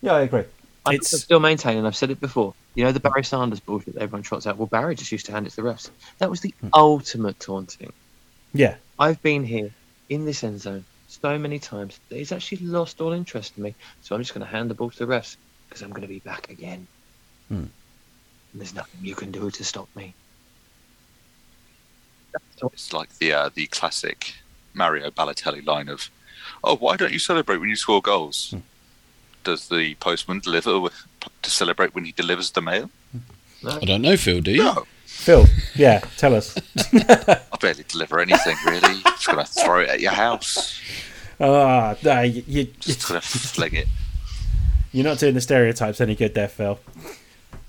Yeah, 0.03 0.13
I 0.15 0.21
agree. 0.23 0.45
I'm 0.87 0.97
It's- 0.97 1.23
still 1.23 1.41
maintaining, 1.41 1.87
I've 1.87 1.97
said 1.97 2.11
it 2.11 2.21
before. 2.21 2.55
You 2.75 2.85
know 2.85 2.93
the 2.93 3.01
Barry 3.01 3.25
Sanders 3.25 3.61
bullshit 3.61 3.95
that 3.95 4.03
everyone 4.03 4.23
trots 4.23 4.47
out? 4.47 4.57
Well, 4.59 4.67
Barry 4.67 4.95
just 4.97 5.13
used 5.13 5.27
to 5.27 5.33
hand 5.33 5.47
it 5.47 5.51
to 5.51 5.57
the 5.57 5.63
refs. 5.63 5.91
That 6.19 6.29
was 6.29 6.41
the 6.41 6.53
ultimate 6.75 7.39
taunting. 7.39 7.93
Yeah. 8.53 8.77
I've 8.99 9.23
been 9.23 9.45
here 9.45 9.71
in 10.09 10.25
this 10.27 10.43
end 10.45 10.61
zone 10.61 10.85
so 11.09 11.39
many 11.39 11.59
times 11.59 12.01
that 12.09 12.17
he's 12.17 12.33
actually 12.33 12.59
lost 12.67 13.01
all 13.01 13.13
interest 13.13 13.57
in 13.57 13.63
me. 13.63 13.75
So 14.03 14.15
I'm 14.15 14.21
just 14.21 14.35
going 14.35 14.45
to 14.45 14.51
hand 14.51 14.69
the 14.71 14.75
ball 14.75 14.91
to 14.91 14.99
the 14.99 15.07
refs 15.07 15.37
because 15.69 15.83
I'm 15.83 15.91
going 15.91 16.03
to 16.03 16.09
be 16.09 16.19
back 16.19 16.51
again. 16.51 16.87
Hmm. 17.49 17.55
And 17.55 17.71
there's 18.55 18.75
nothing 18.75 19.05
you 19.05 19.15
can 19.15 19.31
do 19.31 19.51
to 19.51 19.65
stop 19.65 19.89
me. 19.95 20.15
It's 22.73 22.93
like 22.93 23.17
the 23.19 23.33
uh, 23.33 23.51
the 23.55 23.67
classic 23.67 24.35
Mario 24.75 25.11
Balotelli 25.11 25.65
line 25.67 25.89
of, 25.89 26.11
"Oh, 26.63 26.77
why 26.77 26.97
don't 26.97 27.13
you 27.13 27.19
celebrate 27.19 27.59
when 27.59 27.69
you 27.69 27.77
score 27.77 28.03
goals?" 28.03 28.55
Does 29.45 29.69
the 29.69 29.95
postman 29.97 30.41
deliver 30.41 30.81
with, 30.81 31.07
to 31.43 31.51
celebrate 31.51 31.95
when 31.95 32.05
he 32.05 32.13
delivers 32.13 32.51
the 32.51 32.63
mail? 32.63 32.91
I 33.67 33.81
don't 33.81 34.03
know, 34.03 34.17
Phil. 34.17 34.41
Do 34.41 34.51
you? 34.51 34.65
No, 34.65 34.85
Phil, 35.05 35.47
yeah, 35.75 36.01
tell 36.17 36.35
us. 36.35 36.57
I 36.93 37.41
barely 37.61 37.85
deliver 37.89 38.21
anything 38.21 38.57
really. 38.67 39.01
Just 39.05 39.27
gonna 39.27 39.45
throw 39.45 39.81
it 39.81 39.89
at 39.89 40.01
your 40.01 40.13
house. 40.13 40.81
Ah, 41.41 41.97
no, 42.03 42.21
you, 42.23 42.43
you, 42.47 42.65
Just 42.81 43.09
gonna 43.09 43.21
fling 43.21 43.75
it. 43.75 43.89
you're 44.93 45.05
not 45.05 45.19
doing 45.19 45.35
the 45.35 45.41
stereotypes 45.41 46.01
any 46.01 46.15
good 46.15 46.35
there, 46.35 46.49
Phil. 46.49 46.79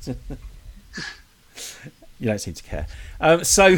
you 0.07 0.15
don't 2.23 2.39
seem 2.39 2.53
to 2.53 2.63
care. 2.63 2.87
Um, 3.19 3.43
so 3.43 3.77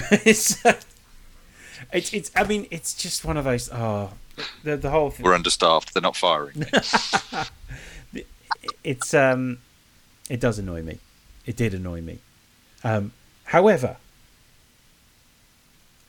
it's, 1.91 2.13
it's, 2.13 2.31
I 2.35 2.43
mean, 2.43 2.67
it's 2.71 2.93
just 2.93 3.25
one 3.25 3.37
of 3.37 3.45
those. 3.45 3.69
Oh, 3.71 4.11
the 4.63 4.77
the 4.77 4.91
whole 4.91 5.09
thing. 5.09 5.23
We're 5.23 5.33
understaffed. 5.33 5.93
They're 5.93 6.01
not 6.01 6.15
firing 6.15 6.65
it's 8.83 9.13
um 9.13 9.59
it 10.29 10.39
does 10.39 10.59
annoy 10.59 10.81
me 10.81 10.99
it 11.45 11.55
did 11.55 11.73
annoy 11.73 12.01
me 12.01 12.19
um 12.83 13.11
however 13.45 13.97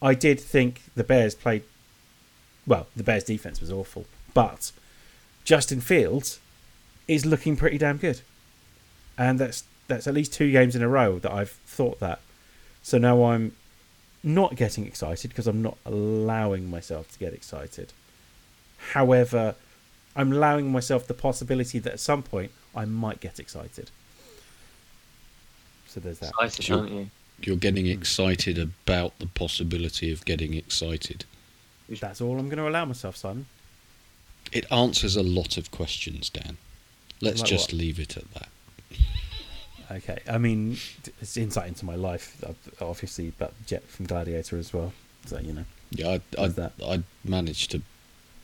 i 0.00 0.14
did 0.14 0.40
think 0.40 0.82
the 0.94 1.04
bears 1.04 1.34
played 1.34 1.62
well 2.66 2.86
the 2.96 3.02
bears 3.02 3.24
defense 3.24 3.60
was 3.60 3.72
awful 3.72 4.04
but 4.34 4.72
justin 5.44 5.80
fields 5.80 6.40
is 7.06 7.24
looking 7.24 7.56
pretty 7.56 7.78
damn 7.78 7.96
good 7.96 8.20
and 9.16 9.38
that's 9.38 9.64
that's 9.86 10.06
at 10.06 10.14
least 10.14 10.32
two 10.32 10.52
games 10.52 10.76
in 10.76 10.82
a 10.82 10.88
row 10.88 11.18
that 11.18 11.32
i've 11.32 11.50
thought 11.50 11.98
that 12.00 12.20
so 12.82 12.98
now 12.98 13.24
i'm 13.24 13.52
not 14.22 14.56
getting 14.56 14.86
excited 14.86 15.28
because 15.28 15.46
i'm 15.46 15.62
not 15.62 15.76
allowing 15.86 16.68
myself 16.68 17.10
to 17.12 17.18
get 17.18 17.32
excited 17.32 17.92
however 18.92 19.54
I'm 20.18 20.32
allowing 20.32 20.72
myself 20.72 21.06
the 21.06 21.14
possibility 21.14 21.78
that 21.78 21.92
at 21.92 22.00
some 22.00 22.24
point 22.24 22.50
I 22.74 22.84
might 22.84 23.20
get 23.20 23.38
excited. 23.38 23.90
So 25.86 26.00
there's 26.00 26.18
that. 26.18 26.30
Excited, 26.30 26.64
Sure. 26.64 26.78
aren't 26.78 26.90
you? 26.90 27.10
You're 27.40 27.56
getting 27.56 27.84
mm-hmm. 27.84 28.00
excited 28.00 28.58
about 28.58 29.16
the 29.20 29.26
possibility 29.26 30.10
of 30.10 30.24
getting 30.24 30.54
excited. 30.54 31.24
That's 31.88 32.20
all 32.20 32.36
I'm 32.38 32.48
going 32.48 32.58
to 32.58 32.68
allow 32.68 32.84
myself, 32.84 33.16
Simon. 33.16 33.46
It 34.50 34.66
answers 34.72 35.14
a 35.14 35.22
lot 35.22 35.56
of 35.56 35.70
questions, 35.70 36.30
Dan. 36.30 36.56
Let's 37.20 37.40
Like 37.40 37.50
just 37.50 37.72
what? 37.72 37.78
leave 37.78 38.00
it 38.00 38.16
at 38.16 38.34
that. 38.34 38.48
Okay. 39.90 40.18
I 40.28 40.38
mean, 40.38 40.76
it's 41.20 41.36
insight 41.36 41.68
into 41.68 41.86
my 41.86 41.94
life, 41.94 42.42
uh, 42.46 42.52
obviously, 42.84 43.32
but 43.38 43.54
Jet 43.66 43.84
from 43.84 44.06
Gladiator 44.06 44.58
as 44.58 44.72
well. 44.72 44.92
So 45.26 45.38
you 45.38 45.52
know. 45.52 45.64
Yeah, 45.90 46.18
I, 46.38 46.42
I, 46.42 46.48
that? 46.48 46.72
I 46.84 47.02
managed 47.24 47.70
to. 47.72 47.82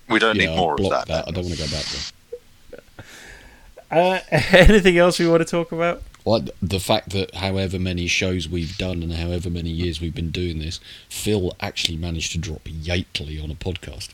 We 0.09 0.19
don't 0.19 0.37
yeah, 0.37 0.49
need 0.49 0.57
more 0.57 0.71
I 0.71 0.73
of 0.73 0.77
blocked 0.79 1.09
that. 1.09 1.29
I 1.29 1.31
don't 1.31 1.45
want 1.45 1.57
to 1.57 1.63
go 1.63 1.71
back 1.71 1.85
there. 1.85 3.05
Uh, 3.91 4.19
anything 4.31 4.97
else 4.99 5.21
we 5.21 5.29
want 5.29 5.41
to 5.41 5.45
talk 5.45 5.71
about? 5.71 6.03
Well, 6.25 6.47
the 6.61 6.81
fact 6.81 7.11
that 7.11 7.37
however 7.37 7.79
many 7.79 8.09
shows 8.09 8.49
we've 8.49 8.77
done 8.77 9.05
and 9.05 9.13
however 9.13 9.51
many 9.51 9.71
years 9.71 10.01
we've 10.01 10.15
been 10.15 10.31
doing 10.31 10.59
this, 10.59 10.81
Phil 11.09 11.55
actually 11.61 11.99
managed 11.99 12.33
to 12.33 12.39
drop 12.39 12.65
Yateley 12.65 13.41
on 13.43 13.53
a 13.53 13.55
podcast. 13.55 14.09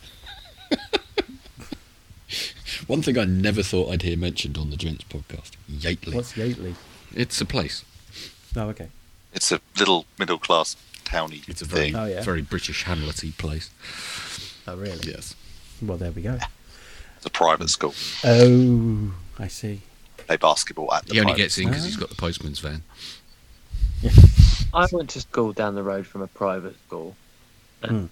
One 2.89 3.01
thing 3.01 3.17
I 3.17 3.25
never 3.25 3.63
thought 3.63 3.91
I'd 3.91 4.03
hear 4.03 4.19
mentioned 4.19 4.59
on 4.59 4.71
the 4.71 4.77
Gents 4.77 5.05
podcast 5.05 5.53
Yateley. 5.71 6.15
What's 6.15 6.35
Yateley? 6.35 6.75
It's 7.15 7.41
a 7.41 7.45
place. 7.45 7.85
Oh, 8.57 8.69
okay. 8.69 8.89
It's 9.33 9.53
a 9.53 9.61
little 9.79 10.07
middle 10.19 10.39
class 10.39 10.77
towny 11.05 11.43
It's 11.47 11.63
a 11.63 11.65
very, 11.65 11.93
thing. 11.93 11.97
Oh, 11.97 12.07
yeah. 12.07 12.23
very 12.23 12.43
British 12.43 12.85
Hamlety 12.85 13.37
place. 13.37 13.71
Oh, 14.67 14.77
really? 14.77 15.01
Yes. 15.03 15.35
Well, 15.83 15.97
there 15.97 16.13
we 16.13 16.23
go. 16.23 16.39
It's 17.17 17.27
a 17.27 17.31
private 17.31 17.71
school. 17.71 17.95
Oh, 18.25 19.13
I 19.39 19.49
see. 19.49 19.83
Play 20.17 20.37
basketball 20.37 20.93
at 20.93 21.07
the 21.07 21.15
He 21.15 21.21
only 21.21 21.33
private 21.33 21.43
gets 21.43 21.59
in 21.59 21.69
because 21.69 21.85
he's 21.85 21.97
ah. 21.97 22.01
got 22.01 22.11
the 22.11 22.17
postman's 22.17 22.61
van. 22.61 22.83
I 24.75 24.87
went 24.93 25.11
to 25.11 25.21
school 25.21 25.53
down 25.53 25.75
the 25.75 25.83
road 25.83 26.07
from 26.07 26.23
a 26.23 26.27
private 26.29 26.77
school, 26.87 27.17
and 27.83 27.91
hmm. 27.91 28.07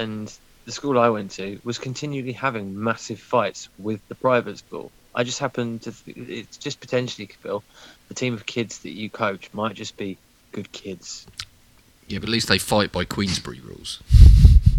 and 0.00 0.38
the 0.64 0.72
school 0.72 0.98
I 0.98 1.08
went 1.10 1.30
to 1.32 1.60
was 1.64 1.78
continually 1.78 2.32
having 2.32 2.82
massive 2.82 3.20
fights 3.20 3.68
with 3.78 4.06
the 4.08 4.14
private 4.14 4.58
school. 4.58 4.90
I 5.18 5.24
just 5.24 5.40
happen 5.40 5.80
to. 5.80 5.90
Th- 5.90 6.16
it's 6.16 6.56
just 6.56 6.78
potentially, 6.78 7.26
Phil, 7.40 7.64
the 8.06 8.14
team 8.14 8.34
of 8.34 8.46
kids 8.46 8.78
that 8.78 8.92
you 8.92 9.10
coach 9.10 9.50
might 9.52 9.74
just 9.74 9.96
be 9.96 10.16
good 10.52 10.70
kids. 10.70 11.26
Yeah, 12.06 12.20
but 12.20 12.28
at 12.28 12.32
least 12.32 12.46
they 12.46 12.58
fight 12.58 12.92
by 12.92 13.04
Queensberry 13.04 13.58
rules, 13.58 14.00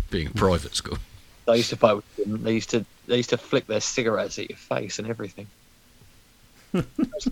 being 0.09 0.27
a 0.27 0.31
private 0.31 0.75
school. 0.75 0.97
They 1.45 1.57
used 1.57 1.71
to 1.71 1.75
fight 1.75 1.97
with 1.97 2.15
them. 2.15 2.41
They 2.41 2.53
used 2.53 2.69
to. 2.69 2.85
They 3.07 3.17
used 3.17 3.31
to 3.31 3.37
flick 3.37 3.67
their 3.67 3.81
cigarettes 3.81 4.39
at 4.39 4.49
your 4.49 4.57
face 4.57 4.97
and 4.97 5.09
everything. 5.09 5.47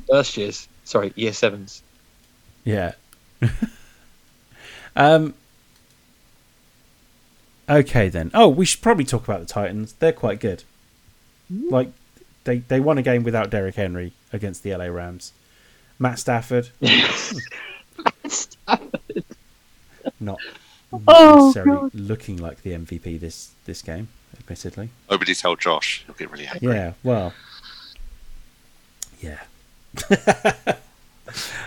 First 0.10 0.36
years, 0.36 0.68
sorry, 0.84 1.14
year 1.16 1.32
sevens. 1.32 1.82
Yeah. 2.66 2.92
um. 4.98 5.34
Okay 7.70 8.10
then. 8.10 8.32
Oh, 8.34 8.50
we 8.50 8.66
should 8.66 8.82
probably 8.82 9.06
talk 9.06 9.24
about 9.24 9.40
the 9.40 9.46
Titans. 9.46 9.94
They're 9.94 10.12
quite 10.12 10.42
good. 10.42 10.66
Like 11.50 11.92
they 12.48 12.58
they 12.58 12.80
won 12.80 12.98
a 12.98 13.04
game 13.04 13.22
without 13.24 13.52
Derrick 13.52 13.76
Henry 13.76 14.14
against 14.34 14.64
the 14.64 14.76
LA 14.76 14.86
Rams. 14.86 15.34
Matt 16.00 16.18
Stafford 16.18 16.70
not 20.20 20.40
Oh, 21.08 21.48
necessarily 21.48 21.90
looking 21.94 22.38
like 22.38 22.62
the 22.62 22.72
MVP 22.72 23.20
this 23.20 23.52
this 23.66 23.82
game, 23.82 24.08
admittedly. 24.40 24.90
Nobody 25.12 25.36
tell 25.36 25.58
Josh. 25.58 26.04
He'll 26.06 26.16
get 26.16 26.32
really 26.32 26.48
angry. 26.48 26.74
Yeah, 26.74 26.94
well, 27.04 27.34
yeah. 29.20 29.40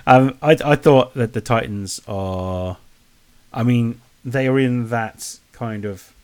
um, 0.07 0.39
I 0.40 0.57
I 0.65 0.74
thought 0.74 1.12
that 1.15 1.35
the 1.35 1.43
Titans 1.43 2.01
are, 2.09 2.78
I 3.52 3.62
mean, 3.62 4.01
they 4.24 4.48
are 4.48 4.59
in 4.59 4.89
that 4.89 5.39
kind 5.52 5.85
of 5.85 6.15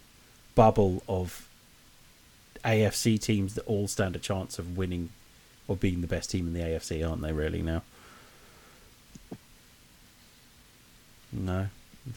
bubble 0.55 1.03
of 1.07 1.46
AFC 2.67 3.21
teams 3.21 3.55
that 3.55 3.65
all 3.67 3.89
stand 3.89 4.17
a 4.17 4.19
chance 4.19 4.59
of 4.59 4.77
winning 4.77 5.11
or 5.69 5.77
being 5.77 6.01
the 6.01 6.07
best 6.07 6.31
team 6.31 6.47
in 6.49 6.53
the 6.53 6.61
AFC, 6.61 7.09
aren't 7.09 7.23
they? 7.23 7.33
Really 7.33 7.63
now? 7.63 7.83
No. 11.33 11.69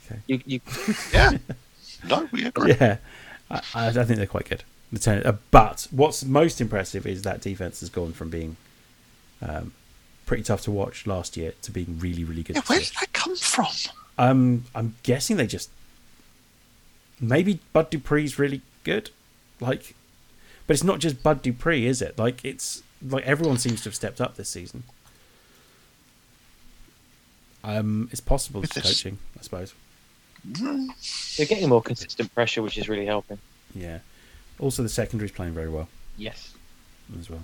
Okay. 0.05 0.19
You, 0.27 0.41
you, 0.45 0.61
Yeah. 1.13 1.37
No, 2.07 2.29
we 2.31 2.45
agree. 2.45 2.75
Yeah, 2.79 2.97
I, 3.51 3.61
I 3.75 3.87
I 3.87 3.91
think 3.91 4.17
they're 4.17 4.25
quite 4.25 4.47
good. 4.47 4.63
The 4.91 4.99
ten, 4.99 5.23
uh, 5.23 5.37
but 5.51 5.87
what's 5.91 6.23
most 6.23 6.61
impressive 6.61 7.05
is 7.05 7.23
that 7.23 7.41
defense 7.41 7.81
has 7.81 7.89
gone 7.89 8.13
from 8.13 8.29
being 8.29 8.55
um, 9.41 9.73
pretty 10.25 10.43
tough 10.43 10.61
to 10.61 10.71
watch 10.71 11.05
last 11.05 11.35
year 11.35 11.53
to 11.63 11.71
being 11.71 11.99
really, 11.99 12.23
really 12.23 12.43
good. 12.43 12.55
Yeah, 12.55 12.61
where 12.67 12.79
did 12.79 12.91
that 12.99 13.11
come 13.13 13.35
from? 13.35 13.67
Um, 14.17 14.65
I'm 14.73 14.95
guessing 15.03 15.37
they 15.37 15.47
just 15.47 15.69
maybe 17.19 17.59
Bud 17.73 17.91
Dupree's 17.91 18.39
really 18.39 18.61
good. 18.83 19.09
Like, 19.59 19.95
but 20.69 20.75
it's 20.75 20.83
not 20.83 20.99
just 20.99 21.23
Bud 21.23 21.41
Dupree, 21.41 21.87
is 21.87 21.99
it? 21.99 22.19
Like, 22.19 22.45
it's 22.45 22.83
like 23.01 23.23
everyone 23.25 23.57
seems 23.57 23.81
to 23.81 23.85
have 23.89 23.95
stepped 23.95 24.21
up 24.21 24.35
this 24.35 24.49
season. 24.49 24.83
Um, 27.63 28.07
it's 28.11 28.21
possible 28.21 28.61
it's 28.63 28.73
coaching, 28.79 29.17
I 29.35 29.41
suppose. 29.41 29.73
They're 30.45 31.47
getting 31.47 31.69
more 31.69 31.81
consistent 31.81 32.31
pressure, 32.35 32.61
which 32.61 32.77
is 32.77 32.87
really 32.87 33.07
helping. 33.07 33.39
Yeah. 33.73 33.97
Also, 34.59 34.83
the 34.83 34.89
secondary's 34.89 35.31
playing 35.31 35.53
very 35.53 35.69
well 35.69 35.89
Yes. 36.17 36.53
as 37.19 37.31
well. 37.31 37.41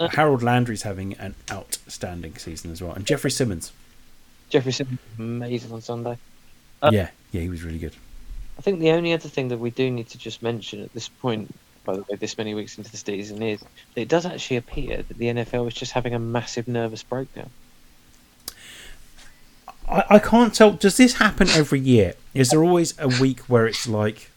Uh, 0.00 0.08
Harold 0.08 0.42
Landry's 0.42 0.82
having 0.84 1.12
an 1.18 1.34
outstanding 1.50 2.36
season 2.38 2.72
as 2.72 2.80
well, 2.80 2.92
and 2.92 3.04
Jeffery 3.04 3.30
Simmons. 3.30 3.72
Jefferson, 4.48 4.98
amazing 5.18 5.70
on 5.70 5.82
Sunday. 5.82 6.16
Uh, 6.80 6.88
yeah, 6.94 7.10
yeah, 7.30 7.42
he 7.42 7.50
was 7.50 7.62
really 7.62 7.78
good. 7.78 7.94
I 8.58 8.62
think 8.62 8.78
the 8.80 8.92
only 8.92 9.12
other 9.12 9.28
thing 9.28 9.48
that 9.48 9.58
we 9.58 9.68
do 9.68 9.90
need 9.90 10.08
to 10.08 10.16
just 10.18 10.42
mention 10.42 10.82
at 10.82 10.94
this 10.94 11.10
point, 11.10 11.54
by 11.88 11.96
the 11.96 12.02
way, 12.02 12.16
this 12.18 12.36
many 12.36 12.54
weeks 12.54 12.76
into 12.76 12.90
the 12.90 12.98
season, 12.98 13.42
is 13.42 13.60
that 13.60 14.00
it 14.02 14.08
does 14.08 14.26
actually 14.26 14.58
appear 14.58 14.98
that 14.98 15.16
the 15.16 15.24
NFL 15.24 15.66
is 15.68 15.72
just 15.72 15.92
having 15.92 16.12
a 16.12 16.18
massive 16.18 16.68
nervous 16.68 17.02
breakdown. 17.02 17.48
I, 19.88 20.04
I 20.10 20.18
can't 20.18 20.54
tell. 20.54 20.72
Does 20.72 20.98
this 20.98 21.14
happen 21.14 21.48
every 21.48 21.80
year? 21.80 22.12
Is 22.34 22.50
there 22.50 22.62
always 22.62 22.92
a 22.98 23.08
week 23.08 23.40
where 23.48 23.66
it's 23.66 23.88
like 23.88 24.30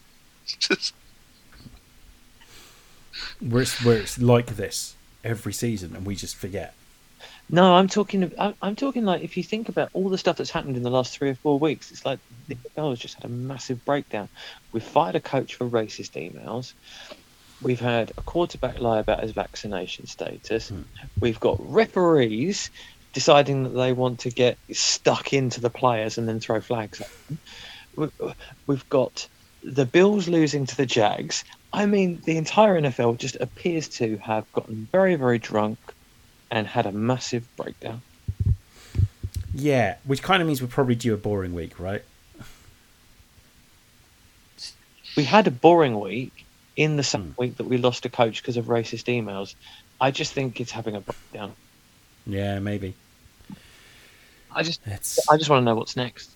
where 3.41 3.63
it's 3.63 3.83
where 3.83 3.97
it's 3.97 4.17
like 4.17 4.55
this 4.55 4.95
every 5.21 5.51
season, 5.51 5.93
and 5.93 6.05
we 6.05 6.15
just 6.15 6.37
forget? 6.37 6.73
No, 7.49 7.75
I'm 7.75 7.89
talking. 7.89 8.31
I'm, 8.39 8.53
I'm 8.61 8.77
talking 8.77 9.03
like 9.03 9.23
if 9.23 9.35
you 9.35 9.43
think 9.43 9.67
about 9.67 9.89
all 9.91 10.07
the 10.07 10.17
stuff 10.17 10.37
that's 10.37 10.51
happened 10.51 10.77
in 10.77 10.83
the 10.83 10.89
last 10.89 11.17
three 11.17 11.31
or 11.31 11.35
four 11.35 11.59
weeks, 11.59 11.91
it's 11.91 12.05
like 12.05 12.19
the 12.47 12.55
NFL 12.55 12.91
has 12.91 12.99
just 12.99 13.15
had 13.15 13.25
a 13.25 13.33
massive 13.33 13.83
breakdown. 13.83 14.29
We've 14.71 14.81
fired 14.81 15.17
a 15.17 15.19
coach 15.19 15.55
for 15.55 15.67
racist 15.67 16.11
emails. 16.11 16.71
We've 17.61 17.79
had 17.79 18.11
a 18.17 18.21
quarterback 18.21 18.79
lie 18.79 18.99
about 18.99 19.21
his 19.21 19.31
vaccination 19.31 20.07
status. 20.07 20.69
Hmm. 20.69 20.81
We've 21.19 21.39
got 21.39 21.57
referees 21.59 22.69
deciding 23.13 23.63
that 23.63 23.69
they 23.69 23.93
want 23.93 24.19
to 24.21 24.31
get 24.31 24.57
stuck 24.71 25.33
into 25.33 25.59
the 25.61 25.69
players 25.69 26.17
and 26.17 26.27
then 26.27 26.39
throw 26.39 26.61
flags 26.61 27.01
at 27.01 27.09
them. 27.27 27.39
We- 27.95 28.33
We've 28.67 28.87
got 28.89 29.27
the 29.63 29.85
Bills 29.85 30.27
losing 30.27 30.65
to 30.65 30.75
the 30.77 30.85
Jags. 30.85 31.43
I 31.73 31.85
mean, 31.85 32.21
the 32.25 32.37
entire 32.37 32.79
NFL 32.81 33.17
just 33.17 33.35
appears 33.35 33.87
to 33.89 34.17
have 34.17 34.51
gotten 34.53 34.87
very, 34.91 35.15
very 35.15 35.37
drunk 35.39 35.77
and 36.49 36.65
had 36.67 36.85
a 36.85 36.91
massive 36.91 37.45
breakdown. 37.57 38.01
Yeah, 39.53 39.95
which 40.05 40.23
kind 40.23 40.41
of 40.41 40.47
means 40.47 40.61
we're 40.61 40.67
probably 40.69 40.95
due 40.95 41.13
a 41.13 41.17
boring 41.17 41.53
week, 41.53 41.79
right? 41.79 42.03
We 45.17 45.25
had 45.25 45.45
a 45.47 45.51
boring 45.51 45.99
week 45.99 46.45
in 46.81 46.95
the 46.97 47.03
same 47.03 47.35
week 47.37 47.57
that 47.57 47.65
we 47.65 47.77
lost 47.77 48.05
a 48.05 48.09
coach 48.09 48.41
because 48.41 48.57
of 48.57 48.65
racist 48.65 49.05
emails. 49.05 49.53
I 49.99 50.11
just 50.11 50.33
think 50.33 50.59
it's 50.59 50.71
having 50.71 50.95
a 50.95 51.01
breakdown. 51.01 51.53
Yeah, 52.25 52.59
maybe. 52.59 52.93
I 54.53 54.63
just, 54.63 54.81
It's 54.85 55.29
I 55.29 55.37
just 55.37 55.49
want 55.49 55.61
to 55.61 55.65
know 55.65 55.75
what's 55.75 55.95
next. 55.95 56.29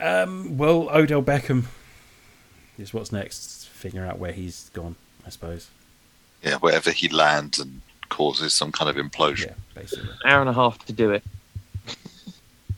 um. 0.00 0.56
Well, 0.58 0.88
Odell 0.90 1.22
Beckham 1.22 1.64
is 2.78 2.92
what's 2.92 3.12
next. 3.12 3.68
Figure 3.68 4.04
out 4.04 4.18
where 4.18 4.32
he's 4.32 4.70
gone, 4.72 4.96
I 5.26 5.30
suppose. 5.30 5.68
yeah, 6.42 6.56
wherever 6.56 6.90
he 6.90 7.08
lands 7.08 7.58
and 7.60 7.82
causes 8.08 8.52
some 8.54 8.72
kind 8.72 8.88
of 8.88 8.96
implosion. 8.96 9.46
Yeah, 9.48 9.54
basically. 9.74 10.08
Hour 10.24 10.40
and 10.40 10.48
a 10.50 10.52
half 10.52 10.78
to 10.86 10.92
do 10.92 11.10
it 11.10 11.22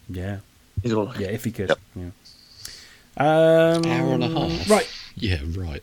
Yeah, 0.08 0.38
is 0.82 0.92
all. 0.92 1.12
yeah. 1.18 1.28
If 1.28 1.44
he 1.44 1.52
could. 1.52 1.68
Yep. 1.70 1.78
Yeah. 1.96 2.10
Um, 3.16 3.84
Hour 3.86 4.14
and 4.14 4.24
a 4.24 4.28
half. 4.28 4.68
Right. 4.70 4.88
Yeah, 5.16 5.40
right. 5.56 5.82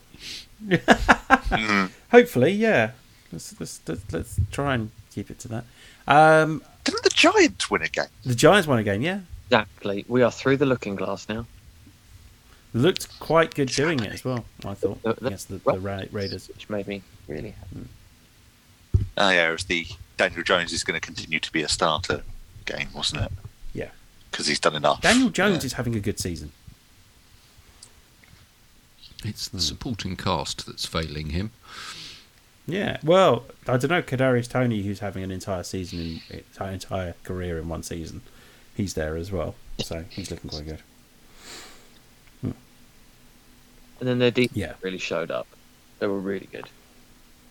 Mm. 0.64 1.90
Hopefully, 2.10 2.52
yeah. 2.52 2.92
Let's 3.32 3.58
let's 3.60 3.80
let's, 3.86 4.12
let's 4.12 4.40
try 4.52 4.74
and 4.74 4.90
keep 5.12 5.30
it 5.30 5.38
to 5.40 5.48
that. 5.48 5.64
Um, 6.08 6.62
Didn't 6.84 7.02
the 7.02 7.10
Giants 7.10 7.70
win 7.70 7.82
a 7.82 7.88
game? 7.88 8.06
the 8.24 8.34
Giants 8.34 8.66
won 8.68 8.78
again. 8.78 9.02
Yeah, 9.02 9.20
Exactly. 9.46 10.04
We 10.08 10.22
are 10.22 10.30
through 10.30 10.56
the 10.58 10.66
looking 10.66 10.94
glass 10.96 11.28
now. 11.28 11.46
looked 12.72 13.18
quite 13.20 13.54
good 13.54 13.68
doing 13.70 14.00
it 14.00 14.12
as 14.12 14.24
well. 14.24 14.44
I 14.64 14.74
thought 14.74 15.02
The- 15.02 15.14
the- 15.14 15.26
against 15.26 15.48
the, 15.48 15.56
the 15.58 15.78
Ra- 15.80 16.02
Raiders. 16.12 16.48
which 16.48 16.68
made 16.70 16.86
me 16.86 17.02
really 17.26 17.50
happy. 17.50 17.86
Oh 19.18 19.30
yeah, 19.30 19.48
it 19.48 19.52
was 19.52 19.64
the 19.64 19.86
Daniel 20.16 20.42
Jones 20.42 20.72
is 20.72 20.84
going 20.84 20.98
to 20.98 21.04
continue 21.04 21.40
to 21.40 21.52
be 21.52 21.62
a 21.62 21.68
starter 21.68 22.22
game, 22.64 22.88
wasn't 22.94 23.22
it? 23.22 23.32
Yeah. 23.74 23.88
Because 24.30 24.46
he's 24.46 24.60
done 24.60 24.76
enough. 24.76 25.00
Daniel 25.02 25.30
Jones 25.30 25.62
Yeah. 25.64 25.66
is 25.66 25.72
having 25.74 25.94
a 25.96 26.00
good 26.00 26.18
season. 26.20 26.52
It's 29.24 29.48
the 29.48 29.58
hmm. 29.58 29.62
supporting 29.62 30.16
cast 30.16 30.66
that's 30.66 30.86
failing 30.86 31.30
him. 31.30 31.52
Yeah. 32.66 32.98
Well, 33.02 33.44
I 33.66 33.76
don't 33.76 33.90
know. 33.90 34.02
Kadarius 34.02 34.48
Toney, 34.48 34.82
who's 34.82 34.98
having 34.98 35.22
an 35.22 35.30
entire 35.30 35.62
season 35.62 36.00
in 36.00 36.20
entire, 36.38 36.72
entire 36.72 37.14
career 37.22 37.58
in 37.58 37.68
one 37.68 37.82
season, 37.82 38.22
he's 38.74 38.94
there 38.94 39.16
as 39.16 39.30
well. 39.30 39.54
So 39.78 40.04
he's 40.10 40.30
looking 40.30 40.50
quite 40.50 40.66
good. 40.66 40.82
Hmm. 42.40 42.50
And 44.00 44.08
then 44.08 44.18
their 44.18 44.30
defense 44.30 44.56
Yeah. 44.56 44.74
really 44.82 44.98
showed 44.98 45.30
up. 45.30 45.46
They 45.98 46.06
were 46.06 46.18
really 46.18 46.48
good. 46.50 46.68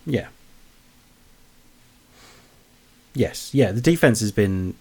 Yeah. 0.06 0.28
Yes. 3.14 3.54
Yeah. 3.54 3.72
The 3.72 3.82
defense 3.82 4.20
has 4.20 4.32
been 4.32 4.76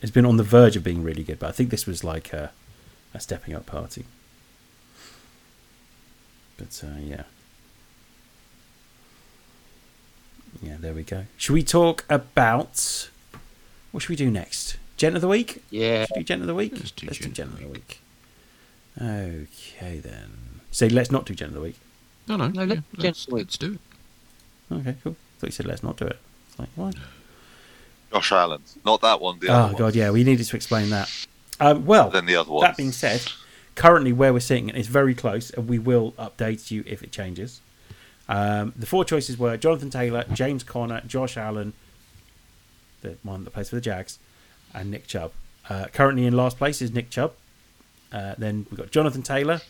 has 0.00 0.10
been 0.10 0.24
on 0.24 0.36
the 0.38 0.42
verge 0.42 0.76
of 0.76 0.82
being 0.82 1.02
really 1.02 1.22
good, 1.22 1.38
but 1.38 1.48
I 1.48 1.52
think 1.52 1.70
this 1.70 1.86
was 1.86 2.02
like 2.02 2.32
a, 2.32 2.50
a 3.12 3.20
stepping 3.20 3.54
up 3.54 3.66
party. 3.66 4.06
But 6.60 6.82
uh, 6.86 6.98
yeah. 7.00 7.22
Yeah, 10.62 10.76
there 10.78 10.92
we 10.92 11.02
go. 11.04 11.24
Should 11.38 11.54
we 11.54 11.62
talk 11.62 12.04
about 12.10 13.08
what 13.92 14.02
should 14.02 14.10
we 14.10 14.16
do 14.16 14.30
next? 14.30 14.76
Gent 14.98 15.14
of 15.14 15.22
the 15.22 15.28
week? 15.28 15.62
Yeah. 15.70 16.04
Should 16.04 16.16
we 16.16 16.20
do 16.22 16.26
gent 16.26 16.40
of 16.42 16.46
the 16.46 16.54
week? 16.54 16.72
Let's 16.74 16.90
do 16.90 17.06
let's 17.06 17.18
do 17.18 17.24
gent 17.24 17.34
gent 17.36 17.48
of 17.48 17.54
of 17.54 17.60
the 17.60 17.66
the 17.66 17.72
week. 17.72 18.00
Okay 19.00 19.98
then. 20.00 20.60
Say 20.70 20.88
let's 20.90 21.10
not 21.10 21.24
do 21.24 21.34
gent 21.34 21.48
of 21.50 21.54
the 21.54 21.60
week. 21.62 21.78
No, 22.28 22.36
no, 22.36 22.48
No, 22.48 22.62
yeah, 22.62 22.74
let's- 22.92 22.98
let's, 22.98 23.28
let's 23.28 23.56
do 23.58 23.74
it. 23.74 23.80
Okay, 24.74 24.94
cool. 25.02 25.16
thought 25.38 25.46
you 25.48 25.52
said 25.52 25.66
let's 25.66 25.82
not 25.82 25.96
do 25.96 26.04
it. 26.06 26.18
It's 26.50 26.58
like 26.58 26.68
what? 26.76 26.94
Josh 28.12 28.32
Allen, 28.32 28.62
not 28.84 29.00
that 29.00 29.20
one. 29.20 29.38
The 29.38 29.48
Oh 29.48 29.52
other 29.54 29.72
god, 29.72 29.80
one. 29.84 29.94
yeah, 29.94 30.10
we 30.10 30.22
needed 30.24 30.44
to 30.46 30.56
explain 30.56 30.90
that. 30.90 31.08
Um, 31.58 31.86
well, 31.86 32.10
Then 32.10 32.26
the 32.26 32.36
other 32.36 32.50
one. 32.52 32.62
that 32.62 32.76
being 32.76 32.92
said, 32.92 33.22
currently 33.74 34.12
where 34.12 34.32
we're 34.32 34.40
sitting 34.40 34.68
is 34.70 34.86
very 34.86 35.14
close, 35.14 35.50
and 35.50 35.68
we 35.68 35.78
will 35.78 36.12
update 36.12 36.70
you 36.70 36.84
if 36.86 37.02
it 37.02 37.12
changes. 37.12 37.60
Um, 38.28 38.72
the 38.76 38.86
four 38.86 39.04
choices 39.04 39.38
were 39.38 39.56
Jonathan 39.56 39.90
Taylor, 39.90 40.24
James 40.32 40.62
Conner, 40.62 41.02
Josh 41.06 41.36
Allen, 41.36 41.72
the 43.02 43.16
one 43.22 43.44
that 43.44 43.50
plays 43.52 43.70
for 43.70 43.74
the 43.76 43.80
Jags, 43.80 44.18
and 44.72 44.90
Nick 44.90 45.06
Chubb. 45.06 45.32
Uh, 45.68 45.86
currently 45.92 46.26
in 46.26 46.36
last 46.36 46.56
place 46.58 46.80
is 46.80 46.92
Nick 46.92 47.10
Chubb. 47.10 47.32
Uh, 48.12 48.34
then 48.38 48.66
we've 48.70 48.78
got 48.78 48.90
Jonathan 48.90 49.22
Taylor, 49.22 49.60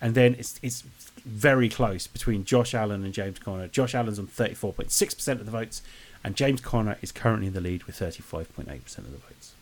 and 0.00 0.14
then 0.14 0.34
it's 0.38 0.58
it's 0.62 0.82
very 1.24 1.68
close 1.68 2.06
between 2.06 2.44
Josh 2.44 2.74
Allen 2.74 3.04
and 3.04 3.12
James 3.12 3.38
Conner. 3.38 3.68
Josh 3.68 3.94
Allen's 3.94 4.18
on 4.18 4.26
thirty 4.26 4.54
four 4.54 4.72
point 4.72 4.90
six 4.90 5.14
percent 5.14 5.40
of 5.40 5.46
the 5.46 5.52
votes, 5.52 5.82
and 6.24 6.36
James 6.36 6.60
Conner 6.60 6.96
is 7.02 7.12
currently 7.12 7.48
in 7.48 7.52
the 7.52 7.60
lead 7.60 7.84
with 7.84 7.96
thirty 7.96 8.22
five 8.22 8.54
point 8.54 8.68
eight 8.70 8.84
percent 8.84 9.06
of 9.06 9.12
the 9.12 9.18
votes. 9.18 9.52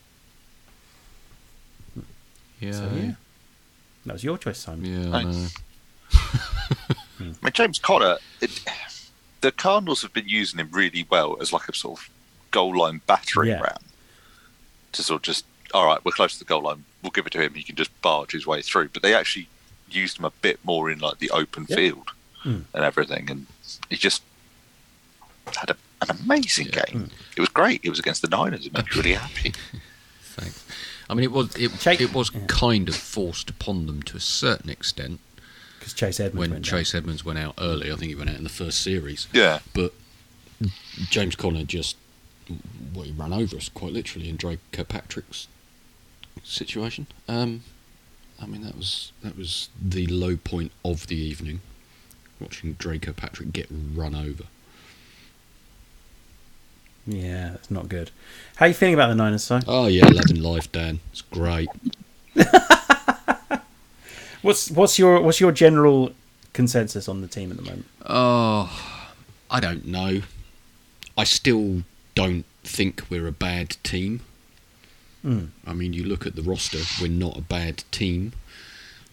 Yeah, 2.61 2.73
So 2.73 2.91
yeah, 2.95 3.13
that 4.09 4.15
was 4.15 4.25
your 4.25 4.39
choice, 4.39 4.59
Simon. 4.59 4.85
yeah, 5.11 5.17
I 5.17 5.23
Thanks. 5.23 5.55
know. 5.55 6.97
I 7.21 7.25
mean, 7.43 7.53
James 7.53 7.79
Conner, 7.79 8.17
it, 8.41 8.51
the 9.41 9.53
Cardinals 9.53 10.03
have 10.03 10.13
been 10.13 10.29
using 10.29 10.59
him 10.61 10.69
really 10.73 11.07
well 11.11 11.37
as 11.41 11.53
like 11.53 11.69
a 11.69 11.75
sort 11.75 11.99
of 12.01 12.11
goal 12.51 12.77
line 12.79 13.01
battering 13.07 13.51
Yeah. 13.51 13.61
ram. 13.61 13.77
To 14.93 15.03
sort 15.03 15.19
of 15.19 15.23
just, 15.23 15.45
all 15.75 15.87
right, 15.87 16.03
we're 16.05 16.13
close 16.13 16.33
to 16.35 16.39
the 16.41 16.45
goal 16.45 16.63
line, 16.63 16.85
we'll 17.03 17.11
give 17.11 17.27
it 17.27 17.33
to 17.33 17.43
him, 17.43 17.55
he 17.55 17.63
can 17.63 17.77
just 17.77 17.91
barge 18.03 18.33
his 18.33 18.47
way 18.47 18.63
through. 18.63 18.89
But 18.91 19.03
they 19.03 19.15
actually 19.15 19.49
used 19.91 20.19
him 20.19 20.25
a 20.25 20.31
bit 20.31 20.59
more 20.65 20.91
in 20.91 20.99
like 20.99 21.19
the 21.19 21.31
open 21.31 21.67
Yep. 21.69 21.79
field 21.79 22.11
Mm. 22.45 22.65
and 22.73 22.85
everything. 22.85 23.31
And 23.31 23.47
he 23.91 23.97
just 23.97 24.23
had 25.57 25.71
a, 25.71 25.77
an 26.03 26.17
amazing 26.23 26.69
Yeah. 26.73 26.85
game. 26.87 27.11
It 27.37 27.41
was 27.41 27.49
great. 27.49 27.81
It 27.83 27.91
was 27.91 27.99
against 27.99 28.23
the 28.23 28.29
Niners. 28.29 28.67
It 28.67 28.73
made 28.73 28.85
me 28.85 28.91
really 28.97 29.15
happy. 29.15 29.53
Thanks. 30.23 30.65
I 31.11 31.15
mean, 31.15 31.25
it 31.25 31.33
was 31.33 31.55
it, 31.57 31.73
Chase- 31.79 32.01
it 32.01 32.13
was 32.13 32.31
yeah. 32.35 32.41
kind 32.49 32.89
of 32.89 32.95
forced 32.97 33.49
upon 33.51 33.87
them 33.87 34.03
to 34.05 34.17
a 34.17 34.21
certain 34.21 34.69
extent 34.71 35.21
Because 35.79 35.95
Chase 35.95 36.21
Edmonds 36.21 36.39
when 36.39 36.51
went 36.51 36.65
down. 36.65 36.79
Chase 36.79 36.95
Edmonds 36.95 37.25
went 37.25 37.39
out 37.39 37.55
early. 37.59 37.91
I 37.91 37.97
think 37.97 38.11
he 38.11 38.15
went 38.15 38.31
out 38.31 38.37
in 38.37 38.45
the 38.45 38.51
first 38.51 38.81
series, 38.81 39.27
Yeah. 39.33 39.61
but 39.75 39.93
James 41.09 41.35
Conner 41.37 41.65
just 41.65 41.97
well, 42.95 43.05
he 43.05 43.13
ran 43.13 43.33
over 43.33 43.57
us 43.57 43.69
quite 43.69 43.93
literally 43.93 44.29
in 44.29 44.37
Dre 44.37 44.59
Kirkpatrick's 44.73 45.47
situation. 46.43 47.07
Um, 47.29 47.63
I 48.41 48.47
mean, 48.47 48.63
that 48.63 48.77
was 48.77 49.13
that 49.23 49.37
was 49.37 49.69
the 49.81 50.07
low 50.07 50.37
point 50.37 50.73
of 50.85 51.07
the 51.09 51.17
evening, 51.17 51.61
watching 52.41 52.75
Dre 52.75 52.99
Kirkpatrick 52.99 53.53
get 53.53 53.67
run 53.71 54.15
over. 54.15 54.45
Yeah, 57.09 57.51
that's 57.53 57.71
not 57.71 57.89
good. 57.89 58.11
How 58.57 58.67
are 58.67 58.69
you 58.69 58.75
feeling 58.75 58.95
about 58.95 59.09
the 59.09 59.15
Niners, 59.15 59.45
Si? 59.45 59.59
Oh 59.67 59.87
yeah, 59.87 60.07
loving 60.07 60.43
life, 60.43 60.71
Dan. 60.71 61.01
It's 61.11 61.23
great. 61.23 61.69
What's 64.43 64.71
what's 64.71 64.99
your 64.99 65.21
what's 65.21 65.41
your 65.41 65.53
general 65.53 66.13
consensus 66.53 67.09
on 67.09 67.21
the 67.21 67.27
team 67.27 67.51
at 67.51 67.57
the 67.57 67.63
moment? 67.65 67.87
Oh, 68.07 68.71
I 69.51 69.61
don't 69.61 69.87
know. 69.87 70.23
I 71.17 71.25
still 71.25 71.83
don't 72.15 72.45
think 72.63 73.03
we're 73.11 73.27
a 73.27 73.33
bad 73.33 73.77
team. 73.83 74.21
Mm. 75.25 75.49
I 75.67 75.73
mean, 75.73 75.93
you 75.93 76.05
look 76.05 76.27
at 76.27 76.37
the 76.37 76.43
roster, 76.43 76.79
we're 77.03 77.11
not 77.11 77.37
a 77.37 77.41
bad 77.41 77.83
team. 77.91 78.33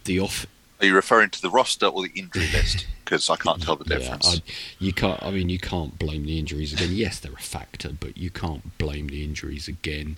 The 0.04 0.20
off, 0.20 0.46
Are 0.80 0.86
you 0.86 0.94
referring 0.94 1.30
to 1.30 1.42
the 1.42 1.50
roster 1.50 1.86
or 1.86 2.02
the 2.02 2.12
injury 2.14 2.48
list? 2.52 2.86
Because 3.04 3.30
I 3.30 3.36
can't 3.36 3.62
tell 3.62 3.76
the 3.76 3.84
yeah, 3.88 3.98
difference. 3.98 4.38
I, 4.38 4.42
you 4.78 4.92
can't. 4.92 5.22
I 5.22 5.30
mean, 5.30 5.48
you 5.48 5.58
can't 5.58 5.98
blame 5.98 6.24
the 6.24 6.38
injuries 6.38 6.72
again. 6.72 6.90
Yes, 6.92 7.18
they're 7.18 7.32
a 7.32 7.36
factor, 7.36 7.92
but 7.98 8.16
you 8.16 8.30
can't 8.30 8.76
blame 8.78 9.08
the 9.08 9.24
injuries 9.24 9.68
again. 9.68 10.16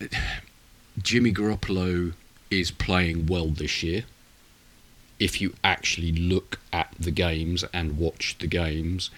Jimmy 1.02 1.32
Garoppolo 1.32 2.14
is 2.50 2.70
playing 2.70 3.26
well 3.26 3.48
this 3.48 3.82
year. 3.82 4.04
If 5.18 5.40
you 5.40 5.54
actually 5.62 6.12
look 6.12 6.60
at 6.72 6.92
the 6.98 7.10
games 7.10 7.64
and 7.72 7.96
watch 7.96 8.36
the 8.38 8.46
games, 8.46 9.10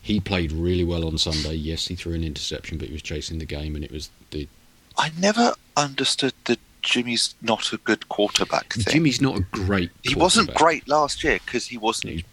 he 0.00 0.20
played 0.20 0.52
really 0.52 0.84
well 0.84 1.04
on 1.04 1.18
Sunday. 1.18 1.54
Yes, 1.54 1.88
he 1.88 1.96
threw 1.96 2.14
an 2.14 2.24
interception, 2.24 2.78
but 2.78 2.88
he 2.88 2.92
was 2.92 3.02
chasing 3.02 3.38
the 3.38 3.44
game, 3.44 3.74
and 3.74 3.84
it 3.84 3.92
was 3.92 4.10
the 4.30 4.48
I 4.96 5.10
never 5.18 5.54
understood 5.76 6.34
the 6.44 6.58
Jimmy's 6.82 7.34
not 7.42 7.72
a 7.72 7.76
good 7.78 8.08
quarterback 8.08 8.72
thing. 8.74 8.84
Jimmy's 8.92 9.20
not 9.20 9.36
a 9.36 9.40
great. 9.40 9.90
he 10.02 10.14
wasn't 10.14 10.52
great 10.54 10.86
last 10.88 11.22
year 11.24 11.38
because 11.44 11.66
he 11.66 11.78
wasn't. 11.78 12.12
He 12.14 12.24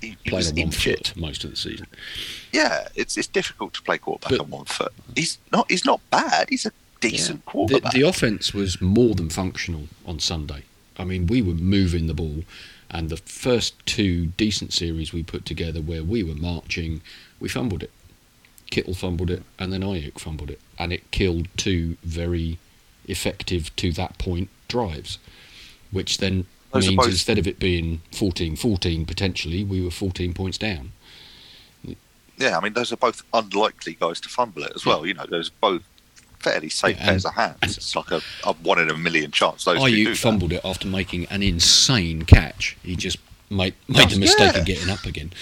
He, 0.00 0.08
he 0.08 0.30
played 0.30 0.32
was 0.36 0.48
on 0.48 0.54
one 0.56 0.62
injured. 0.64 1.06
foot 1.08 1.16
most 1.16 1.44
of 1.44 1.50
the 1.50 1.56
season. 1.56 1.86
Yeah, 2.52 2.88
it's 2.94 3.16
it's 3.16 3.28
difficult 3.28 3.74
to 3.74 3.82
play 3.82 3.98
quarterback 3.98 4.30
But- 4.38 4.40
on 4.44 4.50
one 4.50 4.64
foot. 4.64 4.92
He's 5.14 5.38
not 5.52 5.70
he's 5.70 5.84
not 5.84 6.00
bad. 6.10 6.48
He's 6.50 6.66
a 6.66 6.72
decent 7.00 7.44
The, 7.44 7.50
quarterback. 7.50 7.92
the 7.92 8.02
offense 8.02 8.52
was 8.54 8.80
more 8.80 9.14
than 9.14 9.28
functional 9.30 9.88
on 10.06 10.18
Sunday. 10.18 10.62
I 10.98 11.04
mean, 11.04 11.26
we 11.26 11.42
were 11.42 11.52
moving 11.54 12.06
the 12.06 12.14
ball, 12.14 12.42
and 12.90 13.10
the 13.10 13.18
first 13.18 13.74
two 13.86 14.26
decent 14.38 14.72
series 14.72 15.12
we 15.12 15.22
put 15.22 15.44
together 15.44 15.80
where 15.82 16.02
we 16.02 16.22
were 16.22 16.34
marching, 16.34 17.02
we 17.38 17.48
fumbled 17.50 17.82
it. 17.82 17.90
Kittle 18.70 18.94
fumbled 18.94 19.30
it, 19.30 19.42
and 19.58 19.72
then 19.72 19.82
Aiyuk 19.82 20.18
fumbled 20.18 20.50
it, 20.50 20.60
and 20.78 20.92
it 20.92 21.10
killed 21.10 21.48
two 21.58 21.96
very 22.02 22.58
effective 23.06 23.74
to 23.76 23.92
that 23.92 24.18
point 24.18 24.48
drives, 24.68 25.18
which 25.90 26.18
then 26.18 26.46
I 26.74 26.78
means 26.80 26.90
suppose- 26.90 27.06
instead 27.08 27.38
of 27.38 27.46
it 27.46 27.58
being 27.58 28.00
14-14 28.12 29.06
potentially, 29.06 29.64
we 29.64 29.80
were 29.82 29.90
14 29.90 30.32
points 30.34 30.58
down. 30.58 30.92
yeah, 32.38 32.58
I 32.58 32.60
mean 32.62 32.72
those 32.74 32.92
are 32.92 32.96
both 32.96 33.22
unlikely 33.32 33.96
guys 33.98 34.20
to 34.20 34.28
fumble 34.28 34.64
it 34.64 34.72
as 34.74 34.84
well. 34.84 35.06
You 35.06 35.14
know, 35.14 35.24
those 35.26 35.48
are 35.48 35.54
both 35.60 35.82
fairly 36.40 36.68
safe 36.68 36.96
Yeah, 36.98 37.04
pairs 37.06 37.24
of 37.24 37.34
hands. 37.34 37.56
It's 37.62 37.96
like 37.96 38.10
a, 38.10 38.20
a 38.44 38.52
one 38.54 38.78
in 38.78 38.90
a 38.90 38.96
million 38.96 39.30
chance 39.30 39.64
those 39.64 39.78
Aiyuk 39.78 40.04
that. 40.08 40.16
fumbled 40.18 40.52
it 40.52 40.60
after 40.64 40.86
making 40.86 41.24
an 41.26 41.42
insane 41.42 42.22
catch. 42.22 42.76
He 42.82 42.94
just 42.96 43.18
made 43.48 43.74
made 43.88 44.10
the 44.10 44.18
mistake 44.18 44.52
yeah. 44.54 44.60
of 44.60 44.66
getting 44.66 44.90
up 44.90 45.04
again. 45.06 45.32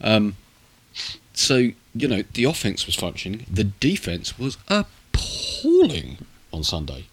Um, 0.00 0.36
so 1.34 1.56
you 1.94 2.06
know 2.08 2.22
the 2.34 2.44
offense 2.44 2.86
was 2.86 2.94
functioning. 2.94 3.46
The 3.50 3.64
defense 3.64 4.38
was 4.38 4.58
appalling 4.68 6.18
on 6.52 6.64
Sunday, 6.64 7.04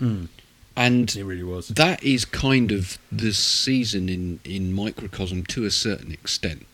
Mm. 0.00 0.28
and 0.76 1.14
It 1.16 1.24
really 1.24 1.42
was. 1.42 1.68
that 1.68 2.02
is 2.02 2.24
kind 2.24 2.72
of 2.72 2.98
the 3.12 3.32
season 3.32 4.08
in 4.08 4.40
in 4.44 4.72
microcosm 4.72 5.44
to 5.46 5.64
a 5.64 5.70
certain 5.70 6.12
extent. 6.12 6.66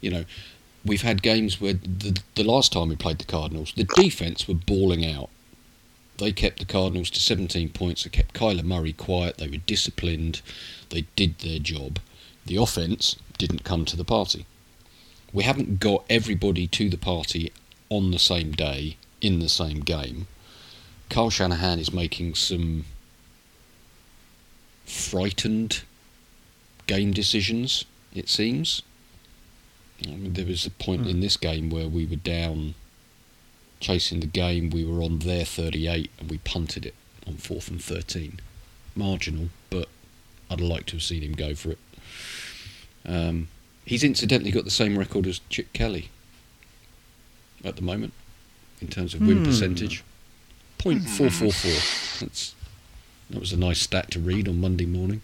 You 0.00 0.10
know, 0.10 0.24
we've 0.84 1.02
had 1.02 1.22
games 1.22 1.60
where 1.60 1.74
the 1.74 2.20
the 2.34 2.44
last 2.44 2.72
time 2.72 2.88
we 2.88 2.96
played 2.96 3.18
the 3.18 3.24
Cardinals, 3.24 3.72
the 3.76 3.84
defense 3.84 4.46
were 4.48 4.54
bawling 4.54 5.04
out. 5.06 5.30
They 6.18 6.30
kept 6.32 6.60
the 6.60 6.64
Cardinals 6.64 7.10
to 7.10 7.20
17 7.20 7.70
points. 7.70 8.04
They 8.04 8.10
kept 8.10 8.34
Kyler 8.34 8.62
Murray 8.62 8.92
quiet. 8.92 9.38
They 9.38 9.48
were 9.48 9.56
disciplined. 9.66 10.42
They 10.90 11.06
did 11.16 11.38
their 11.40 11.58
job. 11.58 11.98
The 12.46 12.56
offense 12.56 13.16
didn't 13.36 13.64
come 13.64 13.84
to 13.86 13.96
the 13.96 14.04
party. 14.04 14.46
We 15.32 15.42
haven't 15.42 15.80
got 15.80 16.04
everybody 16.08 16.68
to 16.68 16.88
the 16.88 16.98
party 16.98 17.52
on 17.88 18.12
the 18.12 18.18
same 18.20 18.52
day 18.52 18.96
in 19.20 19.40
the 19.40 19.48
same 19.48 19.80
game. 19.80 20.28
Carl 21.10 21.30
Shanahan 21.30 21.78
is 21.78 21.92
making 21.92 22.34
some 22.34 22.84
frightened 24.84 25.82
game 26.86 27.12
decisions, 27.12 27.84
it 28.14 28.28
seems. 28.28 28.82
I 30.04 30.10
mean, 30.10 30.32
there 30.34 30.46
was 30.46 30.66
a 30.66 30.70
point 30.70 31.06
in 31.06 31.20
this 31.20 31.36
game 31.36 31.70
where 31.70 31.88
we 31.88 32.04
were 32.04 32.16
down 32.16 32.74
chasing 33.80 34.20
the 34.20 34.26
game, 34.26 34.70
we 34.70 34.84
were 34.84 35.02
on 35.02 35.20
their 35.20 35.44
38 35.44 36.10
and 36.18 36.30
we 36.30 36.38
punted 36.38 36.84
it 36.86 36.94
on 37.26 37.34
4th 37.34 37.68
and 37.68 37.82
13. 37.82 38.40
Marginal, 38.96 39.48
but 39.70 39.88
I'd 40.50 40.60
like 40.60 40.86
to 40.86 40.92
have 40.96 41.02
seen 41.02 41.22
him 41.22 41.32
go 41.32 41.54
for 41.54 41.70
it. 41.70 41.78
Um, 43.06 43.48
he's 43.84 44.04
incidentally 44.04 44.50
got 44.50 44.64
the 44.64 44.70
same 44.70 44.98
record 44.98 45.26
as 45.26 45.40
Chip 45.48 45.72
Kelly 45.72 46.10
at 47.64 47.76
the 47.76 47.82
moment 47.82 48.12
in 48.80 48.88
terms 48.88 49.14
of 49.14 49.20
win 49.20 49.38
Hmm. 49.38 49.44
percentage. 49.44 50.02
0.444. 50.84 52.20
That's 52.20 52.54
that 53.30 53.40
was 53.40 53.52
a 53.52 53.56
nice 53.56 53.80
stat 53.80 54.10
to 54.12 54.20
read 54.20 54.48
on 54.48 54.60
Monday 54.60 54.84
morning. 54.86 55.22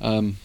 Um, 0.00 0.36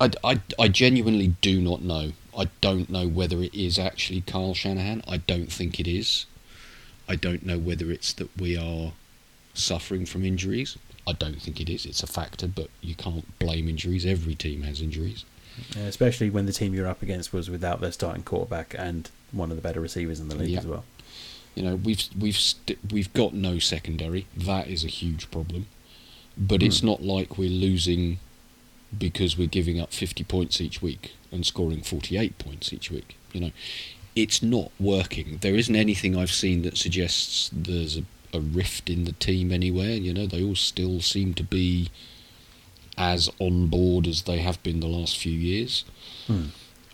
I, 0.00 0.10
I, 0.22 0.40
I 0.58 0.68
genuinely 0.68 1.34
do 1.40 1.60
not 1.60 1.82
know. 1.82 2.12
I 2.38 2.48
don't 2.60 2.88
know 2.88 3.08
whether 3.08 3.42
it 3.42 3.54
is 3.54 3.78
actually 3.78 4.20
Carl 4.20 4.54
Shanahan. 4.54 5.02
I 5.08 5.16
don't 5.18 5.50
think 5.50 5.80
it 5.80 5.88
is. 5.88 6.26
I 7.08 7.16
don't 7.16 7.44
know 7.44 7.58
whether 7.58 7.90
it's 7.90 8.12
that 8.14 8.28
we 8.40 8.56
are 8.56 8.92
suffering 9.54 10.06
from 10.06 10.24
injuries. 10.24 10.76
I 11.06 11.12
don't 11.12 11.40
think 11.40 11.60
it 11.60 11.68
is. 11.68 11.84
It's 11.86 12.02
a 12.02 12.06
factor, 12.06 12.46
but 12.46 12.68
you 12.80 12.94
can't 12.94 13.38
blame 13.38 13.68
injuries. 13.68 14.04
Every 14.06 14.34
team 14.34 14.62
has 14.62 14.80
injuries. 14.80 15.24
Especially 15.76 16.28
when 16.30 16.46
the 16.46 16.52
team 16.52 16.74
you're 16.74 16.86
up 16.86 17.02
against 17.02 17.32
was 17.32 17.48
without 17.48 17.80
their 17.80 17.92
starting 17.92 18.22
quarterback 18.22 18.74
and 18.78 19.10
one 19.32 19.50
of 19.50 19.56
the 19.56 19.62
better 19.62 19.80
receivers 19.80 20.20
in 20.20 20.28
the 20.28 20.34
league 20.34 20.50
Yeah. 20.50 20.58
as 20.58 20.66
well. 20.66 20.84
You 21.56 21.62
know, 21.64 21.74
we've 21.76 22.04
we've 22.18 22.36
st- 22.36 22.78
we've 22.92 23.12
got 23.12 23.32
no 23.32 23.58
secondary. 23.58 24.26
That 24.36 24.68
is 24.68 24.84
a 24.84 24.88
huge 24.88 25.30
problem. 25.30 25.66
But 26.38 26.62
it's 26.62 26.82
not 26.82 27.02
like 27.02 27.38
we're 27.38 27.48
losing 27.48 28.18
because 28.96 29.38
we're 29.38 29.48
giving 29.48 29.80
up 29.80 29.92
50 29.92 30.22
points 30.24 30.60
each 30.60 30.82
week 30.82 31.14
and 31.32 31.46
scoring 31.46 31.80
48 31.82 32.38
points 32.38 32.72
each 32.74 32.90
week. 32.90 33.16
You 33.32 33.40
know, 33.40 33.50
it's 34.14 34.42
not 34.42 34.70
working. 34.78 35.38
There 35.40 35.54
isn't 35.54 35.74
anything 35.74 36.14
I've 36.14 36.30
seen 36.30 36.60
that 36.62 36.76
suggests 36.76 37.50
there's 37.52 37.96
a, 37.96 38.02
a 38.34 38.40
rift 38.40 38.90
in 38.90 39.04
the 39.04 39.12
team 39.12 39.50
anywhere. 39.50 39.92
You 39.92 40.12
know, 40.12 40.26
they 40.26 40.44
all 40.44 40.54
still 40.54 41.00
seem 41.00 41.32
to 41.34 41.42
be 41.42 41.90
as 42.98 43.30
on 43.38 43.68
board 43.68 44.06
as 44.06 44.22
they 44.22 44.38
have 44.38 44.62
been 44.62 44.80
the 44.80 44.86
last 44.86 45.18
few 45.18 45.32
years. 45.32 45.84
Hmm. 46.26 46.46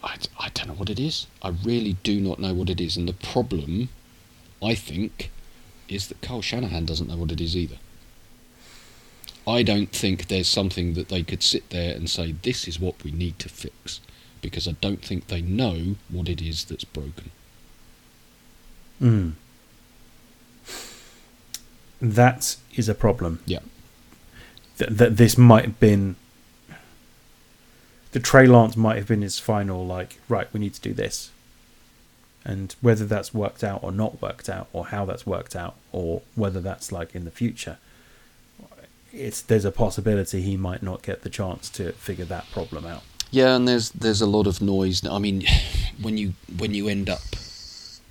I, 0.03 0.17
I 0.39 0.49
don't 0.55 0.69
know 0.69 0.75
what 0.75 0.91
it 0.91 0.99
is. 0.99 1.27
I 1.43 1.51
really 1.65 1.97
do 2.03 2.21
not 2.21 2.39
know 2.39 2.55
what 2.55 2.71
it 2.71 2.81
is. 2.81 2.97
And 2.97 3.09
the 3.09 3.13
problem, 3.13 3.89
I 4.63 4.75
think, 4.75 5.31
is 5.89 6.09
that 6.09 6.23
Carl 6.23 6.43
Shanahan 6.43 6.85
doesn't 6.85 7.09
know 7.09 7.17
what 7.17 7.33
it 7.33 7.41
is 7.41 7.57
either. 7.57 7.77
I 9.47 9.63
don't 9.63 9.91
think 9.91 10.29
there's 10.29 10.49
something 10.49 10.95
that 10.95 11.09
they 11.09 11.23
could 11.23 11.43
sit 11.43 11.71
there 11.71 11.97
and 11.97 12.09
say, 12.09 12.33
this 12.33 12.69
is 12.69 12.79
what 12.79 13.03
we 13.03 13.11
need 13.11 13.39
to 13.41 13.49
fix. 13.49 14.01
Because 14.41 14.69
I 14.69 14.73
don't 14.81 15.05
think 15.05 15.27
they 15.27 15.41
know 15.41 15.97
what 16.09 16.29
it 16.29 16.41
is 16.41 16.65
that's 16.65 16.85
broken. 16.85 17.31
Mm. 19.01 19.33
That 22.01 22.57
is 22.75 22.89
a 22.89 22.95
problem. 22.95 23.41
Yeah. 23.47 23.61
That, 24.79 24.99
that 24.99 25.17
this 25.17 25.37
might 25.39 25.65
have 25.65 25.81
been. 25.81 26.17
The 28.13 28.21
Trey 28.21 28.47
Lance 28.47 28.77
might 28.77 28.97
have 28.97 29.09
been 29.09 29.23
his 29.23 29.39
final, 29.39 29.87
like, 29.87 30.21
right, 30.29 30.53
we 30.53 30.61
need 30.61 30.75
to 30.75 30.81
do 30.81 30.93
this. 30.93 31.31
And 32.45 32.75
whether 32.81 33.05
that's 33.05 33.33
worked 33.33 33.63
out 33.63 33.83
or 33.83 33.93
not 33.93 34.21
worked 34.21 34.49
out, 34.49 34.69
or 34.73 34.87
how 34.87 35.05
that's 35.05 35.27
worked 35.27 35.55
out, 35.55 35.77
or 35.93 36.23
whether 36.35 36.61
that's 36.61 36.91
like 36.91 37.15
in 37.15 37.25
the 37.25 37.31
future, 37.31 37.79
it's 39.13 39.43
there's 39.43 39.65
a 39.65 39.73
possibility 39.73 40.43
he 40.43 40.57
might 40.57 40.83
not 40.83 41.03
get 41.03 41.23
the 41.23 41.31
chance 41.31 41.69
to 41.71 41.93
figure 41.93 42.25
that 42.25 42.51
problem 42.51 42.87
out. 42.87 43.03
Yeah, 43.31 43.55
and 43.55 43.69
there's 43.69 43.91
there's 43.91 44.21
a 44.21 44.27
lot 44.27 44.47
of 44.47 44.61
noise. 44.61 45.07
I 45.07 45.19
mean, 45.19 45.45
when 46.01 46.19
you 46.19 46.35
when 46.59 46.75
you 46.75 46.89
end 46.89 47.09
up 47.09 47.21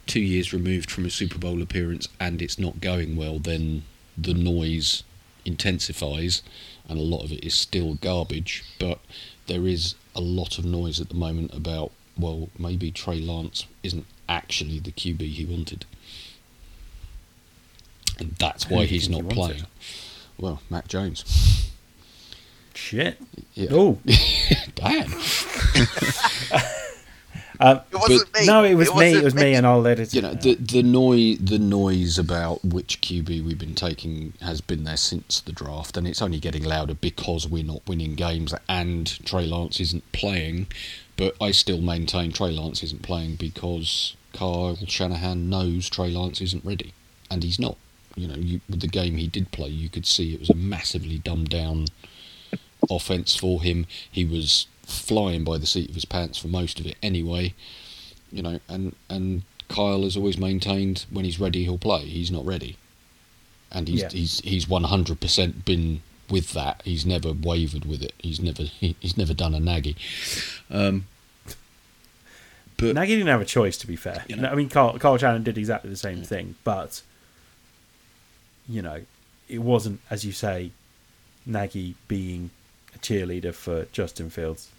two 0.08 0.22
years 0.22 0.54
removed 0.54 0.90
from 0.90 1.06
a 1.06 1.10
Super 1.10 1.38
Bowl 1.38 1.62
appearance 1.62 2.08
and 2.20 2.42
it's 2.42 2.60
not 2.60 2.82
going 2.82 3.16
well, 3.16 3.40
then 3.40 3.84
the 4.18 4.34
noise 4.34 5.04
intensifies, 5.46 6.42
and 6.88 6.98
a 6.98 7.04
lot 7.04 7.24
of 7.24 7.32
it 7.32 7.44
is 7.44 7.54
still 7.54 7.96
garbage. 7.96 8.64
But 8.80 9.00
there 9.48 9.68
is 9.68 9.96
a 10.16 10.22
lot 10.22 10.58
of 10.58 10.66
noise 10.66 11.00
at 11.00 11.10
the 11.10 11.16
moment 11.16 11.54
about 11.54 11.92
well, 12.18 12.50
maybe 12.58 12.92
Trey 12.92 13.20
Lance 13.20 13.66
isn't 13.84 14.06
actually 14.32 14.80
the 14.80 14.92
QB 14.92 15.22
he 15.22 15.46
wanted, 15.46 15.86
and 18.20 18.32
that's 18.40 18.70
why 18.70 18.86
he's 18.86 19.10
not 19.10 19.24
he 19.24 19.30
playing. 19.30 19.64
Well, 20.40 20.62
Mac 20.70 20.88
Jones. 20.88 21.70
Shit. 22.74 23.20
Yeah. 23.54 23.70
Oh, 23.72 24.00
Damn. 24.76 25.14
Um, 27.64 27.80
It 27.92 28.00
wasn't 28.00 28.34
me. 28.34 28.46
no, 28.48 28.64
it 28.64 28.74
was 28.74 28.92
me. 28.96 29.14
It 29.16 29.24
was 29.24 29.36
me, 29.36 29.54
and 29.54 29.68
I'll 29.68 29.86
edit 29.86 30.08
it. 30.08 30.14
you 30.16 30.22
know 30.24 30.34
the 30.34 30.56
the 30.56 30.82
noise 30.82 31.38
the 31.40 31.60
noise 31.60 32.18
about 32.18 32.66
which 32.66 33.02
QB 33.02 33.46
we've 33.46 33.60
been 33.60 33.76
taking 33.76 34.34
has 34.42 34.62
been 34.62 34.84
there 34.84 34.98
since 34.98 35.40
the 35.40 35.52
draft, 35.52 35.96
and 35.96 36.08
it's 36.08 36.24
only 36.24 36.40
getting 36.40 36.64
louder 36.64 36.96
because 36.96 37.48
we're 37.48 37.64
not 37.64 37.88
winning 37.88 38.16
games 38.16 38.52
and 38.68 39.24
Trey 39.28 39.46
Lance 39.46 39.80
isn't 39.80 40.12
playing. 40.12 40.68
But 41.18 41.36
I 41.40 41.52
still 41.52 41.82
maintain 41.82 42.32
Trey 42.32 42.50
Lance 42.50 42.82
isn't 42.82 43.04
playing 43.04 43.36
because 43.36 44.16
Kyle 44.34 44.78
Shanahan 44.88 45.50
knows 45.50 45.90
Trey 45.90 46.10
Lance 46.12 46.42
isn't 46.42 46.66
ready, 46.66 46.94
and 47.30 47.44
he's 47.44 47.60
not. 47.60 47.78
You 48.16 48.28
know, 48.28 48.36
you, 48.36 48.60
with 48.70 48.82
the 48.82 48.88
game 48.88 49.16
he 49.18 49.28
did 49.28 49.52
play, 49.52 49.70
you 49.70 49.88
could 49.90 50.06
see 50.06 50.34
it 50.34 50.40
was 50.42 50.50
a 50.50 50.56
massively 50.56 51.18
dumbed 51.20 51.50
down 51.50 51.88
offense 52.90 53.36
for 53.36 53.62
him. 53.62 53.86
He 54.12 54.26
was 54.26 54.68
flying 54.84 55.44
by 55.44 55.58
the 55.58 55.66
seat 55.66 55.90
of 55.90 55.96
his 55.96 56.06
pants 56.06 56.38
for 56.38 56.48
most 56.50 56.80
of 56.80 56.86
it 56.86 56.98
anyway. 57.02 57.54
You 58.32 58.42
know, 58.42 58.60
and 58.68 58.96
and 59.10 59.44
Kyle 59.70 60.04
has 60.04 60.18
always 60.18 60.38
maintained 60.38 61.06
when 61.10 61.24
he's 61.26 61.40
ready 61.40 61.64
he'll 61.64 61.78
play. 61.78 62.02
He's 62.06 62.32
not 62.32 62.46
ready, 62.46 62.78
and 63.72 63.88
he's 63.88 64.02
Yeah. 64.02 64.10
he's 64.10 64.40
he's 64.42 64.68
one 64.68 64.84
hundred 64.86 65.20
percent 65.22 65.64
been 65.66 66.02
with 66.30 66.52
that. 66.54 66.82
He's 66.86 67.06
never 67.06 67.32
wavered 67.34 67.86
with 67.86 68.02
it. 68.02 68.14
He's 68.20 68.40
never 68.42 68.64
he, 68.64 68.96
he's 69.00 69.18
never 69.18 69.34
done 69.34 69.54
a 69.54 69.60
Nagy. 69.60 69.96
Um, 70.70 71.08
but 72.82 72.96
Nagy 72.96 73.14
didn't 73.16 73.28
have 73.28 73.42
a 73.42 73.46
choice, 73.46 73.78
to 73.78 73.88
be 73.88 73.96
fair. 73.96 74.24
You 74.28 74.36
know. 74.36 74.50
I 74.50 74.56
mean, 74.56 74.70
Carl, 74.70 74.98
Carl 75.00 75.18
Shannon 75.18 75.44
did 75.44 75.58
exactly 75.58 75.90
the 75.90 75.96
same 75.98 76.24
thing, 76.24 76.56
but 76.64 77.02
you 78.68 78.82
know, 78.82 79.02
it 79.50 79.60
wasn't, 79.60 80.00
as 80.10 80.24
you 80.26 80.32
say, 80.32 80.72
Nagy 81.46 81.96
being 82.08 82.50
a 82.96 83.00
cheerleader 83.00 83.54
for 83.54 83.86
Justin 83.92 84.30
Fields. 84.30 84.70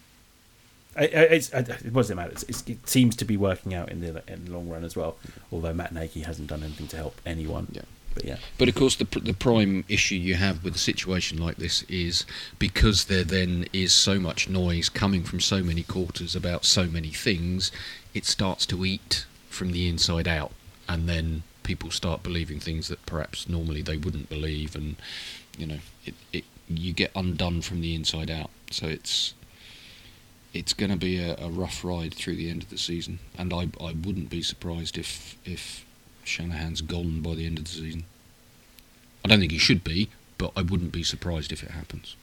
I- 0.97 1.05
I- 1.05 1.07
It's, 1.07 1.53
I- 1.55 1.59
it 1.61 1.93
doesn't 1.93 2.16
matter. 2.16 2.33
It's, 2.33 2.62
it 2.69 2.89
seems 2.89 3.16
to 3.16 3.24
be 3.24 3.37
working 3.37 3.74
out 3.74 3.91
in 3.91 4.01
the 4.01 4.23
in 4.31 4.45
the 4.45 4.51
long 4.53 4.69
run 4.69 4.85
as 4.85 4.95
well. 4.95 5.16
Although 5.51 5.73
Matt 5.74 5.93
Nagy 5.93 6.20
hasn't 6.20 6.49
done 6.49 6.62
anything 6.62 6.87
to 6.89 6.97
help 6.97 7.20
anyone. 7.24 7.69
Yeah. 7.73 7.83
But 8.14 8.24
yeah, 8.24 8.36
But 8.59 8.68
of 8.68 8.74
course, 8.74 8.97
the 8.97 9.05
the 9.05 9.32
prime 9.32 9.84
issue 9.89 10.16
you 10.16 10.34
have 10.34 10.64
with 10.64 10.74
a 10.74 10.78
situation 10.78 11.39
like 11.39 11.56
this 11.56 11.82
is 11.84 12.24
because 12.59 13.06
there 13.06 13.24
then 13.24 13.66
is 13.72 13.93
so 13.93 14.18
much 14.18 14.48
noise 14.48 14.89
coming 14.89 15.22
from 15.24 15.40
so 15.40 15.62
many 15.62 15.82
quarters 15.82 16.36
about 16.36 16.64
so 16.64 16.84
many 16.84 17.10
things, 17.10 17.72
it 18.14 18.24
starts 18.24 18.66
to 18.66 18.84
eat 18.84 19.26
from 19.48 19.72
the 19.72 19.89
inside 19.89 20.28
out, 20.28 20.52
and 20.89 21.09
then 21.09 21.43
people 21.62 21.90
start 21.90 22.22
believing 22.22 22.60
things 22.60 22.89
that 22.89 23.05
perhaps 23.06 23.48
normally 23.48 23.82
they 23.82 23.97
wouldn't 23.97 24.28
believe, 24.28 24.74
and 24.74 24.97
you 25.59 25.66
know, 25.66 25.78
it, 26.05 26.14
it 26.32 26.44
you 26.68 26.93
get 26.93 27.10
undone 27.14 27.62
from 27.62 27.80
the 27.80 27.94
inside 27.94 28.30
out. 28.30 28.51
So 28.70 28.86
it's 28.86 29.34
it's 30.52 30.74
going 30.74 30.90
to 30.90 30.98
be 30.98 31.18
a, 31.18 31.36
a 31.39 31.48
rough 31.48 31.82
ride 31.84 32.14
through 32.14 32.36
the 32.36 32.51
end 32.51 32.62
of 32.62 32.70
the 32.70 32.78
season, 32.78 33.18
and 33.39 33.52
I 33.52 33.68
I 33.80 33.93
wouldn't 33.93 34.30
be 34.30 34.43
surprised 34.43 34.98
if 34.98 35.36
if 35.44 35.84
Shanahan's 36.24 36.81
gone 36.81 37.20
by 37.20 37.35
the 37.35 37.47
end 37.47 37.59
of 37.59 37.65
the 37.65 37.70
season. 37.70 38.05
I 39.24 39.28
don't 39.28 39.40
think 39.40 39.53
he 39.53 39.59
should 39.59 39.85
be, 39.85 40.09
but 40.39 40.53
I 40.57 40.62
wouldn't 40.62 40.93
be 40.93 41.03
surprised 41.03 41.53
if 41.53 41.62
it 41.62 41.70
happens. 41.70 42.16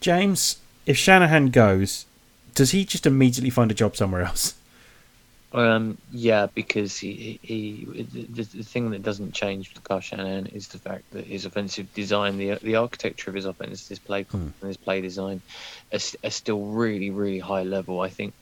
James, 0.00 0.58
if 0.84 0.96
Shanahan 0.96 1.48
goes, 1.50 2.06
does 2.54 2.70
he 2.70 2.84
just 2.84 3.06
immediately 3.06 3.50
find 3.50 3.70
a 3.70 3.74
job 3.74 3.96
somewhere 3.96 4.22
else? 4.22 4.54
Um, 5.52 5.96
yeah, 6.12 6.48
because 6.54 6.98
he, 6.98 7.38
he, 7.42 7.86
he 7.86 8.02
the, 8.02 8.42
the 8.42 8.62
thing 8.62 8.90
that 8.90 9.02
doesn't 9.02 9.32
change 9.32 9.72
with 9.72 9.82
Kyle 9.84 10.00
Shanahan 10.00 10.46
is 10.46 10.68
the 10.68 10.78
fact 10.78 11.10
that 11.12 11.24
his 11.24 11.46
offensive 11.46 11.92
design, 11.94 12.36
the 12.36 12.56
the 12.56 12.76
architecture 12.76 13.30
of 13.30 13.36
his 13.36 13.46
offense, 13.46 13.88
his 13.88 13.98
play 13.98 14.24
Hmm. 14.24 14.48
and 14.60 14.68
his 14.68 14.76
play 14.76 15.00
design, 15.00 15.40
are, 15.92 16.00
are 16.24 16.30
still 16.30 16.66
really, 16.66 17.10
really 17.10 17.38
high 17.38 17.62
level. 17.62 18.00
I 18.00 18.10
think 18.10 18.34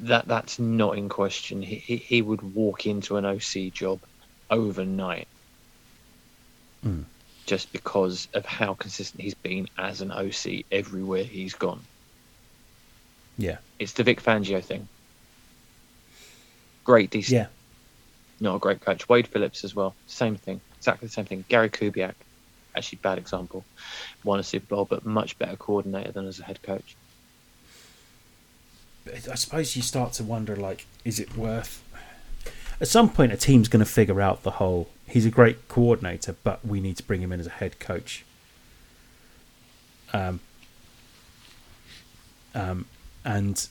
that 0.00 0.28
that's 0.28 0.58
not 0.58 0.98
in 0.98 1.08
question. 1.08 1.62
He 1.62 1.76
he, 1.76 1.96
he 1.96 2.22
would 2.22 2.42
walk 2.42 2.86
into 2.86 3.16
an 3.16 3.24
OC 3.24 3.70
job 3.72 4.00
overnight, 4.50 5.28
Hmm. 6.82 7.02
just 7.46 7.72
because 7.72 8.28
of 8.34 8.46
how 8.46 8.74
consistent 8.74 9.22
he's 9.22 9.34
been 9.34 9.66
as 9.78 10.00
an 10.00 10.12
OC 10.12 10.66
everywhere 10.70 11.24
he's 11.24 11.54
gone. 11.54 11.86
Yeah, 13.36 13.58
It's 13.78 13.92
the 13.92 14.04
Vic 14.04 14.22
Fangio 14.22 14.64
thing. 14.64 14.88
Great 16.84 17.10
DC, 17.10 17.32
yeah, 17.32 17.48
not 18.40 18.56
a 18.56 18.60
great 18.60 18.80
coach. 18.80 19.08
Wade 19.08 19.28
Phillips 19.28 19.64
as 19.64 19.74
well, 19.74 19.96
same 20.06 20.36
thing, 20.36 20.62
exactly 20.78 21.06
the 21.08 21.12
same 21.12 21.26
thing. 21.26 21.44
Gary 21.48 21.70
Kubiak, 21.70 22.14
actually 22.76 23.00
bad 23.02 23.18
example, 23.18 23.66
won 24.24 24.40
a 24.40 24.42
Super 24.42 24.66
Bowl, 24.66 24.86
but 24.88 25.06
much 25.06 25.38
better 25.38 25.56
coordinator 25.56 26.12
than 26.12 26.26
as 26.26 26.40
a 26.40 26.44
head 26.44 26.62
coach. 26.62 26.96
I 29.06 29.34
suppose 29.34 29.76
you 29.76 29.82
start 29.82 30.12
to 30.14 30.24
wonder, 30.24 30.56
like, 30.56 30.86
is 31.04 31.20
it 31.20 31.36
worth? 31.36 31.82
At 32.80 32.88
some 32.88 33.10
point, 33.10 33.32
a 33.32 33.36
team's 33.36 33.68
going 33.68 33.84
to 33.84 33.90
figure 33.90 34.20
out 34.20 34.42
the 34.42 34.52
whole. 34.52 34.88
He's 35.06 35.26
a 35.26 35.30
great 35.30 35.68
coordinator, 35.68 36.34
but 36.42 36.64
we 36.66 36.80
need 36.80 36.96
to 36.96 37.02
bring 37.02 37.20
him 37.20 37.32
in 37.32 37.40
as 37.40 37.46
a 37.46 37.50
head 37.50 37.78
coach. 37.78 38.24
Um, 40.12 40.40
um, 42.54 42.86
and 43.24 43.68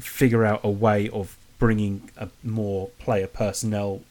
figure 0.00 0.44
out 0.44 0.60
a 0.64 0.70
way 0.70 1.08
of 1.08 1.36
bringing 1.58 2.10
a 2.16 2.28
more 2.42 2.88
player 2.98 3.26
personnel 3.26 4.02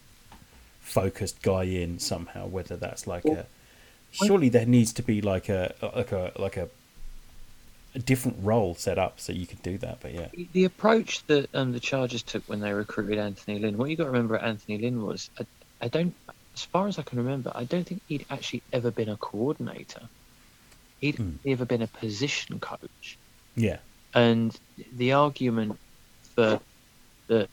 focused 0.80 1.42
guy 1.42 1.64
in 1.64 2.00
somehow. 2.00 2.48
Whether 2.48 2.78
that's 2.78 3.08
like 3.08 3.26
a, 3.26 3.46
surely 4.12 4.50
there 4.50 4.66
needs 4.66 4.94
to 4.94 5.04
be 5.04 5.22
like 5.22 5.50
a 5.50 5.74
like 5.96 6.12
a 6.12 6.32
like 6.38 6.58
a 6.58 6.70
a 7.96 8.00
different 8.00 8.38
role 8.42 8.76
set 8.76 8.98
up 9.00 9.20
so 9.20 9.34
you 9.34 9.48
could 9.48 9.62
do 9.64 9.78
that. 9.80 10.00
But 10.02 10.14
yeah. 10.14 10.28
The 10.54 10.66
approach 10.66 11.26
that 11.28 11.50
um, 11.56 11.72
the 11.72 11.80
Chargers 11.80 12.22
took 12.24 12.44
when 12.46 12.60
they 12.60 12.72
recruited 12.74 13.18
Anthony 13.18 13.60
Lynn, 13.60 13.78
what 13.78 13.90
you 13.90 13.96
got 13.96 14.04
to 14.06 14.12
remember 14.12 14.38
Anthony 14.38 14.78
Lynn 14.78 15.04
was, 15.04 15.30
I, 15.40 15.46
I 15.82 15.88
don't, 15.88 16.14
as 16.54 16.64
far 16.64 16.88
as 16.88 17.00
I 17.00 17.04
can 17.04 17.18
remember, 17.18 17.52
I 17.56 17.64
don't 17.64 17.86
think 17.88 18.02
he'd 18.08 18.26
actually 18.30 18.62
ever 18.72 18.92
been 18.92 19.10
a 19.10 19.18
coordinator. 19.18 20.02
He'd 21.02 21.16
Hmm. 21.18 21.32
ever 21.48 21.66
been 21.66 21.82
a 21.82 21.88
position 21.88 22.60
coach. 22.60 23.18
Yeah. 23.56 23.78
And 24.14 24.58
the 24.96 25.14
argument 25.14 25.80
for 26.36 26.60
that 27.28 27.50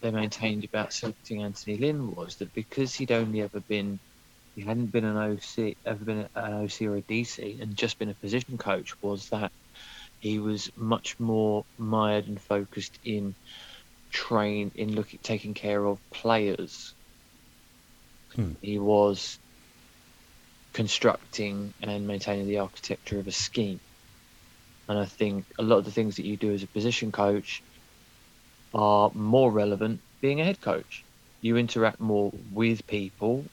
they 0.00 0.10
maintained 0.10 0.64
about 0.64 0.92
selecting 0.92 1.42
Anthony 1.42 1.76
Lynn 1.76 2.14
was 2.14 2.36
that 2.36 2.54
because 2.54 2.94
he'd 2.94 3.12
only 3.12 3.42
ever 3.42 3.60
been, 3.60 3.98
he 4.54 4.62
hadn't 4.62 4.86
been 4.86 5.04
an 5.04 5.16
OC, 5.16 5.76
ever 5.84 6.04
been 6.04 6.28
an 6.34 6.52
OC 6.54 6.82
or 6.82 6.96
a 6.96 7.02
DC, 7.02 7.60
and 7.60 7.76
just 7.76 7.98
been 7.98 8.08
a 8.08 8.14
position 8.14 8.58
coach, 8.58 9.00
was 9.02 9.28
that 9.30 9.50
he 10.20 10.38
was 10.38 10.70
much 10.76 11.18
more 11.18 11.64
mired 11.78 12.26
and 12.26 12.40
focused 12.40 12.98
in 13.04 13.34
train 14.10 14.72
in 14.74 14.94
looking 14.94 15.20
taking 15.22 15.54
care 15.54 15.84
of 15.84 15.98
players. 16.12 16.94
Hmm. 18.34 18.52
He 18.60 18.78
was 18.78 19.38
constructing 20.72 21.72
and 21.82 22.06
maintaining 22.06 22.46
the 22.46 22.58
architecture 22.58 23.18
of 23.18 23.26
a 23.26 23.32
scheme. 23.32 23.80
And 24.88 24.98
I 24.98 25.04
think 25.04 25.44
a 25.58 25.62
lot 25.62 25.78
of 25.78 25.84
the 25.84 25.90
things 25.90 26.16
that 26.16 26.26
you 26.26 26.36
do 26.36 26.52
as 26.52 26.62
a 26.62 26.68
position 26.68 27.12
coach 27.12 27.62
are 28.74 29.10
more 29.14 29.50
relevant 29.50 30.00
being 30.20 30.40
a 30.40 30.44
head 30.44 30.60
coach. 30.60 31.04
You 31.40 31.56
interact 31.56 32.00
more 32.00 32.32
with 32.52 32.86
people, 32.86 33.44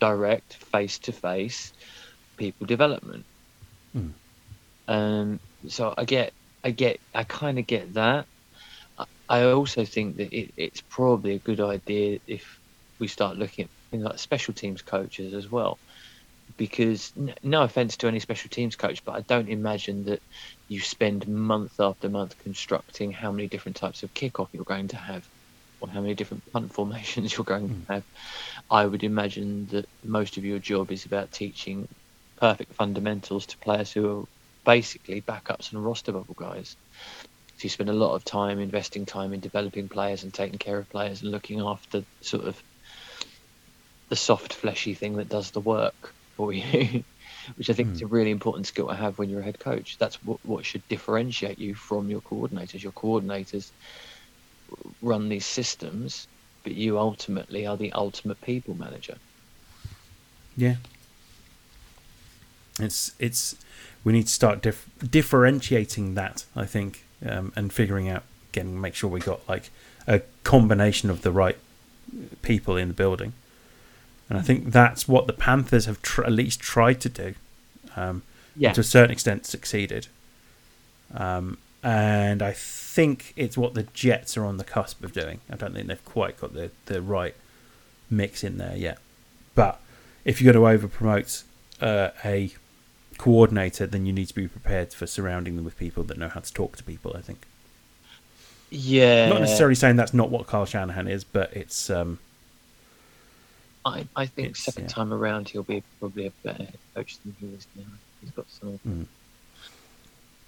direct, 0.00 0.54
face 0.54 0.98
to 1.00 1.12
face, 1.12 1.72
people 2.36 2.66
development. 2.66 3.24
Um, 4.88 5.40
so 5.68 5.94
I 5.96 6.04
get, 6.04 6.32
I 6.64 6.70
get, 6.70 6.98
I 7.14 7.24
kind 7.24 7.58
of 7.58 7.66
get 7.66 7.94
that. 7.94 8.26
I- 9.28 9.44
also 9.44 9.84
think 9.84 10.16
that 10.18 10.32
it, 10.36 10.52
it's 10.56 10.82
probably 10.90 11.34
a 11.34 11.40
good 11.40 11.60
idea 11.60 12.18
if 12.26 12.44
we 12.98 13.08
start 13.08 13.38
looking 13.38 13.64
at 13.64 13.70
things 13.90 14.04
like 14.04 14.18
special 14.18 14.54
teams 14.54 14.82
coaches 14.82 15.34
as 15.34 15.50
well. 15.50 15.80
Because 16.58 17.12
n- 17.16 17.34
no 17.42 17.62
offense 17.62 17.96
to 17.98 18.08
any 18.08 18.20
special 18.20 18.50
teams 18.50 18.76
coach, 18.76 19.00
but 19.04 19.16
I 19.16 19.22
don't 19.22 19.48
imagine 19.48 20.04
that 20.04 20.20
you 20.68 20.80
spend 20.80 21.26
month 21.28 21.72
after 21.80 22.10
month 22.10 22.36
constructing 22.38 23.10
how 23.12 23.32
many 23.32 23.48
different 23.48 23.76
types 23.76 24.02
of 24.02 24.12
kickoff 24.14 24.48
you're 24.52 24.64
going 24.64 24.88
to 24.88 24.96
have 24.96 25.24
or 25.80 25.88
how 25.88 26.00
many 26.00 26.14
different 26.14 26.44
punt 26.52 26.72
formations 26.74 27.36
you're 27.36 27.44
going 27.44 27.70
to 27.70 27.74
hmm. 27.74 27.82
have. 27.88 28.04
I 28.70 28.86
would 28.86 29.04
imagine 29.04 29.66
that 29.68 29.86
most 30.04 30.36
of 30.36 30.44
your 30.44 30.58
job 30.58 30.92
is 30.92 31.06
about 31.06 31.32
teaching 31.32 31.88
perfect 32.36 32.74
fundamentals 32.74 33.46
to 33.46 33.58
players 33.58 33.92
who 33.92 34.20
are 34.20 34.24
basically 34.64 35.20
backups 35.20 35.72
and 35.72 35.84
roster 35.84 36.12
bubble 36.12 36.36
guys. 36.36 36.76
So 37.56 37.64
you 37.64 37.70
spend 37.70 37.90
a 37.90 37.94
lot 37.94 38.14
of 38.14 38.24
time 38.24 38.58
investing 38.58 39.06
time 39.06 39.32
in 39.32 39.40
developing 39.40 39.88
players 39.88 40.24
and 40.24 40.32
taking 40.32 40.58
care 40.58 40.78
of 40.78 40.88
players 40.90 41.22
and 41.22 41.30
looking 41.30 41.60
after 41.60 42.02
sort 42.20 42.44
of 42.44 42.60
the 44.08 44.16
soft, 44.16 44.52
fleshy 44.52 44.94
thing 44.94 45.16
that 45.16 45.28
does 45.28 45.50
the 45.52 45.60
work 45.60 46.14
for 46.36 46.52
you, 46.52 47.04
which 47.56 47.70
I 47.70 47.72
think 47.72 47.94
is 47.94 48.02
a 48.02 48.06
hmm. 48.06 48.14
really 48.14 48.30
important 48.30 48.66
skill 48.66 48.88
to 48.88 48.94
have 48.94 49.18
when 49.18 49.30
you're 49.30 49.40
a 49.40 49.44
head 49.44 49.58
coach. 49.58 49.96
That's 49.98 50.16
what, 50.24 50.38
what 50.44 50.66
should 50.66 50.86
differentiate 50.88 51.58
you 51.58 51.74
from 51.74 52.10
your 52.10 52.20
coordinators. 52.20 52.82
Your 52.82 52.92
coordinators 52.92 53.70
run 55.00 55.28
these 55.28 55.46
systems, 55.46 56.26
but 56.62 56.74
you 56.74 56.98
ultimately 56.98 57.66
are 57.66 57.76
the 57.76 57.92
ultimate 57.92 58.40
people 58.40 58.74
manager. 58.74 59.16
Yeah. 60.56 60.76
It's 62.78 63.12
it's 63.18 63.56
we 64.04 64.12
need 64.12 64.26
to 64.26 64.32
start 64.32 64.62
dif- 64.62 64.88
differentiating 65.10 66.14
that 66.14 66.44
I 66.56 66.64
think 66.66 67.04
um, 67.26 67.52
and 67.54 67.72
figuring 67.72 68.08
out 68.08 68.22
again, 68.50 68.80
make 68.80 68.94
sure 68.94 69.08
we 69.08 69.20
got 69.20 69.46
like 69.48 69.70
a 70.06 70.20
combination 70.44 71.08
of 71.10 71.22
the 71.22 71.30
right 71.30 71.56
people 72.42 72.76
in 72.76 72.88
the 72.88 72.94
building. 72.94 73.32
And 74.28 74.38
I 74.38 74.42
think 74.42 74.72
that's 74.72 75.06
what 75.08 75.26
the 75.26 75.32
Panthers 75.32 75.86
have 75.86 76.00
tr- 76.02 76.24
at 76.24 76.32
least 76.32 76.60
tried 76.60 77.00
to 77.02 77.08
do 77.08 77.34
um, 77.96 78.22
Yeah. 78.56 78.72
to 78.72 78.80
a 78.80 78.84
certain 78.84 79.10
extent 79.10 79.46
succeeded. 79.46 80.08
Um, 81.14 81.58
and 81.82 82.42
I 82.42 82.52
think 82.52 83.32
it's 83.36 83.56
what 83.58 83.74
the 83.74 83.84
Jets 83.94 84.36
are 84.36 84.44
on 84.44 84.56
the 84.56 84.64
cusp 84.64 85.02
of 85.04 85.12
doing. 85.12 85.40
I 85.50 85.56
don't 85.56 85.74
think 85.74 85.86
they've 85.88 86.04
quite 86.04 86.40
got 86.40 86.54
the, 86.54 86.70
the 86.86 87.02
right 87.02 87.34
mix 88.10 88.44
in 88.44 88.58
there 88.58 88.76
yet. 88.76 88.98
But 89.54 89.80
if 90.24 90.40
you're 90.40 90.52
going 90.52 90.62
to 90.62 90.70
over 90.70 90.88
promote 90.88 91.42
uh, 91.80 92.10
a 92.24 92.52
coordinator, 93.18 93.86
then 93.86 94.06
you 94.06 94.12
need 94.12 94.26
to 94.28 94.34
be 94.34 94.48
prepared 94.48 94.92
for 94.92 95.06
surrounding 95.06 95.56
them 95.56 95.64
with 95.64 95.78
people 95.78 96.02
that 96.04 96.18
know 96.18 96.28
how 96.28 96.40
to 96.40 96.52
talk 96.52 96.76
to 96.76 96.84
people. 96.84 97.14
I 97.16 97.20
think. 97.20 97.44
Yeah. 98.70 99.28
Not 99.28 99.40
necessarily 99.40 99.74
saying 99.74 99.96
that's 99.96 100.14
not 100.14 100.30
what 100.30 100.46
Carl 100.46 100.64
Shanahan 100.64 101.06
is, 101.06 101.24
but 101.24 101.52
it's 101.54 101.90
um, 101.90 102.18
I, 103.84 104.06
I 104.16 104.26
think 104.26 104.48
It's- 104.50 104.64
second 104.64 104.84
yeah. 104.84 104.88
time 104.88 105.12
around 105.12 105.48
he'll 105.48 105.62
be 105.62 105.82
probably 106.00 106.26
a 106.26 106.30
better 106.42 106.64
head 106.64 106.78
coach 106.94 107.18
than 107.24 107.34
he 107.40 107.46
is 107.48 107.66
now. 107.76 107.82
He's 108.20 108.30
got 108.30 108.46
some 108.48 108.68
of 108.70 108.80
Mm. 108.84 109.06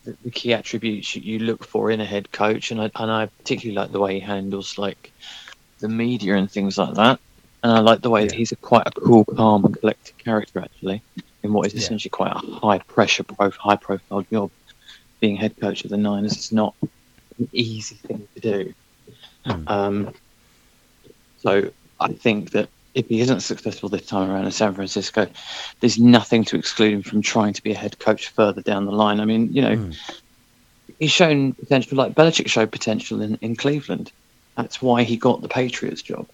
the, 0.04 0.16
the 0.24 0.30
key 0.30 0.54
attributes 0.54 1.14
you, 1.16 1.22
you 1.22 1.38
look 1.40 1.64
for 1.64 1.90
in 1.90 2.00
a 2.00 2.04
head 2.04 2.30
coach, 2.32 2.70
and 2.70 2.80
I 2.80 2.90
and 2.96 3.10
I 3.10 3.26
particularly 3.26 3.76
like 3.76 3.92
the 3.92 4.00
way 4.00 4.14
he 4.14 4.20
handles 4.20 4.78
like 4.78 5.12
the 5.80 5.88
media 5.88 6.36
and 6.36 6.50
things 6.50 6.78
like 6.78 6.94
that. 6.94 7.18
And 7.62 7.72
I 7.72 7.80
like 7.80 8.02
the 8.02 8.10
way 8.10 8.26
that 8.26 8.34
he's 8.34 8.52
a 8.52 8.56
quite 8.56 8.86
a 8.86 8.90
cool, 8.92 9.24
calm, 9.24 9.64
and 9.64 9.78
collected 9.78 10.16
character 10.18 10.60
actually 10.60 11.02
in 11.44 11.52
what 11.52 11.66
is 11.68 11.74
Yeah. 11.74 11.80
essentially 11.80 12.10
quite 12.10 12.32
a 12.32 12.38
high 12.38 12.78
pressure, 12.78 13.24
high 13.38 13.76
profile 13.76 14.22
job. 14.32 14.50
Being 15.20 15.36
head 15.36 15.54
coach 15.60 15.84
of 15.84 15.90
the 15.90 15.96
Niners 15.96 16.36
is 16.36 16.50
not 16.52 16.74
an 16.82 17.48
easy 17.52 17.94
thing 17.94 18.26
to 18.34 18.40
do. 18.40 18.74
Hmm. 19.46 19.68
Um, 19.68 20.14
so 21.40 21.70
I 22.00 22.08
think 22.12 22.50
that 22.50 22.68
if 22.94 23.08
he 23.08 23.20
isn't 23.20 23.40
successful 23.40 23.88
this 23.88 24.06
time 24.06 24.30
around 24.30 24.44
in 24.46 24.50
San 24.50 24.74
Francisco, 24.74 25.26
there's 25.80 25.98
nothing 25.98 26.44
to 26.44 26.56
exclude 26.56 26.92
him 26.94 27.02
from 27.02 27.22
trying 27.22 27.52
to 27.52 27.62
be 27.62 27.72
a 27.72 27.76
head 27.76 27.98
coach 27.98 28.28
further 28.28 28.62
down 28.62 28.86
the 28.86 28.92
line. 28.92 29.20
I 29.20 29.24
mean, 29.24 29.52
you 29.52 29.62
know, 29.62 29.76
Mm. 29.76 29.96
he's 30.98 31.10
shown 31.12 31.52
potential, 31.52 31.96
like 31.98 32.14
Belichick 32.14 32.48
showed 32.48 32.70
potential 32.72 33.20
in, 33.20 33.36
in 33.40 33.56
Cleveland. 33.56 34.12
That's 34.56 34.80
why 34.80 35.02
he 35.02 35.16
got 35.16 35.42
the 35.42 35.48
Patriots 35.48 36.02
job, 36.02 36.28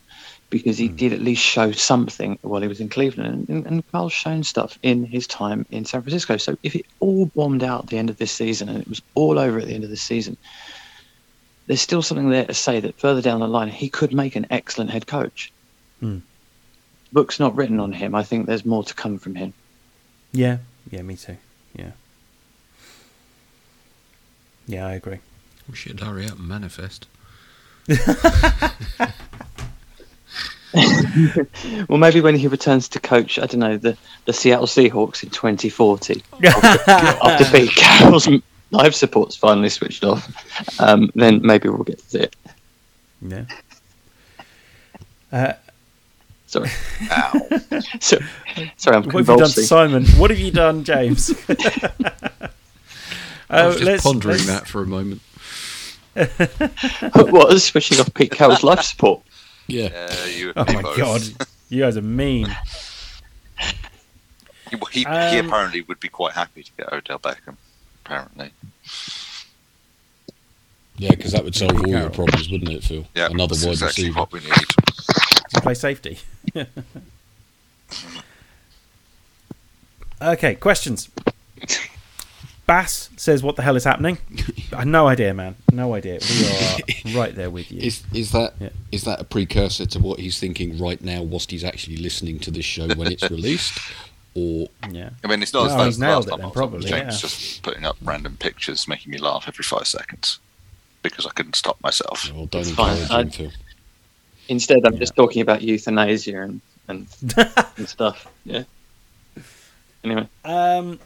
because 0.50 0.76
he 0.78 0.88
Mm. 0.88 0.96
did 0.96 1.12
at 1.12 1.20
least 1.22 1.42
show 1.42 1.70
something 1.72 2.38
while 2.42 2.60
he 2.60 2.68
was 2.68 2.80
in 2.80 2.88
Cleveland. 2.88 3.48
And, 3.48 3.48
and, 3.48 3.66
and 3.66 3.90
Carl's 3.92 4.12
shown 4.12 4.42
stuff 4.42 4.78
in 4.82 5.04
his 5.04 5.26
time 5.26 5.64
in 5.70 5.84
San 5.84 6.02
Francisco. 6.02 6.36
So 6.36 6.56
if 6.62 6.74
it 6.74 6.84
all 6.98 7.26
bombed 7.26 7.62
out 7.62 7.84
at 7.84 7.90
the 7.90 7.98
end 7.98 8.10
of 8.10 8.18
this 8.18 8.32
season 8.32 8.68
and 8.68 8.80
it 8.80 8.88
was 8.88 9.00
all 9.14 9.38
over 9.38 9.58
at 9.60 9.66
the 9.66 9.74
end 9.74 9.84
of 9.84 9.90
this 9.90 10.02
season, 10.02 10.36
there's 11.68 11.80
still 11.80 12.02
something 12.02 12.30
there 12.30 12.44
to 12.46 12.54
say 12.54 12.80
that 12.80 12.98
further 12.98 13.22
down 13.22 13.38
the 13.40 13.46
line 13.46 13.68
he 13.68 13.88
could 13.88 14.12
make 14.12 14.34
an 14.34 14.46
excellent 14.50 14.90
head 14.90 15.06
coach. 15.06 15.52
Mm. 16.02 16.22
Book's 17.12 17.38
not 17.38 17.54
written 17.54 17.78
on 17.78 17.92
him. 17.92 18.14
I 18.16 18.24
think 18.24 18.46
there's 18.46 18.64
more 18.64 18.82
to 18.84 18.94
come 18.94 19.18
from 19.18 19.36
him. 19.36 19.52
yeah, 20.32 20.58
yeah, 20.90 21.02
me 21.02 21.14
too. 21.16 21.36
Yeah, 21.76 21.92
yeah, 24.66 24.86
I 24.86 24.94
agree. 24.94 25.18
We 25.68 25.76
should 25.76 26.00
hurry 26.00 26.26
up 26.26 26.38
and 26.38 26.48
manifest. 26.48 27.06
Well, 31.88 31.98
maybe 31.98 32.20
when 32.20 32.34
he 32.36 32.46
returns 32.46 32.88
to 32.90 33.00
coach, 33.00 33.38
I 33.38 33.46
don't 33.46 33.60
know, 33.60 33.76
the, 33.76 33.96
the 34.26 34.32
Seattle 34.32 34.66
Seahawks 34.66 35.22
in 35.24 35.30
2040, 35.30 36.22
after 36.44 37.44
Pete 37.58 37.70
Carroll's 37.74 38.28
live 38.70 38.94
support's 38.94 39.34
finally 39.36 39.68
switched 39.68 40.04
off, 40.04 40.80
um, 40.80 41.10
then 41.14 41.40
maybe 41.42 41.68
we'll 41.68 41.82
get 41.84 41.98
to 41.98 42.04
see 42.06 42.18
it. 42.20 42.36
Yeah. 43.22 43.44
Uh, 45.32 45.52
Sorry. 46.46 46.68
Ow. 47.10 47.32
So, 48.00 48.18
sorry, 48.76 48.96
I'm 48.96 49.04
convulsing. 49.08 49.16
what 49.16 49.28
have 49.28 49.30
you 49.30 49.30
done. 49.36 49.48
Simon? 49.48 50.04
What 50.18 50.30
have 50.30 50.38
you 50.40 50.50
done, 50.50 50.82
James? 50.84 51.30
I 51.48 51.52
Uh, 53.48 53.66
was 53.68 53.74
just 53.76 53.84
let's- 53.86 54.02
pondering 54.02 54.36
let's- 54.38 54.46
that 54.46 54.66
for 54.68 54.82
a 54.82 54.86
moment. 54.86 55.20
what 56.14 57.32
was 57.32 57.64
switching 57.64 58.00
off 58.00 58.12
Pete 58.14 58.32
Carroll's 58.32 58.62
life 58.64 58.82
support? 58.82 59.22
Yeah. 59.70 60.08
Uh, 60.10 60.24
you 60.26 60.52
Oh 60.56 60.64
my 60.72 60.82
both. 60.82 60.96
god, 60.96 61.22
you 61.68 61.82
guys 61.82 61.96
are 61.96 62.02
mean. 62.02 62.46
He, 64.70 64.76
he, 64.92 65.00
he 65.00 65.06
Um, 65.06 65.46
apparently 65.46 65.80
would 65.82 66.00
be 66.00 66.08
quite 66.08 66.32
happy 66.34 66.62
to 66.62 66.70
get 66.76 66.92
Odell 66.92 67.18
Beckham. 67.18 67.56
Apparently, 68.04 68.50
Yeah, 70.96 71.10
because 71.10 71.32
that 71.32 71.44
would 71.44 71.54
solve 71.54 71.78
all 71.80 71.88
your 71.88 72.10
problems, 72.10 72.48
wouldn't 72.50 72.70
it, 72.70 72.84
Phil? 72.84 73.06
yeah, 73.14 73.26
Another 73.26 73.54
that's 73.54 73.64
wide 73.64 73.72
exactly 73.72 74.04
receiver. 74.04 74.20
what 74.20 74.32
we 74.32 74.40
need. 74.40 74.48
Does 74.52 75.54
he 75.54 75.60
play 75.60 75.74
safety? 75.74 76.18
okay, 80.22 80.54
questions. 80.56 81.08
Bass 82.70 83.10
says, 83.16 83.42
"What 83.42 83.56
the 83.56 83.62
hell 83.62 83.74
is 83.74 83.82
happening?" 83.82 84.18
I 84.72 84.76
have 84.78 84.86
no 84.86 85.08
idea, 85.08 85.34
man. 85.34 85.56
No 85.72 85.92
idea. 85.94 86.20
We 86.30 86.46
are 87.14 87.18
right 87.20 87.34
there 87.34 87.50
with 87.50 87.72
you. 87.72 87.80
Is 87.80 88.04
is 88.14 88.30
that 88.30 88.54
is 88.92 89.02
Yeah. 89.04 89.16
that 89.16 89.20
a 89.22 89.24
precursor 89.24 89.86
to 89.86 89.98
what 89.98 90.20
he's 90.20 90.38
thinking 90.38 90.78
right 90.78 91.00
now, 91.02 91.20
whilst 91.22 91.50
he's 91.50 91.64
actually 91.64 91.96
listening 91.96 92.38
to 92.40 92.50
this 92.52 92.64
show 92.64 92.86
when 92.94 93.10
it's 93.10 93.28
released, 93.28 93.76
or 94.36 94.68
yeah. 94.88 95.10
I 95.24 95.26
mean, 95.26 95.42
it's 95.42 95.52
not 95.52 95.64
No, 95.64 95.66
as 95.70 95.74
bad 95.74 95.84
he's 95.86 95.94
as 95.94 95.98
the 95.98 96.06
nailed 96.06 96.14
last 96.14 96.26
it 96.26 96.30
time 96.30 96.40
then, 96.42 96.50
probably, 96.52 96.92
on. 96.92 96.98
James 97.00 97.14
yeah. 97.14 97.28
just 97.28 97.62
putting 97.64 97.84
up 97.84 97.96
random 98.02 98.36
pictures, 98.36 98.86
making 98.86 99.10
me 99.10 99.18
laugh 99.18 99.46
every 99.48 99.64
five 99.64 99.88
seconds 99.88 100.38
because 101.02 101.26
I 101.26 101.30
couldn't 101.30 101.56
stop 101.56 101.76
myself. 101.82 102.32
well, 102.32 102.46
don't 102.46 102.68
encourage 102.68 103.08
him, 103.10 103.30
Phil? 103.30 103.50
Instead, 104.48 104.86
I'm 104.86 104.92
Yeah. 104.92 105.00
just 105.00 105.16
talking 105.16 105.42
about 105.42 105.62
euthanasia 105.62 106.42
and, 106.42 106.60
and, 106.86 107.08
and 107.76 107.88
stuff. 107.88 108.28
Yeah. 108.44 108.62
Anyway, 110.04 110.28
Um, 110.44 111.00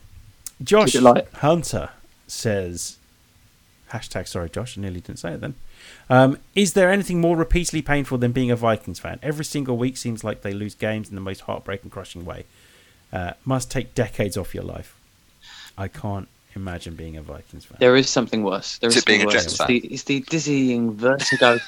Josh 0.64 0.92
Keep 0.92 1.00
it 1.00 1.04
light. 1.04 1.28
Hunter 1.34 1.90
says, 2.26 2.96
hashtag 3.92 4.26
sorry, 4.28 4.50
Josh, 4.50 4.76
I 4.76 4.80
nearly 4.80 5.00
didn't 5.00 5.18
say 5.18 5.32
it 5.34 5.40
then. 5.40 5.54
Um, 6.10 6.38
is 6.54 6.72
there 6.72 6.90
anything 6.90 7.20
more 7.20 7.36
repeatedly 7.36 7.82
painful 7.82 8.18
than 8.18 8.32
being 8.32 8.50
a 8.50 8.56
Vikings 8.56 8.98
fan? 8.98 9.18
Every 9.22 9.44
single 9.44 9.76
week 9.76 9.96
seems 9.96 10.24
like 10.24 10.42
they 10.42 10.52
lose 10.54 10.74
games 10.74 11.08
in 11.08 11.14
the 11.14 11.20
most 11.20 11.42
heartbreaking, 11.42 11.90
crushing 11.90 12.24
way. 12.24 12.44
Uh, 13.12 13.32
must 13.44 13.70
take 13.70 13.94
decades 13.94 14.36
off 14.36 14.54
your 14.54 14.64
life. 14.64 14.96
I 15.78 15.88
can't 15.88 16.28
imagine 16.56 16.94
being 16.94 17.16
a 17.16 17.22
Vikings 17.22 17.64
fan. 17.64 17.76
there 17.80 17.96
is 17.96 18.08
something 18.08 18.42
worse. 18.42 18.78
There 18.78 18.88
Is 18.88 18.96
is 18.96 19.02
it 19.02 19.06
being 19.06 19.20
something 19.20 19.34
a 19.34 19.36
worse. 19.36 19.42
Jets 19.44 19.52
It's 19.54 19.56
fan? 19.58 19.66
the, 19.68 19.78
it's 19.78 20.02
the 20.04 20.20
dizzying 20.20 20.94
vertigo. 20.96 21.58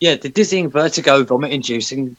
yeah, 0.00 0.14
the 0.16 0.28
dizzying 0.28 0.70
vertigo, 0.70 1.22
vomit-inducing 1.24 2.16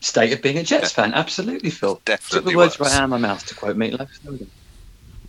state 0.00 0.32
of 0.32 0.40
being 0.42 0.58
a 0.58 0.62
Jets 0.62 0.92
fan. 0.92 1.12
Absolutely, 1.14 1.70
Phil. 1.70 1.96
Took 1.96 2.04
Definitely 2.04 2.52
the 2.52 2.58
words 2.58 2.78
worse. 2.78 2.90
right 2.90 2.98
out 2.98 3.04
of 3.04 3.10
my 3.10 3.18
mouth 3.18 3.44
to 3.46 3.54
quote 3.54 3.76
Meatloaf. 3.76 4.08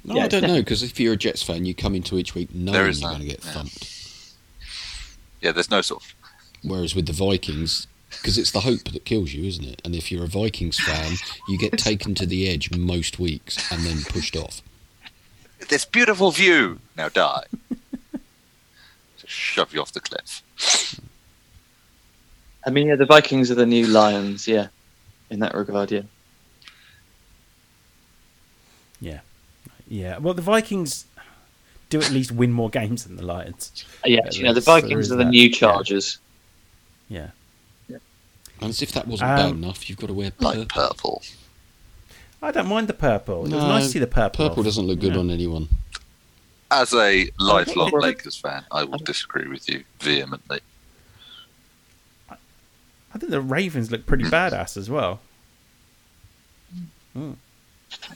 No, 0.04 0.16
Yeah, 0.16 0.26
I 0.26 0.28
don't 0.28 0.44
know 0.44 0.60
because 0.60 0.84
if 0.84 1.00
you're 1.00 1.14
a 1.14 1.18
Jets 1.18 1.44
fan, 1.44 1.66
you 1.66 1.76
come 1.76 1.96
into 1.96 2.18
each 2.18 2.34
week 2.34 2.54
knowing 2.54 2.90
is 2.90 3.02
you're 3.02 3.10
going 3.10 3.22
to 3.22 3.28
get 3.28 3.44
yeah. 3.46 3.52
thumped. 3.52 4.02
Yeah, 5.42 5.52
there's 5.52 5.72
no 5.72 5.82
sort 5.82 6.04
of. 6.04 6.16
Whereas 6.64 6.96
with 6.96 7.08
the 7.08 7.14
Vikings, 7.14 7.88
because 8.10 8.38
it's 8.38 8.52
the 8.52 8.62
hope 8.62 8.84
that 8.92 9.06
kills 9.06 9.34
you, 9.34 9.48
isn't 9.48 9.66
it? 9.66 9.82
And 9.84 9.96
if 9.96 10.12
you're 10.12 10.24
a 10.24 10.28
Vikings 10.28 10.80
fan, 10.80 11.14
you 11.48 11.58
get 11.58 11.72
taken 11.78 12.14
to 12.16 12.26
the 12.26 12.48
edge 12.48 12.76
most 12.76 13.20
weeks 13.20 13.72
and 13.72 13.84
then 13.84 14.04
pushed 14.04 14.36
off. 14.36 14.62
This 15.70 15.86
beautiful 15.86 16.32
view. 16.32 16.80
Now 16.98 17.10
die. 17.10 17.46
Just 19.18 19.34
shove 19.34 19.74
you 19.74 19.82
off 19.82 19.92
the 19.94 20.00
cliff. 20.00 20.44
I 22.66 22.70
mean, 22.70 22.88
yeah, 22.88 22.96
the 22.96 23.06
Vikings 23.06 23.50
are 23.50 23.56
the 23.56 23.66
new 23.66 23.88
Lions. 23.88 24.48
Yeah, 24.48 24.68
in 25.30 25.40
that 25.40 25.56
regard, 25.56 25.92
yeah. 25.92 26.02
Yeah. 29.00 29.22
Yeah. 29.92 30.20
Well, 30.20 30.34
the 30.34 30.42
Vikings 30.42 31.06
do 31.90 32.00
at 32.00 32.10
least 32.12 32.32
win 32.32 32.54
more 32.54 32.70
games 32.70 33.04
than 33.04 33.18
the 33.18 33.26
Lions. 33.26 33.84
Yeah, 34.06 34.22
Yeah, 34.24 34.32
you 34.32 34.44
know, 34.44 34.54
the 34.54 34.62
Vikings 34.62 35.08
is 35.08 35.12
are 35.12 35.18
the 35.18 35.26
that, 35.26 35.30
new. 35.32 35.52
Chargers. 35.52 36.18
Yeah. 37.10 37.32
And 37.90 38.70
as 38.70 38.82
if 38.82 38.92
that 38.94 39.06
wasn't 39.08 39.28
bad 39.30 39.50
Um, 39.50 39.64
enough, 39.64 39.90
you've 39.90 39.98
got 40.00 40.08
to 40.08 40.14
wear 40.14 40.32
Like 40.40 40.70
purple. 40.70 40.88
purple. 40.88 41.22
I 42.42 42.52
don't 42.52 42.68
mind 42.68 42.88
the 42.88 42.94
purple. 42.94 43.40
It 43.46 43.52
was 43.54 43.64
nice 43.64 43.86
to 43.86 43.90
see 43.90 44.00
the 44.00 44.08
purple. 44.08 44.48
Purple 44.48 44.62
off, 44.62 44.66
doesn't 44.66 44.86
look 44.88 45.00
good 45.00 45.14
yeah. 45.14 45.20
on 45.20 45.30
anyone. 45.30 45.68
As 46.70 46.94
a 46.94 47.30
lifelong 47.38 47.92
Lakers 47.92 48.38
fan, 48.38 48.64
I 48.72 48.84
will 48.86 49.00
disagree 49.00 49.48
with 49.50 49.68
you 49.68 49.84
vehemently. 50.00 50.62
I 52.30 53.18
think 53.18 53.32
the 53.32 53.42
Ravens 53.42 53.92
look 53.92 54.06
pretty 54.06 54.24
badass 54.24 54.78
as 54.78 54.90
well. 54.90 55.20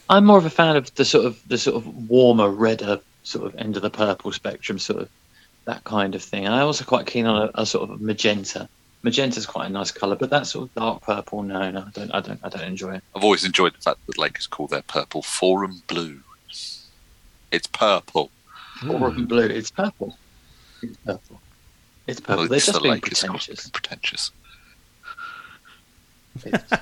I'm 0.08 0.24
more 0.24 0.38
of 0.38 0.46
a 0.46 0.50
fan 0.50 0.76
of 0.76 0.94
the 0.94 1.04
sort 1.04 1.26
of 1.26 1.40
the 1.48 1.58
sort 1.58 1.76
of 1.76 2.08
warmer, 2.08 2.48
redder 2.48 3.00
sort 3.22 3.46
of 3.46 3.58
end 3.60 3.76
of 3.76 3.82
the 3.82 3.90
purple 3.90 4.32
spectrum, 4.32 4.78
sort 4.78 5.02
of 5.02 5.08
that 5.64 5.84
kind 5.84 6.14
of 6.14 6.22
thing. 6.22 6.46
And 6.46 6.54
I'm 6.54 6.66
also 6.66 6.84
quite 6.84 7.06
keen 7.06 7.26
on 7.26 7.48
a, 7.48 7.62
a 7.62 7.66
sort 7.66 7.90
of 7.90 8.00
magenta. 8.00 8.68
Magenta's 9.02 9.46
quite 9.46 9.66
a 9.66 9.68
nice 9.68 9.90
colour, 9.90 10.16
but 10.16 10.30
that 10.30 10.46
sort 10.46 10.68
of 10.68 10.74
dark 10.74 11.02
purple, 11.02 11.42
no, 11.42 11.70
no, 11.70 11.80
I 11.80 11.90
don't, 11.90 12.10
I 12.12 12.20
don't, 12.20 12.40
I 12.42 12.48
don't 12.48 12.64
enjoy 12.64 12.94
it. 12.94 13.04
I've 13.14 13.22
always 13.22 13.44
enjoyed 13.44 13.74
the 13.74 13.80
fact 13.80 14.04
that 14.06 14.18
Lakers 14.18 14.46
call 14.46 14.66
their 14.66 14.82
purple 14.82 15.22
forum 15.22 15.82
blue. 15.86 16.20
It's 17.52 17.66
purple. 17.72 18.30
Or 18.88 19.10
even 19.10 19.22
hmm. 19.22 19.24
blue. 19.24 19.46
It's 19.46 19.70
purple. 19.70 20.16
It's 20.82 20.96
purple. 20.98 21.40
It's 22.06 22.20
purple. 22.20 22.36
Well, 22.42 22.48
They're 22.48 22.56
it's 22.56 22.66
just 22.66 22.76
the 22.76 22.82
being 22.82 22.94
Lakers 22.94 23.22
got 23.22 23.30
pretentious. 23.30 23.70
pretentious. 23.70 24.30
It's, 26.44 26.72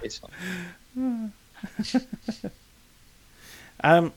it's 0.02 0.18
fine. 0.18 0.30
Hmm. 0.94 1.26
Um, 3.84 4.12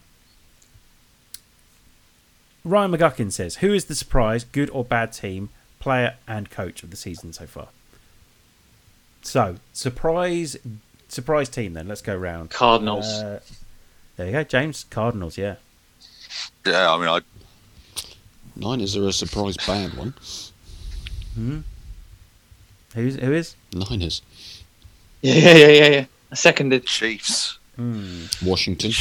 Ryan 2.63 2.91
McGuckin 2.91 3.31
says, 3.31 3.57
"Who 3.57 3.73
is 3.73 3.85
the 3.85 3.95
surprise, 3.95 4.43
good 4.43 4.69
or 4.69 4.83
bad 4.83 5.11
team, 5.11 5.49
player 5.79 6.15
and 6.27 6.49
coach 6.49 6.83
of 6.83 6.91
the 6.91 6.97
season 6.97 7.33
so 7.33 7.47
far?" 7.47 7.69
So, 9.23 9.55
surprise, 9.73 10.55
surprise 11.09 11.49
team. 11.49 11.73
Then 11.73 11.87
let's 11.87 12.01
go 12.01 12.15
round. 12.15 12.51
Cardinals. 12.51 13.05
Uh, 13.05 13.39
there 14.17 14.27
you 14.27 14.31
go, 14.31 14.43
James. 14.43 14.85
Cardinals. 14.89 15.37
Yeah. 15.37 15.55
Yeah, 16.65 16.91
I 16.91 16.97
mean, 16.97 17.09
I 17.09 17.21
Niners 18.55 18.95
are 18.95 19.07
a 19.07 19.13
surprise 19.13 19.57
bad 19.57 19.93
one. 19.95 20.13
Hmm. 21.33 21.59
Who's 22.93 23.15
who 23.15 23.33
is? 23.33 23.55
Niners. 23.73 24.21
yeah, 25.21 25.33
yeah, 25.33 25.53
yeah, 25.53 25.67
yeah, 25.67 25.87
yeah. 25.87 26.05
I 26.31 26.35
seconded. 26.35 26.85
Chiefs. 26.85 27.59
Hmm. 27.75 28.25
Washington. 28.43 28.91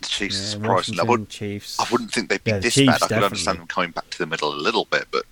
The 0.00 0.08
Chiefs 0.08 0.36
Yeah, 0.36 0.42
are 0.42 0.50
surprising. 0.82 1.00
I 1.00 1.02
wouldn't, 1.04 1.28
Chiefs. 1.28 1.78
I 1.78 1.86
wouldn't 1.90 2.12
think 2.12 2.28
they'd 2.28 2.42
be 2.42 2.50
Yeah, 2.50 2.56
the 2.58 2.62
this 2.62 2.74
Chiefs, 2.74 2.98
bad. 2.98 3.02
I 3.02 3.08
could 3.14 3.24
understand 3.24 3.58
them 3.60 3.66
coming 3.66 3.90
back 3.92 4.10
to 4.10 4.18
the 4.18 4.26
middle 4.26 4.52
a 4.52 4.56
little 4.56 4.84
bit, 4.86 5.06
but 5.10 5.24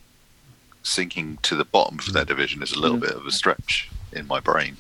sinking 0.83 1.39
to 1.43 1.55
the 1.57 1.65
bottom 1.65 1.99
for 1.99 2.13
their 2.13 2.25
division 2.25 2.63
is 2.63 2.73
a 2.73 2.79
little 2.79 2.97
Mm. 2.97 3.01
bit 3.03 3.11
of 3.11 3.27
a 3.27 3.31
stretch 3.33 3.91
in 4.13 4.27
my 4.27 4.41
brain. 4.41 4.77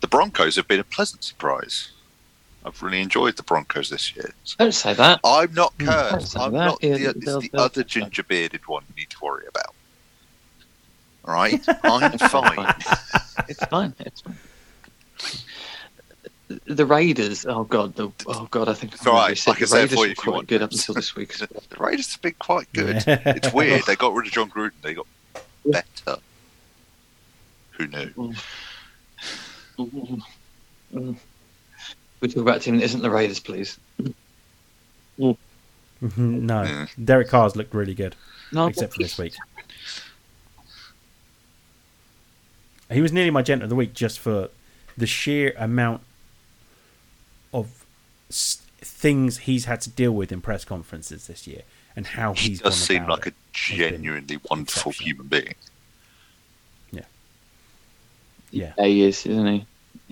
The 0.00 0.08
Broncos 0.08 0.56
have 0.56 0.66
been 0.68 0.80
a 0.80 0.84
pleasant 0.84 1.22
surprise. 1.24 1.90
I've 2.64 2.80
really 2.82 3.00
enjoyed 3.00 3.36
the 3.36 3.42
Broncos 3.42 3.90
this 3.90 4.14
year. 4.14 4.32
Don't 4.58 4.72
say 4.72 4.94
that. 4.94 5.20
I'm 5.24 5.52
not 5.52 5.74
Hmm. 5.78 5.86
cursed. 5.86 6.36
I'm 6.38 6.52
that. 6.52 6.64
not 6.66 6.78
Yeah, 6.82 6.96
the, 6.96 7.08
it's 7.10 7.24
they'll- 7.24 7.40
the 7.40 7.48
they'll- 7.52 7.60
other 7.60 7.84
ginger 7.84 8.22
bearded 8.22 8.66
one 8.66 8.84
you 8.88 9.02
need 9.02 9.10
to 9.10 9.16
worry 9.20 9.46
about. 9.48 9.74
All 11.24 11.34
right? 11.34 11.62
I'm 11.84 12.18
fine. 12.18 12.74
It's 13.48 13.64
fine. 13.66 13.94
It's 14.00 14.20
fine. 14.22 14.38
The 16.66 16.84
Raiders. 16.84 17.46
Oh 17.46 17.64
god. 17.64 17.94
The, 17.94 18.10
oh 18.26 18.46
god. 18.50 18.68
I 18.68 18.74
think 18.74 18.92
It's 18.94 19.06
all 19.06 19.14
right. 19.14 19.20
already 19.20 19.36
said 19.36 19.52
I 19.52 19.54
can 19.54 19.68
the 19.68 19.74
Raiders 19.76 19.90
for 19.90 19.94
you 19.94 20.00
were 20.00 20.06
if 20.06 20.10
you 20.18 20.22
quite 20.22 20.34
want. 20.34 20.48
good 20.48 20.62
up 20.62 20.70
until 20.72 20.94
this 20.94 21.16
week. 21.16 21.32
as 21.34 21.40
well. 21.50 21.62
The 21.70 21.76
Raiders 21.82 22.12
have 22.12 22.22
been 22.22 22.34
quite 22.38 22.70
good. 22.72 23.02
Yeah. 23.06 23.22
It's 23.26 23.52
weird. 23.54 23.82
They 23.86 23.96
got 23.96 24.12
rid 24.14 24.26
of 24.26 24.32
Jon 24.32 24.50
Gruden. 24.50 24.72
They 24.82 24.94
got 24.94 25.06
better. 25.64 26.20
Who 27.72 27.86
knew? 27.86 28.06
Mm. 28.10 28.44
Mm-hmm. 29.78 30.98
mm. 30.98 31.16
We 32.20 32.28
talk 32.28 32.42
about 32.42 32.58
a 32.58 32.60
team 32.60 32.76
that 32.76 32.84
isn't 32.84 33.00
the 33.02 33.10
Raiders, 33.10 33.40
please. 33.40 33.78
Mm. 35.18 35.36
Mm-hmm. 36.02 36.46
no, 36.46 36.62
Yeah. 36.64 36.86
Derek 37.02 37.28
Carr's 37.28 37.56
looked 37.56 37.72
really 37.74 37.94
good, 37.94 38.14
No, 38.52 38.66
except 38.66 38.92
for 38.94 38.98
this 39.02 39.16
week. 39.18 39.34
He 42.90 43.00
was 43.00 43.12
nearly 43.12 43.30
my 43.30 43.42
gent 43.42 43.62
of 43.62 43.68
the 43.70 43.74
week 43.74 43.94
just 43.94 44.18
for 44.18 44.50
the 44.96 45.06
sheer 45.06 45.54
amount 45.58 46.02
of 47.52 47.84
s- 48.30 48.62
things 48.80 49.38
he's 49.38 49.64
had 49.66 49.80
to 49.82 49.90
deal 49.90 50.12
with 50.12 50.32
in 50.32 50.40
press 50.40 50.64
conferences 50.64 51.26
this 51.26 51.46
year 51.46 51.62
and 51.96 52.06
how 52.06 52.32
He 52.34 52.48
he's 52.50 52.60
does 52.60 52.74
gone 52.74 52.86
seem 52.86 53.04
about 53.04 53.18
like 53.20 53.26
it. 53.28 53.34
a 53.34 53.36
genuinely 53.52 54.38
wonderful 54.50 54.92
human 54.92 55.26
being. 55.28 55.54
Yeah, 56.90 57.04
Yeah, 58.50 58.72
he 58.84 59.02
is, 59.02 59.24
isn't 59.26 59.46
he? 59.46 59.66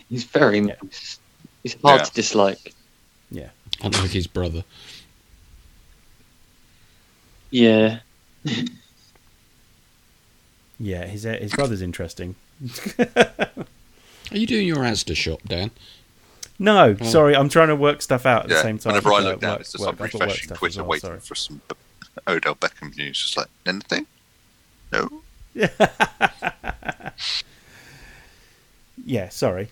He's 0.08 0.24
very 0.24 0.58
Yeah. 0.60 0.74
nice. 0.82 1.18
He's 1.62 1.74
hard 1.82 2.00
Yeah. 2.00 2.04
to 2.04 2.12
dislike. 2.14 2.74
yeah. 3.30 3.48
Unlike 3.82 4.10
his 4.10 4.26
brother. 4.26 4.64
Yeah. 7.50 8.00
Yeah, 10.82 11.04
his 11.04 11.26
uh, 11.26 11.36
his 11.38 11.52
brother's 11.52 11.82
interesting. 11.82 12.36
Are 14.30 14.36
you 14.36 14.46
doing 14.46 14.66
your 14.66 14.78
Asda 14.78 15.16
shop, 15.16 15.40
Dan? 15.46 15.70
No, 16.58 16.96
Oh. 17.00 17.04
sorry, 17.06 17.34
I'm 17.34 17.48
trying 17.48 17.68
to 17.68 17.76
work 17.76 18.02
stuff 18.02 18.26
out 18.26 18.42
at 18.44 18.48
the 18.50 18.60
same 18.62 18.78
time. 18.78 18.92
Whenever 18.92 19.12
I 19.12 19.18
as, 19.18 19.24
uh, 19.24 19.28
look 19.30 19.40
down, 19.40 19.50
work- 19.52 19.60
it's 19.60 19.72
just 19.72 19.80
work- 19.84 19.88
I've 19.92 19.98
got 19.98 20.04
work 20.04 20.12
refreshing 20.22 20.44
stuff 20.44 20.52
as 20.56 20.58
Twitter 20.58 20.80
well, 20.82 20.88
waiting 20.90 21.08
sorry. 21.08 21.20
for 21.20 21.34
some 21.34 21.60
Odell 22.28 22.54
Beckham 22.54 22.96
news. 22.96 23.18
Just 23.22 23.36
like 23.36 23.48
anything? 23.66 24.06
No. 24.92 25.22
Yeah, 29.04 29.30
sorry. 29.30 29.68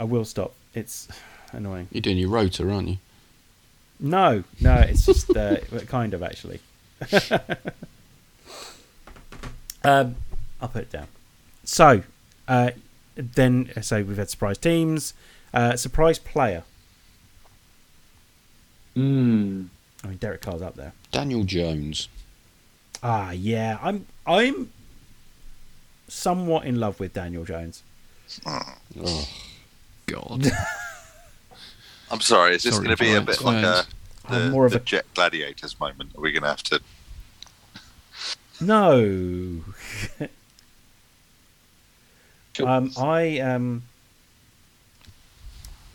I 0.00 0.04
will 0.04 0.24
stop. 0.24 0.54
It's 0.74 1.06
annoying. 1.52 1.88
You're 1.92 2.00
doing 2.00 2.16
your 2.18 2.30
rotor, 2.30 2.70
aren't 2.72 2.88
you? 2.88 2.96
No, 4.00 4.44
no, 4.60 4.74
it's 4.76 5.04
just 5.06 5.30
uh, 5.36 5.58
kind 5.88 6.14
of 6.14 6.22
actually. 6.22 6.60
um, 9.84 10.16
I'll 10.60 10.68
put 10.68 10.82
it 10.82 10.90
down. 10.90 11.06
So, 11.64 12.02
uh, 12.48 12.70
then, 13.34 13.70
so 13.82 14.02
we've 14.02 14.16
had 14.16 14.30
surprise 14.30 14.58
teams, 14.58 15.14
uh, 15.54 15.76
surprise 15.76 16.18
player. 16.18 16.64
Hmm. 18.94 19.64
I 20.04 20.08
mean, 20.08 20.16
Derek 20.18 20.40
Carr's 20.42 20.62
up 20.62 20.74
there. 20.74 20.92
Daniel 21.10 21.44
Jones. 21.44 22.08
Ah, 23.02 23.30
yeah, 23.30 23.78
I'm, 23.82 24.06
I'm 24.26 24.70
somewhat 26.08 26.66
in 26.66 26.78
love 26.78 27.00
with 27.00 27.12
Daniel 27.12 27.44
Jones. 27.44 27.82
Oh, 28.46 29.28
God. 30.06 30.46
I'm 32.10 32.20
sorry. 32.20 32.54
Is 32.54 32.64
this 32.64 32.76
going 32.78 32.90
to 32.90 32.96
be 32.96 33.10
a 33.10 33.20
Giants 33.20 33.38
bit 33.38 33.44
like 33.46 33.64
a 33.64 33.86
the, 34.28 34.34
I'm 34.36 34.50
more 34.50 34.66
of 34.66 34.72
the 34.72 34.78
a 34.78 34.82
Jet 34.82 35.06
Gladiators 35.14 35.78
moment? 35.80 36.10
Are 36.16 36.20
we 36.20 36.32
going 36.32 36.42
to 36.42 36.48
have 36.48 36.62
to? 36.64 36.80
no. 38.60 39.60
Sure. 42.52 42.68
Um, 42.68 42.92
I 42.98 43.38
um, 43.40 43.82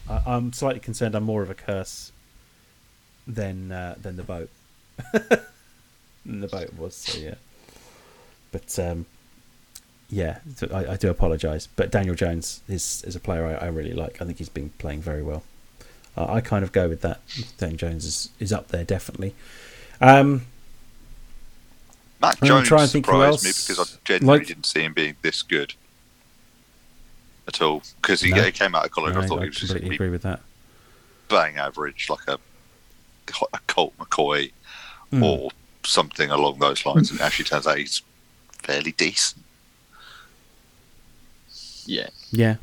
I, 0.10 0.22
I'm 0.26 0.54
slightly 0.54 0.80
concerned. 0.80 1.16
I'm 1.16 1.24
more 1.24 1.44
of 1.44 1.50
a 1.50 1.56
curse 1.56 2.12
than 3.28 3.72
uh, 3.72 3.96
than 4.02 4.16
the 4.16 4.24
boat. 4.24 4.50
than 6.26 6.42
the 6.42 6.48
boat 6.48 6.74
was. 6.74 6.96
So 6.96 7.20
yeah, 7.20 7.36
but 8.52 8.78
um, 8.80 9.06
yeah, 10.10 10.40
so 10.56 10.68
I, 10.74 10.94
I 10.94 10.96
do 10.98 11.10
apologise. 11.10 11.68
But 11.68 11.92
Daniel 11.92 12.16
Jones 12.16 12.62
is 12.68 13.04
is 13.06 13.16
a 13.16 13.20
player 13.20 13.46
I, 13.46 13.66
I 13.66 13.68
really 13.68 13.94
like. 13.94 14.22
I 14.22 14.26
think 14.26 14.38
he's 14.38 14.50
been 14.50 14.70
playing 14.78 15.02
very 15.02 15.24
well. 15.24 15.44
Uh, 16.16 16.26
I 16.34 16.42
kind 16.42 16.64
of 16.64 16.72
go 16.72 16.90
with 16.90 17.02
that. 17.02 17.22
Daniel 17.58 17.78
Jones 17.78 18.04
is, 18.04 18.30
is 18.40 18.52
up 18.52 18.70
there 18.70 18.84
definitely. 18.84 19.36
Um, 20.02 20.48
Mac 22.20 22.42
Jones 22.42 22.68
try 22.68 22.82
and 22.82 22.90
think 22.90 23.06
surprised 23.06 23.44
me 23.44 23.52
because 23.52 23.80
I 23.80 23.98
genuinely 24.04 24.40
like- 24.40 24.48
didn't 24.48 24.66
see 24.66 24.82
him 24.82 24.94
being 24.94 25.16
this 25.22 25.44
good 25.44 25.76
at 27.48 27.62
all. 27.62 27.82
Because 28.02 28.22
he, 28.22 28.32
No. 28.32 28.44
he 28.44 28.52
came 28.52 28.76
out 28.76 28.86
of 28.86 28.92
college, 28.92 29.14
no, 29.16 29.22
I 29.22 29.26
thought 29.28 29.40
I 29.40 29.44
he 29.44 29.50
was 29.50 29.58
just 29.58 29.72
going 29.74 29.82
completely 29.82 29.98
to 29.98 30.00
be 30.00 30.06
agree 30.06 30.10
with 30.12 30.22
that. 30.24 30.42
bang 31.30 31.58
average, 31.58 32.10
like 32.10 32.28
a, 32.28 32.38
a 33.54 33.60
Colt 33.68 33.94
McCoy 33.98 34.52
Mm. 35.12 35.24
or 35.24 35.52
something 35.86 36.30
along 36.30 36.60
those 36.60 36.86
lines. 36.86 37.12
And 37.12 37.20
it 37.20 37.24
actually 37.24 37.46
turns 37.46 37.66
out 37.66 37.78
he's 37.78 38.02
fairly 38.62 38.92
decent. 38.92 39.42
Yeah. 41.86 42.10
Yeah. 42.32 42.56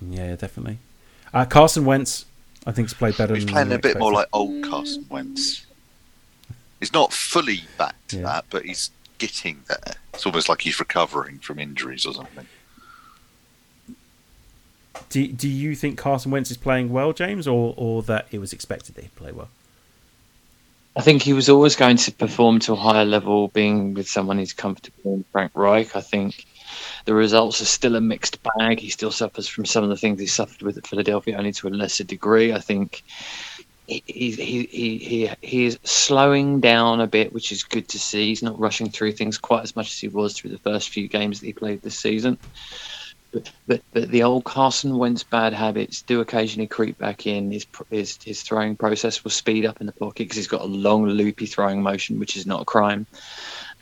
Yeah, 0.00 0.34
definitely. 0.36 0.78
Uh, 1.34 1.44
Carson 1.44 1.84
Wentz, 1.84 2.24
I 2.66 2.72
think, 2.72 2.88
has 2.88 2.94
played 2.94 3.16
better. 3.18 3.34
He's 3.34 3.44
than 3.44 3.52
playing 3.52 3.72
a 3.72 3.78
bit 3.78 3.98
more 3.98 4.12
like 4.12 4.28
old 4.32 4.64
Carson 4.64 5.04
Wentz. 5.10 5.66
He's 6.78 6.92
not 6.94 7.12
fully 7.12 7.64
back 7.76 7.94
to 8.08 8.16
Yeah. 8.16 8.22
that, 8.22 8.44
but 8.48 8.64
he's 8.64 8.90
getting 9.18 9.62
there. 9.68 9.94
It's 10.14 10.24
almost 10.24 10.48
like 10.48 10.62
he's 10.62 10.80
recovering 10.80 11.38
from 11.40 11.58
injuries 11.58 12.06
or 12.06 12.14
something. 12.14 12.46
Do, 15.08 15.26
do 15.26 15.48
you 15.48 15.74
think 15.74 15.98
Carson 15.98 16.30
Wentz 16.30 16.50
is 16.50 16.56
playing 16.56 16.90
well, 16.90 17.12
James, 17.12 17.48
or, 17.48 17.74
or 17.76 18.02
that 18.04 18.26
it 18.30 18.38
was 18.38 18.52
expected 18.52 18.94
that 18.94 19.02
he'd 19.02 19.16
play 19.16 19.32
well? 19.32 19.48
I 20.96 21.02
think 21.02 21.22
he 21.22 21.32
was 21.32 21.48
always 21.48 21.76
going 21.76 21.96
to 21.98 22.12
perform 22.12 22.58
to 22.60 22.72
a 22.72 22.76
higher 22.76 23.04
level, 23.04 23.48
being 23.48 23.94
with 23.94 24.08
someone 24.08 24.38
he's 24.38 24.52
comfortable 24.52 25.14
in, 25.14 25.24
Frank 25.32 25.52
Reich. 25.54 25.94
I 25.94 26.00
think 26.00 26.46
the 27.04 27.14
results 27.14 27.60
are 27.60 27.66
still 27.66 27.96
a 27.96 28.00
mixed 28.00 28.40
bag. 28.42 28.80
He 28.80 28.90
still 28.90 29.12
suffers 29.12 29.48
from 29.48 29.64
some 29.64 29.84
of 29.84 29.90
the 29.90 29.96
things 29.96 30.20
he 30.20 30.26
suffered 30.26 30.62
with 30.62 30.76
at 30.76 30.86
Philadelphia, 30.86 31.36
only 31.36 31.52
to 31.52 31.68
a 31.68 31.70
lesser 31.70 32.04
degree. 32.04 32.52
I 32.52 32.58
think 32.58 33.04
he 33.86 34.02
he 34.06 34.64
he, 34.64 34.98
he, 34.98 35.30
he 35.40 35.64
is 35.64 35.78
slowing 35.84 36.60
down 36.60 37.00
a 37.00 37.06
bit, 37.06 37.32
which 37.32 37.52
is 37.52 37.62
good 37.62 37.88
to 37.88 37.98
see. 37.98 38.28
He's 38.28 38.42
not 38.42 38.58
rushing 38.58 38.90
through 38.90 39.12
things 39.12 39.38
quite 39.38 39.62
as 39.62 39.76
much 39.76 39.92
as 39.92 39.98
he 39.98 40.08
was 40.08 40.34
through 40.34 40.50
the 40.50 40.58
first 40.58 40.90
few 40.90 41.08
games 41.08 41.40
that 41.40 41.46
he 41.46 41.52
played 41.52 41.82
this 41.82 41.98
season. 41.98 42.38
But, 43.32 43.52
but, 43.66 43.80
but 43.92 44.10
the 44.10 44.24
old 44.24 44.44
Carson 44.44 44.98
Wentz 44.98 45.22
bad 45.22 45.52
habits 45.52 46.02
do 46.02 46.20
occasionally 46.20 46.66
creep 46.66 46.98
back 46.98 47.26
in. 47.26 47.52
His 47.52 47.66
his, 47.88 48.18
his 48.22 48.42
throwing 48.42 48.76
process 48.76 49.22
will 49.22 49.30
speed 49.30 49.64
up 49.64 49.80
in 49.80 49.86
the 49.86 49.92
pocket 49.92 50.24
because 50.24 50.36
he's 50.36 50.48
got 50.48 50.62
a 50.62 50.66
long, 50.66 51.06
loopy 51.06 51.46
throwing 51.46 51.80
motion, 51.82 52.18
which 52.18 52.36
is 52.36 52.46
not 52.46 52.62
a 52.62 52.64
crime. 52.64 53.06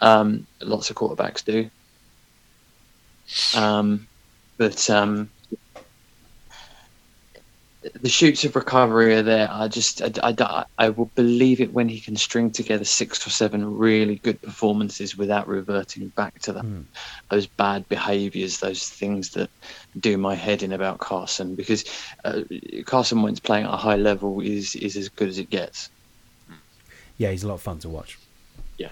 Um, 0.01 0.47
lots 0.61 0.91
of 0.91 0.97
quarterbacks 0.97 1.45
do. 1.45 1.71
Um, 3.59 4.07
but 4.59 4.89
um, 4.91 5.31
the 8.01 8.09
shoots 8.09 8.45
of 8.45 8.55
recovery 8.57 9.15
are 9.15 9.23
there. 9.23 9.49
I 9.51 9.69
just, 9.69 10.03
I, 10.03 10.11
I, 10.23 10.65
I 10.79 10.89
will 10.91 11.11
believe 11.15 11.61
it 11.61 11.73
when 11.73 11.89
he 11.89 12.01
can 12.01 12.17
string 12.17 12.51
together 12.51 12.85
six 12.85 13.27
or 13.27 13.31
seven 13.31 13.77
really 13.77 14.17
good 14.17 14.41
performances 14.43 15.17
without 15.17 15.47
reverting 15.49 16.09
back 16.09 16.39
to 16.41 16.53
that, 16.55 16.65
Hmm. 16.65 16.83
those 17.31 17.47
bad 17.47 17.89
behaviours, 17.89 18.59
those 18.59 18.89
things 18.89 19.31
that 19.31 19.51
do 20.01 20.17
my 20.19 20.35
head 20.35 20.63
in 20.63 20.73
about 20.73 20.99
Carson. 20.99 21.55
Because 21.55 21.85
uh, 22.25 22.43
Carson 22.87 23.23
Wentz 23.23 23.41
playing 23.41 23.65
at 23.67 23.75
a 23.75 23.77
high 23.77 23.97
level 23.97 24.41
is 24.41 24.75
is 24.77 24.97
as 24.97 25.09
good 25.09 25.29
as 25.29 25.39
it 25.39 25.51
gets. 25.51 25.91
Yeah, 27.17 27.31
he's 27.31 27.43
a 27.43 27.49
lot 27.49 27.55
of 27.55 27.63
fun 27.63 27.79
to 27.81 27.89
watch. 27.89 28.19
Yeah. 28.79 28.91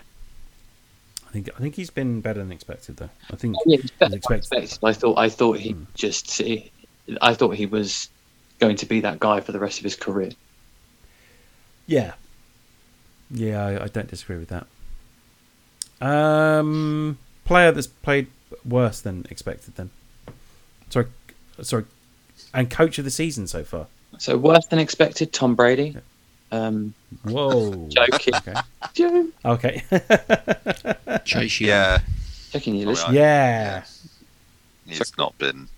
I 1.28 1.30
think 1.32 1.48
I 1.56 1.60
think 1.60 1.74
he's 1.76 1.90
been 1.90 2.20
better 2.20 2.40
than 2.40 2.52
expected 2.52 2.96
though. 2.96 3.10
I 3.30 3.36
think 3.36 3.56
Yeah, 3.66 3.78
he's 3.80 3.90
better 3.92 4.16
as 4.16 4.20
than 4.22 4.36
expected. 4.38 4.78
I 4.82 4.92
thought, 4.92 5.18
I 5.18 5.28
thought 5.28 5.58
he 5.58 5.72
Hmm. 5.72 5.84
just, 5.94 6.40
I 7.22 7.34
thought 7.34 7.50
he 7.54 7.66
was 7.66 8.08
going 8.58 8.76
to 8.76 8.86
be 8.86 9.00
that 9.00 9.20
guy 9.20 9.40
for 9.40 9.52
the 9.52 9.58
rest 9.58 9.78
of 9.78 9.84
his 9.84 9.96
career. 9.96 10.30
Yeah. 11.86 12.14
Yeah, 13.30 13.64
I, 13.64 13.84
I 13.84 13.88
don't 13.88 14.08
disagree 14.08 14.36
with 14.38 14.48
that. 14.48 14.66
Um, 16.00 17.18
player 17.44 17.72
that's 17.72 17.86
played 17.86 18.28
worse 18.64 19.00
than 19.00 19.26
expected. 19.30 19.74
Then, 19.76 19.90
sorry, 20.90 21.06
sorry, 21.62 21.84
and 22.52 22.70
coach 22.70 22.98
of 22.98 23.04
the 23.04 23.10
season 23.10 23.46
so 23.46 23.64
far. 23.64 23.86
So 24.18 24.36
worse 24.36 24.66
than 24.66 24.78
expected, 24.78 25.32
Tom 25.32 25.54
Brady. 25.54 25.96
Um, 26.52 26.94
Whoa. 27.24 27.88
Joking. 27.88 28.34
Okay. 28.34 28.54
Joe, 28.94 29.28
Okay. 29.44 29.82
Chase 31.24 31.60
Young. 31.60 31.68
Yeah, 31.68 31.98
checking 32.52 32.74
you 32.76 32.86
Oh, 32.86 32.90
listen. 32.90 33.14
yeah. 33.14 33.84
he's 34.86 35.16
not 35.18 35.36
been 35.38 35.68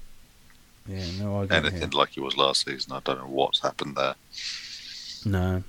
Yeah. 0.89 1.05
No 1.21 1.37
argument 1.37 1.67
anything 1.67 1.91
here. 1.91 1.99
like 1.99 2.11
he 2.11 2.21
was 2.21 2.37
last 2.37 2.65
season. 2.65 2.93
I 2.93 3.01
don't 3.05 3.19
know 3.19 3.27
what's 3.27 3.61
happened 3.61 3.97
there. 3.97 4.15
No. 5.25 5.63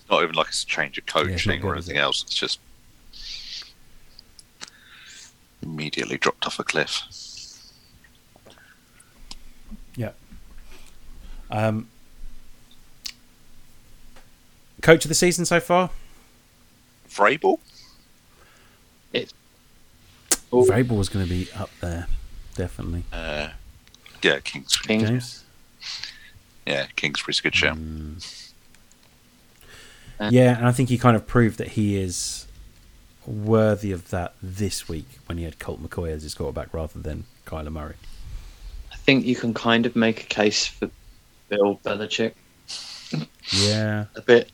It's 0.00 0.10
not 0.10 0.22
even 0.22 0.34
like 0.34 0.48
it's 0.48 0.62
a 0.62 0.66
change 0.66 0.98
of 0.98 1.04
Yeah, 1.14 1.22
it's 1.34 1.46
not 1.46 1.52
coaching 1.54 1.60
good, 1.60 1.68
or 1.68 1.74
anything 1.74 1.96
it? 1.96 2.00
else. 2.00 2.22
It's 2.22 2.34
just 2.34 2.58
immediately 5.62 6.16
dropped 6.18 6.46
off 6.46 6.58
a 6.58 6.64
cliff. 6.64 7.02
Yeah. 9.94 10.12
Um. 11.50 11.88
Coach 14.80 15.04
of 15.04 15.08
the 15.10 15.14
season 15.14 15.44
so 15.44 15.60
far? 15.60 15.90
Vrabel? 17.08 17.58
Oh, 20.54 20.64
Vrabel 20.64 20.98
was 20.98 21.08
going 21.08 21.24
to 21.24 21.30
be 21.30 21.48
up 21.56 21.70
there, 21.80 22.06
definitely. 22.56 23.04
Uh, 23.12 23.48
yeah, 24.22 24.38
Kingsbury. 24.40 24.98
King. 24.98 25.06
James. 25.06 25.44
Yeah, 26.66 26.86
Kingsbury's 26.96 27.40
a 27.40 27.42
good 27.42 27.54
shout. 27.54 27.76
Mm. 27.76 28.50
Yeah, 30.30 30.56
and 30.56 30.66
I 30.66 30.72
think 30.72 30.88
he 30.88 30.98
kind 30.98 31.16
of 31.16 31.26
proved 31.26 31.58
that 31.58 31.68
he 31.68 31.96
is 31.96 32.46
worthy 33.26 33.90
of 33.90 34.10
that 34.10 34.34
this 34.40 34.88
week 34.88 35.06
when 35.26 35.38
he 35.38 35.44
had 35.44 35.58
Colt 35.58 35.82
McCoy 35.82 36.10
as 36.10 36.22
his 36.22 36.34
quarterback 36.34 36.72
rather 36.72 37.00
than 37.00 37.24
Kyler 37.44 37.72
Murray. 37.72 37.96
I 38.92 38.96
think 38.96 39.24
you 39.26 39.34
can 39.34 39.52
kind 39.52 39.84
of 39.86 39.96
make 39.96 40.22
a 40.22 40.26
case 40.26 40.66
for 40.66 40.88
Bill 41.48 41.80
Belichick 41.84 42.34
Yeah. 43.52 44.04
a 44.14 44.20
bit. 44.20 44.50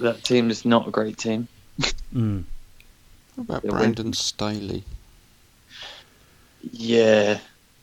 That 0.00 0.22
team 0.22 0.50
is 0.50 0.66
not 0.66 0.86
a 0.86 0.90
great 0.90 1.16
team. 1.16 1.48
Mm. 2.14 2.44
What 3.36 3.44
about 3.44 3.62
Brandon 3.64 4.12
Staley? 4.12 4.84
Yeah, 6.72 7.38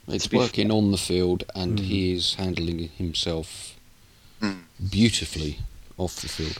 It's 0.07 0.25
To 0.25 0.29
be 0.29 0.37
working 0.37 0.71
on 0.71 0.91
the 0.91 0.97
field, 0.97 1.43
and 1.55 1.77
Mm. 1.79 1.83
he 1.83 2.13
is 2.13 2.35
handling 2.35 2.89
himself 2.97 3.75
Mm. 4.41 4.63
beautifully 4.89 5.59
off 5.97 6.15
the 6.21 6.27
field. 6.27 6.57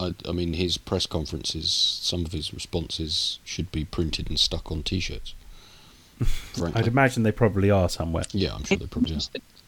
I, 0.00 0.14
I 0.28 0.32
mean, 0.32 0.54
his 0.54 0.78
press 0.78 1.04
conferences, 1.06 1.70
some 1.72 2.24
of 2.24 2.32
his 2.32 2.54
responses 2.54 3.38
should 3.44 3.70
be 3.70 3.84
printed 3.84 4.28
and 4.30 4.40
stuck 4.40 4.72
on 4.72 4.82
T-shirts. 4.82 5.34
I'd 6.74 6.86
imagine 6.86 7.22
they 7.22 7.32
probably 7.32 7.70
are 7.70 7.88
somewhere. 7.88 8.24
yeah, 8.32 8.54
I'm 8.54 8.64
sure 8.64 8.78
they 8.78 8.86
probably 8.86 9.14
are. 9.16 9.20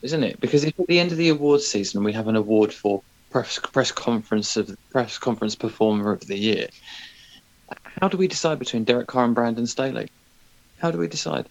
isn't 0.02 0.22
it? 0.24 0.40
Because 0.40 0.64
if 0.64 0.78
at 0.80 0.86
the 0.86 0.98
end 0.98 1.12
of 1.12 1.18
the 1.18 1.28
awards 1.28 1.66
season 1.66 2.02
we 2.04 2.12
have 2.14 2.28
an 2.28 2.36
award 2.36 2.72
for 2.72 3.02
press 3.30 3.58
press 3.58 3.92
conference 3.92 4.56
of 4.56 4.76
press 4.90 5.16
conference 5.18 5.54
performer 5.54 6.12
of 6.12 6.26
the 6.26 6.36
year, 6.38 6.68
how 8.00 8.08
do 8.08 8.16
we 8.16 8.26
decide 8.28 8.58
between 8.58 8.84
Derek 8.84 9.06
Carr 9.06 9.24
and 9.26 9.34
Brandon 9.34 9.66
Staley? 9.66 10.08
How 10.78 10.90
do 10.90 10.98
we 10.98 11.08
decide? 11.08 11.46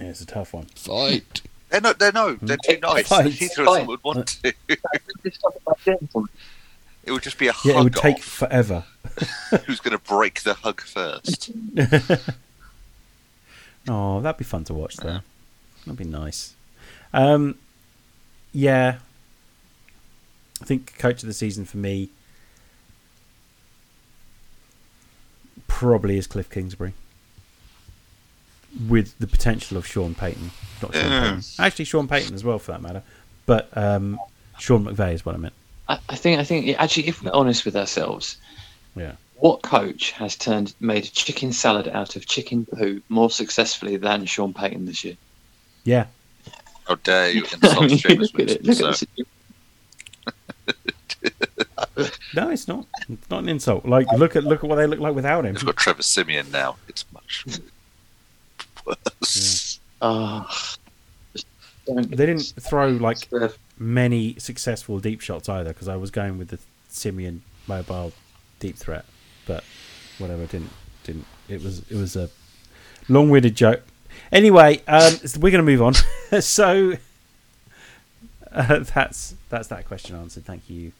Yeah, 0.00 0.06
it's 0.06 0.20
a 0.22 0.26
tough 0.26 0.52
one. 0.54 0.64
Fight. 0.74 1.42
They're 1.70 1.80
no, 1.80 1.92
they're 1.92 2.10
no, 2.10 2.34
they're 2.34 2.56
too 2.64 2.80
nice. 2.82 3.06
Fine, 3.06 3.26
Neither 3.26 3.62
of 3.64 3.74
them 3.76 3.86
would 3.86 4.02
want 4.02 4.26
to. 4.42 4.52
Let's 5.24 5.38
talk 5.38 5.54
about 5.64 5.78
gentlemen. 5.84 6.28
It 7.04 7.12
would 7.12 7.22
just 7.22 7.38
be 7.38 7.46
a 7.46 7.52
Yeah, 7.64 7.72
it 7.72 7.74
hug 7.76 7.84
would 7.84 7.94
take 7.94 8.16
off. 8.16 8.24
forever. 8.24 8.84
Who's 9.66 9.78
going 9.78 9.96
to 9.96 10.02
break 10.02 10.42
the 10.42 10.54
hug 10.54 10.80
first? 10.80 11.52
Oh, 13.88 14.20
that'd 14.20 14.36
be 14.36 14.44
fun 14.44 14.64
to 14.64 14.74
watch 14.74 14.96
though. 14.96 15.20
That'd 15.86 15.96
be 15.98 16.04
nice. 16.04 16.54
Um, 17.14 17.56
yeah, 18.52 18.98
I 20.60 20.64
think 20.64 20.98
coach 20.98 21.22
of 21.22 21.28
the 21.28 21.32
season 21.32 21.64
for 21.64 21.78
me 21.78 22.10
probably 25.66 26.18
is 26.18 26.26
Cliff 26.26 26.50
Kingsbury, 26.50 26.92
with 28.88 29.18
the 29.18 29.26
potential 29.26 29.76
of 29.76 29.86
Sean 29.86 30.14
Payton. 30.14 30.50
Not 30.82 30.94
Sean 30.94 31.10
Yeah. 31.10 31.20
Payton, 31.34 31.42
actually 31.58 31.84
Sean 31.86 32.08
Payton 32.08 32.34
as 32.34 32.44
well 32.44 32.58
for 32.58 32.72
that 32.72 32.82
matter, 32.82 33.02
but 33.46 33.68
um, 33.76 34.18
Sean 34.58 34.84
McVay 34.84 35.14
is 35.14 35.24
what 35.26 35.34
I 35.34 35.38
meant. 35.38 35.54
I, 35.88 35.98
I 36.08 36.16
think 36.16 36.38
I 36.40 36.44
think 36.44 36.68
actually, 36.78 37.08
if 37.08 37.22
we're 37.22 37.32
honest 37.32 37.64
with 37.64 37.76
ourselves, 37.76 38.36
Yeah, 38.96 39.12
what 39.36 39.62
coach 39.62 40.12
has 40.12 40.36
turned 40.36 40.74
made 40.80 41.04
a 41.04 41.08
chicken 41.08 41.52
salad 41.52 41.88
out 41.88 42.16
of 42.16 42.26
chicken 42.26 42.66
poo 42.66 43.02
more 43.08 43.30
successfully 43.30 43.96
than 43.96 44.24
Sean 44.26 44.52
Payton 44.54 44.86
this 44.86 45.04
year? 45.04 45.16
yeah, 45.84 46.06
How 46.86 46.94
dare 46.96 47.30
you 47.30 47.44
I 47.44 47.54
insult 47.54 47.80
mean, 47.86 47.98
James 47.98 48.32
look. 48.32 48.34
Winston, 48.34 48.66
Look 48.86 48.94
sir. 48.94 49.06
no, 52.34 52.50
it's 52.50 52.68
not. 52.68 52.86
It's 53.08 53.30
not 53.30 53.42
an 53.42 53.48
insult. 53.48 53.84
Like 53.86 54.06
look 54.12 54.36
at 54.36 54.44
look 54.44 54.62
at 54.62 54.70
what 54.70 54.76
they 54.76 54.86
look 54.86 55.00
like 55.00 55.14
without 55.14 55.44
him. 55.44 55.54
He's 55.54 55.62
got 55.64 55.76
Trevor 55.76 56.02
Siemian 56.02 56.50
now. 56.50 56.76
It's 56.88 57.04
much 57.12 57.44
worse. 58.86 59.80
Ah, 60.02 60.76
just 61.34 61.46
They 61.86 62.26
didn't 62.26 62.52
throw 62.60 62.88
like 62.88 63.28
Trev. 63.28 63.56
many 63.78 64.36
successful 64.38 64.98
deep 64.98 65.20
shots 65.20 65.48
either 65.48 65.72
because 65.72 65.88
I 65.88 65.96
was 65.96 66.10
going 66.10 66.38
with 66.38 66.48
the 66.48 66.58
Siemian 66.88 67.42
mobile 67.66 68.12
deep 68.58 68.76
threat, 68.76 69.04
but 69.46 69.62
whatever 70.18 70.46
didn't 70.46 70.70
didn't 71.04 71.26
it 71.48 71.62
was 71.62 71.80
it 71.90 71.96
was 71.96 72.16
a 72.16 72.30
long-winded 73.08 73.54
joke. 73.54 73.82
Anyway, 74.32 74.82
um, 74.86 75.12
we're 75.40 75.50
going 75.50 75.64
to 75.64 75.70
move 75.70 75.82
on. 75.82 75.94
so 76.40 76.94
uh, 78.52 78.78
that's 78.80 79.34
that's 79.48 79.68
that 79.68 79.86
question 79.86 80.16
answered. 80.16 80.44
Thank 80.44 80.68
you, 80.68 80.92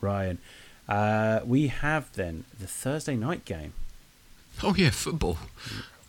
Ryan. 0.00 0.38
Uh, 0.88 1.40
we 1.44 1.68
have 1.68 2.10
then 2.14 2.44
the 2.58 2.66
Thursday 2.66 3.16
night 3.16 3.44
game. 3.44 3.72
Oh 4.62 4.74
yeah, 4.76 4.90
football. 4.90 5.38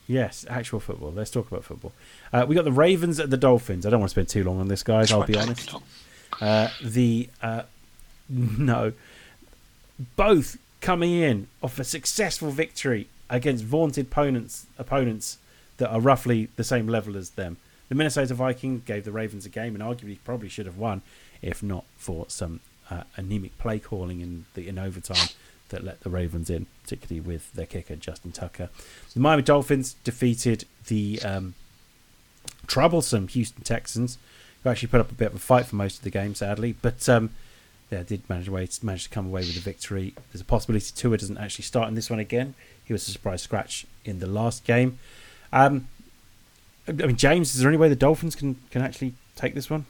Yes, 0.10 0.44
actual 0.50 0.80
football. 0.80 1.12
Let's 1.12 1.30
talk 1.30 1.52
about 1.52 1.64
football. 1.64 1.94
Uh, 2.34 2.44
we 2.48 2.56
got 2.56 2.66
the 2.66 2.72
Ravens 2.72 3.20
at 3.20 3.30
the 3.30 3.38
Dolphins. 3.38 3.86
I 3.86 3.92
don't 3.92 4.00
want 4.00 4.10
to 4.10 4.14
spend 4.14 4.28
too 4.28 4.44
long 4.44 4.60
on 4.60 4.68
this, 4.68 4.82
guys. 4.82 5.12
I'll 5.12 5.24
be 5.24 5.38
honest. 5.38 5.72
Uh, 6.42 6.70
the 6.84 7.30
uh, 7.44 7.62
no, 8.30 8.94
both 10.16 10.58
coming 10.82 11.14
in 11.14 11.46
off 11.62 11.78
a 11.78 11.84
successful 11.84 12.50
victory 12.50 13.08
against 13.30 13.64
vaunted 13.64 14.08
opponents 14.08 14.66
opponents 14.80 15.38
that 15.78 15.92
are 15.92 16.00
roughly 16.00 16.50
the 16.56 16.64
same 16.64 16.88
level 16.88 17.16
as 17.16 17.32
them. 17.32 17.58
The 17.90 17.96
Minnesota 17.96 18.34
Vikings 18.34 18.82
gave 18.86 19.06
the 19.06 19.12
Ravens 19.12 19.46
a 19.46 19.50
game 19.50 19.76
and 19.76 19.84
arguably 19.84 20.18
probably 20.26 20.50
should 20.50 20.66
have 20.66 20.78
won 20.78 21.04
if 21.44 21.62
not 21.62 21.86
for 21.98 22.26
some 22.30 22.62
uh, 22.90 23.04
anemic 23.16 23.56
play 23.60 23.78
calling 23.78 24.22
in 24.22 24.46
the 24.56 24.68
in 24.68 24.80
overtime 24.80 25.30
that 25.70 25.84
let 25.84 26.02
the 26.02 26.10
Ravens 26.10 26.50
in, 26.50 26.68
particularly 26.84 27.22
with 27.22 27.54
their 27.54 27.66
kicker 27.66 27.96
Justin 27.96 28.32
Tucker. 28.32 28.70
The 29.14 29.20
Miami 29.20 29.44
Dolphins 29.44 29.96
defeated 30.04 30.66
the 30.88 31.22
um, 31.24 31.56
troublesome 32.68 33.28
Houston 33.30 33.64
Texans, 33.64 34.18
who 34.64 34.70
actually 34.70 34.90
put 34.90 35.00
up 35.00 35.12
a 35.12 35.16
bit 35.16 35.30
of 35.30 35.36
a 35.36 35.40
fight 35.40 35.66
for 35.66 35.76
most 35.76 35.98
of 35.98 36.04
the 36.04 36.10
game, 36.10 36.36
sadly, 36.36 36.76
but 36.82 37.08
um, 37.08 37.32
did 37.90 38.28
manage 38.30 38.48
away 38.48 38.68
manage 38.84 39.06
to 39.06 39.10
come 39.10 39.28
away 39.28 39.42
with 39.42 39.58
a 39.58 39.62
victory. 39.62 40.14
There's 40.32 40.42
a 40.42 40.46
possibility 40.46 40.92
Tua 40.96 41.18
doesn't 41.18 41.38
actually 41.38 41.64
start 41.64 41.88
in 41.88 41.96
this 41.96 42.10
one 42.10 42.20
again. 42.20 42.56
He 42.86 42.94
was 42.94 43.08
a 43.08 43.12
surprise 43.12 43.42
scratch 43.42 43.86
in 44.06 44.20
the 44.20 44.28
last 44.28 44.64
game. 44.64 45.00
Um, 45.52 45.88
I 46.88 46.92
mean, 46.92 47.16
James, 47.18 47.54
is 47.54 47.62
there 47.62 47.70
any 47.70 47.78
way 47.78 47.90
the 47.90 47.96
Dolphins 47.96 48.36
can, 48.36 48.58
can 48.72 48.82
actually 48.82 49.14
take 49.36 49.54
this 49.54 49.70
one? 49.70 49.86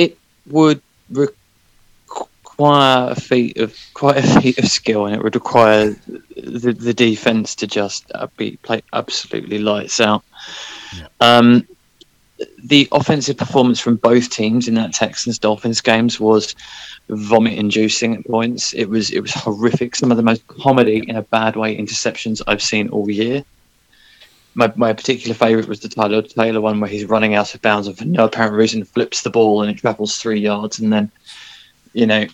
it 0.00 0.16
would 0.46 0.80
require 1.10 3.10
a 3.10 3.14
feat 3.14 3.56
of 3.56 3.76
quite 3.94 4.18
a 4.18 4.40
feat 4.40 4.58
of 4.58 4.68
skill, 4.68 5.06
and 5.06 5.14
it 5.14 5.22
would 5.22 5.34
require 5.34 5.96
the, 6.36 6.72
the 6.72 6.94
defense 6.94 7.54
to 7.56 7.66
just 7.66 8.10
uh, 8.14 8.28
be 8.36 8.56
play 8.58 8.82
absolutely 8.92 9.58
lights 9.58 10.00
out. 10.00 10.24
Um, 11.20 11.66
the 12.64 12.88
offensive 12.92 13.36
performance 13.36 13.80
from 13.80 13.96
both 13.96 14.30
teams 14.30 14.68
in 14.68 14.74
that 14.74 14.92
Texans 14.92 15.38
Dolphins 15.38 15.80
games 15.80 16.18
was 16.18 16.54
vomit 17.08 17.58
inducing 17.58 18.16
at 18.16 18.26
points. 18.26 18.72
It 18.74 18.86
was 18.86 19.10
it 19.10 19.20
was 19.20 19.32
horrific. 19.32 19.94
Some 19.94 20.10
of 20.10 20.16
the 20.16 20.22
most 20.22 20.46
comedy 20.46 21.04
in 21.06 21.16
a 21.16 21.22
bad 21.22 21.56
way 21.56 21.76
interceptions 21.76 22.40
I've 22.46 22.62
seen 22.62 22.88
all 22.88 23.10
year. 23.10 23.44
My, 24.60 24.70
my 24.76 24.92
particular 24.92 25.34
favourite 25.34 25.68
was 25.70 25.80
the 25.80 25.88
Tyrod 25.88 26.34
Taylor 26.34 26.60
one 26.60 26.80
where 26.80 26.90
he's 26.90 27.06
running 27.06 27.34
out 27.34 27.54
of 27.54 27.62
bounds 27.62 27.86
and 27.86 27.96
for 27.96 28.04
no 28.04 28.26
apparent 28.26 28.52
reason 28.52 28.84
flips 28.84 29.22
the 29.22 29.30
ball 29.30 29.62
and 29.62 29.70
it 29.70 29.80
travels 29.80 30.18
three 30.18 30.38
yards 30.38 30.78
and 30.78 30.92
then 30.92 31.10
you 31.94 32.04
know 32.04 32.26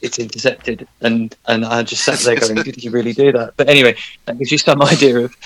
it's 0.00 0.18
intercepted. 0.18 0.88
And 1.02 1.36
and 1.44 1.66
I 1.66 1.82
just 1.82 2.02
sat 2.02 2.20
there 2.20 2.36
going 2.36 2.54
did 2.62 2.76
he 2.76 2.88
really 2.88 3.12
do 3.12 3.30
that? 3.32 3.58
But 3.58 3.68
anyway 3.68 3.94
that 4.24 4.38
gives 4.38 4.52
you 4.52 4.56
some 4.56 4.80
idea 4.94 5.18
of, 5.18 5.36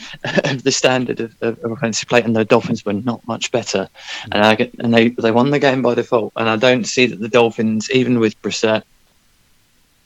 of 0.44 0.62
the 0.62 0.70
standard 0.70 1.18
of, 1.18 1.34
of, 1.40 1.58
of 1.64 1.72
offensive 1.72 2.08
play. 2.08 2.22
And 2.22 2.36
the 2.36 2.44
Dolphins 2.44 2.84
were 2.84 2.92
not 2.92 3.26
much 3.26 3.50
better. 3.50 3.88
And 4.30 4.44
I 4.44 4.54
get 4.54 4.72
and 4.78 4.94
they 4.94 5.08
they 5.08 5.32
won 5.32 5.50
the 5.50 5.58
game 5.58 5.82
by 5.82 5.96
default. 5.96 6.32
And 6.36 6.48
I 6.48 6.54
don't 6.54 6.84
see 6.84 7.06
that 7.06 7.18
the 7.18 7.28
Dolphins 7.28 7.90
even 7.90 8.20
with 8.20 8.40
Brissett 8.40 8.84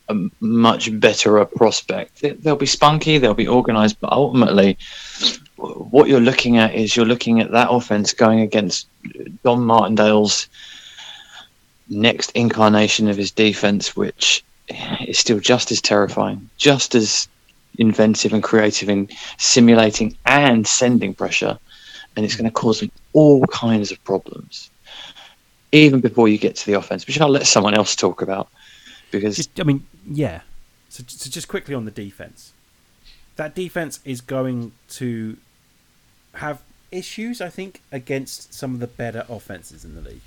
a 0.09 0.15
much 0.41 0.99
better 0.99 1.37
a 1.37 1.45
prospect. 1.45 2.25
They'll 2.43 2.57
be 2.57 2.65
spunky 2.65 3.19
they'll 3.19 3.35
be 3.35 3.47
organized 3.47 4.01
but 4.01 4.11
ultimately 4.11 4.79
what 5.91 6.09
you're 6.09 6.21
looking 6.21 6.57
at 6.57 6.75
is 6.75 6.97
you're 6.97 7.07
looking 7.07 7.41
at 7.41 7.51
that 7.53 7.71
offense 7.71 8.13
going 8.13 8.41
against 8.41 8.87
Don 9.43 9.65
Martindale's 9.65 10.49
next 11.89 12.31
incarnation 12.33 13.09
of 13.09 13.17
his 13.17 13.31
defense, 13.31 13.95
which 13.95 14.45
is 15.07 15.19
still 15.19 15.39
just 15.39 15.71
as 15.71 15.81
terrifying, 15.81 16.49
just 16.57 16.95
as 16.95 17.29
inventive 17.79 18.33
and 18.33 18.43
creative 18.43 18.89
in 18.89 19.09
simulating 19.39 20.17
and 20.27 20.67
sending 20.67 21.15
pressure. 21.15 21.59
And 22.17 22.25
it's 22.25 22.37
going 22.37 22.49
to 22.49 22.53
cause 22.53 22.81
them 22.81 22.91
all 23.13 23.45
kinds 23.47 23.91
of 23.91 24.03
problems, 24.05 24.71
even 25.73 26.01
before 26.01 26.29
you 26.29 26.39
get 26.39 26.57
to 26.57 26.67
the 26.67 26.75
offense, 26.75 27.07
which 27.07 27.21
I'll 27.21 27.29
let 27.29 27.47
someone 27.47 27.75
else 27.75 27.97
talk 27.97 28.23
about. 28.23 28.49
Because 29.11 29.37
Just, 29.37 29.61
I 29.61 29.65
mean, 29.65 29.85
yeah. 30.09 30.41
So, 30.89 31.03
so 31.07 31.29
just 31.29 31.49
quickly 31.49 31.75
on 31.75 31.85
the 31.85 31.91
defense, 31.91 32.53
that 33.37 33.55
defense 33.55 33.99
is 34.05 34.21
going 34.21 34.73
to 34.91 35.37
have 36.37 36.61
issues, 36.91 37.41
I 37.41 37.49
think, 37.49 37.81
against 37.93 38.55
some 38.55 38.75
of 38.75 38.81
the 38.81 38.87
better 38.87 39.25
offenses 39.29 39.85
in 39.85 39.95
the 39.95 40.01
league. 40.01 40.21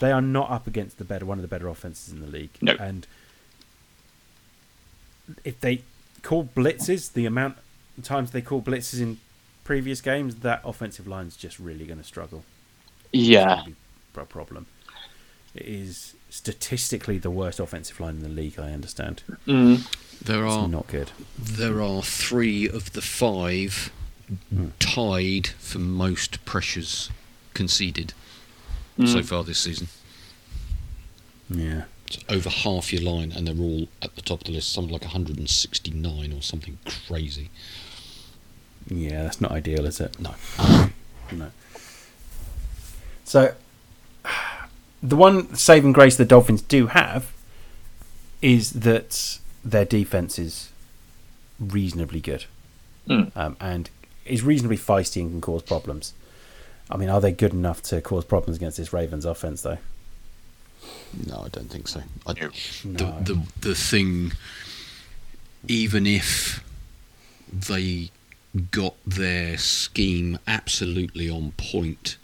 They 0.00 0.12
are 0.12 0.20
not 0.22 0.50
up 0.50 0.66
against 0.66 0.98
the 0.98 1.04
better 1.04 1.26
one 1.26 1.38
of 1.38 1.42
the 1.42 1.48
better 1.48 1.66
offenses 1.68 2.12
in 2.12 2.20
the 2.20 2.26
league. 2.28 2.50
No. 2.60 2.76
And 2.78 3.06
if 5.44 5.60
they 5.60 5.82
call 6.22 6.44
blitzes, 6.44 7.12
the 7.12 7.26
amount 7.26 7.56
of 7.96 8.04
times 8.04 8.30
they 8.30 8.40
call 8.42 8.62
blitzes 8.62 9.00
in 9.00 9.18
previous 9.64 10.00
games, 10.00 10.36
that 10.36 10.60
offensive 10.64 11.06
line's 11.06 11.36
just 11.36 11.58
really 11.58 11.84
going 11.84 11.98
to 11.98 12.04
struggle. 12.04 12.44
yeah, 13.12 13.40
It's 13.54 13.62
gonna 13.62 13.74
be 14.14 14.20
a 14.22 14.24
problem. 14.24 14.66
It 15.54 15.66
is 15.66 16.14
statistically 16.30 17.18
the 17.18 17.30
worst 17.30 17.58
offensive 17.58 17.98
line 18.00 18.16
in 18.16 18.22
the 18.22 18.28
league. 18.28 18.58
I 18.58 18.72
understand. 18.72 19.22
mm, 19.46 19.82
There 20.20 20.44
It's 20.46 20.54
are 20.54 20.68
not 20.68 20.86
good. 20.86 21.10
there 21.38 21.82
are 21.82 22.02
three 22.02 22.68
of 22.68 22.92
the 22.92 23.00
five 23.02 23.90
Tied 24.78 25.46
for 25.58 25.78
most 25.78 26.44
pressures 26.44 27.10
conceded 27.54 28.12
so 28.98 29.04
Mm. 29.20 29.24
far 29.24 29.44
this 29.44 29.58
season. 29.60 29.88
Yeah. 31.48 31.84
It's 32.06 32.18
over 32.28 32.48
half 32.50 32.92
your 32.92 33.02
line, 33.02 33.32
and 33.32 33.46
they're 33.46 33.56
all 33.58 33.88
at 34.02 34.14
the 34.16 34.22
top 34.22 34.40
of 34.40 34.44
the 34.46 34.52
list. 34.52 34.72
Something 34.72 34.92
like 34.92 35.02
169 35.04 36.32
or 36.32 36.42
something 36.42 36.78
crazy. 37.06 37.50
Yeah, 38.88 39.24
that's 39.24 39.40
not 39.40 39.52
ideal, 39.52 39.84
is 39.86 40.00
it? 40.00 40.18
No. 40.18 40.34
No. 41.30 41.50
So, 43.24 43.54
the 45.02 45.16
one 45.16 45.54
saving 45.54 45.92
grace 45.92 46.16
the 46.16 46.24
Dolphins 46.24 46.62
do 46.62 46.86
have 46.88 47.30
is 48.40 48.72
that 48.72 49.38
their 49.64 49.84
defense 49.84 50.38
is 50.38 50.70
reasonably 51.60 52.20
good 52.20 52.46
Mm. 53.08 53.30
um, 53.36 53.56
and 53.60 53.90
is 54.28 54.42
reasonably 54.42 54.76
feisty 54.76 55.20
and 55.20 55.30
can 55.30 55.40
cause 55.40 55.62
problems. 55.62 56.14
I 56.90 56.96
mean, 56.96 57.08
are 57.08 57.20
they 57.20 57.32
good 57.32 57.52
enough 57.52 57.82
to 57.84 58.00
cause 58.00 58.24
problems 58.24 58.56
against 58.56 58.78
this 58.78 58.92
Ravens 58.92 59.24
offense, 59.24 59.62
though? 59.62 59.78
No, 61.26 61.42
I 61.44 61.48
don't 61.48 61.70
think 61.70 61.88
so. 61.88 62.02
I, 62.26 62.34
No. 62.34 62.50
No. 62.84 63.20
the, 63.20 63.34
the 63.34 63.42
the 63.60 63.74
thing, 63.74 64.32
even 65.66 66.06
if 66.06 66.64
they 67.52 68.10
got 68.70 68.94
their 69.06 69.58
scheme 69.58 70.38
absolutely 70.46 71.28
on 71.28 71.52
point, 71.52 72.16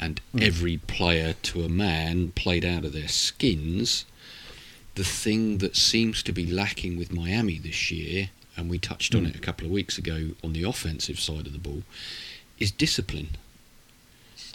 and 0.00 0.20
hmm. 0.32 0.42
every 0.42 0.76
player 0.76 1.34
to 1.42 1.62
a 1.62 1.68
man 1.68 2.32
played 2.32 2.64
out 2.64 2.84
of 2.84 2.92
their 2.92 3.08
skins, 3.08 4.04
the 4.94 5.04
thing 5.04 5.58
that 5.58 5.76
seems 5.76 6.22
to 6.22 6.32
be 6.32 6.46
lacking 6.46 6.96
with 6.96 7.12
Miami 7.12 7.58
this 7.58 7.90
year, 7.90 8.30
and 8.56 8.70
we 8.70 8.78
touched 8.78 9.14
on 9.14 9.22
hmm. 9.22 9.28
it 9.28 9.36
a 9.36 9.40
couple 9.40 9.66
of 9.66 9.72
weeks 9.72 9.98
ago 9.98 10.30
on 10.42 10.52
the 10.52 10.62
offensive 10.62 11.18
side 11.20 11.46
of 11.46 11.52
the 11.52 11.58
ball, 11.58 11.82
is 12.58 12.70
discipline. 12.70 13.30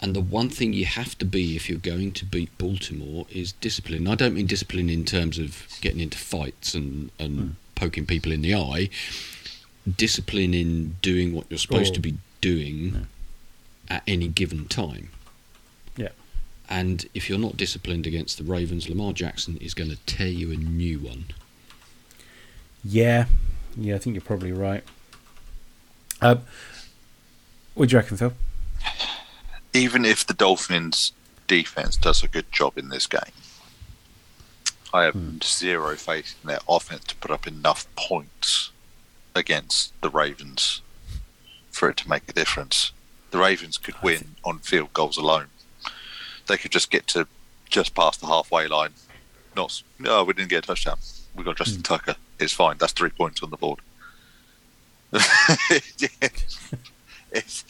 And 0.00 0.16
the 0.16 0.20
one 0.20 0.48
thing 0.48 0.72
you 0.72 0.84
have 0.84 1.16
to 1.18 1.24
be 1.24 1.54
if 1.54 1.70
you're 1.70 1.78
going 1.78 2.12
to 2.12 2.24
beat 2.24 2.56
Baltimore 2.58 3.26
is 3.30 3.52
discipline. 3.52 4.08
I 4.08 4.16
don't 4.16 4.34
mean 4.34 4.46
discipline 4.46 4.90
in 4.90 5.04
terms 5.04 5.38
of 5.38 5.68
getting 5.80 6.00
into 6.00 6.18
fights 6.18 6.74
and, 6.74 7.10
and 7.18 7.38
hmm. 7.38 7.48
poking 7.74 8.06
people 8.06 8.32
in 8.32 8.42
the 8.42 8.54
eye. 8.54 8.88
Discipline 9.96 10.54
in 10.54 10.96
doing 11.02 11.32
what 11.32 11.46
you're 11.48 11.58
supposed 11.58 11.92
Or- 11.92 11.94
to 11.94 12.00
be 12.00 12.16
doing 12.40 13.06
at 13.88 14.02
any 14.06 14.28
given 14.28 14.66
time. 14.66 15.10
Yeah. 15.96 16.08
And 16.68 17.06
if 17.14 17.28
you're 17.28 17.38
not 17.38 17.56
disciplined 17.56 18.06
against 18.06 18.38
the 18.38 18.44
Ravens, 18.44 18.88
Lamar 18.88 19.12
Jackson 19.12 19.56
is 19.58 19.74
going 19.74 19.90
to 19.90 19.96
tear 20.06 20.28
you 20.28 20.52
a 20.52 20.56
new 20.56 20.98
one. 20.98 21.26
Yeah. 22.84 23.26
Yeah, 23.76 23.94
I 23.94 23.98
think 23.98 24.14
you're 24.14 24.22
probably 24.22 24.52
right. 24.52 24.84
Um, 26.20 26.42
what 27.74 27.88
do 27.88 27.94
you 27.94 27.98
reckon, 27.98 28.16
Phil? 28.16 28.32
even 29.72 30.04
if 30.04 30.26
the 30.26 30.34
Dolphins 30.34 31.12
defense 31.46 31.96
does 31.96 32.22
a 32.22 32.28
good 32.28 32.50
job 32.52 32.76
in 32.76 32.88
this 32.88 33.06
game, 33.06 33.20
I 34.92 35.04
have 35.04 35.16
zero 35.42 35.96
faith 35.96 36.38
in 36.42 36.48
their 36.48 36.60
offense 36.68 37.04
to 37.04 37.16
put 37.16 37.30
up 37.30 37.46
enough 37.46 37.86
points 37.96 38.70
against 39.34 39.98
the 40.02 40.10
Ravens 40.10 40.82
for 41.70 41.88
it 41.88 41.96
to 41.98 42.08
make 42.08 42.28
a 42.28 42.32
difference. 42.32 42.92
The 43.30 43.38
Ravens 43.38 43.78
could 43.78 43.94
win 44.02 44.34
on 44.44 44.58
field 44.58 44.92
goals 44.92 45.16
alone. 45.16 45.46
They 46.46 46.58
could 46.58 46.72
just 46.72 46.90
get 46.90 47.06
to 47.08 47.26
just 47.70 47.94
past 47.94 48.20
the 48.20 48.26
halfway 48.26 48.66
line. 48.68 48.90
Not 49.56 49.82
no, 49.98 50.24
we 50.24 50.34
didn't 50.34 50.50
get 50.50 50.64
a 50.64 50.66
touchdown. 50.66 50.98
We 51.34 51.44
got 51.44 51.56
Justin 51.56 51.82
Tucker. 51.82 52.16
It's 52.38 52.52
fine. 52.52 52.76
That's 52.78 52.92
three 52.92 53.10
points 53.10 53.42
on 53.42 53.50
the 53.50 53.56
board. 53.56 53.80
it's 57.32 57.64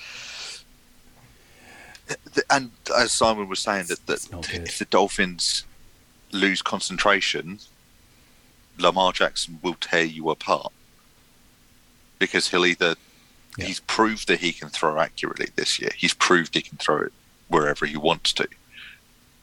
and 2.50 2.70
as 2.96 3.12
Simon 3.12 3.48
was 3.48 3.60
saying 3.60 3.86
that, 3.86 4.06
that 4.06 4.28
if 4.52 4.78
the 4.78 4.84
Dolphins 4.84 5.64
lose 6.30 6.62
concentration, 6.62 7.58
Lamar 8.78 9.12
Jackson 9.12 9.58
will 9.62 9.74
tear 9.74 10.04
you 10.04 10.30
apart 10.30 10.72
because 12.18 12.48
he'll 12.48 12.66
either 12.66 12.96
Yeah. 13.56 13.66
he's 13.66 13.80
proved 13.80 14.28
that 14.28 14.40
he 14.40 14.52
can 14.52 14.68
throw 14.68 14.98
accurately 14.98 15.48
this 15.56 15.78
year. 15.78 15.90
He's 15.96 16.14
proved 16.14 16.54
he 16.54 16.62
can 16.62 16.78
throw 16.78 17.02
it 17.02 17.12
wherever 17.48 17.86
he 17.86 17.96
wants 17.96 18.32
to. 18.34 18.48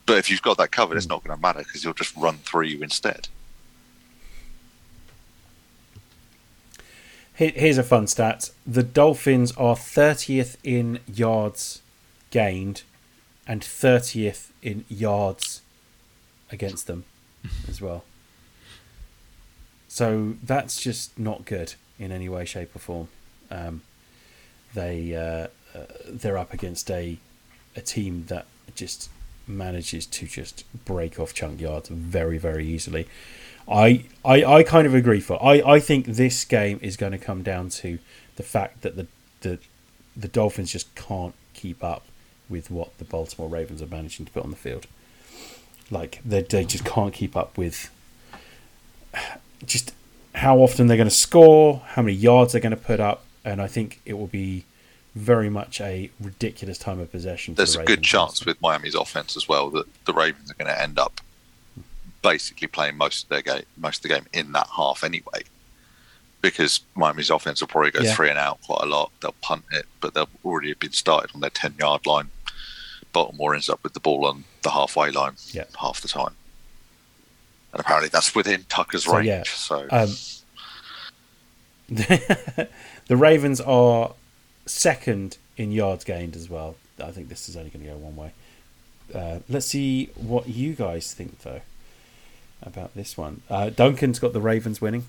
But 0.05 0.17
if 0.17 0.29
you've 0.31 0.41
got 0.41 0.57
that 0.57 0.71
covered, 0.71 0.97
it's 0.97 1.05
hmm. 1.05 1.11
not 1.13 1.23
going 1.23 1.35
to 1.35 1.41
matter 1.41 1.59
because 1.59 1.83
he'll 1.83 1.93
just 1.93 2.15
run 2.15 2.37
through 2.39 2.65
you 2.65 2.81
instead. 2.81 3.27
Here's 7.39 7.77
a 7.77 7.83
fun 7.83 8.05
stat. 8.07 8.49
The 8.67 8.83
Dolphins 8.83 9.53
are 9.53 9.77
30th 9.77 10.57
in 10.61 10.99
yards 11.07 11.81
gained 12.31 12.83
and 13.47 13.61
30th 13.61 14.49
in 14.61 14.83
yards 14.89 15.61
against 16.51 16.87
them 16.87 17.05
as 17.69 17.79
well. 17.79 18.03
So 19.87 20.35
that's 20.43 20.81
just 20.81 21.17
not 21.17 21.45
good 21.45 21.75
in 21.97 22.11
any 22.11 22.27
way, 22.27 22.43
shape, 22.43 22.75
or 22.75 22.79
form. 22.79 23.07
Um, 23.49 23.83
they 24.73 25.15
uh, 25.15 25.47
uh, 25.73 25.85
they're 26.09 26.37
up 26.37 26.53
against 26.53 26.91
a 26.91 27.19
a 27.73 27.79
team 27.79 28.25
that 28.27 28.47
just 28.75 29.09
manages 29.47 30.05
to 30.07 30.27
just 30.27 30.65
break 30.83 31.17
off 31.17 31.33
chunk 31.33 31.61
yards 31.61 31.87
very 31.87 32.37
very 32.37 32.67
easily. 32.67 33.07
I, 33.69 34.05
I, 34.25 34.43
I 34.43 34.63
kind 34.63 34.87
of 34.87 34.95
agree 34.95 35.19
for 35.19 35.41
I, 35.43 35.61
I 35.65 35.79
think 35.79 36.05
this 36.05 36.43
game 36.43 36.79
is 36.81 36.97
going 36.97 37.11
to 37.11 37.17
come 37.17 37.43
down 37.43 37.69
to 37.69 37.99
the 38.35 38.43
fact 38.43 38.81
that 38.81 38.95
the, 38.95 39.07
the 39.41 39.59
the 40.17 40.27
Dolphins 40.27 40.71
just 40.71 40.93
can't 40.95 41.35
keep 41.53 41.83
up 41.83 42.05
with 42.49 42.71
what 42.71 42.97
the 42.97 43.05
Baltimore 43.05 43.47
Ravens 43.47 43.81
are 43.81 43.87
managing 43.87 44.25
to 44.25 44.31
put 44.31 44.43
on 44.43 44.49
the 44.49 44.57
field. 44.57 44.87
Like 45.91 46.19
they 46.25 46.41
they 46.41 46.65
just 46.65 46.85
can't 46.85 47.13
keep 47.13 47.37
up 47.37 47.57
with 47.57 47.89
just 49.65 49.93
how 50.35 50.57
often 50.57 50.87
they're 50.87 50.97
going 50.97 51.09
to 51.09 51.15
score, 51.15 51.81
how 51.85 52.01
many 52.01 52.15
yards 52.15 52.53
they're 52.53 52.61
going 52.61 52.71
to 52.71 52.77
put 52.77 52.99
up, 52.99 53.25
and 53.43 53.61
I 53.61 53.67
think 53.67 54.01
it 54.05 54.13
will 54.13 54.27
be 54.27 54.65
very 55.15 55.49
much 55.49 55.81
a 55.81 56.11
ridiculous 56.19 56.77
time 56.77 56.99
of 56.99 57.11
possession. 57.11 57.53
for 57.53 57.57
There's 57.57 57.73
the 57.73 57.81
a 57.81 57.85
good 57.85 58.03
chance 58.03 58.45
with 58.45 58.61
Miami's 58.61 58.95
offense 58.95 59.35
as 59.35 59.47
well 59.47 59.69
that 59.71 59.85
the 60.05 60.13
Ravens 60.13 60.51
are 60.51 60.53
going 60.53 60.67
to 60.67 60.81
end 60.81 60.99
up 60.99 61.21
basically 62.21 62.67
playing 62.67 62.97
most 62.97 63.23
of 63.23 63.29
their 63.29 63.41
game, 63.41 63.63
most 63.77 63.97
of 63.97 64.03
the 64.03 64.09
game 64.09 64.25
in 64.33 64.51
that 64.53 64.67
half 64.75 65.03
anyway, 65.03 65.41
because 66.41 66.81
Miami's 66.95 67.29
offense 67.29 67.61
will 67.61 67.67
probably 67.67 67.91
go 67.91 68.01
Yeah. 68.01 68.13
three 68.15 68.29
and 68.29 68.37
out 68.39 68.61
quite 68.61 68.81
a 68.83 68.85
lot. 68.85 69.11
They'll 69.21 69.33
punt 69.41 69.65
it, 69.71 69.85
but 70.01 70.13
they'll 70.13 70.29
already 70.45 70.69
have 70.69 70.79
been 70.79 70.91
started 70.93 71.31
on 71.33 71.41
their 71.41 71.49
ten 71.49 71.75
yard 71.79 72.05
line. 72.05 72.29
Baltimore 73.11 73.53
ends 73.55 73.69
up 73.69 73.83
with 73.83 73.93
the 73.93 73.99
ball 73.99 74.25
on 74.25 74.43
the 74.61 74.69
halfway 74.71 75.09
line 75.11 75.33
Yeah. 75.51 75.63
half 75.79 75.99
the 76.01 76.07
time, 76.07 76.35
and 77.73 77.79
apparently 77.79 78.09
that's 78.09 78.35
within 78.35 78.65
Tucker's 78.69 79.05
So, 79.05 79.15
range. 79.15 79.27
yeah. 79.27 79.43
So 79.45 79.87
Um, 79.89 80.15
the 81.89 82.67
Ravens 83.17 83.59
are 83.61 84.13
second 84.65 85.37
in 85.57 85.71
yards 85.71 86.03
gained 86.03 86.35
as 86.35 86.49
well. 86.49 86.75
I 87.03 87.11
think 87.11 87.29
this 87.29 87.49
is 87.49 87.55
only 87.57 87.69
going 87.69 87.83
to 87.85 87.91
go 87.91 87.97
one 87.97 88.15
way. 88.15 88.31
Uh, 89.13 89.39
let's 89.49 89.65
see 89.65 90.05
what 90.15 90.47
you 90.47 90.73
guys 90.73 91.13
think 91.13 91.39
though 91.41 91.61
about 92.69 92.95
this 92.95 93.17
one. 93.17 93.41
Uh, 93.49 93.69
Duncan's 93.69 94.19
got 94.19 94.31
the 94.31 94.39
Ravens 94.39 94.79
winning, 94.79 95.05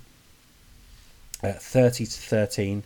uh, 1.43 1.53
thirty 1.53 2.05
to 2.05 2.13
thirteen. 2.13 2.83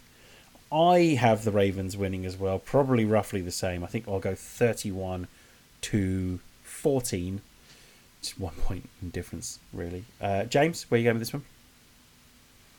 I 0.70 1.16
have 1.20 1.44
the 1.44 1.52
Ravens 1.52 1.96
winning 1.96 2.26
as 2.26 2.36
well, 2.36 2.58
probably 2.58 3.04
roughly 3.04 3.40
the 3.40 3.50
same. 3.50 3.82
I 3.82 3.86
think 3.86 4.06
I'll 4.06 4.20
go 4.20 4.34
thirty-one 4.34 5.28
to 5.82 6.40
fourteen. 6.62 7.40
Just 8.20 8.38
one 8.40 8.54
point 8.54 8.88
in 9.02 9.10
difference, 9.10 9.58
really. 9.72 10.04
Uh, 10.20 10.44
James, 10.44 10.90
where 10.90 10.96
are 10.96 10.98
you 10.98 11.04
going 11.04 11.16
with 11.16 11.28
this 11.28 11.32
one? 11.32 11.44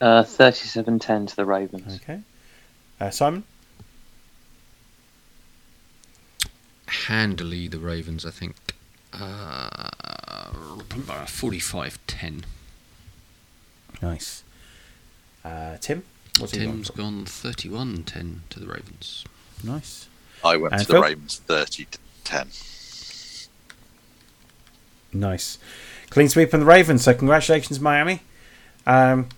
Uh, 0.02 0.24
37-10 0.24 1.28
to 1.30 1.36
the 1.36 1.46
Ravens. 1.46 2.00
Okay. 2.02 2.20
Uh, 3.00 3.10
Simon? 3.10 3.44
Handily, 6.88 7.68
the 7.68 7.80
Ravens, 7.80 8.26
I 8.26 8.32
think. 8.32 8.56
Uh, 9.14 9.90
45-10. 10.90 12.44
Nice. 14.02 14.44
Uh, 15.44 15.78
Tim? 15.80 16.04
What's 16.40 16.52
Tim's 16.52 16.90
gone 16.90 17.24
gone 17.24 17.26
31-10 17.26 18.40
to 18.50 18.60
the 18.60 18.68
Ravens. 18.68 19.26
Nice. 19.64 20.08
I 20.44 20.58
went 20.58 20.74
And 20.74 20.86
to 20.86 20.94
the 20.94 21.02
Ravens 21.02 21.38
30 21.46 21.88
10. 22.24 22.48
Nice. 25.14 25.58
Clean 26.10 26.28
sweep 26.28 26.54
on 26.54 26.60
the 26.60 26.66
Ravens. 26.66 27.04
So 27.04 27.14
congratulations, 27.14 27.80
Miami. 27.80 28.22
Um, 28.86 29.30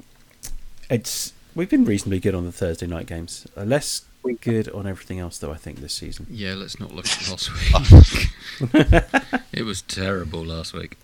it's 0.90 1.34
we've 1.54 1.70
been 1.70 1.86
reasonably 1.86 2.20
good 2.20 2.34
on 2.34 2.46
the 2.46 2.52
Thursday 2.52 2.88
night 2.88 3.06
games. 3.06 3.46
Uh, 3.56 3.64
less 3.64 4.04
good 4.42 4.70
on 4.70 4.88
everything 4.88 5.20
else, 5.20 5.38
though. 5.38 5.52
I 5.52 5.56
think 5.56 5.80
this 5.80 5.94
season. 5.94 6.28
Yeah, 6.30 6.56
let's 6.56 6.80
not 6.80 6.94
look 6.94 7.06
at 7.06 7.30
last 7.30 7.52
week. 8.74 9.34
it 9.54 9.64
was 9.64 9.82
terrible 9.84 10.44
last 10.44 10.74
week. 10.74 10.98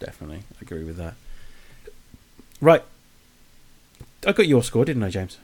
Definitely 0.00 0.40
agree 0.60 0.84
with 0.84 0.96
that. 0.96 1.14
Right. 2.60 2.82
I 4.26 4.32
got 4.32 4.46
your 4.46 4.62
score, 4.62 4.84
didn't 4.84 5.02
I, 5.02 5.10
James? 5.10 5.38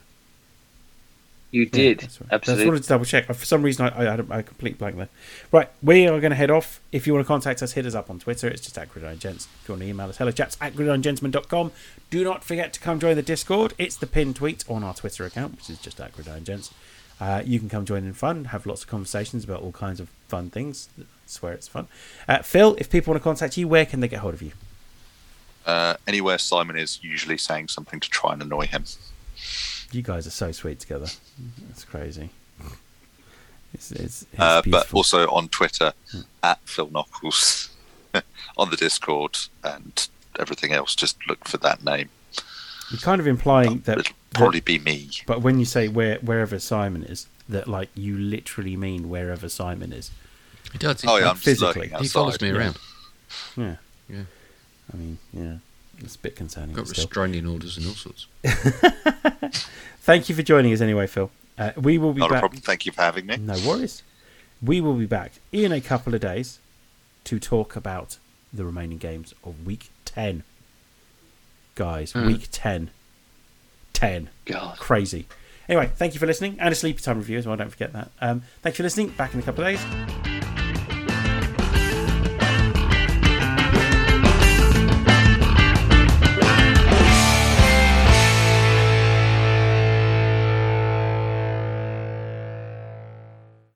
You 1.51 1.63
Yeah, 1.65 1.69
did, 1.69 1.99
that's 1.99 2.19
right. 2.19 2.33
I 2.33 2.37
just 2.39 2.65
wanted 2.65 2.81
to 2.81 2.89
double 2.89 3.05
check. 3.05 3.27
For 3.27 3.45
some 3.45 3.61
reason, 3.61 3.85
I, 3.85 4.01
I 4.01 4.09
had 4.09 4.19
a, 4.19 4.39
a 4.39 4.43
complete 4.43 4.79
blank 4.79 4.97
there. 4.97 5.09
Right, 5.51 5.69
we 5.83 6.07
are 6.07 6.19
going 6.19 6.31
to 6.31 6.35
head 6.35 6.49
off. 6.49 6.81
If 6.91 7.05
you 7.05 7.13
want 7.13 7.25
to 7.25 7.27
contact 7.27 7.61
us, 7.61 7.73
hit 7.73 7.85
us 7.85 7.93
up 7.93 8.09
on 8.09 8.17
Twitter. 8.17 8.47
It's 8.47 8.61
just 8.61 8.75
at 8.77 8.89
Gridiron 8.89 9.19
Gents. 9.19 9.47
If 9.61 9.69
you 9.69 9.73
want 9.73 9.83
to 9.83 9.87
email 9.87 10.09
us, 10.09 10.17
hello 10.17 10.31
chaps 10.31 10.57
at 10.59 10.73
gridirongentleman.com. 10.73 11.71
Do 12.09 12.23
not 12.23 12.43
forget 12.43 12.73
to 12.73 12.79
come 12.79 12.99
join 12.99 13.15
the 13.15 13.21
Discord. 13.21 13.75
It's 13.77 13.95
the 13.95 14.07
pinned 14.07 14.35
tweet 14.35 14.65
on 14.67 14.83
our 14.83 14.95
Twitter 14.95 15.25
account, 15.25 15.55
which 15.57 15.69
is 15.69 15.77
just 15.77 16.01
at 16.01 16.13
Gridiron 16.13 16.43
Gents. 16.43 16.73
Uh, 17.19 17.41
you 17.45 17.59
can 17.59 17.69
come 17.69 17.85
join 17.85 18.03
in 18.03 18.13
fun, 18.13 18.45
have 18.45 18.65
lots 18.65 18.83
of 18.83 18.89
conversations 18.89 19.43
about 19.43 19.61
all 19.61 19.71
kinds 19.71 19.99
of 19.99 20.09
fun 20.27 20.49
things. 20.49 20.89
I 20.99 21.03
swear 21.25 21.53
it's 21.53 21.67
fun. 21.67 21.87
Uh, 22.27 22.39
Phil, 22.39 22.75
if 22.79 22.89
people 22.89 23.11
want 23.13 23.21
to 23.21 23.23
contact 23.23 23.57
you, 23.57 23.67
where 23.67 23.85
can 23.85 23.99
they 23.99 24.07
get 24.07 24.19
hold 24.19 24.33
of 24.33 24.41
you? 24.41 24.51
Uh, 25.65 25.95
anywhere 26.07 26.37
Simon 26.37 26.75
is 26.77 26.99
usually 27.01 27.37
saying 27.37 27.69
something 27.69 27.99
to 27.99 28.09
try 28.09 28.33
and 28.33 28.41
annoy 28.41 28.65
him. 28.67 28.83
You 29.91 30.01
guys 30.01 30.27
are 30.27 30.31
so 30.31 30.51
sweet 30.51 30.79
together. 30.79 31.07
It's 31.69 31.85
crazy. 31.85 32.29
It's, 33.73 33.91
it's, 33.91 34.23
it's 34.23 34.39
Uh, 34.39 34.61
but 34.67 34.93
also 34.93 35.27
on 35.29 35.47
Twitter 35.49 35.93
at 36.41 36.59
Phil 36.65 36.89
Knuckles, 36.89 37.69
on 38.57 38.69
the 38.69 38.75
Discord 38.77 39.37
and 39.63 40.07
everything 40.37 40.73
else. 40.73 40.95
Just 40.95 41.17
look 41.27 41.47
for 41.47 41.57
that 41.57 41.83
name. 41.83 42.09
You're 42.91 42.99
kind 42.99 43.21
of 43.21 43.27
implying 43.27 43.79
that, 43.81 44.11
It'll 44.33 44.41
probably 44.45 44.61
be 44.61 44.79
me. 44.79 45.09
but 45.25 45.41
when 45.41 45.59
you 45.59 45.65
say 45.65 45.87
where 45.87 46.15
wherever 46.19 46.59
Simon 46.59 47.03
is, 47.03 47.27
that 47.49 47.67
like 47.67 47.89
you 47.95 48.17
literally 48.17 48.75
mean 48.75 49.09
wherever 49.09 49.47
Simon 49.49 49.93
is. 49.93 50.11
He 50.71 50.77
does. 50.77 51.01
He, 51.01 51.07
Oh 51.07 51.17
yeah, 51.17 51.23
like 51.25 51.31
I'm 51.31 51.37
physically. 51.37 51.81
lurking 51.89 51.99
he 51.99 52.07
follows 52.07 52.41
me 52.41 52.49
yeah. 52.49 52.55
around. 52.55 52.77
Yeah, 53.57 53.75
Yeah. 54.09 54.23
I 54.93 54.97
mean, 54.97 55.17
yeah, 55.33 55.55
it's 55.99 56.15
a 56.15 56.19
bit 56.19 56.35
concerning. 56.35 56.75
Got 56.75 56.85
but 56.85 56.89
still. 56.95 57.03
restraining 57.05 57.47
orders 57.47 57.77
and 57.77 57.85
all 57.87 57.93
sorts. 57.93 58.27
Thank 60.01 60.29
you 60.29 60.35
for 60.35 60.43
joining 60.43 60.73
us 60.73 60.81
anyway, 60.81 61.07
Phil. 61.07 61.31
Uh, 61.57 61.71
we 61.77 61.97
will 61.97 62.13
be 62.13 62.19
Not 62.19 62.31
a 62.31 62.39
problem. 62.39 62.61
Thank 62.61 62.85
you 62.85 62.91
for 62.91 63.01
having 63.01 63.25
me. 63.25 63.37
No 63.37 63.55
worries. 63.67 64.03
We 64.61 64.81
will 64.81 64.95
be 64.95 65.05
back 65.05 65.33
in 65.51 65.71
a 65.71 65.79
couple 65.81 66.13
of 66.15 66.21
days 66.21 66.59
to 67.25 67.39
talk 67.39 67.75
about 67.75 68.17
the 68.51 68.65
remaining 68.65 68.97
games 68.97 69.33
of 69.43 69.65
Week 69.65 69.89
Ten. 70.05 70.43
Guys, 71.75 72.11
Hmm. 72.11 72.27
Week 72.27 72.47
Ten. 72.51 72.89
Ten. 73.93 74.29
God. 74.45 74.77
Crazy. 74.77 75.27
Anyway, 75.69 75.89
thank 75.95 76.13
you 76.13 76.19
for 76.19 76.25
listening 76.27 76.57
and 76.59 76.71
a 76.71 76.75
sleepy 76.75 77.01
time 77.01 77.17
review 77.17 77.37
as 77.37 77.47
well. 77.47 77.55
Don't 77.55 77.69
forget 77.69 77.93
that. 77.93 78.11
Um, 78.19 78.43
thanks 78.61 78.77
for 78.77 78.83
listening. 78.83 79.09
Back 79.09 79.33
in 79.33 79.39
a 79.39 79.43
couple 79.43 79.63
of 79.63 79.71
days. 79.71 80.32